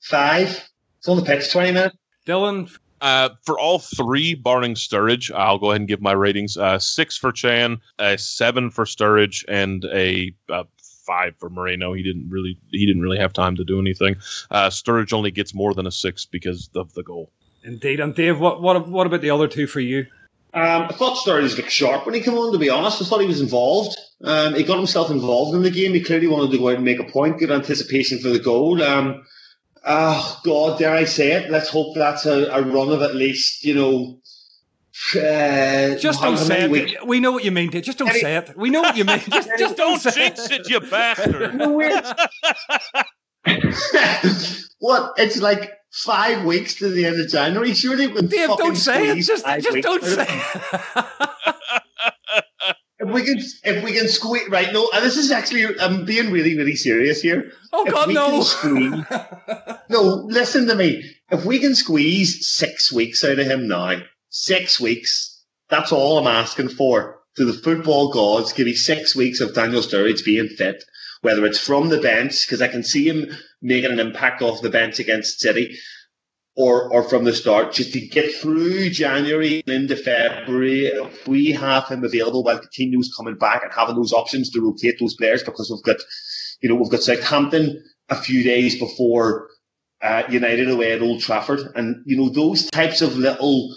five. 0.00 0.68
It's 0.98 1.08
on 1.08 1.16
the 1.16 1.24
pitch, 1.24 1.50
20 1.50 1.72
minutes. 1.72 1.96
Dylan? 2.26 2.70
Uh, 3.00 3.30
for 3.44 3.58
all 3.58 3.80
three, 3.80 4.34
barring 4.34 4.74
Sturridge, 4.74 5.32
I'll 5.34 5.58
go 5.58 5.72
ahead 5.72 5.80
and 5.80 5.88
give 5.88 6.00
my 6.00 6.12
ratings. 6.12 6.56
Uh, 6.56 6.78
six 6.78 7.16
for 7.16 7.32
Can, 7.32 7.80
a 7.98 8.16
seven 8.16 8.70
for 8.70 8.84
Sturridge, 8.84 9.44
and 9.48 9.84
a 9.86 10.32
uh, 10.48 10.62
five 11.04 11.34
for 11.36 11.50
Moreno. 11.50 11.94
He 11.94 12.04
didn't 12.04 12.30
really 12.30 12.58
he 12.70 12.86
didn't 12.86 13.02
really 13.02 13.18
have 13.18 13.32
time 13.32 13.56
to 13.56 13.64
do 13.64 13.80
anything. 13.80 14.16
Uh, 14.52 14.68
Sturridge 14.68 15.12
only 15.12 15.32
gets 15.32 15.52
more 15.52 15.74
than 15.74 15.86
a 15.86 15.90
six 15.90 16.24
because 16.24 16.70
of 16.76 16.94
the 16.94 17.02
goal. 17.02 17.32
Indeed, 17.64 17.98
and 17.98 18.14
Dave, 18.14 18.38
what 18.38 18.62
what 18.62 18.88
what 18.88 19.08
about 19.08 19.20
the 19.20 19.30
other 19.30 19.48
two 19.48 19.66
for 19.66 19.80
you? 19.80 20.06
Um, 20.54 20.82
I 20.82 20.92
thought 20.92 21.16
Sturridge 21.16 21.56
looked 21.56 21.70
sharp 21.70 22.04
when 22.04 22.14
he 22.14 22.20
came 22.20 22.34
on. 22.34 22.52
To 22.52 22.58
be 22.58 22.70
honest, 22.70 23.00
I 23.00 23.04
thought 23.04 23.20
he 23.20 23.26
was 23.26 23.40
involved. 23.40 23.96
Um, 24.24 24.54
he 24.54 24.62
got 24.62 24.78
himself 24.78 25.10
involved 25.10 25.56
in 25.56 25.62
the 25.62 25.70
game. 25.70 25.94
He 25.94 26.02
clearly 26.02 26.28
wanted 26.28 26.52
to 26.52 26.58
go 26.58 26.68
out 26.68 26.76
and 26.76 26.84
make 26.84 27.00
a 27.00 27.04
point. 27.04 27.38
Good 27.38 27.50
anticipation 27.50 28.18
for 28.18 28.28
the 28.28 28.38
goal. 28.38 28.82
Um, 28.82 29.24
oh 29.84 30.40
God, 30.44 30.78
dare 30.78 30.94
I 30.94 31.04
say 31.04 31.32
it? 31.32 31.50
Let's 31.50 31.68
hope 31.68 31.94
that's 31.94 32.26
a, 32.26 32.46
a 32.46 32.62
run 32.62 32.90
of 32.90 33.02
at 33.02 33.14
least 33.14 33.64
you 33.64 33.74
know. 33.74 34.18
Uh, 35.16 35.96
just 35.96 36.20
don't 36.20 36.36
say 36.36 36.70
it. 36.70 37.06
We 37.06 37.18
know 37.18 37.32
what 37.32 37.44
you 37.44 37.50
mean. 37.50 37.70
Just 37.82 37.96
don't 37.96 38.12
say 38.12 38.36
it. 38.36 38.54
We 38.56 38.68
know 38.68 38.82
what 38.82 38.94
you 38.94 39.06
mean. 39.06 39.20
Just, 39.20 39.48
just 39.58 39.76
don't, 39.76 40.02
don't 40.02 40.14
jinx 40.14 40.50
it, 40.50 40.68
you 40.68 40.80
bastard. 40.80 41.54
what? 44.78 45.14
It's 45.16 45.40
like 45.40 45.72
five 45.92 46.44
weeks 46.44 46.74
to 46.76 46.90
the 46.90 47.06
end 47.06 47.20
of 47.20 47.28
January. 47.28 47.72
Surely, 47.72 48.08
Dave, 48.22 48.50
don't 48.58 48.76
say 48.76 49.10
it. 49.10 49.22
Just, 49.22 49.46
just 49.46 49.78
don't 49.78 50.04
say 50.04 50.26
it. 50.28 52.76
If 53.02 53.12
we 53.12 53.24
can, 53.24 53.38
if 53.64 53.84
we 53.84 53.92
can 53.92 54.08
squeeze 54.08 54.48
right, 54.48 54.72
no, 54.72 54.88
and 54.94 55.04
this 55.04 55.16
is 55.16 55.32
actually, 55.32 55.78
I'm 55.80 56.04
being 56.04 56.30
really, 56.30 56.56
really 56.56 56.76
serious 56.76 57.20
here. 57.20 57.50
Oh 57.72 57.84
if 57.84 57.92
God, 57.92 58.12
no! 58.12 58.42
Squeeze, 58.42 59.04
no, 59.90 60.02
listen 60.28 60.68
to 60.68 60.74
me. 60.76 61.04
If 61.30 61.44
we 61.44 61.58
can 61.58 61.74
squeeze 61.74 62.46
six 62.46 62.92
weeks 62.92 63.24
out 63.24 63.40
of 63.40 63.46
him 63.46 63.66
now, 63.66 63.96
six 64.30 64.80
weeks, 64.80 65.44
that's 65.68 65.90
all 65.90 66.18
I'm 66.18 66.26
asking 66.26 66.68
for. 66.68 67.18
To 67.36 67.44
the 67.44 67.54
football 67.54 68.12
gods, 68.12 68.52
give 68.52 68.66
me 68.66 68.74
six 68.74 69.16
weeks 69.16 69.40
of 69.40 69.54
Daniel 69.54 69.80
Sturridge 69.80 70.24
being 70.24 70.48
fit, 70.48 70.84
whether 71.22 71.44
it's 71.44 71.58
from 71.58 71.88
the 71.88 72.00
bench, 72.00 72.46
because 72.46 72.62
I 72.62 72.68
can 72.68 72.84
see 72.84 73.08
him 73.08 73.36
making 73.60 73.90
an 73.90 74.00
impact 74.00 74.42
off 74.42 74.60
the 74.60 74.70
bench 74.70 74.98
against 75.00 75.40
City, 75.40 75.76
or 76.54 76.92
or 76.92 77.02
from 77.02 77.24
the 77.24 77.32
start, 77.32 77.72
just 77.72 77.92
to 77.94 78.00
get 78.00 78.34
through 78.34 78.90
January 78.90 79.62
and 79.66 79.74
into 79.74 79.96
February. 79.96 80.86
If 80.86 81.26
we 81.26 81.52
have 81.52 81.88
him 81.88 82.04
available 82.04 82.44
while 82.44 82.60
Coutinho's 82.60 83.14
coming 83.16 83.36
back 83.36 83.62
and 83.62 83.72
having 83.72 83.96
those 83.96 84.12
options 84.12 84.50
to 84.50 84.60
rotate 84.60 84.98
those 85.00 85.14
players, 85.14 85.42
because 85.42 85.70
we've 85.70 85.82
got, 85.82 86.02
you 86.60 86.68
know, 86.68 86.74
we've 86.74 86.90
got 86.90 87.02
Southampton 87.02 87.82
a 88.08 88.16
few 88.16 88.42
days 88.42 88.78
before 88.78 89.48
uh, 90.02 90.24
United 90.28 90.68
away 90.68 90.92
at 90.92 91.02
Old 91.02 91.20
Trafford, 91.20 91.60
and 91.74 92.02
you 92.04 92.16
know 92.16 92.28
those 92.28 92.68
types 92.70 93.00
of 93.00 93.16
little 93.16 93.74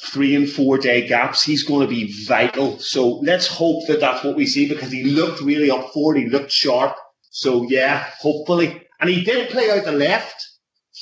three 0.00 0.34
and 0.34 0.48
four 0.48 0.78
day 0.78 1.06
gaps, 1.06 1.42
he's 1.42 1.64
going 1.64 1.86
to 1.86 1.92
be 1.92 2.12
vital. 2.24 2.78
So 2.78 3.18
let's 3.18 3.46
hope 3.46 3.86
that 3.88 4.00
that's 4.00 4.24
what 4.24 4.36
we 4.36 4.46
see 4.46 4.68
because 4.68 4.92
he 4.92 5.04
looked 5.04 5.40
really 5.42 5.70
up 5.70 5.92
for 5.92 6.16
it. 6.16 6.20
He 6.22 6.28
looked 6.28 6.52
sharp. 6.52 6.96
So 7.30 7.64
yeah, 7.68 8.08
hopefully, 8.20 8.86
and 9.00 9.10
he 9.10 9.24
did 9.24 9.50
play 9.50 9.70
out 9.70 9.84
the 9.84 9.92
left 9.92 10.51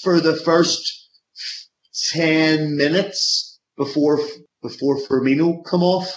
for 0.03 0.21
the 0.21 0.37
first 0.37 1.09
10 2.11 2.77
minutes 2.77 3.61
before 3.77 4.21
before 4.63 4.97
Firmino 4.97 5.65
come 5.65 5.83
off. 5.83 6.15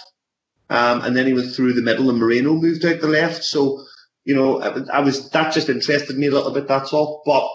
Um, 0.70 1.02
and 1.02 1.16
then 1.16 1.26
he 1.26 1.32
went 1.32 1.52
through 1.52 1.74
the 1.74 1.82
middle 1.82 2.10
and 2.10 2.18
Moreno 2.18 2.54
moved 2.54 2.84
out 2.84 3.00
the 3.00 3.08
left. 3.08 3.44
So, 3.44 3.84
you 4.24 4.34
know, 4.34 4.60
I, 4.60 4.98
I 4.98 5.00
was 5.00 5.30
that 5.30 5.52
just 5.52 5.68
interested 5.68 6.16
me 6.16 6.26
a 6.26 6.30
little 6.30 6.52
bit, 6.52 6.68
that's 6.68 6.92
all. 6.92 7.22
But 7.24 7.46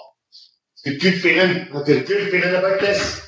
a 0.86 0.98
good 0.98 1.20
feeling. 1.20 1.62
I've 1.64 1.86
got 1.86 1.90
a 1.90 2.02
good 2.02 2.32
feeling 2.32 2.56
about 2.56 2.80
this. 2.80 3.22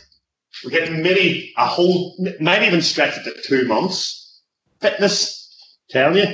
We're 0.63 0.71
getting 0.71 1.01
maybe 1.01 1.53
a 1.57 1.65
whole 1.65 2.15
might 2.39 2.63
even 2.63 2.81
stretch 2.81 3.17
it 3.17 3.23
to 3.23 3.41
two 3.41 3.67
months. 3.67 4.41
Fitness, 4.79 5.77
tell 5.89 6.15
you 6.15 6.25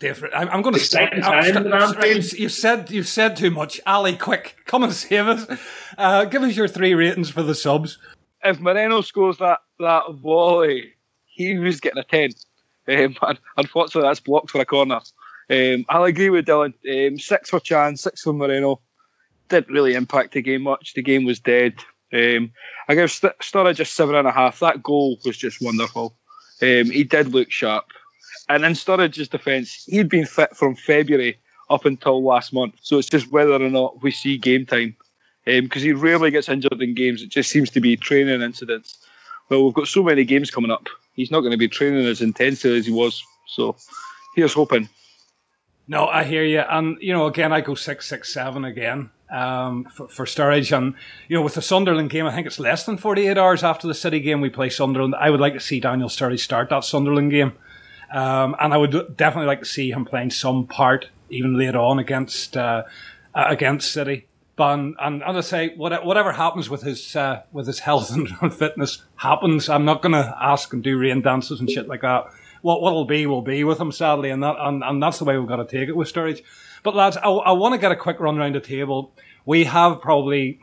different. 0.00 0.34
I'm, 0.34 0.48
I'm 0.48 0.62
going 0.62 0.74
to 0.74 0.80
start. 0.80 1.14
you 2.32 2.48
said 2.48 2.90
you 2.90 3.04
said 3.04 3.36
too 3.36 3.50
much. 3.50 3.80
Ali, 3.86 4.16
quick, 4.16 4.56
come 4.66 4.82
and 4.82 4.92
save 4.92 5.28
us. 5.28 5.60
Uh, 5.96 6.24
give 6.24 6.42
us 6.42 6.56
your 6.56 6.66
three 6.66 6.94
ratings 6.94 7.30
for 7.30 7.42
the 7.44 7.54
subs. 7.54 7.98
If 8.42 8.58
Moreno 8.58 9.02
scores 9.02 9.38
that 9.38 9.60
that 9.78 10.02
volley, 10.14 10.94
he 11.26 11.56
was 11.58 11.80
getting 11.80 12.02
a 12.02 12.04
ten. 12.04 12.30
Um, 12.88 13.16
unfortunately, 13.56 14.08
that's 14.08 14.20
blocked 14.20 14.50
for 14.50 14.60
a 14.60 14.66
corner. 14.66 15.00
Um, 15.48 15.84
I'll 15.88 16.04
agree 16.04 16.30
with 16.30 16.46
Dylan. 16.46 16.74
Um, 16.88 17.18
six 17.18 17.50
for 17.50 17.60
Can, 17.60 17.96
six 17.96 18.22
for 18.22 18.32
Moreno. 18.32 18.80
Didn't 19.48 19.72
really 19.72 19.94
impact 19.94 20.32
the 20.32 20.42
game 20.42 20.62
much. 20.62 20.94
The 20.94 21.02
game 21.02 21.24
was 21.24 21.40
dead. 21.40 21.74
Um, 22.12 22.52
I 22.88 22.94
give 22.94 23.10
St- 23.10 23.38
Sturridge 23.38 23.80
a 23.80 23.84
seven 23.84 24.14
and 24.14 24.26
a 24.26 24.32
half. 24.32 24.60
That 24.60 24.82
goal 24.82 25.18
was 25.24 25.36
just 25.36 25.60
wonderful. 25.60 26.16
Um, 26.62 26.90
he 26.90 27.04
did 27.04 27.28
look 27.28 27.50
sharp. 27.50 27.86
And 28.48 28.64
in 28.64 28.72
Sturridge's 28.72 29.28
defence, 29.28 29.84
he'd 29.84 30.08
been 30.08 30.26
fit 30.26 30.56
from 30.56 30.74
February 30.74 31.38
up 31.68 31.84
until 31.84 32.22
last 32.22 32.52
month. 32.52 32.74
So 32.82 32.98
it's 32.98 33.08
just 33.08 33.30
whether 33.30 33.52
or 33.52 33.70
not 33.70 34.02
we 34.02 34.10
see 34.10 34.36
game 34.36 34.66
time. 34.66 34.96
Because 35.46 35.82
um, 35.82 35.86
he 35.86 35.92
rarely 35.92 36.30
gets 36.30 36.48
injured 36.48 36.80
in 36.82 36.94
games. 36.94 37.22
It 37.22 37.30
just 37.30 37.50
seems 37.50 37.70
to 37.70 37.80
be 37.80 37.96
training 37.96 38.42
incidents. 38.42 38.98
Well, 39.48 39.64
we've 39.64 39.74
got 39.74 39.88
so 39.88 40.02
many 40.02 40.24
games 40.24 40.50
coming 40.50 40.70
up. 40.70 40.88
He's 41.14 41.30
not 41.30 41.40
going 41.40 41.52
to 41.52 41.58
be 41.58 41.68
training 41.68 42.06
as 42.06 42.20
intensely 42.20 42.76
as 42.76 42.86
he 42.86 42.92
was. 42.92 43.22
So 43.48 43.76
here's 44.36 44.52
hoping. 44.52 44.88
No, 45.88 46.06
I 46.06 46.24
hear 46.24 46.44
you. 46.44 46.60
And, 46.60 46.98
you 47.00 47.12
know, 47.12 47.26
again, 47.26 47.52
I 47.52 47.62
go 47.62 47.74
six, 47.74 48.08
six, 48.08 48.32
seven 48.32 48.64
again 48.64 49.10
um, 49.30 49.84
for, 49.86 50.08
for 50.08 50.24
Sturridge. 50.24 50.76
And, 50.76 50.94
you 51.26 51.36
know, 51.36 51.42
with 51.42 51.54
the 51.54 51.62
Sunderland 51.62 52.10
game, 52.10 52.26
I 52.26 52.34
think 52.34 52.46
it's 52.46 52.60
less 52.60 52.84
than 52.84 52.96
48 52.96 53.36
hours 53.36 53.64
after 53.64 53.88
the 53.88 53.94
City 53.94 54.20
game 54.20 54.40
we 54.40 54.50
play 54.50 54.70
Sunderland. 54.70 55.16
I 55.16 55.30
would 55.30 55.40
like 55.40 55.54
to 55.54 55.60
see 55.60 55.80
Daniel 55.80 56.08
Sturridge 56.08 56.40
start 56.40 56.68
that 56.70 56.84
Sunderland 56.84 57.32
game. 57.32 57.54
Um, 58.12 58.56
and 58.60 58.74
I 58.74 58.76
would 58.76 59.16
definitely 59.16 59.46
like 59.46 59.60
to 59.60 59.66
see 59.66 59.90
him 59.90 60.04
playing 60.04 60.30
some 60.30 60.66
part 60.66 61.08
even 61.28 61.56
later 61.56 61.78
on 61.78 61.98
against 61.98 62.56
uh, 62.56 62.84
against 63.34 63.92
City. 63.92 64.26
But 64.56 64.74
and, 64.74 64.96
and 65.00 65.22
as 65.22 65.36
I 65.36 65.40
say, 65.40 65.74
whatever 65.76 66.32
happens 66.32 66.68
with 66.68 66.82
his 66.82 67.16
uh, 67.16 67.42
with 67.52 67.66
his 67.66 67.78
health 67.78 68.10
and 68.42 68.54
fitness 68.54 69.02
happens. 69.16 69.68
I'm 69.68 69.84
not 69.84 70.02
going 70.02 70.12
to 70.12 70.36
ask 70.40 70.72
him 70.72 70.82
do 70.82 70.98
rain 70.98 71.22
dances 71.22 71.60
and 71.60 71.70
shit 71.70 71.88
like 71.88 72.02
that. 72.02 72.26
What 72.62 72.82
what'll 72.82 73.06
be 73.06 73.26
will 73.26 73.42
be 73.42 73.64
with 73.64 73.80
him, 73.80 73.92
sadly, 73.92 74.30
and 74.30 74.42
that 74.42 74.56
and, 74.58 74.82
and 74.84 75.02
that's 75.02 75.18
the 75.18 75.24
way 75.24 75.38
we've 75.38 75.48
got 75.48 75.56
to 75.56 75.64
take 75.64 75.88
it 75.88 75.96
with 75.96 76.12
Sturridge. 76.12 76.42
But 76.82 76.94
lads, 76.94 77.16
I, 77.16 77.28
I 77.28 77.52
want 77.52 77.74
to 77.74 77.78
get 77.78 77.92
a 77.92 77.96
quick 77.96 78.20
run 78.20 78.38
around 78.38 78.54
the 78.54 78.60
table. 78.60 79.14
We 79.46 79.64
have 79.64 80.00
probably 80.00 80.58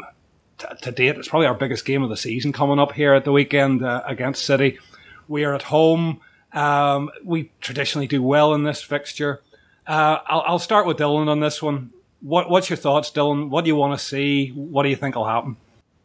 t- 0.58 0.68
to 0.82 0.92
date, 0.92 1.18
it's 1.18 1.28
probably 1.28 1.48
our 1.48 1.54
biggest 1.54 1.86
game 1.86 2.04
of 2.04 2.10
the 2.10 2.18
season 2.18 2.52
coming 2.52 2.80
up 2.80 2.92
here 2.92 3.14
at 3.14 3.26
the 3.26 3.32
weekend 3.32 3.84
uh, 3.84 4.04
against 4.06 4.46
City. 4.46 4.80
We 5.28 5.44
are 5.44 5.54
at 5.54 5.64
home. 5.64 6.22
Um, 6.58 7.12
we 7.24 7.52
traditionally 7.62 8.08
do 8.08 8.24
well 8.24 8.56
in 8.56 8.64
this 8.64 8.82
fixture. 8.82 9.42
Uh, 9.86 10.18
I'll, 10.26 10.44
I'll, 10.48 10.60
start 10.60 10.88
with 10.88 10.98
Dylan 10.98 11.28
on 11.28 11.40
this 11.40 11.62
one. 11.62 11.92
What, 12.22 12.50
what's 12.50 12.68
your 12.68 12.78
thoughts, 12.78 13.12
Dylan? 13.12 13.50
What 13.50 13.64
do 13.64 13.68
you 13.68 13.76
want 13.76 13.98
to 13.98 14.04
see? 14.04 14.50
What 14.50 14.82
do 14.82 14.90
you 14.90 14.96
think 14.96 15.16
will 15.16 15.28
happen? 15.28 15.56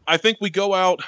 I 0.07 0.19
think 0.19 0.37
we 0.43 0.51
go 0.51 0.75
out 0.75 1.01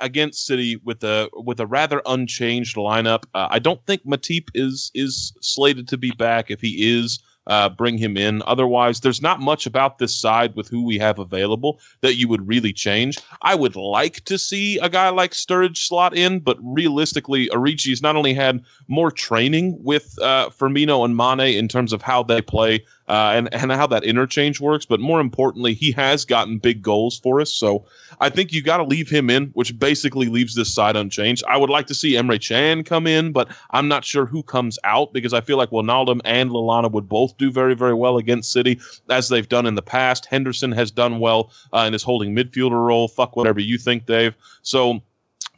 against 0.00 0.46
City 0.46 0.80
with 0.82 1.04
a 1.04 1.28
with 1.34 1.60
a 1.60 1.66
rather 1.66 2.00
unchanged 2.06 2.76
lineup. 2.76 3.24
Uh, 3.34 3.48
I 3.50 3.58
don't 3.58 3.84
think 3.86 4.02
Matip 4.06 4.48
is 4.54 4.90
is 4.94 5.34
slated 5.42 5.86
to 5.88 5.98
be 5.98 6.12
back. 6.12 6.50
If 6.50 6.62
he 6.62 6.96
is, 6.96 7.18
uh, 7.46 7.68
bring 7.68 7.98
him 7.98 8.16
in. 8.16 8.42
Otherwise, 8.46 9.00
there's 9.00 9.22
not 9.22 9.40
much 9.40 9.66
about 9.66 9.98
this 9.98 10.14
side 10.14 10.54
with 10.56 10.68
who 10.68 10.84
we 10.84 10.98
have 10.98 11.18
available 11.18 11.78
that 12.00 12.16
you 12.16 12.28
would 12.28 12.46
really 12.46 12.72
change. 12.72 13.18
I 13.42 13.54
would 13.54 13.76
like 13.76 14.24
to 14.24 14.38
see 14.38 14.78
a 14.78 14.88
guy 14.88 15.08
like 15.10 15.32
Sturridge 15.32 15.78
slot 15.78 16.16
in, 16.16 16.40
but 16.40 16.58
realistically, 16.60 17.48
Origi's 17.48 18.02
not 18.02 18.16
only 18.16 18.34
had 18.34 18.64
more 18.88 19.10
training 19.10 19.82
with 19.82 20.18
uh, 20.20 20.48
Firmino 20.50 21.04
and 21.04 21.16
Mane 21.16 21.56
in 21.56 21.68
terms 21.68 21.92
of 21.92 22.02
how 22.02 22.22
they 22.22 22.40
play 22.40 22.84
uh, 23.08 23.32
and, 23.34 23.52
and 23.52 23.72
how 23.72 23.86
that 23.86 24.04
interchange 24.04 24.60
works. 24.60 24.86
But 24.86 25.00
more 25.00 25.20
importantly, 25.20 25.74
he 25.74 25.92
has 25.92 26.24
gotten 26.24 26.58
big 26.58 26.82
goals 26.82 27.18
for 27.18 27.40
us. 27.40 27.52
So 27.52 27.86
I 28.20 28.30
think 28.30 28.52
you 28.52 28.62
got 28.62 28.78
to 28.78 28.84
leave 28.84 29.10
him 29.10 29.30
in, 29.30 29.46
which 29.54 29.78
basically 29.78 30.26
leaves 30.26 30.54
this 30.54 30.72
side 30.72 30.96
unchanged. 30.96 31.44
I 31.48 31.56
would 31.56 31.70
like 31.70 31.86
to 31.88 31.94
see 31.94 32.12
Emre 32.12 32.40
Can 32.46 32.84
come 32.84 33.06
in, 33.06 33.32
but 33.32 33.48
I'm 33.70 33.88
not 33.88 34.04
sure 34.04 34.26
who 34.26 34.42
comes 34.42 34.78
out 34.84 35.12
because 35.12 35.32
I 35.32 35.40
feel 35.40 35.56
like 35.56 35.70
Wijnaldum 35.70 36.20
and 36.24 36.50
Lallana 36.50 36.90
would 36.90 37.08
both 37.08 37.36
do 37.36 37.50
very, 37.50 37.74
very 37.74 37.94
well 37.94 38.18
against 38.18 38.52
City, 38.52 38.80
as 39.10 39.28
they've 39.28 39.48
done 39.48 39.66
in 39.66 39.74
the 39.74 39.82
past. 39.82 40.26
Henderson 40.26 40.72
has 40.72 40.90
done 40.90 41.18
well 41.18 41.50
uh, 41.72 41.84
in 41.86 41.92
his 41.92 42.02
holding 42.02 42.34
midfielder 42.34 42.86
role. 42.86 43.08
Fuck 43.08 43.36
whatever 43.36 43.60
you 43.60 43.78
think, 43.78 44.06
Dave. 44.06 44.34
So 44.62 45.02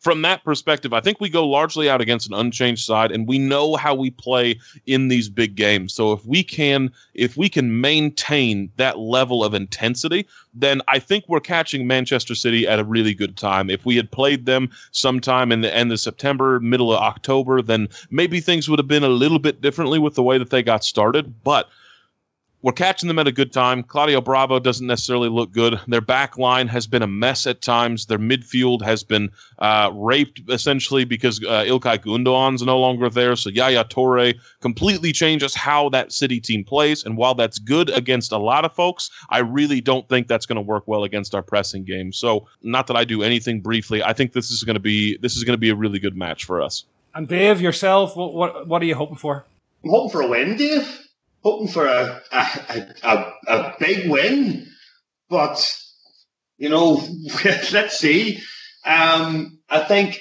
from 0.00 0.22
that 0.22 0.44
perspective, 0.44 0.92
I 0.92 1.00
think 1.00 1.20
we 1.20 1.28
go 1.28 1.46
largely 1.46 1.90
out 1.90 2.00
against 2.00 2.28
an 2.28 2.34
unchanged 2.34 2.84
side, 2.84 3.10
and 3.10 3.26
we 3.26 3.38
know 3.38 3.76
how 3.76 3.94
we 3.94 4.10
play 4.10 4.58
in 4.86 5.08
these 5.08 5.28
big 5.28 5.54
games. 5.56 5.92
So 5.94 6.12
if 6.12 6.24
we 6.24 6.42
can, 6.42 6.92
if 7.14 7.36
we 7.36 7.48
can 7.48 7.80
maintain 7.80 8.70
that 8.76 8.98
level 8.98 9.42
of 9.42 9.54
intensity, 9.54 10.26
then 10.54 10.80
I 10.88 10.98
think 10.98 11.24
we're 11.28 11.40
catching 11.40 11.86
Manchester 11.86 12.34
City 12.34 12.66
at 12.66 12.78
a 12.78 12.84
really 12.84 13.14
good 13.14 13.36
time. 13.36 13.70
If 13.70 13.84
we 13.84 13.96
had 13.96 14.10
played 14.10 14.46
them 14.46 14.70
sometime 14.92 15.52
in 15.52 15.60
the 15.60 15.74
end 15.74 15.92
of 15.92 16.00
September, 16.00 16.60
middle 16.60 16.92
of 16.92 17.00
October, 17.00 17.62
then 17.62 17.88
maybe 18.10 18.40
things 18.40 18.68
would 18.68 18.78
have 18.78 18.88
been 18.88 19.04
a 19.04 19.08
little 19.08 19.38
bit 19.38 19.60
differently 19.60 19.98
with 19.98 20.14
the 20.14 20.22
way 20.22 20.38
that 20.38 20.50
they 20.50 20.62
got 20.62 20.84
started. 20.84 21.42
But 21.42 21.68
we're 22.66 22.72
catching 22.72 23.06
them 23.06 23.20
at 23.20 23.28
a 23.28 23.32
good 23.32 23.52
time. 23.52 23.84
Claudio 23.84 24.20
Bravo 24.20 24.58
doesn't 24.58 24.88
necessarily 24.88 25.28
look 25.28 25.52
good. 25.52 25.78
Their 25.86 26.00
back 26.00 26.36
line 26.36 26.66
has 26.66 26.84
been 26.84 27.00
a 27.00 27.06
mess 27.06 27.46
at 27.46 27.62
times. 27.62 28.06
Their 28.06 28.18
midfield 28.18 28.82
has 28.82 29.04
been 29.04 29.30
uh, 29.60 29.92
raped 29.94 30.40
essentially 30.48 31.04
because 31.04 31.38
uh, 31.44 31.62
Ilkay 31.62 31.98
Gundogan's 31.98 32.62
no 32.62 32.80
longer 32.80 33.08
there. 33.08 33.36
So 33.36 33.50
Yaya 33.50 33.84
Toure 33.84 34.34
completely 34.58 35.12
changes 35.12 35.54
how 35.54 35.90
that 35.90 36.10
City 36.10 36.40
team 36.40 36.64
plays. 36.64 37.04
And 37.04 37.16
while 37.16 37.36
that's 37.36 37.60
good 37.60 37.88
against 37.90 38.32
a 38.32 38.36
lot 38.36 38.64
of 38.64 38.72
folks, 38.72 39.12
I 39.30 39.38
really 39.38 39.80
don't 39.80 40.08
think 40.08 40.26
that's 40.26 40.44
going 40.44 40.56
to 40.56 40.60
work 40.60 40.88
well 40.88 41.04
against 41.04 41.36
our 41.36 41.42
pressing 41.42 41.84
game. 41.84 42.12
So 42.12 42.48
not 42.64 42.88
that 42.88 42.96
I 42.96 43.04
do 43.04 43.22
anything 43.22 43.60
briefly, 43.60 44.02
I 44.02 44.12
think 44.12 44.32
this 44.32 44.50
is 44.50 44.64
going 44.64 44.74
to 44.74 44.80
be 44.80 45.18
this 45.18 45.36
is 45.36 45.44
going 45.44 45.54
to 45.54 45.58
be 45.58 45.70
a 45.70 45.76
really 45.76 46.00
good 46.00 46.16
match 46.16 46.44
for 46.44 46.60
us. 46.60 46.84
And 47.14 47.28
Dave, 47.28 47.60
yourself, 47.60 48.16
what 48.16 48.34
what, 48.34 48.66
what 48.66 48.82
are 48.82 48.86
you 48.86 48.96
hoping 48.96 49.18
for? 49.18 49.44
I'm 49.84 49.90
hoping 49.90 50.10
for 50.10 50.22
a 50.22 50.26
win, 50.26 50.56
Dave 50.56 51.05
hoping 51.46 51.68
for 51.68 51.86
a, 51.86 52.20
a, 52.32 52.94
a, 53.04 53.32
a 53.46 53.74
big 53.78 54.10
win, 54.10 54.66
but 55.30 55.80
you 56.58 56.68
know, 56.68 56.94
let's 57.44 57.98
see. 57.98 58.40
Um, 58.84 59.60
I 59.70 59.80
think 59.80 60.20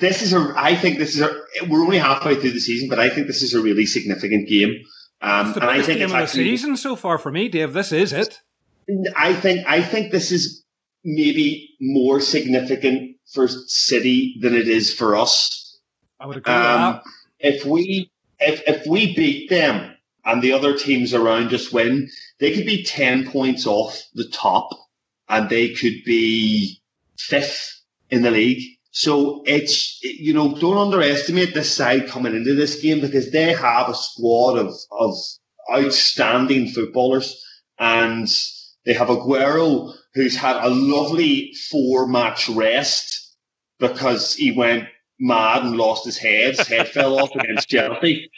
this 0.00 0.22
is 0.22 0.32
a. 0.32 0.52
I 0.56 0.74
think 0.74 0.98
this 0.98 1.14
is 1.14 1.20
a. 1.20 1.30
We're 1.68 1.82
only 1.82 1.98
halfway 1.98 2.34
through 2.34 2.50
the 2.50 2.60
season, 2.60 2.88
but 2.88 2.98
I 2.98 3.08
think 3.08 3.28
this 3.28 3.42
is 3.42 3.54
a 3.54 3.60
really 3.60 3.86
significant 3.86 4.48
game. 4.48 4.74
Um, 5.20 5.46
it's 5.46 5.54
the 5.54 5.62
and 5.62 5.70
I 5.70 5.82
think 5.82 5.98
game 6.00 6.12
of 6.12 6.20
the 6.20 6.26
season 6.26 6.76
so 6.76 6.96
far 6.96 7.18
for 7.18 7.30
me, 7.30 7.48
Dave. 7.48 7.72
This 7.72 7.92
is 7.92 8.12
it. 8.12 8.40
I 9.16 9.32
think. 9.32 9.64
I 9.68 9.80
think 9.80 10.10
this 10.10 10.32
is 10.32 10.64
maybe 11.04 11.70
more 11.80 12.20
significant 12.20 13.16
for 13.32 13.46
City 13.48 14.36
than 14.40 14.54
it 14.54 14.66
is 14.66 14.92
for 14.92 15.14
us. 15.14 15.78
I 16.18 16.26
would 16.26 16.38
agree 16.38 16.52
um, 16.52 17.00
If 17.38 17.64
we 17.64 18.10
if 18.40 18.62
if 18.66 18.86
we 18.86 19.14
beat 19.14 19.50
them, 19.50 19.95
and 20.26 20.42
the 20.42 20.52
other 20.52 20.76
teams 20.76 21.14
around 21.14 21.54
us 21.54 21.72
win, 21.72 22.10
they 22.40 22.52
could 22.52 22.66
be 22.66 22.84
10 22.84 23.30
points 23.30 23.66
off 23.66 24.02
the 24.14 24.28
top 24.28 24.68
and 25.28 25.48
they 25.48 25.70
could 25.70 26.04
be 26.04 26.82
fifth 27.16 27.80
in 28.10 28.22
the 28.22 28.30
league. 28.30 28.62
So 28.90 29.42
it's, 29.46 30.02
you 30.02 30.34
know, 30.34 30.56
don't 30.58 30.78
underestimate 30.78 31.54
this 31.54 31.72
side 31.72 32.08
coming 32.08 32.34
into 32.34 32.54
this 32.54 32.80
game 32.82 33.00
because 33.00 33.30
they 33.30 33.52
have 33.52 33.88
a 33.88 33.94
squad 33.94 34.58
of, 34.58 34.74
of 34.90 35.14
outstanding 35.72 36.68
footballers 36.68 37.42
and 37.78 38.28
they 38.84 38.94
have 38.94 39.08
Aguero 39.08 39.94
who's 40.14 40.36
had 40.36 40.56
a 40.64 40.70
lovely 40.70 41.52
four 41.70 42.08
match 42.08 42.48
rest 42.48 43.36
because 43.78 44.34
he 44.34 44.50
went 44.50 44.88
mad 45.20 45.62
and 45.62 45.76
lost 45.76 46.06
his 46.06 46.16
head. 46.16 46.56
His 46.56 46.66
head 46.66 46.88
fell 46.88 47.20
off 47.20 47.30
against 47.34 47.68
Chelsea. 47.68 48.30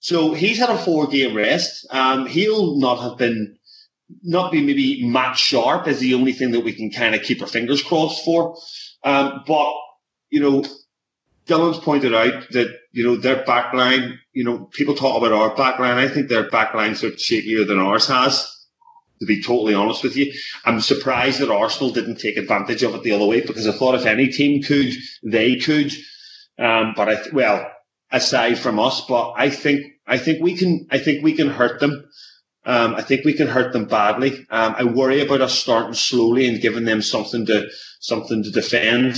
So 0.00 0.32
he's 0.34 0.58
had 0.58 0.70
a 0.70 0.78
four 0.78 1.06
game 1.06 1.36
rest. 1.36 1.86
Um, 1.90 2.26
he'll 2.26 2.76
not 2.76 3.02
have 3.02 3.18
been, 3.18 3.58
not 4.22 4.52
be 4.52 4.62
maybe 4.62 5.06
match 5.06 5.38
sharp 5.38 5.86
is 5.88 6.00
the 6.00 6.14
only 6.14 6.32
thing 6.32 6.52
that 6.52 6.64
we 6.64 6.72
can 6.72 6.90
kind 6.90 7.14
of 7.14 7.22
keep 7.22 7.42
our 7.42 7.48
fingers 7.48 7.82
crossed 7.82 8.24
for. 8.24 8.56
Um, 9.04 9.42
but, 9.46 9.72
you 10.30 10.40
know, 10.40 10.64
Dylan's 11.46 11.78
pointed 11.78 12.14
out 12.14 12.50
that, 12.50 12.74
you 12.92 13.04
know, 13.04 13.16
their 13.16 13.44
backline, 13.44 14.18
you 14.32 14.44
know, 14.44 14.68
people 14.72 14.94
talk 14.94 15.16
about 15.16 15.32
our 15.32 15.54
backline. 15.54 15.94
I 15.94 16.08
think 16.08 16.28
their 16.28 16.48
backline's 16.48 17.02
are 17.04 17.10
shakier 17.10 17.66
than 17.66 17.78
ours 17.78 18.06
has 18.08 18.54
to 19.20 19.26
be 19.26 19.42
totally 19.42 19.74
honest 19.74 20.02
with 20.02 20.16
you. 20.16 20.32
I'm 20.64 20.80
surprised 20.80 21.40
that 21.40 21.50
Arsenal 21.50 21.90
didn't 21.90 22.16
take 22.16 22.36
advantage 22.36 22.82
of 22.82 22.94
it 22.94 23.02
the 23.02 23.12
other 23.12 23.26
way 23.26 23.40
because 23.40 23.66
I 23.66 23.72
thought 23.72 23.94
if 23.94 24.06
any 24.06 24.28
team 24.28 24.62
could, 24.62 24.92
they 25.22 25.56
could. 25.56 25.92
Um, 26.58 26.94
but 26.96 27.08
I, 27.08 27.14
th- 27.16 27.32
well, 27.32 27.70
aside 28.10 28.58
from 28.58 28.78
us, 28.78 29.02
but 29.02 29.34
I 29.36 29.50
think, 29.50 29.84
I 30.06 30.18
think 30.18 30.42
we 30.42 30.56
can, 30.56 30.86
I 30.90 30.98
think 30.98 31.22
we 31.22 31.34
can 31.34 31.48
hurt 31.48 31.80
them. 31.80 32.08
Um, 32.64 32.94
I 32.94 33.02
think 33.02 33.24
we 33.24 33.34
can 33.34 33.48
hurt 33.48 33.72
them 33.72 33.86
badly. 33.86 34.46
Um, 34.50 34.74
I 34.76 34.84
worry 34.84 35.20
about 35.20 35.40
us 35.40 35.54
starting 35.58 35.94
slowly 35.94 36.46
and 36.46 36.60
giving 36.60 36.84
them 36.84 37.00
something 37.02 37.46
to, 37.46 37.68
something 38.00 38.42
to 38.42 38.50
defend. 38.50 39.16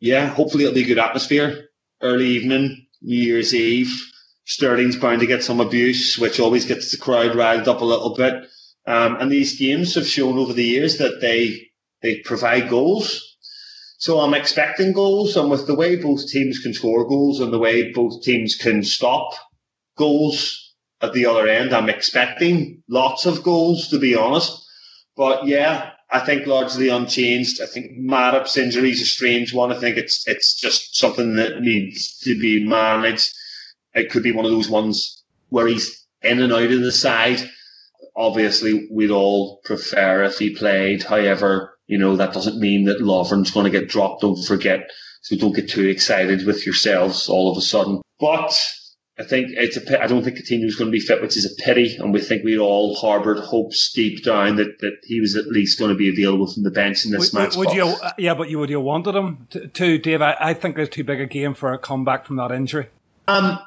Yeah, 0.00 0.26
hopefully 0.26 0.64
it'll 0.64 0.74
be 0.74 0.82
a 0.82 0.86
good 0.86 0.98
atmosphere. 0.98 1.68
Early 2.02 2.26
evening, 2.26 2.86
New 3.00 3.16
Year's 3.16 3.54
Eve. 3.54 3.92
Sterling's 4.44 4.96
bound 4.96 5.20
to 5.20 5.26
get 5.26 5.42
some 5.42 5.60
abuse, 5.60 6.18
which 6.18 6.38
always 6.38 6.66
gets 6.66 6.90
the 6.90 6.98
crowd 6.98 7.34
riled 7.34 7.66
up 7.66 7.80
a 7.80 7.84
little 7.84 8.14
bit. 8.14 8.34
Um, 8.86 9.16
and 9.16 9.30
these 9.30 9.58
games 9.58 9.94
have 9.96 10.06
shown 10.06 10.38
over 10.38 10.52
the 10.52 10.64
years 10.64 10.98
that 10.98 11.20
they 11.20 11.68
they 12.02 12.20
provide 12.20 12.68
goals. 12.68 13.25
So 13.98 14.20
I'm 14.20 14.34
expecting 14.34 14.92
goals, 14.92 15.36
and 15.36 15.50
with 15.50 15.66
the 15.66 15.74
way 15.74 15.96
both 15.96 16.28
teams 16.28 16.58
can 16.58 16.74
score 16.74 17.08
goals 17.08 17.40
and 17.40 17.52
the 17.52 17.58
way 17.58 17.92
both 17.92 18.22
teams 18.22 18.54
can 18.54 18.82
stop 18.82 19.32
goals 19.96 20.74
at 21.00 21.12
the 21.12 21.26
other 21.26 21.48
end, 21.48 21.72
I'm 21.72 21.88
expecting 21.88 22.82
lots 22.88 23.26
of 23.26 23.42
goals 23.42 23.88
to 23.88 23.98
be 23.98 24.14
honest. 24.14 24.62
But 25.16 25.46
yeah, 25.46 25.92
I 26.10 26.20
think 26.20 26.46
largely 26.46 26.88
unchanged. 26.88 27.60
I 27.62 27.66
think 27.66 27.92
Matip's 27.98 28.56
injury 28.56 28.90
is 28.90 29.00
a 29.00 29.06
strange 29.06 29.54
one. 29.54 29.72
I 29.72 29.78
think 29.78 29.96
it's 29.96 30.26
it's 30.28 30.60
just 30.60 30.96
something 30.96 31.36
that 31.36 31.60
needs 31.62 32.18
to 32.20 32.38
be 32.38 32.64
managed. 32.66 33.32
It 33.94 34.10
could 34.10 34.22
be 34.22 34.32
one 34.32 34.44
of 34.44 34.50
those 34.50 34.68
ones 34.68 35.24
where 35.48 35.66
he's 35.66 36.06
in 36.22 36.42
and 36.42 36.52
out 36.52 36.70
of 36.70 36.80
the 36.80 36.92
side 36.92 37.48
obviously 38.16 38.88
we'd 38.90 39.10
all 39.10 39.60
prefer 39.64 40.24
if 40.24 40.38
he 40.38 40.50
played. 40.50 41.02
However, 41.02 41.75
you 41.86 41.98
know, 41.98 42.16
that 42.16 42.32
doesn't 42.32 42.58
mean 42.58 42.84
that 42.84 43.00
Lovren's 43.00 43.50
going 43.50 43.64
to 43.64 43.78
get 43.78 43.88
dropped. 43.88 44.22
Don't 44.22 44.42
forget. 44.42 44.90
So 45.22 45.36
don't 45.36 45.54
get 45.54 45.68
too 45.68 45.88
excited 45.88 46.46
with 46.46 46.64
yourselves 46.64 47.28
all 47.28 47.50
of 47.50 47.58
a 47.58 47.60
sudden. 47.60 48.00
But 48.18 48.60
I 49.18 49.24
think 49.24 49.48
it's 49.52 49.76
a 49.76 50.02
I 50.02 50.06
don't 50.06 50.22
think 50.22 50.38
Coutinho's 50.38 50.76
going 50.76 50.90
to 50.90 50.96
be 50.96 51.00
fit, 51.00 51.22
which 51.22 51.36
is 51.36 51.44
a 51.46 51.62
pity. 51.62 51.96
And 51.96 52.12
we 52.12 52.20
think 52.20 52.44
we'd 52.44 52.58
all 52.58 52.94
harboured 52.96 53.38
hopes 53.38 53.92
deep 53.92 54.24
down 54.24 54.56
that, 54.56 54.78
that 54.80 54.98
he 55.04 55.20
was 55.20 55.36
at 55.36 55.46
least 55.46 55.78
going 55.78 55.90
to 55.90 55.96
be 55.96 56.10
available 56.10 56.52
from 56.52 56.64
the 56.64 56.70
bench 56.70 57.04
in 57.04 57.12
this 57.12 57.32
would, 57.32 57.40
match. 57.40 57.56
Would 57.56 57.72
you? 57.72 57.94
Yeah, 58.18 58.34
but 58.34 58.50
you 58.50 58.58
would 58.58 58.70
you 58.70 58.80
wanted 58.80 59.14
him 59.14 59.46
to, 59.50 59.68
to 59.68 59.98
Dave? 59.98 60.22
I, 60.22 60.36
I 60.38 60.54
think 60.54 60.78
it's 60.78 60.94
too 60.94 61.04
big 61.04 61.20
a 61.20 61.26
game 61.26 61.54
for 61.54 61.72
a 61.72 61.78
comeback 61.78 62.26
from 62.26 62.36
that 62.36 62.50
injury. 62.50 62.88
Um, 63.26 63.58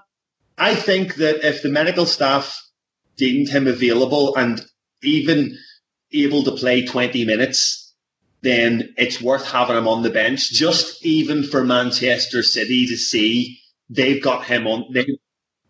I 0.57 0.75
think 0.75 1.15
that 1.15 1.45
if 1.47 1.63
the 1.63 1.69
medical 1.69 2.05
staff 2.05 2.61
deemed 3.17 3.49
him 3.49 3.67
available 3.67 4.35
and 4.35 4.63
even 5.03 5.57
able 6.11 6.43
to 6.43 6.51
play 6.51 6.85
20 6.85 7.25
minutes, 7.25 7.78
then 8.41 8.93
it's 8.97 9.21
worth 9.21 9.45
having 9.45 9.77
him 9.77 9.87
on 9.87 10.03
the 10.03 10.09
bench, 10.09 10.49
just 10.51 11.05
even 11.05 11.43
for 11.43 11.63
Manchester 11.63 12.43
City 12.43 12.87
to 12.87 12.97
see 12.97 13.59
they've 13.89 14.21
got 14.21 14.45
him 14.45 14.67
on 14.67 14.85
they, 14.93 15.05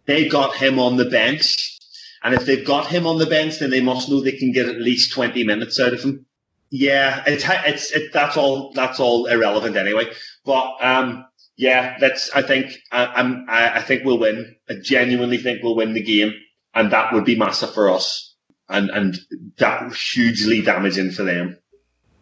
they've 0.05 0.31
got 0.31 0.55
him 0.55 0.79
on 0.79 0.97
the 0.97 1.09
bench. 1.09 1.77
And 2.21 2.35
if 2.35 2.45
they've 2.45 2.65
got 2.65 2.87
him 2.87 3.07
on 3.07 3.17
the 3.17 3.25
bench, 3.25 3.59
then 3.59 3.69
they 3.69 3.81
must 3.81 4.09
know 4.09 4.19
they 4.19 4.33
can 4.33 4.51
get 4.51 4.67
at 4.67 4.81
least 4.81 5.13
20 5.13 5.45
minutes 5.45 5.79
out 5.79 5.93
of 5.93 6.03
him. 6.03 6.25
Yeah, 6.69 7.23
it's, 7.25 7.45
it's, 7.47 7.91
it, 7.91 8.11
that's 8.11 8.35
all, 8.35 8.73
that's 8.73 8.99
all 8.99 9.25
irrelevant 9.27 9.77
anyway. 9.77 10.05
But, 10.43 10.75
um, 10.81 11.25
yeah, 11.55 11.97
that's, 11.97 12.29
I 12.31 12.41
think, 12.41 12.77
I, 12.91 13.05
I'm, 13.05 13.45
I, 13.47 13.77
I 13.77 13.81
think 13.81 14.03
we'll 14.03 14.19
win. 14.19 14.57
I 14.69 14.73
genuinely 14.83 15.37
think 15.37 15.63
we'll 15.63 15.77
win 15.77 15.93
the 15.93 16.03
game 16.03 16.33
and 16.73 16.91
that 16.91 17.13
would 17.13 17.25
be 17.25 17.37
massive 17.37 17.73
for 17.73 17.89
us, 17.89 18.35
and 18.67 18.89
and 18.89 19.17
that 19.57 19.93
hugely 19.93 20.61
damaging 20.61 21.11
for 21.11 21.23
them. 21.23 21.57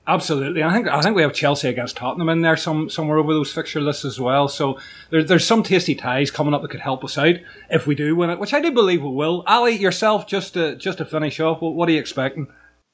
Absolutely, 0.09 0.63
I 0.63 0.71
think 0.71 0.87
I 0.87 1.01
think 1.01 1.17
we 1.17 1.21
have 1.21 1.33
Chelsea 1.33 1.67
against 1.67 1.97
Tottenham 1.97 2.29
in 2.29 2.41
there 2.41 2.55
some 2.55 2.89
somewhere 2.89 3.17
over 3.17 3.33
those 3.33 3.51
fixture 3.51 3.81
lists 3.81 4.05
as 4.05 4.21
well. 4.21 4.47
So 4.47 4.79
there, 5.09 5.21
there's 5.21 5.45
some 5.45 5.63
tasty 5.63 5.95
ties 5.95 6.31
coming 6.31 6.53
up 6.53 6.61
that 6.61 6.71
could 6.71 6.79
help 6.79 7.03
us 7.03 7.17
out 7.17 7.35
if 7.69 7.85
we 7.87 7.93
do 7.93 8.15
win 8.15 8.29
it, 8.29 8.39
which 8.39 8.53
I 8.53 8.61
do 8.61 8.71
believe 8.71 9.03
we 9.03 9.09
will. 9.09 9.43
Ali, 9.47 9.75
yourself, 9.75 10.25
just 10.25 10.53
to 10.53 10.77
just 10.77 10.99
to 10.99 11.05
finish 11.05 11.41
off, 11.41 11.61
what, 11.61 11.75
what 11.75 11.89
are 11.89 11.91
you 11.91 11.99
expecting? 11.99 12.47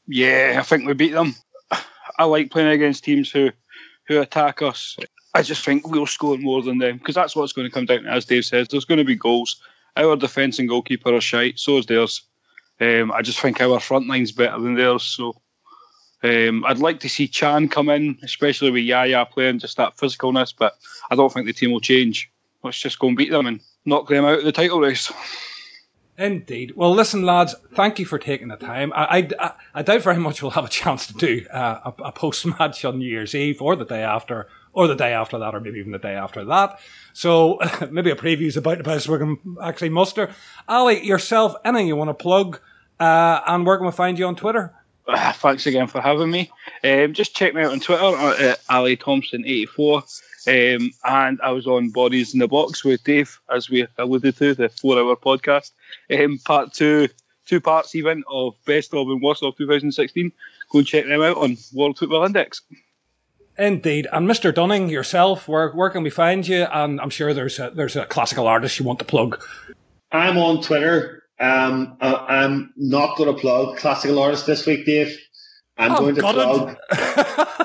Yeah, 0.07 0.55
I 0.59 0.63
think 0.63 0.87
we 0.87 0.93
beat 0.93 1.13
them. 1.13 1.35
I 2.17 2.25
like 2.25 2.49
playing 2.49 2.69
against 2.69 3.03
teams 3.03 3.29
who 3.29 3.51
who 4.07 4.19
attack 4.19 4.63
us. 4.63 4.97
I 5.35 5.43
just 5.43 5.63
think 5.63 5.87
we'll 5.87 6.07
score 6.07 6.39
more 6.39 6.63
than 6.63 6.79
them 6.79 6.97
because 6.97 7.13
that's 7.13 7.35
what's 7.35 7.53
going 7.53 7.67
to 7.67 7.73
come 7.73 7.85
down 7.85 8.07
as 8.07 8.25
Dave 8.25 8.45
says. 8.45 8.67
There's 8.67 8.85
going 8.85 8.97
to 8.97 9.03
be 9.03 9.15
goals. 9.15 9.61
Our 9.97 10.15
defence 10.15 10.57
and 10.57 10.67
goalkeeper 10.67 11.13
are 11.13 11.21
shite. 11.21 11.59
So 11.59 11.77
is 11.77 11.85
theirs. 11.85 12.23
Um, 12.81 13.11
I 13.11 13.21
just 13.21 13.39
think 13.39 13.61
our 13.61 13.79
front 13.79 14.07
line's 14.07 14.31
better 14.31 14.59
than 14.59 14.73
theirs. 14.73 15.03
So 15.03 15.42
um, 16.23 16.63
I'd 16.65 16.79
like 16.79 16.99
to 17.01 17.09
see 17.09 17.27
Can 17.27 17.67
come 17.67 17.89
in, 17.89 18.17
especially 18.23 18.71
with 18.71 18.83
Yaya 18.83 19.25
playing 19.25 19.59
just 19.59 19.77
that 19.77 19.97
physicalness. 19.97 20.53
But 20.57 20.77
I 21.11 21.15
don't 21.15 21.31
think 21.31 21.45
the 21.45 21.53
team 21.53 21.71
will 21.71 21.81
change. 21.81 22.31
Let's 22.63 22.79
just 22.79 22.99
go 22.99 23.09
and 23.09 23.17
beat 23.17 23.31
them 23.31 23.45
and 23.45 23.59
knock 23.85 24.07
them 24.07 24.25
out 24.25 24.39
of 24.39 24.45
the 24.45 24.51
title 24.51 24.79
race. 24.79 25.11
Indeed. 26.17 26.73
Well, 26.75 26.93
listen, 26.93 27.23
lads. 27.23 27.55
Thank 27.73 27.97
you 27.97 28.05
for 28.05 28.19
taking 28.19 28.47
the 28.47 28.55
time. 28.55 28.93
I, 28.95 29.27
I, 29.39 29.51
I 29.73 29.81
doubt 29.81 30.03
very 30.03 30.17
much 30.17 30.41
we'll 30.41 30.51
have 30.51 30.65
a 30.65 30.69
chance 30.69 31.07
to 31.07 31.13
do 31.13 31.45
uh, 31.51 31.91
a, 31.97 32.03
a 32.03 32.11
post 32.11 32.45
match 32.45 32.85
on 32.85 32.99
New 32.99 33.07
Year's 33.07 33.33
Eve 33.33 33.61
or 33.61 33.75
the 33.75 33.85
day 33.85 34.03
after, 34.03 34.47
or 34.73 34.87
the 34.87 34.95
day 34.95 35.11
after 35.11 35.39
that, 35.39 35.55
or 35.55 35.59
maybe 35.59 35.79
even 35.79 35.91
the 35.91 35.97
day 35.97 36.13
after 36.13 36.45
that. 36.45 36.79
So 37.13 37.59
maybe 37.91 38.11
a 38.11 38.15
preview 38.15 38.47
is 38.47 38.57
about 38.57 38.77
the 38.77 38.83
best 38.83 39.09
we 39.09 39.17
can 39.17 39.39
actually 39.61 39.89
muster. 39.89 40.31
Ali, 40.69 41.03
yourself, 41.05 41.55
anything 41.65 41.87
you 41.87 41.95
want 41.95 42.11
to 42.11 42.13
plug, 42.13 42.59
uh, 42.99 43.41
and 43.47 43.65
where 43.65 43.77
can 43.77 43.87
we 43.87 43.91
find 43.91 44.19
you 44.19 44.27
on 44.27 44.35
Twitter? 44.35 44.73
Uh, 45.07 45.33
thanks 45.33 45.65
again 45.65 45.87
for 45.87 46.01
having 46.01 46.31
me. 46.31 46.49
Um, 46.83 47.13
just 47.13 47.35
check 47.35 47.53
me 47.53 47.61
out 47.61 47.71
on 47.71 47.79
Twitter 47.79 48.05
at 48.43 48.59
Ali 48.69 48.95
Thompson 48.95 49.43
eighty 49.45 49.65
four. 49.65 50.03
Um, 50.45 50.91
and 51.05 51.39
I 51.41 51.51
was 51.51 51.67
on 51.67 51.89
Bodies 51.89 52.33
in 52.33 52.39
the 52.39 52.47
Box 52.47 52.83
with 52.83 53.03
Dave, 53.03 53.39
as 53.53 53.69
we 53.69 53.87
alluded 53.97 54.35
to, 54.37 54.53
the 54.53 54.69
four 54.69 54.97
hour 54.97 55.15
podcast. 55.15 55.71
Um, 56.11 56.37
part 56.39 56.73
two, 56.73 57.07
two 57.45 57.61
parts 57.61 57.95
even 57.95 58.23
of 58.29 58.55
Best 58.65 58.93
of 58.93 59.07
and 59.07 59.21
Worst 59.21 59.43
of 59.43 59.55
2016. 59.57 60.31
Go 60.69 60.79
and 60.79 60.87
check 60.87 61.05
them 61.05 61.21
out 61.21 61.37
on 61.37 61.57
World 61.73 61.97
Football 61.97 62.25
Index. 62.25 62.61
Indeed, 63.57 64.07
and 64.11 64.27
Mr. 64.27 64.53
Dunning 64.53 64.89
yourself, 64.89 65.47
where 65.47 65.69
where 65.69 65.89
can 65.89 66.03
we 66.03 66.09
find 66.09 66.47
you? 66.47 66.63
And 66.63 66.99
I'm 66.99 67.11
sure 67.11 67.33
there's 67.33 67.59
a 67.59 67.69
there's 67.69 67.95
a 67.95 68.05
classical 68.05 68.47
artist 68.47 68.79
you 68.79 68.85
want 68.85 68.99
to 68.99 69.05
plug. 69.05 69.43
I'm 70.11 70.37
on 70.37 70.61
Twitter. 70.61 71.22
Um, 71.43 71.97
I'm 71.99 72.73
not 72.77 73.17
going 73.17 73.33
to 73.33 73.39
plug 73.39 73.77
classical 73.77 74.19
artists 74.19 74.45
this 74.45 74.65
week, 74.65 74.85
Dave. 74.85 75.17
I'm 75.77 75.91
oh, 75.91 75.99
going 75.99 76.15
to 76.15 76.21
plug. 76.21 76.77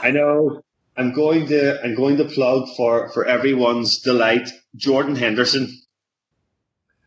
I 0.02 0.10
know. 0.10 0.62
I'm 0.96 1.12
going 1.12 1.46
to 1.46 1.80
I'm 1.84 1.94
going 1.94 2.16
to 2.16 2.24
plug 2.24 2.68
for 2.76 3.08
for 3.10 3.24
everyone's 3.24 4.00
delight 4.00 4.50
Jordan 4.74 5.14
Henderson 5.14 5.68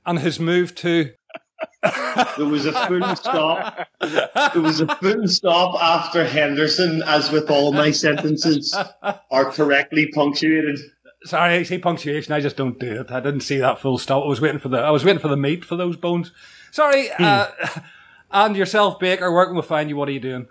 and 0.06 0.20
his 0.20 0.40
move 0.40 0.74
to 0.76 1.12
there 2.38 2.46
was 2.46 2.66
a 2.66 2.74
full 2.88 3.16
stop. 3.16 3.88
There 4.00 4.62
was 4.62 4.82
a 4.82 4.96
full 4.96 5.28
stop 5.28 5.82
after 5.82 6.26
Henderson, 6.26 7.04
as 7.06 7.32
with 7.32 7.52
all 7.52 7.72
my 7.72 7.92
sentences 7.92 8.76
are 9.04 9.52
correctly 9.52 10.08
punctuated. 10.12 10.80
Sorry, 11.24 11.56
I 11.56 11.64
say 11.64 11.78
punctuation. 11.78 12.34
I 12.34 12.40
just 12.40 12.58
don't 12.58 12.80
do 12.80 13.02
it. 13.02 13.12
I 13.12 13.20
didn't 13.20 13.42
see 13.42 13.58
that 13.58 13.80
full 13.80 13.98
stop. 13.98 14.24
I 14.24 14.28
was 14.28 14.42
waiting 14.42 14.60
for 14.60 14.70
the. 14.70 14.78
I 14.78 14.90
was 14.90 15.06
waiting 15.06 15.22
for 15.22 15.28
the 15.28 15.38
meat 15.38 15.64
for 15.64 15.76
those 15.76 15.96
bones. 15.96 16.32
Sorry. 16.72 17.10
Hmm. 17.10 17.24
Uh, 17.24 17.48
and 18.32 18.56
yourself, 18.56 19.00
Baker. 19.00 19.32
Where 19.32 19.46
can 19.46 19.56
we 19.56 19.62
find 19.62 19.90
you? 19.90 19.96
What 19.96 20.10
are 20.10 20.14
you 20.14 20.20
doing? 20.20 20.48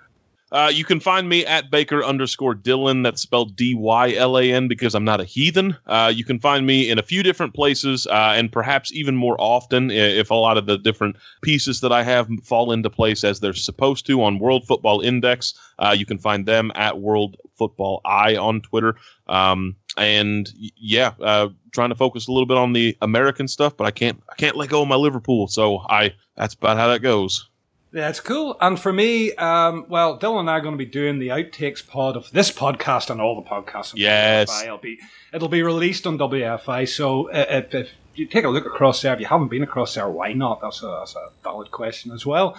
Uh, 0.52 0.70
you 0.72 0.84
can 0.84 0.98
find 0.98 1.28
me 1.28 1.46
at 1.46 1.70
Baker 1.70 2.02
underscore 2.04 2.54
Dylan. 2.54 3.04
That's 3.04 3.22
spelled 3.22 3.54
D 3.54 3.74
Y 3.74 4.14
L 4.14 4.36
A 4.36 4.52
N 4.52 4.66
because 4.66 4.94
I'm 4.94 5.04
not 5.04 5.20
a 5.20 5.24
heathen. 5.24 5.76
Uh, 5.86 6.12
you 6.14 6.24
can 6.24 6.40
find 6.40 6.66
me 6.66 6.90
in 6.90 6.98
a 6.98 7.02
few 7.02 7.22
different 7.22 7.54
places 7.54 8.06
uh, 8.08 8.32
and 8.34 8.50
perhaps 8.50 8.92
even 8.92 9.14
more 9.14 9.36
often 9.38 9.90
if 9.90 10.30
a 10.30 10.34
lot 10.34 10.58
of 10.58 10.66
the 10.66 10.76
different 10.76 11.16
pieces 11.42 11.80
that 11.82 11.92
I 11.92 12.02
have 12.02 12.28
fall 12.42 12.72
into 12.72 12.90
place 12.90 13.22
as 13.22 13.38
they're 13.38 13.52
supposed 13.52 14.06
to 14.06 14.22
on 14.22 14.40
World 14.40 14.66
Football 14.66 15.00
Index. 15.00 15.54
Uh, 15.78 15.94
you 15.96 16.04
can 16.04 16.18
find 16.18 16.46
them 16.46 16.72
at 16.74 16.98
World 16.98 17.36
Football 17.56 18.00
I 18.04 18.36
on 18.36 18.60
Twitter. 18.60 18.96
Um, 19.28 19.76
and 19.97 20.49
yeah, 20.55 21.12
uh, 21.20 21.49
trying 21.72 21.91
to 21.91 21.95
focus 21.95 22.28
a 22.28 22.32
little 22.32 22.47
bit 22.47 22.57
on 22.57 22.72
the 22.72 22.97
American 23.03 23.49
stuff, 23.49 23.76
but 23.76 23.86
I 23.86 23.91
can't 23.91 24.22
I 24.28 24.34
can't 24.34 24.57
let 24.57 24.68
go 24.68 24.82
of 24.82 24.88
my 24.88 24.97
Liverpool. 24.97 25.49
So 25.49 25.78
I 25.78 26.14
that's 26.36 26.55
about 26.55 26.76
how 26.76 26.88
that 26.88 27.01
goes. 27.01 27.49
Yeah, 27.93 28.09
it's 28.09 28.20
cool. 28.20 28.57
And 28.61 28.78
for 28.78 28.93
me, 28.93 29.32
um, 29.34 29.86
well, 29.88 30.16
Dylan 30.16 30.41
and 30.41 30.51
I 30.51 30.59
are 30.59 30.61
going 30.61 30.74
to 30.74 30.78
be 30.78 30.88
doing 30.88 31.18
the 31.18 31.28
outtakes 31.28 31.84
pod 31.84 32.16
of 32.16 32.30
this 32.30 32.53
podcast 32.53 33.11
and 33.11 33.20
all 33.20 33.34
the 33.34 33.49
podcasts. 33.49 33.95
Yes. 33.97 34.51
WFI. 34.51 34.64
It'll 34.64 34.78
be 34.78 34.99
it'll 35.32 35.49
be 35.49 35.62
released 35.62 36.07
on 36.07 36.16
WFI. 36.16 36.88
So 36.88 37.28
if, 37.32 37.74
if 37.74 37.93
you 38.14 38.26
take 38.26 38.45
a 38.45 38.49
look 38.49 38.66
across 38.66 39.03
there, 39.03 39.12
if 39.12 39.20
you 39.20 39.26
haven't 39.26 39.49
been 39.49 39.64
across 39.64 39.95
there, 39.95 40.09
why 40.09 40.32
not? 40.32 40.61
That's 40.61 40.82
a, 40.82 40.86
that's 40.86 41.16
a 41.16 41.30
valid 41.43 41.72
question 41.72 42.12
as 42.12 42.24
well. 42.24 42.57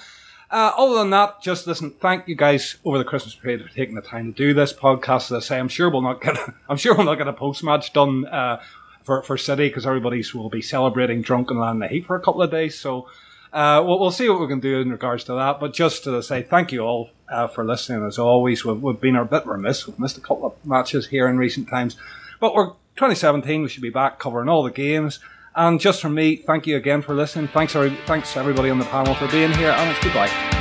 Uh, 0.52 0.74
other 0.78 0.96
than 0.96 1.12
that, 1.12 1.42
just 1.42 1.66
listen. 1.66 1.92
Thank 1.92 2.28
you 2.28 2.36
guys 2.36 2.76
over 2.84 2.98
the 2.98 3.06
Christmas 3.06 3.34
period 3.34 3.64
for 3.64 3.74
taking 3.74 3.96
the 3.96 4.02
time 4.02 4.34
to 4.34 4.38
do 4.38 4.54
this 4.54 4.74
podcast. 4.74 5.32
As 5.32 5.32
I 5.32 5.40
say, 5.40 5.60
I'm 5.60 5.70
sure 5.70 5.90
we'll 5.90 6.02
not 6.02 6.22
get. 6.22 6.38
I'm 6.70 6.76
sure 6.76 6.94
we'll 6.94 7.06
not 7.06 7.18
get 7.18 7.30
a 7.30 7.34
post 7.34 7.64
match 7.64 7.94
done 7.94 8.26
uh, 8.26 8.62
for 9.04 9.22
for 9.22 9.38
City 9.38 9.70
because 9.70 9.86
everybody's 9.86 10.36
will 10.36 10.50
be 10.50 10.62
celebrating 10.62 11.22
drunken 11.22 11.58
in 11.58 11.80
the 11.80 11.88
heat 11.88 12.06
for 12.06 12.18
a 12.18 12.20
couple 12.20 12.42
of 12.42 12.52
days. 12.52 12.78
So 12.78 13.08
uh, 13.54 13.82
we'll, 13.86 13.98
we'll 13.98 14.12
see 14.12 14.28
what 14.28 14.42
we 14.42 14.48
can 14.48 14.60
do 14.60 14.82
in 14.82 14.92
regards 14.92 15.24
to 15.26 15.34
that. 15.36 15.62
But 15.62 15.74
just 15.74 16.04
to 16.04 16.22
say 16.22 16.44
thank 16.44 16.74
you 16.74 16.82
all 16.82 17.12
uh, 17.30 17.48
for 17.48 17.64
listening. 17.64 18.06
As 18.06 18.20
always, 18.20 18.66
we've, 18.66 18.82
we've 18.82 19.00
been 19.00 19.16
a 19.16 19.24
bit 19.24 19.46
remiss. 19.46 19.88
We've 19.88 20.00
missed 20.00 20.18
a 20.18 20.22
couple 20.22 20.48
of 20.48 20.66
matches 20.66 21.08
here 21.08 21.30
in 21.30 21.38
recent 21.38 21.70
times, 21.70 21.96
but 22.42 22.54
we're 22.54 22.72
2017. 22.98 23.62
We 23.62 23.70
should 23.70 23.82
be 23.82 23.90
back 23.90 24.20
covering 24.20 24.50
all 24.50 24.64
the 24.64 24.72
games. 24.72 25.20
And 25.56 25.80
just 25.80 26.02
from 26.02 26.14
me, 26.14 26.38
thank 26.38 26.66
you 26.66 26.78
again 26.78 27.02
for 27.02 27.14
listening. 27.14 27.48
Thanks, 27.50 27.74
thanks 27.74 28.38
everybody 28.38 28.70
on 28.70 28.80
the 28.80 28.86
panel 28.86 29.14
for 29.16 29.28
being 29.28 29.52
here, 29.54 29.72
and 29.72 29.92
it's 29.92 30.04
goodbye. 30.04 30.61